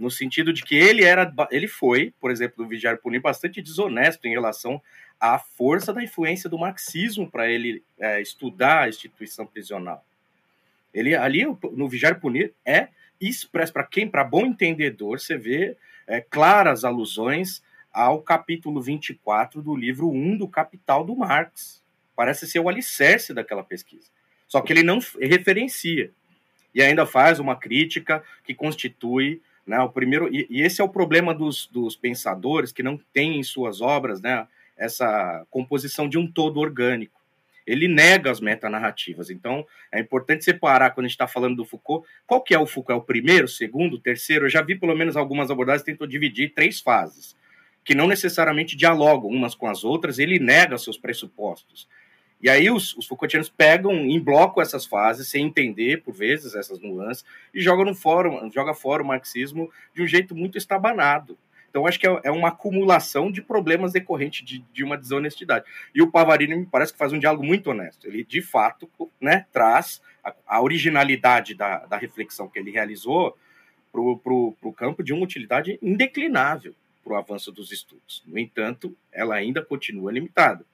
no 0.00 0.10
sentido 0.10 0.50
de 0.50 0.62
que 0.62 0.74
ele 0.74 1.04
era, 1.04 1.30
ele 1.50 1.68
foi, 1.68 2.14
por 2.18 2.30
exemplo, 2.30 2.64
do 2.64 2.68
Vigiar 2.68 2.96
Punir, 2.96 3.20
bastante 3.20 3.60
desonesto 3.60 4.26
em 4.26 4.30
relação 4.30 4.80
à 5.20 5.38
força 5.38 5.92
da 5.92 6.02
influência 6.02 6.48
do 6.48 6.58
marxismo 6.58 7.30
para 7.30 7.50
ele 7.50 7.82
é, 7.98 8.18
estudar 8.18 8.84
a 8.84 8.88
instituição 8.88 9.46
prisional. 9.46 10.02
Ele 10.94 11.14
ali 11.14 11.44
no 11.44 11.86
Vigiar 11.86 12.18
Punir 12.18 12.54
é 12.64 12.88
expresso 13.20 13.74
para 13.74 13.84
quem, 13.84 14.08
para 14.08 14.24
bom 14.24 14.46
entendedor, 14.46 15.20
você 15.20 15.36
vê 15.36 15.76
é, 16.06 16.22
claras 16.22 16.82
alusões 16.82 17.62
ao 17.92 18.22
capítulo 18.22 18.80
24 18.80 19.60
do 19.60 19.76
livro 19.76 20.08
1 20.10 20.38
do 20.38 20.48
Capital 20.48 21.04
do 21.04 21.14
Marx. 21.14 21.82
Parece 22.16 22.46
ser 22.46 22.60
o 22.60 22.70
alicerce 22.70 23.34
daquela 23.34 23.62
pesquisa. 23.62 24.08
Só 24.48 24.62
que 24.62 24.72
ele 24.72 24.82
não 24.82 24.98
referencia. 25.20 26.10
E 26.74 26.80
ainda 26.80 27.04
faz 27.04 27.38
uma 27.38 27.54
crítica 27.54 28.24
que 28.42 28.54
constitui 28.54 29.42
né? 29.70 29.80
O 29.80 29.88
primeiro, 29.88 30.28
e, 30.34 30.48
e 30.50 30.62
esse 30.62 30.80
é 30.80 30.84
o 30.84 30.88
problema 30.88 31.32
dos, 31.32 31.68
dos 31.68 31.94
pensadores 31.94 32.72
que 32.72 32.82
não 32.82 32.98
têm 33.12 33.38
em 33.38 33.42
suas 33.44 33.80
obras 33.80 34.20
né, 34.20 34.46
essa 34.76 35.46
composição 35.48 36.08
de 36.08 36.18
um 36.18 36.30
todo 36.30 36.58
orgânico. 36.58 37.20
Ele 37.64 37.86
nega 37.86 38.32
as 38.32 38.40
metanarrativas. 38.40 39.30
Então, 39.30 39.64
é 39.92 40.00
importante 40.00 40.44
separar, 40.44 40.90
quando 40.90 41.04
a 41.04 41.08
gente 41.08 41.14
está 41.14 41.28
falando 41.28 41.54
do 41.54 41.64
Foucault, 41.64 42.04
qual 42.26 42.42
que 42.42 42.52
é 42.52 42.58
o 42.58 42.66
Foucault? 42.66 42.98
É 42.98 43.00
o 43.00 43.06
primeiro, 43.06 43.46
segundo, 43.46 44.00
terceiro? 44.00 44.46
Eu 44.46 44.50
já 44.50 44.60
vi 44.60 44.74
pelo 44.74 44.96
menos 44.96 45.16
algumas 45.16 45.52
abordagens 45.52 45.84
tentam 45.84 46.04
dividir 46.04 46.52
três 46.52 46.80
fases, 46.80 47.36
que 47.84 47.94
não 47.94 48.08
necessariamente 48.08 48.76
dialogam 48.76 49.30
umas 49.30 49.54
com 49.54 49.68
as 49.68 49.84
outras, 49.84 50.18
ele 50.18 50.40
nega 50.40 50.76
seus 50.78 50.98
pressupostos. 50.98 51.86
E 52.42 52.48
aí 52.48 52.70
os, 52.70 52.96
os 52.96 53.06
Foucaultianos 53.06 53.50
pegam 53.50 53.92
em 53.92 54.18
bloco 54.18 54.62
essas 54.62 54.86
fases, 54.86 55.28
sem 55.28 55.46
entender, 55.46 56.02
por 56.02 56.14
vezes, 56.14 56.54
essas 56.54 56.80
nuances, 56.80 57.24
e 57.52 57.60
jogam 57.60 57.84
no 57.84 57.94
fórum, 57.94 58.50
joga 58.50 58.72
fora 58.72 59.02
o 59.02 59.06
marxismo 59.06 59.70
de 59.94 60.02
um 60.02 60.06
jeito 60.06 60.34
muito 60.34 60.56
estabanado. 60.56 61.36
Então, 61.68 61.86
acho 61.86 62.00
que 62.00 62.06
é, 62.06 62.20
é 62.24 62.30
uma 62.30 62.48
acumulação 62.48 63.30
de 63.30 63.40
problemas 63.40 63.92
decorrentes 63.92 64.44
de, 64.44 64.64
de, 64.72 64.82
uma 64.82 64.96
desonestidade. 64.96 65.64
E 65.94 66.02
o 66.02 66.10
Pavarini 66.10 66.56
me 66.56 66.66
parece 66.66 66.92
que 66.92 66.98
faz 66.98 67.12
um 67.12 67.18
diálogo 67.18 67.44
muito 67.44 67.70
honesto. 67.70 68.06
Ele, 68.06 68.24
de 68.24 68.42
fato, 68.42 68.90
né, 69.20 69.46
traz 69.52 70.02
a, 70.24 70.34
a 70.46 70.62
originalidade 70.62 71.54
da, 71.54 71.86
da, 71.86 71.96
reflexão 71.96 72.48
que 72.48 72.58
ele 72.58 72.72
realizou 72.72 73.36
para 73.92 74.00
o 74.00 74.74
campo 74.76 75.02
de 75.02 75.12
uma 75.12 75.22
utilidade 75.22 75.78
indeclinável 75.80 76.74
para 77.04 77.12
o 77.12 77.16
avanço 77.16 77.52
dos 77.52 77.70
estudos. 77.70 78.22
No 78.26 78.38
entanto, 78.38 78.96
ela 79.12 79.36
ainda 79.36 79.62
continua 79.62 80.10
limitada 80.10 80.64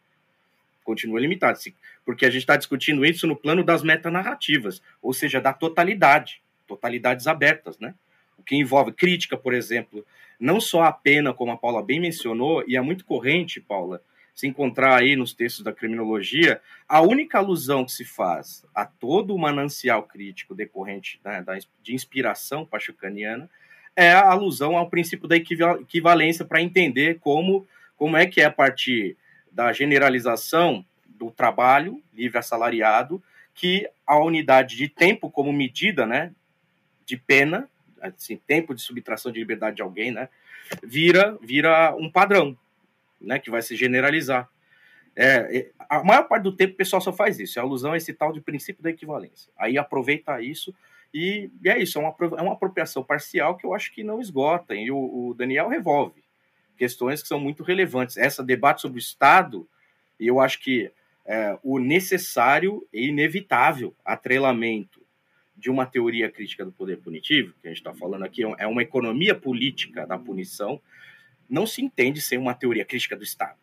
continua 0.86 1.20
limitado, 1.20 1.58
porque 2.04 2.24
a 2.24 2.30
gente 2.30 2.42
está 2.42 2.56
discutindo 2.56 3.04
isso 3.04 3.26
no 3.26 3.34
plano 3.34 3.64
das 3.64 3.82
metanarrativas, 3.82 4.80
ou 5.02 5.12
seja, 5.12 5.40
da 5.40 5.52
totalidade, 5.52 6.40
totalidades 6.66 7.26
abertas, 7.26 7.78
né? 7.80 7.92
O 8.38 8.42
que 8.42 8.54
envolve 8.54 8.92
crítica, 8.92 9.36
por 9.36 9.52
exemplo, 9.52 10.06
não 10.38 10.60
só 10.60 10.84
a 10.84 10.92
pena, 10.92 11.34
como 11.34 11.50
a 11.50 11.56
Paula 11.56 11.82
bem 11.82 12.00
mencionou, 12.00 12.62
e 12.68 12.76
é 12.76 12.80
muito 12.80 13.04
corrente, 13.04 13.60
Paula, 13.60 14.00
se 14.32 14.46
encontrar 14.46 15.00
aí 15.00 15.16
nos 15.16 15.32
textos 15.32 15.64
da 15.64 15.72
criminologia, 15.72 16.60
a 16.86 17.00
única 17.00 17.38
alusão 17.38 17.84
que 17.84 17.92
se 17.92 18.04
faz 18.04 18.64
a 18.74 18.84
todo 18.84 19.34
o 19.34 19.38
manancial 19.38 20.02
crítico 20.02 20.54
decorrente 20.54 21.18
né, 21.24 21.44
de 21.82 21.94
inspiração 21.94 22.64
pachucaniana 22.64 23.50
é 23.96 24.12
a 24.12 24.30
alusão 24.30 24.76
ao 24.76 24.90
princípio 24.90 25.26
da 25.26 25.36
equivalência 25.36 26.44
para 26.44 26.60
entender 26.60 27.18
como, 27.18 27.66
como 27.96 28.14
é 28.14 28.26
que 28.26 28.42
é 28.42 28.44
a 28.44 28.50
partir 28.50 29.16
da 29.56 29.72
generalização 29.72 30.84
do 31.06 31.30
trabalho 31.30 32.02
livre 32.12 32.36
assalariado, 32.36 33.22
que 33.54 33.88
a 34.06 34.18
unidade 34.18 34.76
de 34.76 34.86
tempo 34.86 35.30
como 35.30 35.50
medida, 35.50 36.04
né, 36.04 36.30
de 37.06 37.16
pena, 37.16 37.66
assim, 37.98 38.36
tempo 38.36 38.74
de 38.74 38.82
subtração 38.82 39.32
de 39.32 39.38
liberdade 39.38 39.76
de 39.76 39.82
alguém, 39.82 40.12
né, 40.12 40.28
vira 40.82 41.38
vira 41.40 41.96
um 41.96 42.10
padrão, 42.10 42.54
né, 43.18 43.38
que 43.38 43.50
vai 43.50 43.62
se 43.62 43.74
generalizar. 43.74 44.46
É, 45.16 45.70
a 45.88 46.04
maior 46.04 46.24
parte 46.24 46.42
do 46.42 46.52
tempo 46.52 46.74
o 46.74 46.76
pessoal 46.76 47.00
só 47.00 47.10
faz 47.10 47.40
isso, 47.40 47.58
é 47.58 47.62
alusão 47.62 47.92
a 47.92 47.96
esse 47.96 48.12
tal 48.12 48.34
de 48.34 48.42
princípio 48.42 48.82
da 48.82 48.90
equivalência. 48.90 49.50
Aí 49.56 49.78
aproveita 49.78 50.38
isso 50.42 50.74
e, 51.14 51.50
e 51.64 51.70
é 51.70 51.78
isso, 51.78 51.98
é 51.98 52.02
uma, 52.02 52.14
é 52.36 52.42
uma 52.42 52.52
apropriação 52.52 53.02
parcial 53.02 53.56
que 53.56 53.64
eu 53.64 53.72
acho 53.72 53.90
que 53.94 54.04
não 54.04 54.20
esgota, 54.20 54.74
e 54.74 54.90
o, 54.90 54.98
o 55.28 55.34
Daniel 55.34 55.70
revolve 55.70 56.25
questões 56.76 57.22
que 57.22 57.28
são 57.28 57.40
muito 57.40 57.62
relevantes. 57.62 58.16
Essa 58.16 58.42
debate 58.42 58.82
sobre 58.82 58.98
o 58.98 59.00
Estado, 59.00 59.68
eu 60.18 60.40
acho 60.40 60.60
que 60.60 60.90
é, 61.24 61.58
o 61.62 61.78
necessário 61.78 62.86
e 62.92 63.08
inevitável 63.08 63.94
atrelamento 64.04 65.00
de 65.56 65.70
uma 65.70 65.86
teoria 65.86 66.30
crítica 66.30 66.64
do 66.64 66.72
poder 66.72 66.98
punitivo, 66.98 67.54
que 67.60 67.66
a 67.66 67.70
gente 67.70 67.78
está 67.78 67.94
falando 67.94 68.24
aqui, 68.24 68.42
é 68.58 68.66
uma 68.66 68.82
economia 68.82 69.34
política 69.34 70.06
da 70.06 70.18
punição, 70.18 70.80
não 71.48 71.66
se 71.66 71.82
entende 71.82 72.20
sem 72.20 72.38
uma 72.38 72.54
teoria 72.54 72.84
crítica 72.84 73.16
do 73.16 73.24
Estado. 73.24 73.58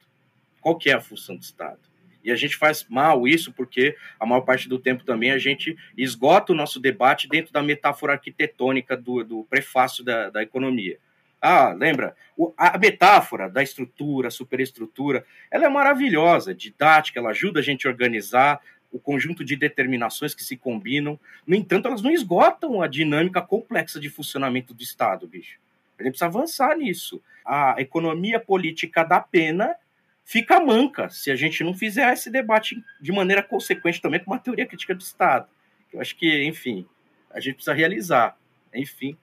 Qual 0.60 0.78
que 0.78 0.90
é 0.90 0.94
a 0.94 1.02
função 1.02 1.36
do 1.36 1.44
Estado? 1.44 1.80
E 2.24 2.32
a 2.32 2.36
gente 2.36 2.56
faz 2.56 2.86
mal 2.90 3.28
isso 3.28 3.52
porque 3.52 3.96
a 4.20 4.26
maior 4.26 4.42
parte 4.42 4.70
do 4.70 4.80
tempo 4.80 5.04
também 5.04 5.32
a 5.32 5.38
gente 5.38 5.78
esgota 5.98 6.54
o 6.54 6.56
nosso 6.56 6.80
debate 6.80 7.28
dentro 7.28 7.52
da 7.52 7.62
metáfora 7.62 8.14
arquitetônica 8.14 8.96
do, 8.96 9.24
do 9.24 9.44
prefácio 9.44 10.04
da, 10.04 10.30
da 10.30 10.42
economia. 10.42 10.98
Ah, 11.46 11.74
lembra? 11.74 12.16
a 12.58 12.78
metáfora 12.78 13.50
da 13.50 13.62
estrutura, 13.62 14.32
superestrutura, 14.32 15.26
ela 15.52 15.66
é 15.66 15.70
maravilhosa, 15.70 16.56
didática, 16.56 17.20
ela 17.20 17.32
ajuda 17.32 17.60
a 17.60 17.64
gente 17.64 17.86
a 17.86 17.92
organizar 17.92 18.62
o 18.94 18.98
conjunto 18.98 19.44
de 19.44 19.58
determinações 19.58 20.34
que 20.34 20.42
se 20.42 20.56
combinam. 20.56 21.20
No 21.46 21.54
entanto, 21.54 21.90
elas 21.90 22.02
não 22.02 22.12
esgotam 22.12 22.82
a 22.82 22.88
dinâmica 22.88 23.42
complexa 23.42 24.00
de 24.00 24.10
funcionamento 24.10 24.74
do 24.74 24.82
Estado, 24.82 25.28
bicho. 25.28 25.60
A 26.00 26.04
gente 26.04 26.14
precisa 26.14 26.28
avançar 26.28 26.78
nisso. 26.78 27.22
A 27.46 27.76
economia 27.78 28.40
política 28.40 29.04
da 29.04 29.20
pena 29.20 29.76
fica 30.24 30.62
manca 30.62 31.10
se 31.10 31.30
a 31.30 31.36
gente 31.36 31.62
não 31.62 31.74
fizer 31.74 32.14
esse 32.14 32.32
debate 32.32 32.82
de 33.02 33.12
maneira 33.12 33.44
consequente 33.44 34.02
também 34.02 34.24
com 34.24 34.32
uma 34.32 34.40
teoria 34.40 34.66
crítica 34.66 34.96
do 34.96 35.02
Estado. 35.02 35.48
Eu 35.92 36.00
acho 36.00 36.16
que, 36.16 36.46
enfim, 36.46 36.88
a 37.30 37.42
gente 37.42 37.56
precisa 37.56 37.74
realizar. 37.74 38.38
Enfim, 38.74 39.18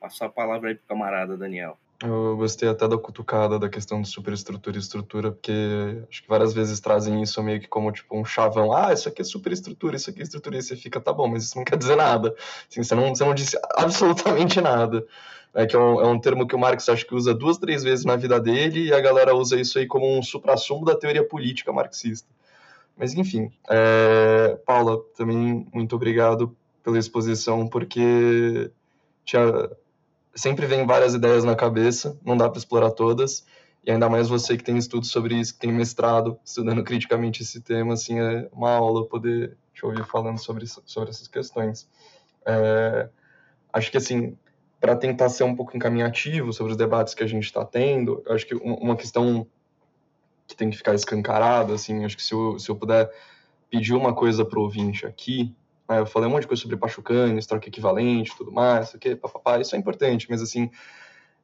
passar 0.00 0.26
a 0.26 0.30
palavra 0.30 0.70
aí 0.70 0.74
pro 0.74 0.86
camarada 0.86 1.36
Daniel. 1.36 1.76
Eu 2.02 2.34
gostei 2.34 2.66
até 2.66 2.88
da 2.88 2.96
cutucada 2.96 3.58
da 3.58 3.68
questão 3.68 4.00
de 4.00 4.08
superestrutura 4.08 4.76
e 4.78 4.80
estrutura, 4.80 5.30
porque 5.30 5.52
acho 6.10 6.22
que 6.22 6.28
várias 6.28 6.54
vezes 6.54 6.80
trazem 6.80 7.22
isso 7.22 7.42
meio 7.42 7.60
que 7.60 7.68
como 7.68 7.92
tipo 7.92 8.18
um 8.18 8.24
chavão. 8.24 8.72
Ah, 8.72 8.90
isso 8.90 9.06
aqui 9.06 9.20
é 9.20 9.24
superestrutura, 9.24 9.96
isso 9.96 10.08
aqui 10.08 10.20
é 10.20 10.22
estrutura, 10.22 10.56
e 10.56 10.62
você 10.62 10.74
fica, 10.76 10.98
tá 10.98 11.12
bom, 11.12 11.28
mas 11.28 11.44
isso 11.44 11.58
não 11.58 11.64
quer 11.64 11.76
dizer 11.76 11.96
nada. 11.96 12.34
Assim, 12.70 12.82
você, 12.82 12.94
não, 12.94 13.14
você 13.14 13.22
não 13.22 13.34
disse 13.34 13.58
absolutamente 13.74 14.60
nada. 14.62 15.06
É 15.52 15.66
que 15.66 15.76
é 15.76 15.78
um, 15.78 16.00
é 16.00 16.06
um 16.06 16.18
termo 16.18 16.46
que 16.46 16.54
o 16.54 16.58
Marx 16.58 16.88
acho 16.88 17.04
que 17.04 17.14
usa 17.14 17.34
duas, 17.34 17.58
três 17.58 17.82
vezes 17.82 18.06
na 18.06 18.16
vida 18.16 18.40
dele, 18.40 18.86
e 18.86 18.94
a 18.94 19.00
galera 19.00 19.34
usa 19.34 19.60
isso 19.60 19.78
aí 19.78 19.86
como 19.86 20.06
um 20.16 20.22
suprassumo 20.22 20.86
da 20.86 20.96
teoria 20.96 21.26
política 21.26 21.70
marxista. 21.70 22.28
Mas 22.96 23.12
enfim, 23.12 23.52
é... 23.68 24.58
Paula, 24.64 25.02
também 25.16 25.66
muito 25.72 25.96
obrigado 25.96 26.56
pela 26.82 26.98
exposição, 26.98 27.68
porque 27.68 28.70
tinha 29.24 29.70
sempre 30.34 30.66
vem 30.66 30.86
várias 30.86 31.14
ideias 31.14 31.44
na 31.44 31.54
cabeça, 31.56 32.18
não 32.24 32.36
dá 32.36 32.48
para 32.48 32.58
explorar 32.58 32.90
todas. 32.90 33.44
E 33.84 33.90
ainda 33.90 34.08
mais 34.08 34.28
você 34.28 34.56
que 34.56 34.64
tem 34.64 34.76
estudos 34.76 35.10
sobre 35.10 35.34
isso, 35.34 35.54
que 35.54 35.60
tem 35.60 35.72
mestrado, 35.72 36.38
estudando 36.44 36.82
criticamente 36.84 37.42
esse 37.42 37.60
tema, 37.60 37.94
assim, 37.94 38.18
é 38.18 38.48
uma 38.52 38.70
aula 38.70 39.06
poder 39.06 39.56
te 39.72 39.84
ouvir 39.86 40.04
falando 40.04 40.38
sobre, 40.38 40.66
sobre 40.66 41.10
essas 41.10 41.26
questões. 41.26 41.88
É, 42.46 43.08
acho 43.72 43.90
que, 43.90 43.96
assim, 43.96 44.36
para 44.78 44.96
tentar 44.96 45.28
ser 45.28 45.44
um 45.44 45.56
pouco 45.56 45.76
encaminhativo 45.76 46.52
sobre 46.52 46.72
os 46.72 46.78
debates 46.78 47.14
que 47.14 47.22
a 47.22 47.26
gente 47.26 47.44
está 47.44 47.64
tendo, 47.64 48.22
acho 48.28 48.46
que 48.46 48.54
uma 48.54 48.96
questão 48.96 49.46
que 50.46 50.56
tem 50.56 50.68
que 50.68 50.76
ficar 50.76 50.94
escancarada, 50.94 51.74
assim, 51.74 52.04
acho 52.04 52.16
que 52.16 52.22
se 52.22 52.34
eu, 52.34 52.58
se 52.58 52.68
eu 52.68 52.76
puder 52.76 53.10
pedir 53.70 53.94
uma 53.94 54.14
coisa 54.14 54.44
para 54.44 54.58
o 54.58 54.62
ouvinte 54.62 55.06
aqui? 55.06 55.54
Eu 55.98 56.06
falei 56.06 56.28
um 56.28 56.32
monte 56.32 56.42
de 56.42 56.48
coisa 56.48 56.62
sobre 56.62 56.76
Pachucanes, 56.76 57.46
troca 57.46 57.68
equivalente, 57.68 58.36
tudo 58.36 58.52
mais, 58.52 58.94
o 58.94 58.98
que, 58.98 59.16
papapá, 59.16 59.58
isso 59.58 59.74
é 59.74 59.78
importante, 59.78 60.26
mas 60.30 60.40
assim, 60.40 60.70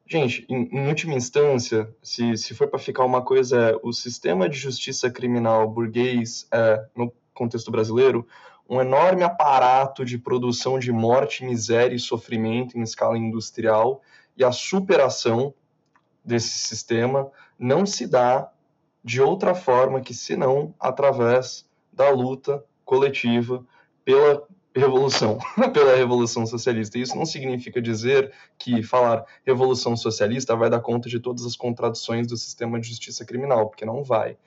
gente, 0.05 0.45
em, 0.47 0.69
em 0.71 0.87
última 0.87 1.13
instância, 1.13 1.93
se, 2.01 2.37
se 2.37 2.53
for 2.53 2.67
para 2.67 2.79
ficar 2.79 3.03
uma 3.03 3.21
coisa, 3.21 3.77
o 3.83 3.91
sistema 3.91 4.47
de 4.47 4.57
justiça 4.57 5.09
criminal 5.11 5.69
burguês, 5.69 6.47
é, 6.51 6.85
no 6.95 7.11
contexto 7.33 7.69
brasileiro, 7.69 8.25
um 8.69 8.81
enorme 8.81 9.23
aparato 9.23 10.03
de 10.03 10.17
produção 10.17 10.77
de 10.79 10.91
morte, 10.91 11.45
miséria 11.45 11.95
e 11.95 11.99
sofrimento 11.99 12.77
em 12.77 12.81
escala 12.81 13.17
industrial 13.17 14.01
e 14.35 14.43
a 14.43 14.51
superação 14.51 15.53
desse 16.23 16.49
sistema 16.49 17.31
não 17.57 17.85
se 17.85 18.05
dá 18.05 18.51
de 19.03 19.21
outra 19.21 19.55
forma 19.55 20.01
que 20.01 20.13
senão 20.13 20.73
através 20.79 21.65
da 21.93 22.09
luta 22.09 22.63
coletiva 22.83 23.65
pela 24.07 24.41
revolução, 24.73 25.37
pela 25.73 25.93
revolução 25.93 26.45
socialista. 26.45 26.97
Isso 26.97 27.13
não 27.13 27.25
significa 27.25 27.81
dizer 27.81 28.31
que 28.57 28.81
falar 28.81 29.25
revolução 29.45 29.97
socialista 29.97 30.55
vai 30.55 30.69
dar 30.69 30.79
conta 30.79 31.09
de 31.09 31.19
todas 31.19 31.45
as 31.45 31.57
contradições 31.57 32.25
do 32.25 32.37
sistema 32.37 32.79
de 32.79 32.87
justiça 32.87 33.25
criminal, 33.25 33.67
porque 33.67 33.83
não 33.83 34.05
vai. 34.05 34.37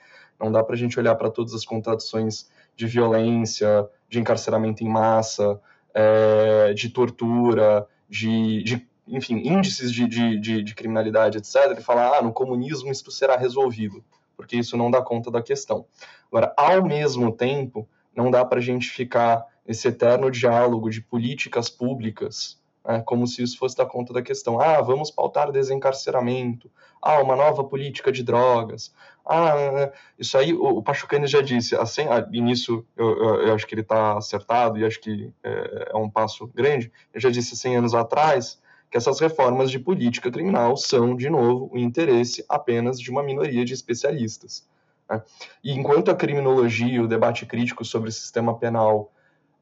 Não 0.40 0.50
dá 0.50 0.64
para 0.64 0.74
a 0.74 0.78
gente 0.78 0.98
olhar 0.98 1.14
para 1.14 1.28
todas 1.28 1.52
as 1.52 1.66
contradições 1.66 2.50
de 2.74 2.86
violência, 2.86 3.86
de 4.08 4.18
encarceramento 4.18 4.82
em 4.82 4.88
massa, 4.88 5.60
é, 5.92 6.72
de 6.72 6.88
tortura, 6.88 7.86
de, 8.08 8.62
de 8.62 8.88
enfim, 9.06 9.42
índices 9.44 9.92
de, 9.92 10.08
de, 10.08 10.40
de, 10.40 10.62
de 10.62 10.74
criminalidade, 10.74 11.36
etc., 11.36 11.76
e 11.78 11.82
falar, 11.82 12.16
ah, 12.16 12.22
no 12.22 12.32
comunismo 12.32 12.90
isso 12.90 13.10
será 13.10 13.36
resolvido, 13.36 14.02
porque 14.38 14.56
isso 14.56 14.74
não 14.78 14.90
dá 14.90 15.02
conta 15.02 15.30
da 15.30 15.42
questão. 15.42 15.84
Agora, 16.28 16.54
ao 16.56 16.82
mesmo 16.82 17.30
tempo, 17.30 17.86
não 18.16 18.30
dá 18.30 18.42
para 18.42 18.58
a 18.58 18.62
gente 18.62 18.88
ficar 18.88 19.49
nesse 19.66 19.88
eterno 19.88 20.30
diálogo 20.30 20.90
de 20.90 21.00
políticas 21.00 21.68
públicas, 21.68 22.60
né, 22.86 23.02
como 23.04 23.26
se 23.26 23.42
isso 23.42 23.58
fosse 23.58 23.76
dar 23.76 23.86
conta 23.86 24.12
da 24.12 24.22
questão. 24.22 24.60
Ah, 24.60 24.80
vamos 24.80 25.10
pautar 25.10 25.52
desencarceramento. 25.52 26.70
Ah, 27.00 27.20
uma 27.22 27.36
nova 27.36 27.64
política 27.64 28.10
de 28.10 28.22
drogas. 28.22 28.92
Ah, 29.24 29.92
isso 30.18 30.36
aí, 30.36 30.52
o, 30.52 30.78
o 30.78 30.82
Pachucani 30.82 31.26
já 31.26 31.40
disse, 31.40 31.76
assim, 31.76 32.02
ah, 32.02 32.26
e 32.32 32.40
nisso 32.40 32.84
eu, 32.96 33.10
eu, 33.10 33.34
eu, 33.42 33.54
acho 33.54 33.66
que 33.66 33.74
ele 33.74 33.82
está 33.82 34.18
acertado 34.18 34.78
e 34.78 34.84
acho 34.84 35.00
que 35.00 35.32
é, 35.42 35.90
é, 35.92 35.96
um 35.96 36.10
passo 36.10 36.46
grande. 36.48 36.90
Eu 37.12 37.20
já 37.20 37.30
disse 37.30 37.56
100 37.56 37.76
anos 37.76 37.94
atrás 37.94 38.60
que 38.90 38.96
essas 38.96 39.20
reformas 39.20 39.70
de 39.70 39.78
política 39.78 40.30
criminal 40.30 40.76
são, 40.76 41.14
de 41.14 41.30
novo, 41.30 41.70
o 41.72 41.78
interesse 41.78 42.44
apenas 42.48 43.00
de 43.00 43.10
uma 43.10 43.22
minoria 43.22 43.64
de 43.64 43.72
especialistas. 43.72 44.66
Né? 45.08 45.22
E 45.62 45.72
enquanto 45.72 46.10
a 46.10 46.14
criminologia, 46.14 47.02
o 47.02 47.06
debate 47.06 47.46
crítico 47.46 47.84
sobre 47.84 48.08
o 48.08 48.12
sistema 48.12 48.58
penal 48.58 49.12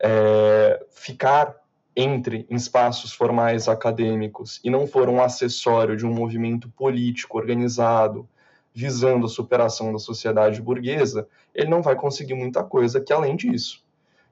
é, 0.01 0.85
ficar 0.91 1.57
entre 1.97 2.47
em 2.49 2.55
espaços 2.55 3.13
formais 3.13 3.69
acadêmicos 3.69 4.61
e 4.63 4.71
não 4.71 4.87
for 4.87 5.09
um 5.09 5.21
acessório 5.21 5.97
de 5.97 6.07
um 6.07 6.15
movimento 6.15 6.69
político 6.71 7.37
organizado 7.37 8.29
visando 8.73 9.27
a 9.27 9.29
superação 9.29 9.93
da 9.93 9.99
sociedade 9.99 10.63
burguesa, 10.63 11.27
ele 11.53 11.69
não 11.69 11.83
vai 11.83 11.97
conseguir 11.97 12.35
muita 12.35 12.63
coisa 12.63 13.01
que 13.01 13.13
além 13.13 13.35
disso. 13.35 13.85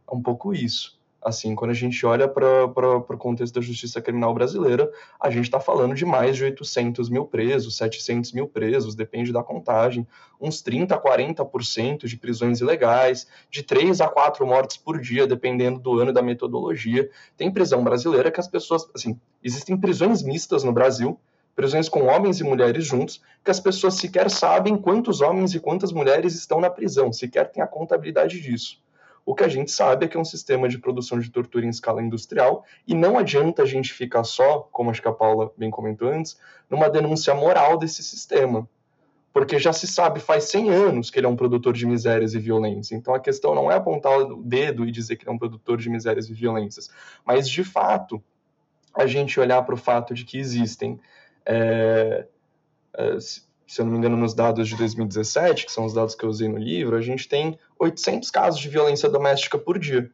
É 0.09 0.15
um 0.15 0.23
pouco 0.23 0.55
isso. 0.55 0.96
Assim, 1.23 1.55
quando 1.57 1.73
a 1.73 1.75
gente 1.75 2.07
olha 2.07 2.29
para 2.29 2.67
o 2.67 3.19
contexto 3.19 3.55
da 3.55 3.61
justiça 3.61 4.01
criminal 4.01 4.33
brasileira, 4.33 4.91
a 5.21 5.29
gente 5.29 5.45
está 5.45 5.59
falando 5.59 5.95
de 5.95 6.05
mais 6.05 6.37
de 6.37 6.45
800 6.45 7.09
mil 7.09 7.25
presos, 7.25 7.77
700 7.77 8.33
mil 8.33 8.47
presos, 8.47 8.95
depende 8.95 9.33
da 9.33 9.43
contagem, 9.43 10.07
uns 10.41 10.63
30% 10.63 10.93
a 10.93 10.99
40% 10.99 12.07
de 12.07 12.17
prisões 12.17 12.61
ilegais, 12.61 13.27
de 13.51 13.63
3 13.63 14.01
a 14.01 14.09
4 14.09 14.47
mortes 14.47 14.77
por 14.77 15.01
dia, 15.01 15.27
dependendo 15.27 15.81
do 15.81 15.99
ano 15.99 16.11
e 16.11 16.15
da 16.15 16.23
metodologia. 16.23 17.11
Tem 17.37 17.51
prisão 17.51 17.83
brasileira 17.83 18.31
que 18.31 18.39
as 18.39 18.47
pessoas, 18.47 18.89
assim, 18.95 19.19
existem 19.43 19.77
prisões 19.77 20.23
mistas 20.23 20.63
no 20.63 20.73
Brasil, 20.73 21.19
prisões 21.57 21.89
com 21.89 22.05
homens 22.05 22.39
e 22.39 22.45
mulheres 22.45 22.85
juntos, 22.85 23.21
que 23.43 23.51
as 23.51 23.59
pessoas 23.59 23.95
sequer 23.95 24.31
sabem 24.31 24.77
quantos 24.77 25.23
homens 25.23 25.55
e 25.55 25.59
quantas 25.59 25.91
mulheres 25.91 26.35
estão 26.35 26.61
na 26.61 26.69
prisão, 26.69 27.13
sequer 27.13 27.51
tem 27.51 27.63
a 27.63 27.67
contabilidade 27.67 28.41
disso. 28.41 28.85
O 29.27 29.35
que 29.35 29.43
a 29.43 29.49
gente 29.49 29.73
sabe 29.73 30.07
é 30.07 30.09
que 30.09 30.17
é 30.17 30.21
um 30.21 30.25
sistema 30.25 30.69
de 30.69 30.79
produção 30.79 31.19
de 31.19 31.29
tortura 31.29 31.67
em 31.67 31.69
escala 31.69 32.01
industrial 32.01 32.65
e 32.87 32.95
não 32.95 33.19
adianta 33.19 33.65
a 33.65 33.67
gente 33.67 33.93
ficar 33.93 34.23
só, 34.23 34.61
como 34.71 34.89
acho 34.89 35.03
que 35.03 35.09
a 35.09 35.13
Paula 35.13 35.53
bem 35.59 35.69
comentou 35.69 36.09
antes, 36.09 36.39
numa 36.71 36.89
denúncia 36.89 37.35
moral 37.35 37.77
desse 37.77 38.05
sistema. 38.05 38.69
Porque 39.33 39.59
já 39.59 39.73
se 39.73 39.89
sabe 39.89 40.21
faz 40.21 40.45
100 40.45 40.71
anos 40.71 41.11
que 41.11 41.19
ele 41.19 41.27
é 41.27 41.29
um 41.29 41.35
produtor 41.35 41.75
de 41.75 41.85
misérias 41.85 42.35
e 42.35 42.39
violência. 42.39 42.95
Então 42.95 43.13
a 43.13 43.21
questão 43.21 43.53
não 43.53 43.69
é 43.71 43.75
apontar 43.75 44.17
o 44.17 44.43
dedo 44.45 44.87
e 44.87 44.93
dizer 44.93 45.17
que 45.17 45.25
ele 45.25 45.31
é 45.31 45.35
um 45.35 45.39
produtor 45.39 45.77
de 45.77 45.91
misérias 45.91 46.31
e 46.31 46.33
violências, 46.33 46.89
mas 47.25 47.51
de 47.51 47.65
fato 47.65 48.23
a 48.95 49.09
gente 49.09 49.41
olhar 49.41 49.61
para 49.63 49.75
o 49.75 49.79
fato 49.79 50.15
de 50.15 50.25
que 50.25 50.39
existem 50.39 51.01
é, 51.45 52.27
é, 52.97 53.17
se 53.67 53.81
eu 53.81 53.85
não 53.85 53.93
me 53.93 53.99
engano, 53.99 54.17
nos 54.17 54.33
dados 54.33 54.69
de 54.69 54.77
2017, 54.77 55.67
que 55.67 55.73
são 55.73 55.85
os 55.85 55.93
dados 55.93 56.15
que 56.15 56.25
eu 56.25 56.29
usei 56.29 56.49
no 56.49 56.57
livro, 56.57 56.97
a 56.97 57.01
gente 57.01 57.29
tem 57.29 57.59
800 57.79 58.31
casos 58.31 58.61
de 58.61 58.69
violência 58.69 59.09
doméstica 59.09 59.59
por 59.59 59.79
dia. 59.79 60.11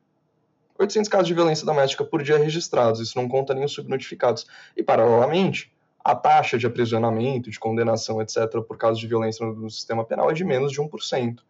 800 0.78 1.08
casos 1.08 1.28
de 1.28 1.34
violência 1.34 1.66
doméstica 1.66 2.04
por 2.04 2.22
dia 2.22 2.38
registrados, 2.38 3.00
isso 3.00 3.16
não 3.16 3.28
conta 3.28 3.54
nem 3.54 3.64
os 3.64 3.72
subnotificados. 3.72 4.46
E, 4.76 4.82
paralelamente, 4.82 5.70
a 6.02 6.14
taxa 6.14 6.58
de 6.58 6.66
aprisionamento, 6.66 7.50
de 7.50 7.58
condenação, 7.58 8.20
etc., 8.22 8.60
por 8.66 8.76
casos 8.76 8.98
de 8.98 9.06
violência 9.06 9.46
no, 9.46 9.70
sistema 9.70 10.04
penal 10.04 10.30
é 10.30 10.34
de 10.34 10.44
menos 10.44 10.72
de 10.72 10.80
1%. 10.80 11.40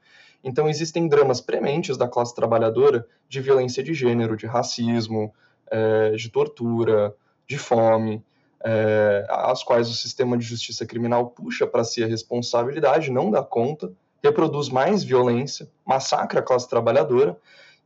Então, 0.44 0.68
existem 0.68 1.06
dramas 1.06 1.40
prementes 1.40 1.96
da 1.96 2.08
classe 2.08 2.34
trabalhadora 2.34 3.06
de 3.28 3.40
violência 3.40 3.82
de 3.82 3.94
gênero, 3.94 4.36
de 4.36 4.46
racismo, 4.46 5.32
é, 5.70 6.10
de 6.10 6.28
tortura, 6.28 7.14
de 7.46 7.56
fome, 7.56 8.22
é, 8.64 9.26
as 9.28 9.62
quais 9.62 9.89
o 9.89 9.94
sistema 9.94 10.36
de 10.36 10.44
justiça 10.44 10.86
criminal 10.86 11.30
puxa 11.30 11.66
para 11.66 11.84
si 11.84 12.02
a 12.02 12.06
responsabilidade, 12.06 13.10
não 13.10 13.30
dá 13.30 13.43
conta, 13.43 13.93
reproduz 14.22 14.68
mais 14.68 15.02
violência, 15.02 15.68
massacra 15.84 16.40
a 16.40 16.43
classe 16.43 16.68
trabalhadora, 16.68 17.36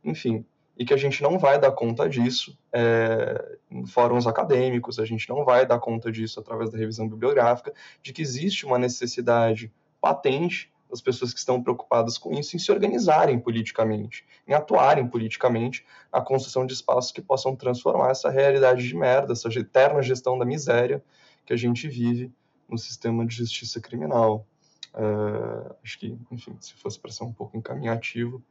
enfim, 0.03 0.45
e 0.77 0.85
que 0.85 0.93
a 0.93 0.97
gente 0.97 1.23
não 1.23 1.39
vai 1.39 1.59
dar 1.59 1.71
conta 1.71 2.07
disso 2.07 2.57
é, 2.71 3.57
em 3.71 3.85
fóruns 3.85 4.27
acadêmicos, 4.27 4.99
a 4.99 5.05
gente 5.05 5.27
não 5.27 5.43
vai 5.43 5.65
dar 5.65 5.79
conta 5.79 6.11
disso 6.11 6.39
através 6.39 6.69
da 6.69 6.77
revisão 6.77 7.09
bibliográfica, 7.09 7.73
de 8.03 8.13
que 8.13 8.21
existe 8.21 8.65
uma 8.65 8.77
necessidade 8.77 9.73
patente 9.99 10.71
das 10.89 11.01
pessoas 11.01 11.33
que 11.33 11.39
estão 11.39 11.61
preocupadas 11.61 12.17
com 12.17 12.33
isso 12.33 12.55
em 12.55 12.59
se 12.59 12.71
organizarem 12.71 13.39
politicamente, 13.39 14.25
em 14.47 14.53
atuarem 14.53 15.07
politicamente 15.07 15.85
na 16.11 16.21
construção 16.21 16.65
de 16.65 16.73
espaços 16.73 17.11
que 17.11 17.21
possam 17.21 17.55
transformar 17.55 18.11
essa 18.11 18.29
realidade 18.29 18.87
de 18.87 18.95
merda, 18.95 19.33
essa 19.33 19.49
eterna 19.49 20.01
gestão 20.01 20.37
da 20.37 20.45
miséria 20.45 21.03
que 21.45 21.53
a 21.53 21.57
gente 21.57 21.87
vive 21.87 22.31
no 22.69 22.77
sistema 22.77 23.25
de 23.25 23.35
justiça 23.35 23.79
criminal. 23.79 24.45
Uh, 24.93 25.75
acho 25.83 25.99
que, 25.99 26.17
enfim, 26.31 26.55
se 26.59 26.73
fosse 26.73 26.99
para 26.99 27.11
ser 27.11 27.23
um 27.23 27.33
pouco 27.33 27.57
encaminhativo, 27.57 28.41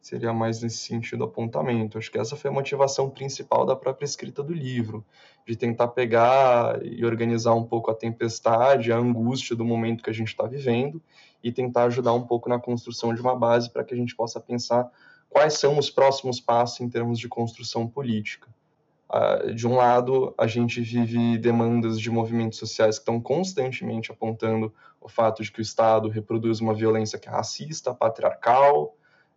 seria 0.00 0.32
mais 0.32 0.60
nesse 0.60 0.78
sentido 0.78 1.22
apontamento. 1.22 1.96
Acho 1.96 2.10
que 2.10 2.18
essa 2.18 2.34
foi 2.34 2.50
a 2.50 2.52
motivação 2.52 3.08
principal 3.08 3.64
da 3.64 3.76
própria 3.76 4.04
escrita 4.04 4.42
do 4.42 4.52
livro, 4.52 5.04
de 5.46 5.54
tentar 5.54 5.88
pegar 5.88 6.84
e 6.84 7.04
organizar 7.04 7.54
um 7.54 7.64
pouco 7.64 7.90
a 7.90 7.94
tempestade, 7.94 8.92
a 8.92 8.96
angústia 8.96 9.54
do 9.54 9.64
momento 9.64 10.02
que 10.02 10.10
a 10.10 10.12
gente 10.12 10.28
está 10.28 10.44
vivendo 10.44 11.00
e 11.42 11.52
tentar 11.52 11.84
ajudar 11.84 12.12
um 12.12 12.22
pouco 12.22 12.48
na 12.48 12.58
construção 12.58 13.14
de 13.14 13.20
uma 13.20 13.36
base 13.36 13.70
para 13.70 13.84
que 13.84 13.94
a 13.94 13.96
gente 13.96 14.14
possa 14.14 14.40
pensar 14.40 14.90
quais 15.28 15.54
são 15.54 15.78
os 15.78 15.90
próximos 15.90 16.40
passos 16.40 16.80
em 16.80 16.88
termos 16.88 17.18
de 17.18 17.28
construção 17.28 17.86
política. 17.88 18.48
Uh, 19.10 19.54
de 19.54 19.66
um 19.66 19.76
lado, 19.76 20.34
a 20.38 20.46
gente 20.46 20.80
vive 20.80 21.36
demandas 21.36 22.00
de 22.00 22.10
movimentos 22.10 22.58
sociais 22.58 22.96
que 22.96 23.02
estão 23.02 23.20
constantemente 23.20 24.10
apontando 24.10 24.72
o 25.00 25.08
fato 25.08 25.42
de 25.42 25.52
que 25.52 25.60
o 25.60 25.62
Estado 25.62 26.08
reproduz 26.08 26.60
uma 26.60 26.72
violência 26.72 27.18
que 27.18 27.28
é 27.28 27.30
racista, 27.30 27.92
patriarcal, 27.92 28.94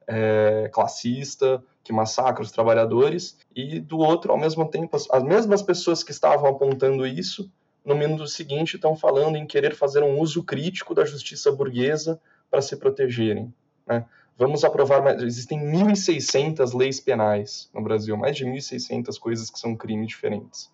é, 0.08 0.70
classista, 0.72 1.64
que 1.84 1.92
massacra 1.92 2.44
os 2.44 2.52
trabalhadores, 2.52 3.38
e 3.56 3.80
do 3.80 3.98
outro, 3.98 4.32
ao 4.32 4.38
mesmo 4.38 4.68
tempo, 4.68 4.96
as, 4.96 5.10
as 5.10 5.24
mesmas 5.24 5.62
pessoas 5.62 6.04
que 6.04 6.12
estavam 6.12 6.50
apontando 6.50 7.06
isso, 7.06 7.52
no 7.86 7.96
minuto 7.96 8.28
seguinte 8.28 8.76
estão 8.76 8.96
falando 8.96 9.36
em 9.36 9.46
querer 9.46 9.76
fazer 9.76 10.02
um 10.02 10.20
uso 10.20 10.44
crítico 10.44 10.96
da 10.96 11.06
justiça 11.06 11.52
burguesa 11.52 12.20
para 12.50 12.62
se 12.62 12.76
protegerem. 12.76 13.54
Né? 13.86 14.04
Vamos 14.38 14.66
aprovar, 14.66 15.02
mais, 15.02 15.22
existem 15.22 15.60
1.600 15.60 16.76
leis 16.76 17.00
penais 17.00 17.70
no 17.74 17.82
Brasil, 17.82 18.18
mais 18.18 18.36
de 18.36 18.46
1.600 18.46 19.20
coisas 19.20 19.50
que 19.50 19.60
são 19.60 19.76
crimes 19.76 20.08
diferentes. 20.08 20.72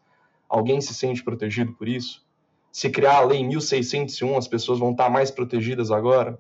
Alguém 0.48 0.80
se 0.80 0.94
sente 0.94 1.24
protegido 1.24 1.74
por 1.74 1.88
isso? 1.88 2.26
Se 2.72 2.90
criar 2.90 3.18
a 3.18 3.26
lei 3.26 3.44
1601, 3.46 4.38
as 4.38 4.48
pessoas 4.48 4.80
vão 4.80 4.92
estar 4.92 5.10
mais 5.10 5.30
protegidas 5.30 5.92
agora? 5.92 6.40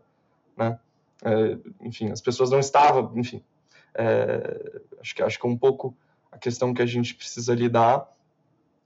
Né? 0.57 0.79
É, 1.23 1.57
enfim, 1.81 2.09
as 2.11 2.21
pessoas 2.21 2.49
não 2.49 2.59
estavam, 2.59 3.11
enfim. 3.15 3.43
É, 3.93 4.81
acho, 5.01 5.13
que, 5.13 5.21
acho 5.21 5.39
que 5.39 5.45
é 5.45 5.49
um 5.49 5.57
pouco 5.57 5.95
a 6.31 6.37
questão 6.37 6.73
que 6.73 6.81
a 6.81 6.85
gente 6.85 7.13
precisa 7.13 7.53
lidar 7.53 8.09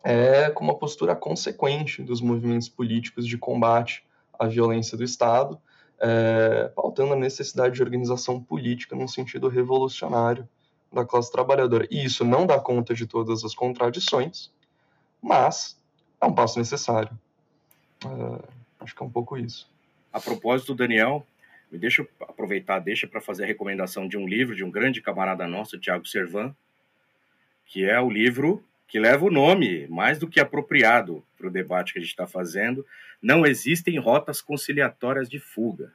é 0.05 0.51
com 0.51 0.63
uma 0.63 0.77
postura 0.77 1.15
consequente 1.15 2.03
dos 2.03 2.21
movimentos 2.21 2.69
políticos 2.69 3.27
de 3.27 3.39
combate 3.39 4.05
à 4.37 4.45
violência 4.45 4.95
do 4.95 5.03
Estado, 5.03 5.59
é, 5.99 6.71
pautando 6.75 7.13
a 7.13 7.15
necessidade 7.15 7.73
de 7.73 7.81
organização 7.81 8.39
política 8.39 8.95
num 8.95 9.07
sentido 9.07 9.47
revolucionário 9.47 10.47
da 10.93 11.03
classe 11.03 11.31
trabalhadora. 11.31 11.87
E 11.89 12.05
isso 12.05 12.23
não 12.23 12.45
dá 12.45 12.59
conta 12.59 12.93
de 12.93 13.07
todas 13.07 13.43
as 13.43 13.55
contradições, 13.55 14.51
mas 15.19 15.75
é 16.21 16.25
um 16.27 16.33
passo 16.33 16.59
necessário. 16.59 17.09
É, 18.05 18.47
acho 18.81 18.95
que 18.95 19.01
é 19.01 19.05
um 19.05 19.09
pouco 19.11 19.35
isso. 19.35 19.67
A 20.13 20.21
propósito, 20.21 20.75
Daniel, 20.75 21.25
me 21.71 21.79
deixa 21.79 22.07
aproveitar, 22.21 22.77
deixa 22.77 23.07
para 23.07 23.19
fazer 23.19 23.45
a 23.45 23.47
recomendação 23.47 24.07
de 24.07 24.17
um 24.17 24.27
livro 24.27 24.55
de 24.55 24.63
um 24.63 24.69
grande 24.69 25.01
camarada 25.01 25.47
nosso, 25.47 25.79
Tiago 25.79 26.05
Servan, 26.05 26.55
que 27.65 27.83
é 27.83 27.99
o 27.99 28.07
livro 28.07 28.63
que 28.87 28.99
leva 28.99 29.25
o 29.25 29.31
nome 29.31 29.87
mais 29.87 30.19
do 30.19 30.27
que 30.27 30.39
apropriado 30.39 31.23
para 31.37 31.47
o 31.47 31.51
debate 31.51 31.93
que 31.93 31.99
a 31.99 32.01
gente 32.01 32.11
está 32.11 32.27
fazendo. 32.27 32.85
Não 33.21 33.45
existem 33.45 33.99
rotas 33.99 34.41
conciliatórias 34.41 35.29
de 35.29 35.39
fuga. 35.39 35.91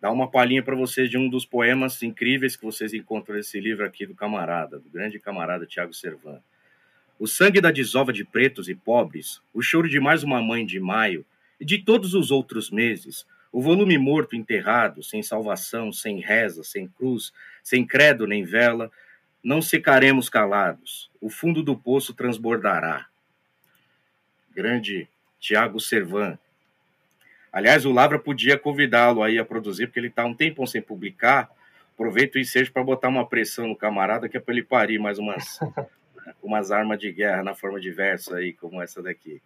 Dá 0.00 0.10
uma 0.10 0.30
palhinha 0.30 0.62
para 0.62 0.76
vocês 0.76 1.08
de 1.08 1.16
um 1.16 1.28
dos 1.28 1.46
poemas 1.46 2.02
incríveis 2.02 2.56
que 2.56 2.64
vocês 2.64 2.92
encontram 2.92 3.36
nesse 3.36 3.58
livro 3.58 3.86
aqui 3.86 4.04
do 4.04 4.14
camarada, 4.14 4.78
do 4.78 4.90
grande 4.90 5.18
camarada 5.18 5.64
Tiago 5.64 5.94
Servan. 5.94 6.42
O 7.18 7.26
sangue 7.26 7.60
da 7.60 7.70
desova 7.70 8.12
de 8.12 8.24
pretos 8.24 8.68
e 8.68 8.74
pobres, 8.74 9.40
o 9.54 9.62
choro 9.62 9.88
de 9.88 10.00
mais 10.00 10.22
uma 10.22 10.42
mãe 10.42 10.66
de 10.66 10.78
maio 10.78 11.24
e 11.58 11.64
de 11.64 11.78
todos 11.78 12.12
os 12.12 12.30
outros 12.30 12.70
meses, 12.70 13.24
o 13.50 13.62
volume 13.62 13.96
morto 13.96 14.34
enterrado, 14.34 15.02
sem 15.02 15.22
salvação, 15.22 15.92
sem 15.92 16.20
reza, 16.20 16.64
sem 16.64 16.88
cruz, 16.88 17.32
sem 17.62 17.86
credo 17.86 18.26
nem 18.26 18.44
vela, 18.44 18.90
não 19.44 19.60
secaremos 19.60 20.30
calados, 20.30 21.10
o 21.20 21.28
fundo 21.28 21.62
do 21.62 21.76
poço 21.76 22.14
transbordará. 22.14 23.06
Grande 24.54 25.06
Tiago 25.38 25.78
Servan. 25.78 26.38
Aliás, 27.52 27.84
o 27.84 27.92
Lavra 27.92 28.18
podia 28.18 28.58
convidá-lo 28.58 29.22
aí 29.22 29.38
a 29.38 29.44
produzir, 29.44 29.86
porque 29.86 30.00
ele 30.00 30.08
está 30.08 30.24
um 30.24 30.34
tempo 30.34 30.66
sem 30.66 30.80
publicar. 30.80 31.50
Aproveito 31.92 32.36
o 32.36 32.38
ensejo 32.38 32.72
para 32.72 32.82
botar 32.82 33.08
uma 33.08 33.28
pressão 33.28 33.68
no 33.68 33.76
camarada, 33.76 34.28
que 34.28 34.36
é 34.38 34.40
para 34.40 34.54
ele 34.54 34.64
parir 34.64 34.98
mais 34.98 35.18
umas, 35.18 35.60
umas 36.42 36.72
armas 36.72 36.98
de 36.98 37.12
guerra 37.12 37.44
na 37.44 37.54
forma 37.54 37.78
de 37.78 37.90
verso 37.90 38.34
aí, 38.34 38.54
como 38.54 38.80
essa 38.80 39.02
daqui. 39.02 39.42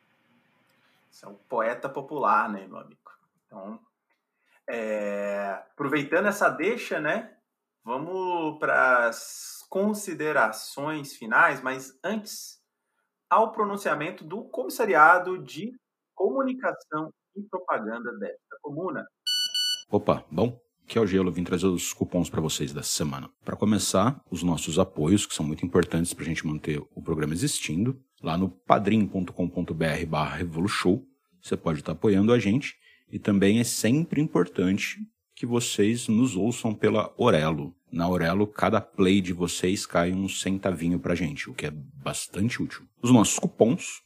Você 1.11 1.27
é 1.27 1.29
um 1.29 1.35
poeta 1.35 1.89
popular, 1.89 2.49
né, 2.49 2.67
meu 2.69 2.79
amigo? 2.79 3.11
Então, 3.47 3.81
é, 4.69 5.59
aproveitando 5.73 6.29
essa 6.29 6.49
deixa, 6.49 7.01
né? 7.01 7.33
Vamos 7.85 8.59
para 8.59 9.09
as 9.09 9.58
considerações 9.69 11.15
finais, 11.15 11.61
mas 11.61 11.99
antes, 12.03 12.59
ao 13.29 13.53
pronunciamento 13.53 14.25
do 14.25 14.45
Comissariado 14.45 15.39
de 15.43 15.73
Comunicação 16.15 17.13
e 17.37 17.43
Propaganda 17.43 18.13
desta 18.19 18.59
comuna. 18.63 19.07
Opa, 19.91 20.25
bom, 20.31 20.59
que 20.87 20.99
é 20.99 21.01
o 21.01 21.07
Gelo, 21.07 21.31
vim 21.31 21.45
trazer 21.45 21.67
os 21.67 21.93
cupons 21.93 22.31
para 22.31 22.41
vocês 22.41 22.73
dessa 22.73 22.89
semana. 22.89 23.31
Para 23.45 23.57
começar, 23.57 24.21
os 24.31 24.43
nossos 24.43 24.79
apoios, 24.79 25.27
que 25.27 25.35
são 25.35 25.47
muito 25.47 25.65
importantes 25.65 26.15
para 26.15 26.25
a 26.25 26.29
gente 26.29 26.47
manter 26.47 26.83
o 26.95 27.03
programa 27.03 27.35
existindo, 27.35 28.03
lá 28.23 28.37
no 28.37 28.49
padrim.com.br 28.49 30.07
barra 30.09 30.37
Revolushow, 30.37 31.05
você 31.41 31.57
pode 31.57 31.81
estar 31.81 31.93
tá 31.93 31.99
apoiando 31.99 32.33
a 32.33 32.39
gente 32.39 32.75
e 33.11 33.19
também 33.19 33.61
é 33.61 33.65
sempre 33.65 34.21
importante 34.21 34.99
que 35.35 35.47
vocês 35.47 36.09
nos 36.09 36.35
ouçam 36.35 36.75
pela 36.75 37.15
Orelo. 37.17 37.75
Na 37.91 38.09
Orelo, 38.09 38.47
cada 38.47 38.81
play 38.81 39.21
de 39.21 39.33
vocês 39.33 39.87
cai 39.87 40.13
um 40.13 40.29
centavinho 40.29 40.99
pra 40.99 41.15
gente, 41.15 41.49
o 41.49 41.55
que 41.55 41.67
é 41.67 41.71
bastante 41.71 42.63
útil. 42.63 42.83
Os 43.03 43.11
nossos 43.11 43.39
cupons, 43.39 44.03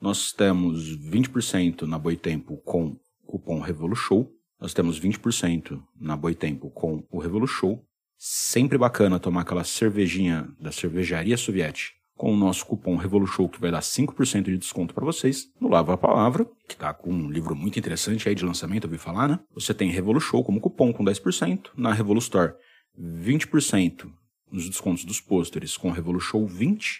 nós 0.00 0.32
temos 0.32 0.96
20% 0.98 1.82
na 1.82 1.98
Boitempo 1.98 2.56
com 2.58 2.96
cupom 3.26 3.60
RevoluShow, 3.60 4.30
nós 4.60 4.72
temos 4.72 5.00
20% 5.00 5.80
na 6.00 6.16
Boitempo 6.16 6.70
com 6.70 7.04
o 7.10 7.18
RevoluShow. 7.18 7.84
Sempre 8.16 8.76
bacana 8.76 9.20
tomar 9.20 9.42
aquela 9.42 9.62
cervejinha 9.62 10.48
da 10.58 10.72
cervejaria 10.72 11.36
soviética 11.36 11.98
com 12.18 12.34
o 12.34 12.36
nosso 12.36 12.66
cupom 12.66 12.96
RevoluShow, 12.96 13.48
que 13.48 13.60
vai 13.60 13.70
dar 13.70 13.80
5% 13.80 14.42
de 14.42 14.58
desconto 14.58 14.92
para 14.92 15.04
vocês 15.04 15.48
no 15.60 15.68
Lava 15.68 15.94
a 15.94 15.96
Palavra, 15.96 16.44
que 16.66 16.74
está 16.74 16.92
com 16.92 17.10
um 17.10 17.30
livro 17.30 17.54
muito 17.54 17.78
interessante 17.78 18.28
aí 18.28 18.34
de 18.34 18.44
lançamento, 18.44 18.86
ouvi 18.86 18.98
falar, 18.98 19.28
né? 19.28 19.38
Você 19.54 19.72
tem 19.72 19.88
RevoluShow 19.88 20.42
como 20.42 20.60
cupom 20.60 20.92
com 20.92 21.04
10%, 21.04 21.68
na 21.76 21.92
RevoluStore 21.92 22.54
20% 22.98 24.10
nos 24.50 24.68
descontos 24.68 25.04
dos 25.04 25.20
pôsteres 25.20 25.76
com 25.76 25.90
RevoluShow 25.90 26.46
20%, 26.46 26.98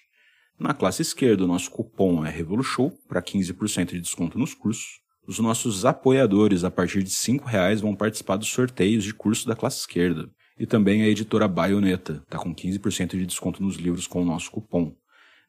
na 0.59 0.75
classe 0.75 1.03
esquerda 1.03 1.45
o 1.45 1.47
nosso 1.47 1.71
cupom 1.71 2.27
é 2.27 2.31
RevoluShow 2.31 2.91
para 3.09 3.23
15% 3.23 3.91
de 3.91 4.01
desconto 4.01 4.39
nos 4.39 4.55
cursos. 4.55 5.01
Os 5.25 5.39
nossos 5.39 5.85
apoiadores, 5.85 6.65
a 6.65 6.71
partir 6.71 7.03
de 7.05 7.11
R$ 7.11 7.41
reais 7.45 7.81
vão 7.81 7.95
participar 7.95 8.37
dos 8.37 8.49
sorteios 8.49 9.05
de 9.05 9.15
curso 9.15 9.47
da 9.47 9.55
classe 9.55 9.81
esquerda. 9.81 10.29
E 10.59 10.67
também 10.67 11.03
a 11.03 11.09
editora 11.09 11.47
Baioneta 11.47 12.23
está 12.25 12.39
com 12.39 12.53
15% 12.53 13.11
de 13.11 13.25
desconto 13.25 13.63
nos 13.63 13.77
livros 13.77 14.09
com 14.09 14.21
o 14.21 14.25
nosso 14.25 14.51
cupom 14.51 14.97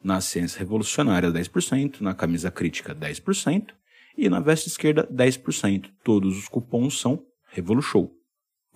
na 0.04 0.22
ciência 0.22 0.60
revolucionária 0.60 1.32
10%, 1.32 2.02
na 2.02 2.14
camisa 2.14 2.52
crítica 2.52 2.96
10% 2.96 3.70
e 4.18 4.30
na 4.30 4.40
veste 4.40 4.70
esquerda 4.70 5.08
10%. 5.08 5.90
Todos 6.04 6.38
os 6.38 6.48
cupons 6.48 7.00
são 7.00 7.26
Revolution. 7.52 8.10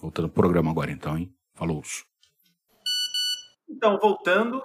Voltando 0.02 0.26
ao 0.26 0.32
programa 0.32 0.72
agora 0.72 0.92
então, 0.92 1.18
hein? 1.18 1.32
Falou. 1.64 1.82
Então, 3.70 3.98
voltando, 3.98 4.62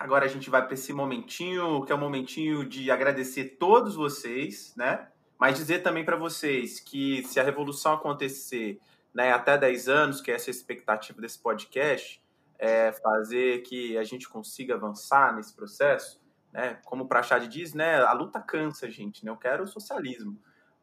agora 0.00 0.24
a 0.24 0.28
gente 0.28 0.50
vai 0.50 0.64
para 0.64 0.74
esse 0.74 0.92
momentinho, 0.92 1.84
que 1.84 1.92
é 1.92 1.94
o 1.94 1.98
um 1.98 2.00
momentinho 2.00 2.68
de 2.68 2.90
agradecer 2.90 3.56
todos 3.56 3.94
vocês, 3.94 4.74
né? 4.76 5.06
Mas 5.38 5.56
dizer 5.56 5.84
também 5.84 6.04
para 6.04 6.16
vocês 6.16 6.80
que 6.80 7.22
se 7.22 7.38
a 7.38 7.44
revolução 7.44 7.94
acontecer 7.94 8.80
né, 9.14 9.32
até 9.32 9.56
10 9.56 9.88
anos, 9.88 10.20
que 10.20 10.32
é 10.32 10.34
essa 10.34 10.50
expectativa 10.50 11.20
desse 11.20 11.38
podcast, 11.38 12.20
é, 12.58 12.90
fazer 12.94 13.62
que 13.62 13.96
a 13.96 14.02
gente 14.02 14.28
consiga 14.28 14.74
avançar 14.74 15.32
nesse 15.36 15.54
processo, 15.54 16.20
né? 16.52 16.80
Como 16.84 17.04
o 17.04 17.08
Prachad 17.08 17.46
diz, 17.46 17.74
né? 17.74 18.02
A 18.02 18.12
luta 18.12 18.40
cansa, 18.40 18.90
gente, 18.90 19.24
né? 19.24 19.30
Eu 19.30 19.36
quero 19.36 19.68
socialismo. 19.68 20.36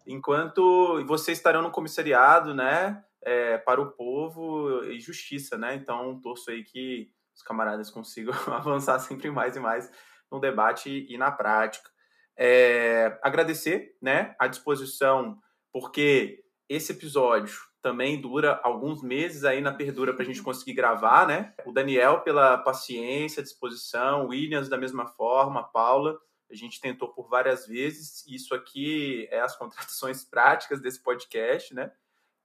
Enquanto 0.08 1.06
vocês 1.06 1.38
estarão 1.38 1.62
no 1.62 1.72
comissariado, 1.72 2.56
né? 2.56 3.04
É, 3.30 3.58
para 3.58 3.82
o 3.82 3.92
povo 3.92 4.86
e 4.86 5.00
justiça, 5.02 5.58
né? 5.58 5.76
Então, 5.76 6.20
torço 6.22 6.50
aí 6.50 6.64
que 6.64 7.12
os 7.36 7.44
camaradas 7.44 7.90
consigam 7.90 8.34
avançar 8.48 9.00
sempre 9.00 9.30
mais 9.30 9.56
e 9.56 9.60
mais 9.60 9.92
no 10.32 10.40
debate 10.40 11.06
e 11.10 11.18
na 11.18 11.30
prática. 11.30 11.90
É, 12.38 13.20
agradecer, 13.22 13.98
né? 14.02 14.36
A 14.40 14.48
disposição, 14.48 15.38
porque 15.74 16.44
esse 16.70 16.92
episódio 16.92 17.60
também 17.82 18.20
dura 18.20 18.60
alguns 18.64 19.02
meses 19.02 19.44
aí 19.44 19.62
na 19.62 19.74
perdura 19.74 20.14
para 20.14 20.24
a 20.24 20.26
gente 20.26 20.42
conseguir 20.42 20.74
gravar, 20.74 21.28
né? 21.28 21.54
O 21.66 21.72
Daniel 21.72 22.22
pela 22.22 22.58
paciência, 22.58 23.44
disposição, 23.44 24.28
Williams 24.28 24.70
da 24.70 24.78
mesma 24.78 25.08
forma, 25.08 25.64
Paula. 25.64 26.20
A 26.50 26.56
gente 26.56 26.80
tentou 26.80 27.10
por 27.10 27.28
várias 27.30 27.68
vezes. 27.68 28.26
Isso 28.28 28.54
aqui 28.54 29.28
é 29.32 29.40
as 29.40 29.56
contradições 29.58 30.24
práticas 30.24 30.82
desse 30.82 31.02
podcast, 31.02 31.74
né? 31.74 31.92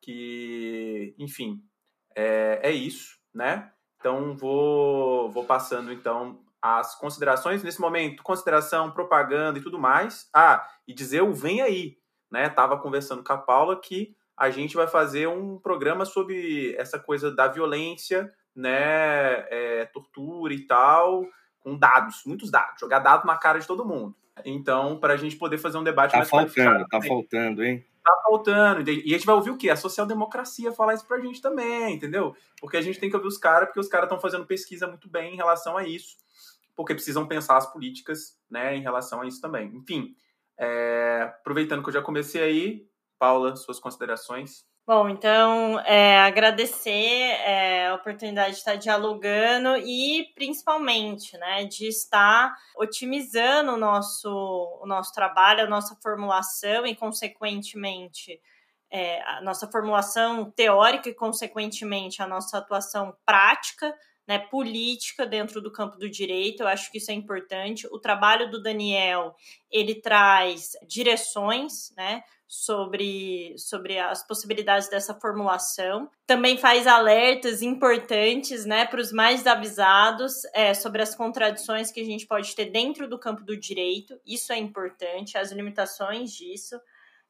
Que, 0.02 1.14
enfim, 1.18 1.62
é, 2.14 2.60
é 2.62 2.70
isso, 2.70 3.16
né? 3.32 3.70
Então 3.98 4.36
vou, 4.36 5.30
vou 5.30 5.44
passando 5.44 5.92
então 5.92 6.40
as 6.60 6.94
considerações 6.98 7.62
nesse 7.62 7.80
momento, 7.80 8.22
consideração, 8.22 8.90
propaganda 8.90 9.58
e 9.58 9.62
tudo 9.62 9.78
mais. 9.78 10.28
Ah, 10.34 10.66
e 10.86 10.92
dizer 10.92 11.22
o 11.22 11.32
vem 11.32 11.62
aí, 11.62 11.96
né? 12.30 12.48
Tava 12.48 12.78
conversando 12.78 13.24
com 13.24 13.32
a 13.32 13.38
Paula 13.38 13.80
que 13.80 14.14
a 14.36 14.50
gente 14.50 14.74
vai 14.74 14.86
fazer 14.86 15.28
um 15.28 15.58
programa 15.58 16.04
sobre 16.04 16.74
essa 16.76 16.98
coisa 16.98 17.34
da 17.34 17.48
violência, 17.48 18.30
né, 18.54 19.46
é, 19.50 19.88
tortura 19.92 20.52
e 20.52 20.66
tal, 20.66 21.24
com 21.60 21.78
dados, 21.78 22.22
muitos 22.26 22.50
dados, 22.50 22.80
jogar 22.80 22.98
dados 22.98 23.24
na 23.24 23.36
cara 23.36 23.58
de 23.58 23.66
todo 23.66 23.86
mundo. 23.86 24.16
Então, 24.44 24.98
para 24.98 25.14
a 25.14 25.16
gente 25.16 25.36
poder 25.36 25.58
fazer 25.58 25.78
um 25.78 25.84
debate 25.84 26.12
tá 26.12 26.18
mais 26.18 26.28
faltando, 26.28 26.86
tá 26.88 27.00
faltando, 27.02 27.62
hein? 27.62 27.84
Tá 28.04 28.20
faltando. 28.24 28.90
E 28.90 29.14
a 29.14 29.16
gente 29.16 29.26
vai 29.26 29.34
ouvir 29.34 29.50
o 29.50 29.56
quê? 29.56 29.70
A 29.70 29.76
social-democracia 29.76 30.72
falar 30.72 30.94
isso 30.94 31.06
pra 31.06 31.20
gente 31.20 31.40
também, 31.40 31.94
entendeu? 31.94 32.34
Porque 32.60 32.76
a 32.76 32.82
gente 32.82 32.98
tem 32.98 33.08
que 33.08 33.16
ouvir 33.16 33.28
os 33.28 33.38
caras, 33.38 33.68
porque 33.68 33.80
os 33.80 33.88
caras 33.88 34.06
estão 34.06 34.20
fazendo 34.20 34.46
pesquisa 34.46 34.88
muito 34.88 35.08
bem 35.08 35.34
em 35.34 35.36
relação 35.36 35.76
a 35.76 35.84
isso, 35.84 36.16
porque 36.74 36.94
precisam 36.94 37.28
pensar 37.28 37.56
as 37.56 37.72
políticas, 37.72 38.36
né, 38.50 38.76
em 38.76 38.82
relação 38.82 39.20
a 39.20 39.26
isso 39.26 39.40
também. 39.40 39.68
Enfim, 39.76 40.16
é, 40.58 41.32
aproveitando 41.40 41.82
que 41.82 41.88
eu 41.90 41.94
já 41.94 42.02
comecei 42.02 42.42
aí, 42.42 42.86
Paula, 43.18 43.54
suas 43.54 43.78
considerações. 43.78 44.64
Bom, 44.84 45.08
então, 45.08 45.78
é, 45.80 46.18
agradecer 46.22 46.90
é, 46.90 47.86
a 47.86 47.94
oportunidade 47.94 48.54
de 48.54 48.58
estar 48.58 48.74
dialogando 48.74 49.76
e, 49.76 50.26
principalmente, 50.34 51.38
né, 51.38 51.64
de 51.66 51.86
estar 51.86 52.52
otimizando 52.76 53.72
o 53.74 53.76
nosso, 53.76 54.28
o 54.82 54.86
nosso 54.86 55.12
trabalho, 55.12 55.62
a 55.62 55.68
nossa 55.68 55.96
formulação 56.02 56.84
e, 56.84 56.96
consequentemente, 56.96 58.40
é, 58.90 59.22
a 59.22 59.40
nossa 59.40 59.70
formulação 59.70 60.50
teórica 60.50 61.08
e, 61.08 61.14
consequentemente, 61.14 62.20
a 62.20 62.26
nossa 62.26 62.58
atuação 62.58 63.14
prática, 63.24 63.94
né, 64.26 64.38
política 64.38 65.26
dentro 65.26 65.60
do 65.60 65.72
campo 65.72 65.98
do 65.98 66.08
direito. 66.08 66.62
Eu 66.62 66.68
acho 66.68 66.90
que 66.90 66.98
isso 66.98 67.10
é 67.10 67.14
importante. 67.14 67.86
O 67.90 67.98
trabalho 67.98 68.50
do 68.50 68.62
Daniel, 68.62 69.34
ele 69.70 69.94
traz 69.96 70.72
direções, 70.86 71.92
né, 71.96 72.22
sobre, 72.54 73.54
sobre 73.56 73.98
as 73.98 74.26
possibilidades 74.26 74.86
dessa 74.90 75.14
formulação. 75.14 76.10
Também 76.26 76.58
faz 76.58 76.86
alertas 76.86 77.62
importantes 77.62 78.66
né, 78.66 78.84
para 78.84 79.00
os 79.00 79.10
mais 79.10 79.46
avisados 79.46 80.44
é, 80.52 80.74
sobre 80.74 81.00
as 81.00 81.14
contradições 81.14 81.90
que 81.90 82.00
a 82.00 82.04
gente 82.04 82.26
pode 82.26 82.54
ter 82.54 82.66
dentro 82.66 83.08
do 83.08 83.18
campo 83.18 83.42
do 83.42 83.56
direito. 83.56 84.20
Isso 84.26 84.52
é 84.52 84.58
importante, 84.58 85.38
as 85.38 85.50
limitações 85.50 86.30
disso. 86.30 86.78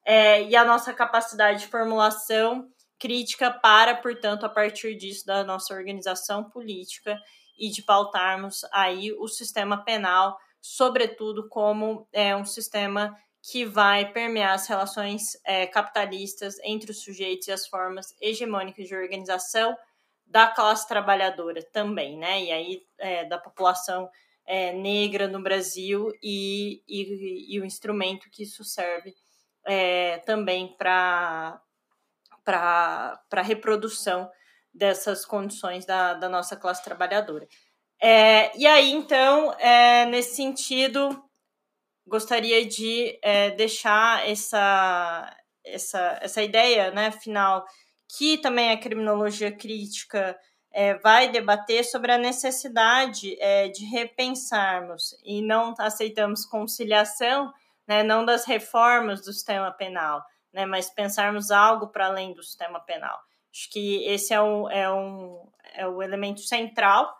É, 0.04 0.42
e 0.42 0.56
a 0.56 0.64
nossa 0.64 0.92
capacidade 0.92 1.60
de 1.60 1.66
formulação 1.68 2.68
crítica 3.02 3.50
para, 3.50 3.96
portanto, 3.96 4.46
a 4.46 4.48
partir 4.48 4.94
disso, 4.94 5.26
da 5.26 5.42
nossa 5.42 5.74
organização 5.74 6.48
política 6.48 7.18
e 7.58 7.68
de 7.68 7.82
pautarmos 7.82 8.64
aí 8.70 9.12
o 9.14 9.26
sistema 9.26 9.84
penal, 9.84 10.38
sobretudo 10.60 11.48
como 11.48 12.06
é, 12.12 12.36
um 12.36 12.44
sistema 12.44 13.12
que 13.42 13.64
vai 13.64 14.12
permear 14.12 14.54
as 14.54 14.68
relações 14.68 15.36
é, 15.44 15.66
capitalistas 15.66 16.60
entre 16.62 16.92
os 16.92 17.02
sujeitos 17.02 17.48
e 17.48 17.52
as 17.52 17.66
formas 17.66 18.14
hegemônicas 18.20 18.86
de 18.86 18.94
organização 18.94 19.76
da 20.24 20.46
classe 20.46 20.86
trabalhadora 20.86 21.60
também, 21.72 22.16
né? 22.16 22.40
E 22.40 22.52
aí 22.52 22.86
é, 22.98 23.24
da 23.24 23.36
população 23.36 24.08
é, 24.46 24.72
negra 24.72 25.26
no 25.26 25.42
Brasil 25.42 26.12
e, 26.22 26.84
e, 26.86 27.56
e, 27.56 27.60
o 27.60 27.64
instrumento 27.64 28.30
que 28.30 28.44
isso 28.44 28.62
serve 28.62 29.12
é, 29.66 30.18
também 30.18 30.68
para 30.78 31.60
a 32.46 33.42
reprodução 33.42 34.30
dessas 34.74 35.24
condições 35.24 35.84
da, 35.84 36.14
da 36.14 36.28
nossa 36.28 36.56
classe 36.56 36.82
trabalhadora. 36.82 37.46
É, 38.00 38.56
e 38.58 38.66
aí, 38.66 38.90
então, 38.90 39.52
é, 39.60 40.06
nesse 40.06 40.34
sentido, 40.34 41.22
gostaria 42.06 42.66
de 42.66 43.18
é, 43.22 43.50
deixar 43.50 44.28
essa, 44.28 45.36
essa, 45.64 46.18
essa 46.20 46.42
ideia 46.42 46.90
né, 46.90 47.12
final, 47.12 47.64
que 48.16 48.38
também 48.38 48.70
a 48.70 48.80
criminologia 48.80 49.52
crítica 49.52 50.36
é, 50.72 50.94
vai 50.94 51.30
debater 51.30 51.84
sobre 51.84 52.10
a 52.10 52.18
necessidade 52.18 53.36
é, 53.40 53.68
de 53.68 53.84
repensarmos 53.84 55.16
e 55.24 55.42
não 55.42 55.74
aceitamos 55.78 56.46
conciliação, 56.46 57.52
né, 57.86 58.02
não 58.02 58.24
das 58.24 58.44
reformas 58.44 59.20
do 59.20 59.32
sistema 59.32 59.70
penal, 59.70 60.24
né, 60.52 60.66
mas 60.66 60.90
pensarmos 60.90 61.50
algo 61.50 61.88
para 61.88 62.06
além 62.06 62.34
do 62.34 62.42
sistema 62.42 62.80
penal. 62.80 63.18
Acho 63.52 63.70
que 63.70 64.04
esse 64.06 64.32
é, 64.32 64.40
um, 64.40 64.70
é, 64.70 64.90
um, 64.90 65.50
é 65.74 65.86
o 65.86 66.02
elemento 66.02 66.40
central, 66.40 67.14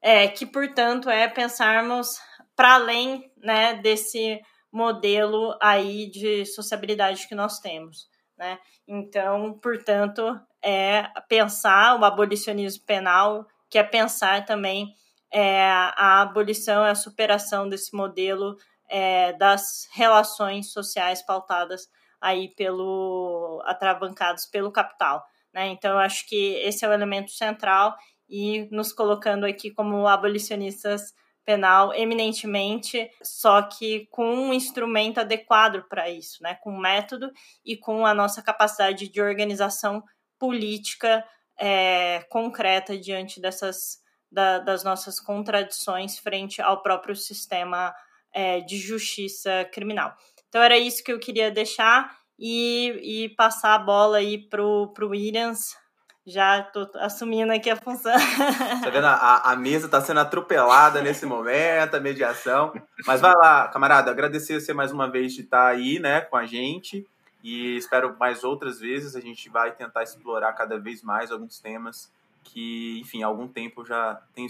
é, 0.00 0.28
que, 0.28 0.44
portanto, 0.44 1.08
é 1.08 1.26
pensarmos 1.28 2.20
para 2.54 2.74
além 2.74 3.32
né, 3.38 3.74
desse 3.74 4.40
modelo 4.70 5.56
aí 5.60 6.10
de 6.10 6.44
sociabilidade 6.44 7.26
que 7.26 7.34
nós 7.34 7.58
temos. 7.58 8.08
Né? 8.36 8.58
Então, 8.86 9.58
portanto, 9.62 10.38
é 10.62 11.04
pensar 11.28 11.98
o 11.98 12.04
abolicionismo 12.04 12.84
penal, 12.84 13.46
que 13.70 13.78
é 13.78 13.82
pensar 13.82 14.44
também 14.44 14.94
é, 15.32 15.68
a 15.68 16.22
abolição 16.22 16.84
a 16.84 16.94
superação 16.94 17.68
desse 17.68 17.94
modelo 17.94 18.56
é, 18.88 19.32
das 19.32 19.88
relações 19.92 20.72
sociais 20.72 21.22
pautadas 21.22 21.88
aí 22.24 22.48
pelo 22.54 23.62
atravancados 23.66 24.46
pelo 24.46 24.72
capital. 24.72 25.22
Né? 25.52 25.68
Então, 25.68 25.92
eu 25.92 25.98
acho 25.98 26.26
que 26.26 26.54
esse 26.54 26.82
é 26.82 26.88
o 26.88 26.92
elemento 26.92 27.30
central 27.30 27.94
e 28.26 28.66
nos 28.74 28.94
colocando 28.94 29.44
aqui 29.44 29.70
como 29.70 30.08
abolicionistas 30.08 31.12
penal 31.44 31.92
eminentemente, 31.92 33.10
só 33.22 33.60
que 33.60 34.06
com 34.10 34.24
um 34.24 34.54
instrumento 34.54 35.20
adequado 35.20 35.86
para 35.86 36.08
isso, 36.08 36.42
né? 36.42 36.54
com 36.62 36.74
método 36.74 37.30
e 37.62 37.76
com 37.76 38.06
a 38.06 38.14
nossa 38.14 38.42
capacidade 38.42 39.06
de 39.10 39.20
organização 39.20 40.02
política 40.38 41.22
é, 41.60 42.24
concreta 42.30 42.96
diante 42.96 43.38
dessas 43.38 44.02
da, 44.32 44.58
das 44.58 44.82
nossas 44.82 45.20
contradições 45.20 46.18
frente 46.18 46.62
ao 46.62 46.82
próprio 46.82 47.14
sistema 47.14 47.94
é, 48.32 48.60
de 48.60 48.78
justiça 48.78 49.68
criminal. 49.72 50.16
Então 50.54 50.62
era 50.62 50.78
isso 50.78 51.02
que 51.02 51.10
eu 51.10 51.18
queria 51.18 51.50
deixar 51.50 52.16
e, 52.38 53.24
e 53.24 53.28
passar 53.30 53.74
a 53.74 53.78
bola 53.78 54.18
aí 54.18 54.38
pro, 54.38 54.92
pro 54.94 55.08
Williams. 55.08 55.76
Já 56.24 56.62
tô 56.62 56.88
assumindo 56.94 57.52
aqui 57.52 57.68
a 57.68 57.74
função. 57.74 58.14
Tá 58.80 58.88
vendo? 58.88 59.04
A, 59.04 59.50
a 59.50 59.56
mesa 59.56 59.86
está 59.86 60.00
sendo 60.00 60.20
atropelada 60.20 61.02
nesse 61.02 61.26
momento, 61.26 61.96
a 61.96 62.00
mediação. 62.00 62.72
Mas 63.04 63.20
vai 63.20 63.34
lá, 63.34 63.66
camarada, 63.66 64.12
agradecer 64.12 64.60
você 64.60 64.72
mais 64.72 64.92
uma 64.92 65.10
vez 65.10 65.32
de 65.32 65.40
estar 65.40 65.66
aí, 65.66 65.98
né, 65.98 66.20
com 66.20 66.36
a 66.36 66.46
gente. 66.46 67.04
E 67.42 67.76
espero 67.76 68.16
mais 68.16 68.44
outras 68.44 68.78
vezes. 68.78 69.16
A 69.16 69.20
gente 69.20 69.50
vai 69.50 69.72
tentar 69.72 70.04
explorar 70.04 70.52
cada 70.52 70.78
vez 70.78 71.02
mais 71.02 71.32
alguns 71.32 71.58
temas 71.58 72.12
que, 72.44 73.00
enfim, 73.00 73.24
há 73.24 73.26
algum 73.26 73.48
tempo 73.48 73.84
já 73.84 74.22
tem 74.32 74.46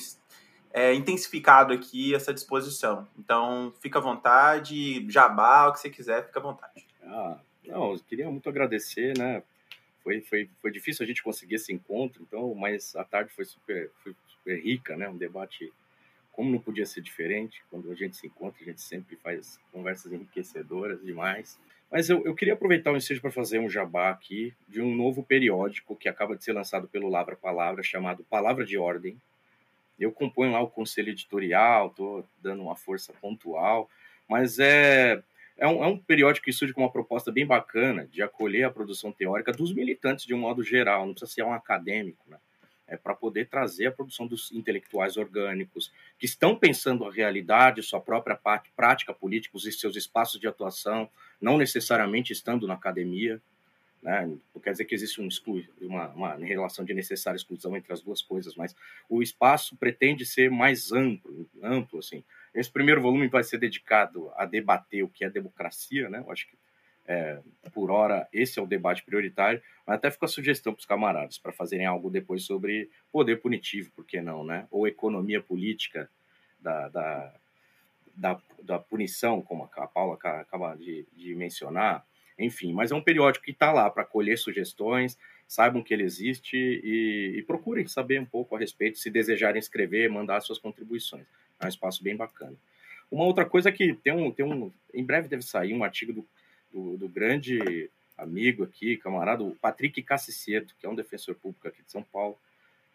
é, 0.74 0.92
intensificado 0.92 1.72
aqui 1.72 2.12
essa 2.16 2.34
disposição. 2.34 3.06
Então, 3.16 3.72
fica 3.80 4.00
à 4.00 4.02
vontade, 4.02 5.08
jabá, 5.08 5.68
o 5.68 5.72
que 5.72 5.78
você 5.78 5.88
quiser, 5.88 6.26
fica 6.26 6.40
à 6.40 6.42
vontade. 6.42 6.84
Ah, 7.04 7.38
não, 7.64 7.92
eu 7.92 8.00
queria 8.00 8.28
muito 8.28 8.48
agradecer, 8.48 9.16
né? 9.16 9.40
Foi, 10.02 10.20
foi, 10.20 10.50
foi 10.60 10.72
difícil 10.72 11.04
a 11.04 11.06
gente 11.06 11.22
conseguir 11.22 11.54
esse 11.54 11.72
encontro, 11.72 12.20
então, 12.22 12.52
mas 12.56 12.94
a 12.96 13.04
tarde 13.04 13.32
foi 13.32 13.44
super, 13.44 13.90
foi 14.02 14.16
super 14.26 14.60
rica, 14.60 14.96
né? 14.96 15.08
Um 15.08 15.16
debate, 15.16 15.72
como 16.32 16.50
não 16.50 16.58
podia 16.58 16.84
ser 16.84 17.00
diferente, 17.00 17.62
quando 17.70 17.90
a 17.92 17.94
gente 17.94 18.16
se 18.16 18.26
encontra, 18.26 18.60
a 18.60 18.66
gente 18.66 18.82
sempre 18.82 19.14
faz 19.14 19.60
conversas 19.72 20.12
enriquecedoras 20.12 21.00
demais. 21.04 21.56
Mas 21.88 22.10
eu, 22.10 22.24
eu 22.24 22.34
queria 22.34 22.54
aproveitar 22.54 22.90
o 22.90 22.96
ensejo 22.96 23.20
para 23.20 23.30
fazer 23.30 23.60
um 23.60 23.70
jabá 23.70 24.10
aqui 24.10 24.52
de 24.68 24.82
um 24.82 24.92
novo 24.92 25.22
periódico 25.22 25.94
que 25.94 26.08
acaba 26.08 26.36
de 26.36 26.42
ser 26.42 26.52
lançado 26.52 26.88
pelo 26.88 27.08
Lavra 27.08 27.36
Palavra, 27.36 27.80
chamado 27.84 28.24
Palavra 28.24 28.66
de 28.66 28.76
Ordem. 28.76 29.16
Eu 29.98 30.12
componho 30.12 30.52
lá 30.52 30.60
o 30.60 30.70
conselho 30.70 31.10
editorial, 31.10 31.88
estou 31.88 32.28
dando 32.42 32.62
uma 32.62 32.76
força 32.76 33.12
pontual, 33.12 33.88
mas 34.28 34.58
é 34.58 35.22
é 35.56 35.68
um, 35.68 35.84
é 35.84 35.86
um 35.86 35.96
periódico 35.96 36.44
que 36.44 36.52
surge 36.52 36.72
com 36.72 36.82
uma 36.82 36.90
proposta 36.90 37.30
bem 37.30 37.46
bacana 37.46 38.06
de 38.06 38.22
acolher 38.22 38.64
a 38.64 38.70
produção 38.70 39.12
teórica 39.12 39.52
dos 39.52 39.72
militantes 39.72 40.26
de 40.26 40.34
um 40.34 40.38
modo 40.38 40.62
geral, 40.62 41.06
não 41.06 41.14
precisa 41.14 41.32
ser 41.32 41.42
um 41.44 41.52
acadêmico, 41.52 42.28
né? 42.28 42.38
É 42.86 42.98
para 42.98 43.14
poder 43.14 43.48
trazer 43.48 43.86
a 43.86 43.92
produção 43.92 44.26
dos 44.26 44.52
intelectuais 44.52 45.16
orgânicos 45.16 45.90
que 46.18 46.26
estão 46.26 46.54
pensando 46.54 47.06
a 47.06 47.10
realidade, 47.10 47.82
sua 47.82 48.00
própria 48.00 48.38
prática 48.76 49.14
política, 49.14 49.56
os 49.56 49.80
seus 49.80 49.96
espaços 49.96 50.38
de 50.38 50.46
atuação, 50.46 51.08
não 51.40 51.56
necessariamente 51.56 52.32
estando 52.32 52.66
na 52.66 52.74
academia. 52.74 53.40
Né? 54.04 54.36
Não 54.54 54.60
quer 54.60 54.72
dizer 54.72 54.84
que 54.84 54.94
existe 54.94 55.18
um 55.18 55.28
uma, 55.80 56.08
uma 56.08 56.34
relação 56.34 56.84
de 56.84 56.92
necessária 56.92 57.38
exclusão 57.38 57.74
entre 57.74 57.90
as 57.90 58.02
duas 58.02 58.20
coisas, 58.20 58.54
mas 58.54 58.76
o 59.08 59.22
espaço 59.22 59.74
pretende 59.76 60.26
ser 60.26 60.50
mais 60.50 60.92
amplo, 60.92 61.48
amplo 61.62 62.00
assim. 62.00 62.22
Esse 62.54 62.70
primeiro 62.70 63.00
volume 63.00 63.28
vai 63.28 63.42
ser 63.42 63.56
dedicado 63.56 64.30
a 64.36 64.44
debater 64.44 65.02
o 65.02 65.08
que 65.08 65.24
é 65.24 65.30
democracia, 65.30 66.10
né? 66.10 66.18
Eu 66.18 66.30
acho 66.30 66.46
que, 66.46 66.56
é, 67.06 67.40
por 67.72 67.90
hora, 67.90 68.28
esse 68.30 68.58
é 68.58 68.62
o 68.62 68.66
debate 68.66 69.02
prioritário, 69.02 69.62
mas 69.86 69.96
até 69.96 70.10
fica 70.10 70.26
a 70.26 70.28
sugestão 70.28 70.74
para 70.74 70.80
os 70.80 70.86
camaradas 70.86 71.38
para 71.38 71.50
fazerem 71.50 71.86
algo 71.86 72.10
depois 72.10 72.42
sobre 72.42 72.90
poder 73.10 73.40
punitivo, 73.40 73.90
por 73.92 74.04
que 74.04 74.20
não, 74.20 74.44
né? 74.44 74.68
Ou 74.70 74.86
economia 74.86 75.40
política 75.40 76.10
da, 76.60 76.88
da, 76.90 77.34
da, 78.14 78.40
da 78.62 78.78
punição, 78.78 79.40
como 79.40 79.64
a 79.64 79.86
Paula 79.86 80.18
acaba 80.22 80.76
de, 80.76 81.06
de 81.16 81.34
mencionar, 81.34 82.04
enfim, 82.38 82.72
mas 82.72 82.90
é 82.90 82.94
um 82.94 83.02
periódico 83.02 83.44
que 83.44 83.52
está 83.52 83.72
lá 83.72 83.88
para 83.88 84.04
colher 84.04 84.36
sugestões, 84.36 85.16
saibam 85.46 85.82
que 85.82 85.94
ele 85.94 86.02
existe 86.02 86.56
e, 86.56 87.34
e, 87.38 87.42
procurem 87.42 87.86
saber 87.86 88.20
um 88.20 88.24
pouco 88.24 88.56
a 88.56 88.58
respeito, 88.58 88.98
se 88.98 89.10
desejarem 89.10 89.58
escrever, 89.58 90.08
mandar 90.08 90.40
suas 90.40 90.58
contribuições. 90.58 91.26
É 91.60 91.66
um 91.66 91.68
espaço 91.68 92.02
bem 92.02 92.16
bacana. 92.16 92.56
Uma 93.10 93.24
outra 93.24 93.44
coisa 93.44 93.70
que 93.70 93.94
tem 93.94 94.12
um, 94.12 94.30
tem 94.30 94.44
um 94.44 94.72
em 94.92 95.04
breve 95.04 95.28
deve 95.28 95.42
sair 95.42 95.72
um 95.72 95.84
artigo 95.84 96.12
do, 96.12 96.26
do, 96.72 96.96
do 96.96 97.08
grande 97.08 97.90
amigo 98.16 98.64
aqui, 98.64 98.96
camarada, 98.96 99.42
o 99.42 99.54
Patrick 99.56 100.02
Cassiceto, 100.02 100.74
que 100.78 100.86
é 100.86 100.88
um 100.88 100.94
defensor 100.94 101.34
público 101.34 101.68
aqui 101.68 101.82
de 101.82 101.90
São 101.90 102.02
Paulo, 102.02 102.38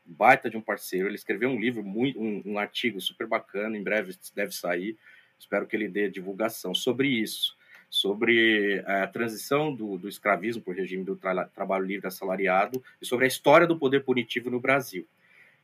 baita 0.06 0.50
de 0.50 0.58
um 0.58 0.62
parceiro. 0.62 1.08
Ele 1.08 1.16
escreveu 1.16 1.50
um 1.50 1.60
livro, 1.60 1.84
muito, 1.84 2.20
um, 2.20 2.42
um 2.46 2.60
artigo 2.60 3.00
super 3.00 3.28
bacana, 3.28 3.78
em 3.78 3.84
breve 3.84 4.16
deve 4.36 4.54
sair. 4.54 4.98
Espero 5.38 5.66
que 5.66 5.76
ele 5.76 5.88
dê 5.88 6.10
divulgação 6.10 6.74
sobre 6.74 7.08
isso, 7.08 7.56
sobre 7.90 8.84
a 8.86 9.08
transição 9.08 9.74
do, 9.74 9.98
do 9.98 10.08
escravismo 10.08 10.62
para 10.62 10.72
o 10.72 10.76
regime 10.76 11.04
do 11.04 11.16
tra 11.16 11.46
trabalho 11.46 11.86
livre 11.86 12.08
assalariado 12.08 12.84
e 13.02 13.06
sobre 13.06 13.26
a 13.26 13.28
história 13.28 13.66
do 13.66 13.78
poder 13.78 14.04
punitivo 14.04 14.50
no 14.50 14.60
Brasil 14.60 15.08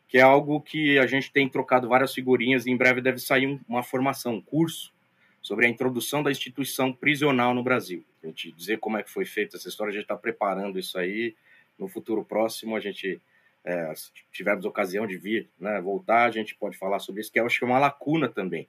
que 0.07 0.18
é 0.18 0.22
algo 0.22 0.61
que 0.61 0.97
a 0.99 1.07
gente 1.07 1.31
tem 1.31 1.49
trocado 1.49 1.88
várias 1.88 2.14
figurinhas 2.14 2.65
e 2.65 2.72
em 2.72 2.77
breve 2.77 3.02
deve 3.02 3.19
sair 3.19 3.60
uma 3.68 3.84
formação, 3.84 4.35
um 4.35 4.41
curso 4.41 4.93
sobre 5.41 5.65
a 5.65 5.69
introdução 5.69 6.23
da 6.23 6.31
instituição 6.31 6.91
prisional 6.91 7.53
no 7.53 7.64
Brasil. 7.64 8.03
A 8.23 8.27
gente 8.27 8.52
dizer 8.52 8.80
como 8.80 8.97
é 8.97 9.03
que 9.03 9.11
foi 9.11 9.26
feita 9.26 9.57
essa 9.57 9.68
história, 9.68 9.91
a 9.91 9.93
gente 9.93 10.03
está 10.03 10.18
preparando 10.18 10.80
isso 10.80 10.97
aí. 10.97 11.35
No 11.77 11.88
futuro 11.88 12.23
próximo, 12.23 12.76
a 12.76 12.80
gente, 12.80 13.22
é, 13.64 13.93
se 13.93 14.10
tivermos 14.31 14.65
ocasião 14.65 15.06
de 15.06 15.18
vir, 15.18 15.49
né, 15.60 15.81
voltar, 15.81 16.26
a 16.26 16.31
gente 16.31 16.56
pode 16.56 16.77
falar 16.77 16.99
sobre 16.99 17.22
isso, 17.22 17.31
que 17.31 17.39
eu 17.39 17.45
acho 17.45 17.60
que 17.60 17.65
é 17.65 17.68
uma 17.68 17.77
lacuna 17.77 18.30
também, 18.30 18.68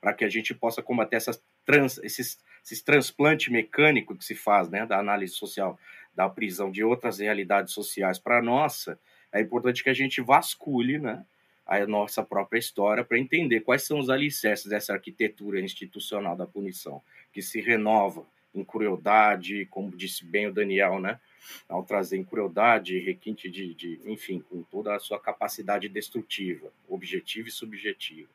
para 0.00 0.14
que 0.14 0.24
a 0.24 0.28
gente 0.28 0.54
possa 0.54 0.82
combater 0.82 1.16
essas 1.16 1.42
trans, 1.70 1.98
esses, 1.98 2.38
esses 2.64 2.82
transplantes 2.82 3.48
mecânicos 3.48 4.18
que 4.18 4.24
se 4.24 4.34
faz, 4.34 4.68
né, 4.68 4.84
da 4.84 4.98
análise 4.98 5.34
social 5.34 5.78
da 6.14 6.28
prisão 6.28 6.70
de 6.70 6.82
outras 6.82 7.20
realidades 7.20 7.72
sociais 7.72 8.18
para 8.18 8.38
a 8.38 8.42
nossa, 8.42 8.98
é 9.32 9.40
importante 9.40 9.84
que 9.84 9.90
a 9.90 9.94
gente 9.94 10.20
vasculhe 10.20 10.98
né, 10.98 11.24
a 11.64 11.86
nossa 11.86 12.24
própria 12.24 12.58
história 12.58 13.04
para 13.04 13.18
entender 13.18 13.60
quais 13.60 13.84
são 13.84 14.00
os 14.00 14.10
alicerces 14.10 14.66
dessa 14.66 14.92
arquitetura 14.92 15.60
institucional 15.60 16.36
da 16.36 16.46
punição, 16.46 17.00
que 17.32 17.40
se 17.40 17.60
renova 17.60 18.26
em 18.52 18.64
crueldade, 18.64 19.66
como 19.66 19.96
disse 19.96 20.24
bem 20.24 20.48
o 20.48 20.52
Daniel, 20.52 20.98
né, 20.98 21.20
ao 21.68 21.84
trazer 21.84 22.16
em 22.16 22.24
crueldade, 22.24 22.98
requinte 22.98 23.48
de, 23.48 23.72
de, 23.74 24.00
enfim, 24.04 24.40
com 24.40 24.64
toda 24.64 24.96
a 24.96 24.98
sua 24.98 25.20
capacidade 25.20 25.88
destrutiva, 25.88 26.72
objetiva 26.88 27.48
e 27.48 27.52
subjetiva. 27.52 28.28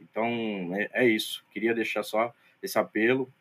Então, 0.00 0.74
é, 0.74 0.90
é 0.94 1.06
isso. 1.06 1.44
Queria 1.52 1.74
deixar 1.74 2.02
só 2.02 2.34
esse 2.62 2.78
apelo 2.78 3.32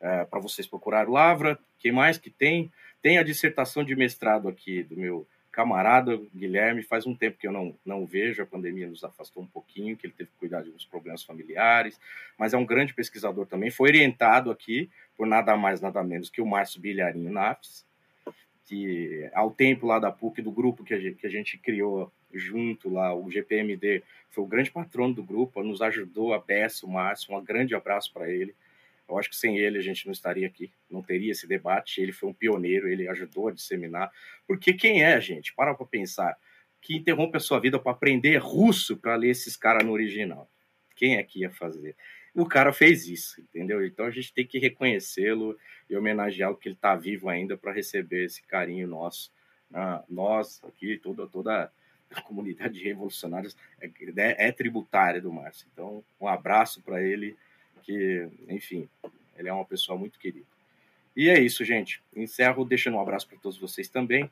é, 0.00 0.24
para 0.24 0.40
vocês 0.40 0.66
procurarem 0.66 1.12
Lavra. 1.12 1.58
Quem 1.78 1.92
mais 1.92 2.18
que 2.18 2.30
tem? 2.30 2.70
Tem 3.00 3.18
a 3.18 3.22
dissertação 3.22 3.84
de 3.84 3.94
mestrado 3.94 4.48
aqui 4.48 4.82
do 4.82 4.96
meu 4.96 5.26
camarada 5.54 6.20
Guilherme. 6.34 6.82
Faz 6.82 7.06
um 7.06 7.14
tempo 7.14 7.38
que 7.38 7.46
eu 7.46 7.52
não, 7.52 7.74
não 7.84 8.04
vejo, 8.04 8.42
a 8.42 8.46
pandemia 8.46 8.88
nos 8.88 9.04
afastou 9.04 9.42
um 9.42 9.46
pouquinho, 9.46 9.96
que 9.96 10.06
ele 10.06 10.14
teve 10.16 10.30
que 10.30 10.36
cuidar 10.38 10.62
de 10.62 10.66
alguns 10.66 10.84
problemas 10.84 11.22
familiares, 11.22 11.98
mas 12.36 12.52
é 12.52 12.58
um 12.58 12.66
grande 12.66 12.92
pesquisador 12.92 13.46
também. 13.46 13.70
Foi 13.70 13.88
orientado 13.88 14.50
aqui 14.50 14.90
por 15.16 15.26
nada 15.26 15.56
mais, 15.56 15.80
nada 15.80 16.02
menos 16.02 16.28
que 16.28 16.42
o 16.42 16.46
Márcio 16.46 16.80
Bilharinho 16.80 17.30
Nafes, 17.30 17.86
que 18.66 19.30
ao 19.32 19.50
tempo 19.50 19.86
lá 19.86 19.98
da 19.98 20.10
PUC, 20.10 20.42
do 20.42 20.50
grupo 20.50 20.82
que 20.82 20.94
a 20.94 20.98
gente, 20.98 21.16
que 21.16 21.26
a 21.26 21.30
gente 21.30 21.56
criou 21.58 22.10
junto 22.32 22.88
lá, 22.88 23.14
o 23.14 23.30
GPMD, 23.30 24.02
foi 24.30 24.42
o 24.42 24.46
grande 24.46 24.70
patrono 24.70 25.14
do 25.14 25.22
grupo, 25.22 25.62
nos 25.62 25.80
ajudou 25.80 26.34
a 26.34 26.40
peça, 26.40 26.84
o 26.84 26.90
Márcio, 26.90 27.34
um 27.34 27.44
grande 27.44 27.74
abraço 27.74 28.12
para 28.12 28.28
ele. 28.28 28.54
Eu 29.08 29.18
acho 29.18 29.28
que 29.28 29.36
sem 29.36 29.58
ele 29.58 29.78
a 29.78 29.82
gente 29.82 30.06
não 30.06 30.12
estaria 30.12 30.46
aqui, 30.46 30.72
não 30.90 31.02
teria 31.02 31.32
esse 31.32 31.46
debate. 31.46 32.00
Ele 32.00 32.12
foi 32.12 32.28
um 32.30 32.34
pioneiro, 32.34 32.88
ele 32.88 33.08
ajudou 33.08 33.48
a 33.48 33.52
disseminar. 33.52 34.10
Porque 34.46 34.72
quem 34.72 35.04
é, 35.04 35.20
gente? 35.20 35.54
Para 35.54 35.74
para 35.74 35.86
pensar. 35.86 36.36
Que 36.80 36.96
interrompe 36.96 37.36
a 37.36 37.40
sua 37.40 37.60
vida 37.60 37.78
para 37.78 37.92
aprender 37.92 38.36
russo 38.38 38.96
para 38.96 39.14
ler 39.16 39.30
esses 39.30 39.56
caras 39.56 39.84
no 39.84 39.92
original. 39.92 40.50
Quem 40.96 41.16
é 41.16 41.22
que 41.22 41.40
ia 41.40 41.50
fazer? 41.50 41.96
O 42.34 42.46
cara 42.46 42.72
fez 42.72 43.06
isso, 43.06 43.40
entendeu? 43.40 43.84
Então 43.84 44.06
a 44.06 44.10
gente 44.10 44.32
tem 44.32 44.46
que 44.46 44.58
reconhecê-lo 44.58 45.56
e 45.88 45.96
homenageá-lo, 45.96 46.54
porque 46.54 46.68
ele 46.68 46.76
está 46.76 46.96
vivo 46.96 47.28
ainda 47.28 47.56
para 47.56 47.72
receber 47.72 48.24
esse 48.24 48.42
carinho 48.42 48.88
nosso. 48.88 49.32
Ah, 49.72 50.02
nós 50.08 50.62
aqui, 50.64 50.98
toda, 50.98 51.26
toda 51.26 51.70
a 52.10 52.20
comunidade 52.22 52.74
de 52.74 52.84
revolucionários 52.84 53.56
é, 53.80 53.86
é, 53.86 54.48
é 54.48 54.52
tributária 54.52 55.20
do 55.20 55.32
Márcio. 55.32 55.68
Então, 55.72 56.04
um 56.20 56.26
abraço 56.26 56.82
para 56.82 57.02
ele 57.02 57.36
que, 57.84 58.28
enfim, 58.48 58.88
ele 59.36 59.48
é 59.48 59.52
uma 59.52 59.64
pessoa 59.64 59.98
muito 59.98 60.18
querida. 60.18 60.46
E 61.16 61.28
é 61.28 61.38
isso, 61.38 61.64
gente. 61.64 62.02
Encerro 62.14 62.64
deixando 62.64 62.96
um 62.96 63.00
abraço 63.00 63.28
para 63.28 63.38
todos 63.38 63.58
vocês 63.58 63.88
também. 63.88 64.30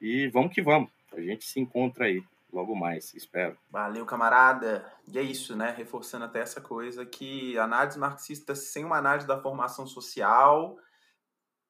E 0.00 0.28
vamos 0.28 0.52
que 0.52 0.60
vamos. 0.60 0.90
A 1.12 1.20
gente 1.20 1.44
se 1.44 1.58
encontra 1.58 2.06
aí 2.06 2.22
logo 2.52 2.74
mais, 2.74 3.14
espero. 3.14 3.56
Valeu, 3.70 4.04
camarada. 4.04 4.84
E 5.08 5.18
é 5.18 5.22
isso, 5.22 5.56
né? 5.56 5.74
Reforçando 5.76 6.24
até 6.24 6.40
essa 6.40 6.60
coisa 6.60 7.06
que 7.06 7.56
análise 7.58 7.98
marxista 7.98 8.54
sem 8.54 8.84
uma 8.84 8.98
análise 8.98 9.26
da 9.26 9.40
formação 9.40 9.86
social 9.86 10.76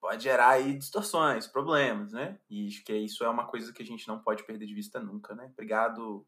pode 0.00 0.24
gerar 0.24 0.50
aí 0.50 0.78
distorções, 0.78 1.46
problemas, 1.46 2.12
né? 2.12 2.38
E 2.48 2.66
acho 2.66 2.82
que 2.82 2.94
isso 2.94 3.22
é 3.22 3.28
uma 3.28 3.46
coisa 3.46 3.72
que 3.72 3.82
a 3.82 3.86
gente 3.86 4.08
não 4.08 4.18
pode 4.18 4.42
perder 4.44 4.66
de 4.66 4.74
vista 4.74 4.98
nunca, 4.98 5.34
né? 5.34 5.50
Obrigado, 5.52 6.26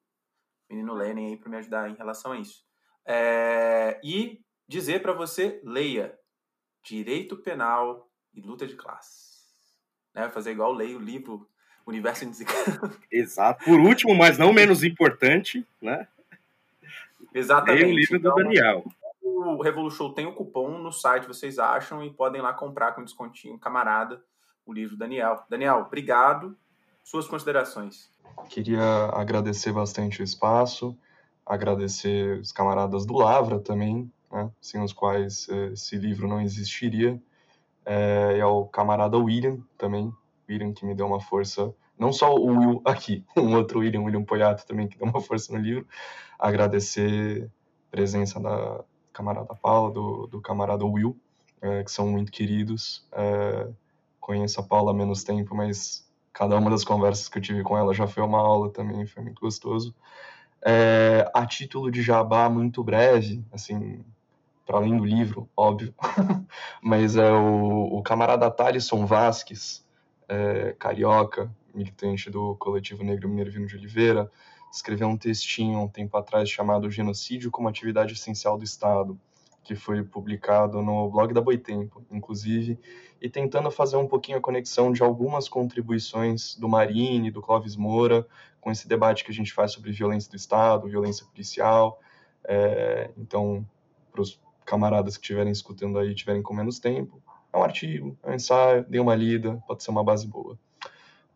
menino 0.68 0.92
Lenin, 0.92 1.30
aí, 1.30 1.36
por 1.38 1.48
me 1.48 1.56
ajudar 1.56 1.88
em 1.88 1.94
relação 1.94 2.32
a 2.32 2.38
isso. 2.38 2.66
É... 3.06 3.98
E 4.04 4.44
dizer 4.66 5.02
para 5.02 5.12
você, 5.12 5.60
leia 5.64 6.18
Direito 6.82 7.36
Penal 7.36 8.10
e 8.34 8.40
Luta 8.40 8.66
de 8.66 8.74
Classes. 8.74 9.32
Né? 10.14 10.28
Fazer 10.28 10.52
igual 10.52 10.72
leio 10.72 10.98
o 10.98 11.02
livro 11.02 11.48
Universo 11.86 12.24
Indesejado. 12.24 12.96
Exato. 13.10 13.64
Por 13.64 13.78
último, 13.80 14.14
mas 14.14 14.38
não 14.38 14.52
menos 14.52 14.82
importante, 14.82 15.66
né? 15.80 16.06
Exatamente. 17.34 17.82
Leia 17.82 17.92
o 17.92 17.96
livro 17.96 18.16
então, 18.16 18.34
do 18.34 18.42
Daniel. 18.42 18.84
O 19.22 19.62
Revolution 19.62 20.12
tem 20.12 20.26
o 20.26 20.34
cupom 20.34 20.78
no 20.78 20.92
site, 20.92 21.26
vocês 21.26 21.58
acham, 21.58 22.04
e 22.04 22.10
podem 22.10 22.42
lá 22.42 22.52
comprar 22.52 22.92
com 22.92 23.04
descontinho, 23.04 23.58
camarada, 23.58 24.22
o 24.66 24.72
livro 24.72 24.96
Daniel. 24.96 25.44
Daniel, 25.48 25.84
obrigado. 25.86 26.56
Suas 27.02 27.26
considerações. 27.26 28.10
Queria 28.48 29.10
agradecer 29.12 29.72
bastante 29.72 30.20
o 30.20 30.24
espaço, 30.24 30.96
agradecer 31.44 32.38
os 32.38 32.52
camaradas 32.52 33.04
do 33.04 33.14
Lavra 33.14 33.58
também, 33.58 34.10
né, 34.32 34.50
sem 34.60 34.82
os 34.82 34.92
quais 34.92 35.46
eh, 35.48 35.72
esse 35.74 35.96
livro 35.96 36.26
não 36.26 36.40
existiria. 36.40 37.20
É, 37.84 38.36
e 38.38 38.40
ao 38.40 38.66
camarada 38.66 39.18
William 39.18 39.58
também, 39.76 40.12
William 40.48 40.72
que 40.72 40.86
me 40.86 40.94
deu 40.94 41.06
uma 41.06 41.20
força, 41.20 41.74
não 41.98 42.12
só 42.12 42.34
o 42.34 42.46
Will 42.46 42.82
aqui, 42.84 43.24
um 43.36 43.54
outro 43.56 43.80
William, 43.80 44.02
William 44.02 44.24
Poiato 44.24 44.66
também 44.66 44.88
que 44.88 44.96
deu 44.96 45.06
uma 45.06 45.20
força 45.20 45.52
no 45.52 45.58
livro. 45.58 45.86
Agradecer 46.38 47.50
a 47.88 47.90
presença 47.90 48.40
da 48.40 48.84
camarada 49.12 49.54
Paula, 49.54 49.92
do, 49.92 50.26
do 50.28 50.40
camarada 50.40 50.84
Will, 50.84 51.16
é, 51.60 51.84
que 51.84 51.90
são 51.90 52.08
muito 52.08 52.32
queridos. 52.32 53.06
É, 53.12 53.68
conheço 54.20 54.60
a 54.60 54.62
Paula 54.62 54.92
há 54.92 54.94
menos 54.94 55.24
tempo, 55.24 55.54
mas 55.54 56.08
cada 56.32 56.56
uma 56.56 56.70
das 56.70 56.84
conversas 56.84 57.28
que 57.28 57.38
eu 57.38 57.42
tive 57.42 57.62
com 57.62 57.76
ela 57.76 57.92
já 57.92 58.06
foi 58.06 58.22
uma 58.22 58.38
aula 58.38 58.70
também, 58.70 59.06
foi 59.06 59.22
muito 59.22 59.40
gostoso. 59.40 59.94
É, 60.64 61.28
a 61.34 61.44
título 61.44 61.90
de 61.90 62.02
jabá 62.02 62.48
muito 62.48 62.82
breve, 62.84 63.44
assim, 63.52 64.04
para 64.64 64.78
além 64.78 64.96
do 64.96 65.04
livro, 65.04 65.48
óbvio, 65.56 65.94
mas 66.82 67.16
é 67.16 67.32
o, 67.32 67.98
o 67.98 68.02
camarada 68.02 68.50
Thalisson 68.50 69.04
Vasques, 69.06 69.84
é, 70.28 70.74
carioca, 70.78 71.50
militante 71.74 72.30
do 72.30 72.54
coletivo 72.56 73.02
Negro 73.02 73.28
Minervino 73.28 73.66
de 73.66 73.76
Oliveira, 73.76 74.30
escreveu 74.72 75.08
um 75.08 75.16
textinho 75.16 75.80
um 75.80 75.88
tempo 75.88 76.16
atrás 76.16 76.48
chamado 76.48 76.90
Genocídio 76.90 77.50
como 77.50 77.68
Atividade 77.68 78.14
Essencial 78.14 78.56
do 78.56 78.64
Estado, 78.64 79.18
que 79.62 79.74
foi 79.74 80.02
publicado 80.02 80.82
no 80.82 81.08
blog 81.10 81.32
da 81.32 81.40
Boitempo, 81.40 82.04
inclusive, 82.10 82.78
e 83.20 83.28
tentando 83.28 83.70
fazer 83.70 83.96
um 83.96 84.08
pouquinho 84.08 84.38
a 84.38 84.40
conexão 84.40 84.92
de 84.92 85.02
algumas 85.02 85.48
contribuições 85.48 86.56
do 86.56 86.68
Marine, 86.68 87.30
do 87.30 87.40
Clóvis 87.40 87.76
Moura, 87.76 88.26
com 88.60 88.70
esse 88.70 88.88
debate 88.88 89.24
que 89.24 89.30
a 89.30 89.34
gente 89.34 89.52
faz 89.52 89.72
sobre 89.72 89.92
violência 89.92 90.30
do 90.30 90.36
Estado, 90.36 90.88
violência 90.88 91.24
policial. 91.26 92.00
É, 92.44 93.10
então, 93.16 93.64
para 94.10 94.22
os 94.22 94.40
camaradas 94.64 95.16
que 95.16 95.22
estiverem 95.22 95.52
escutando 95.52 95.98
aí, 95.98 96.14
tiverem 96.14 96.42
com 96.42 96.54
menos 96.54 96.78
tempo, 96.78 97.22
é 97.52 97.56
um 97.56 97.62
artigo, 97.62 98.16
é 98.22 98.30
um 98.30 98.34
ensaio, 98.34 98.84
dê 98.88 98.98
uma 98.98 99.14
lida, 99.14 99.62
pode 99.66 99.82
ser 99.82 99.90
uma 99.90 100.02
base 100.02 100.26
boa. 100.26 100.58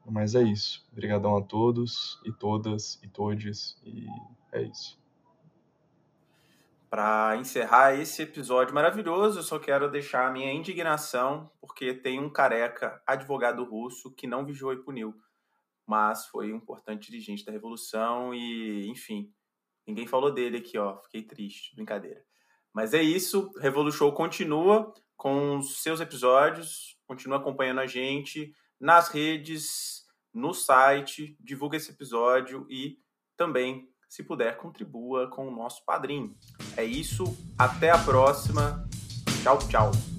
Mas 0.08 0.34
é 0.34 0.42
isso. 0.42 0.86
Obrigadão 0.92 1.36
a 1.36 1.42
todos 1.42 2.20
e 2.24 2.32
todas 2.32 3.00
e 3.02 3.08
todes 3.08 3.76
e 3.84 4.06
é 4.52 4.62
isso. 4.62 4.98
Para 6.88 7.36
encerrar 7.36 7.94
esse 7.94 8.22
episódio 8.22 8.72
maravilhoso, 8.72 9.40
eu 9.40 9.42
só 9.42 9.58
quero 9.58 9.90
deixar 9.90 10.28
a 10.28 10.30
minha 10.30 10.52
indignação, 10.52 11.50
porque 11.60 11.92
tem 11.92 12.20
um 12.20 12.30
careca 12.30 13.02
advogado 13.04 13.64
russo 13.64 14.12
que 14.12 14.26
não 14.26 14.46
vigiou 14.46 14.72
e 14.72 14.82
puniu, 14.82 15.14
mas 15.84 16.26
foi 16.26 16.52
um 16.52 16.56
importante 16.56 17.10
dirigente 17.10 17.44
da 17.44 17.52
Revolução 17.52 18.32
e, 18.32 18.88
enfim, 18.88 19.32
ninguém 19.86 20.06
falou 20.06 20.32
dele 20.32 20.58
aqui, 20.58 20.78
ó. 20.78 20.96
Fiquei 21.02 21.22
triste, 21.22 21.74
brincadeira. 21.74 22.25
Mas 22.76 22.92
é 22.92 23.02
isso, 23.02 23.50
Revolu 23.58 23.90
Show 23.90 24.12
continua 24.12 24.92
com 25.16 25.56
os 25.56 25.82
seus 25.82 25.98
episódios, 25.98 26.98
continua 27.06 27.38
acompanhando 27.38 27.80
a 27.80 27.86
gente 27.86 28.52
nas 28.78 29.08
redes, 29.08 30.04
no 30.34 30.52
site, 30.52 31.34
divulga 31.40 31.78
esse 31.78 31.90
episódio 31.90 32.66
e 32.68 32.98
também, 33.34 33.88
se 34.10 34.22
puder, 34.22 34.58
contribua 34.58 35.26
com 35.30 35.48
o 35.48 35.50
nosso 35.50 35.82
padrinho. 35.86 36.36
É 36.76 36.84
isso, 36.84 37.24
até 37.58 37.90
a 37.90 37.98
próxima. 37.98 38.86
Tchau, 39.42 39.58
tchau. 39.70 40.15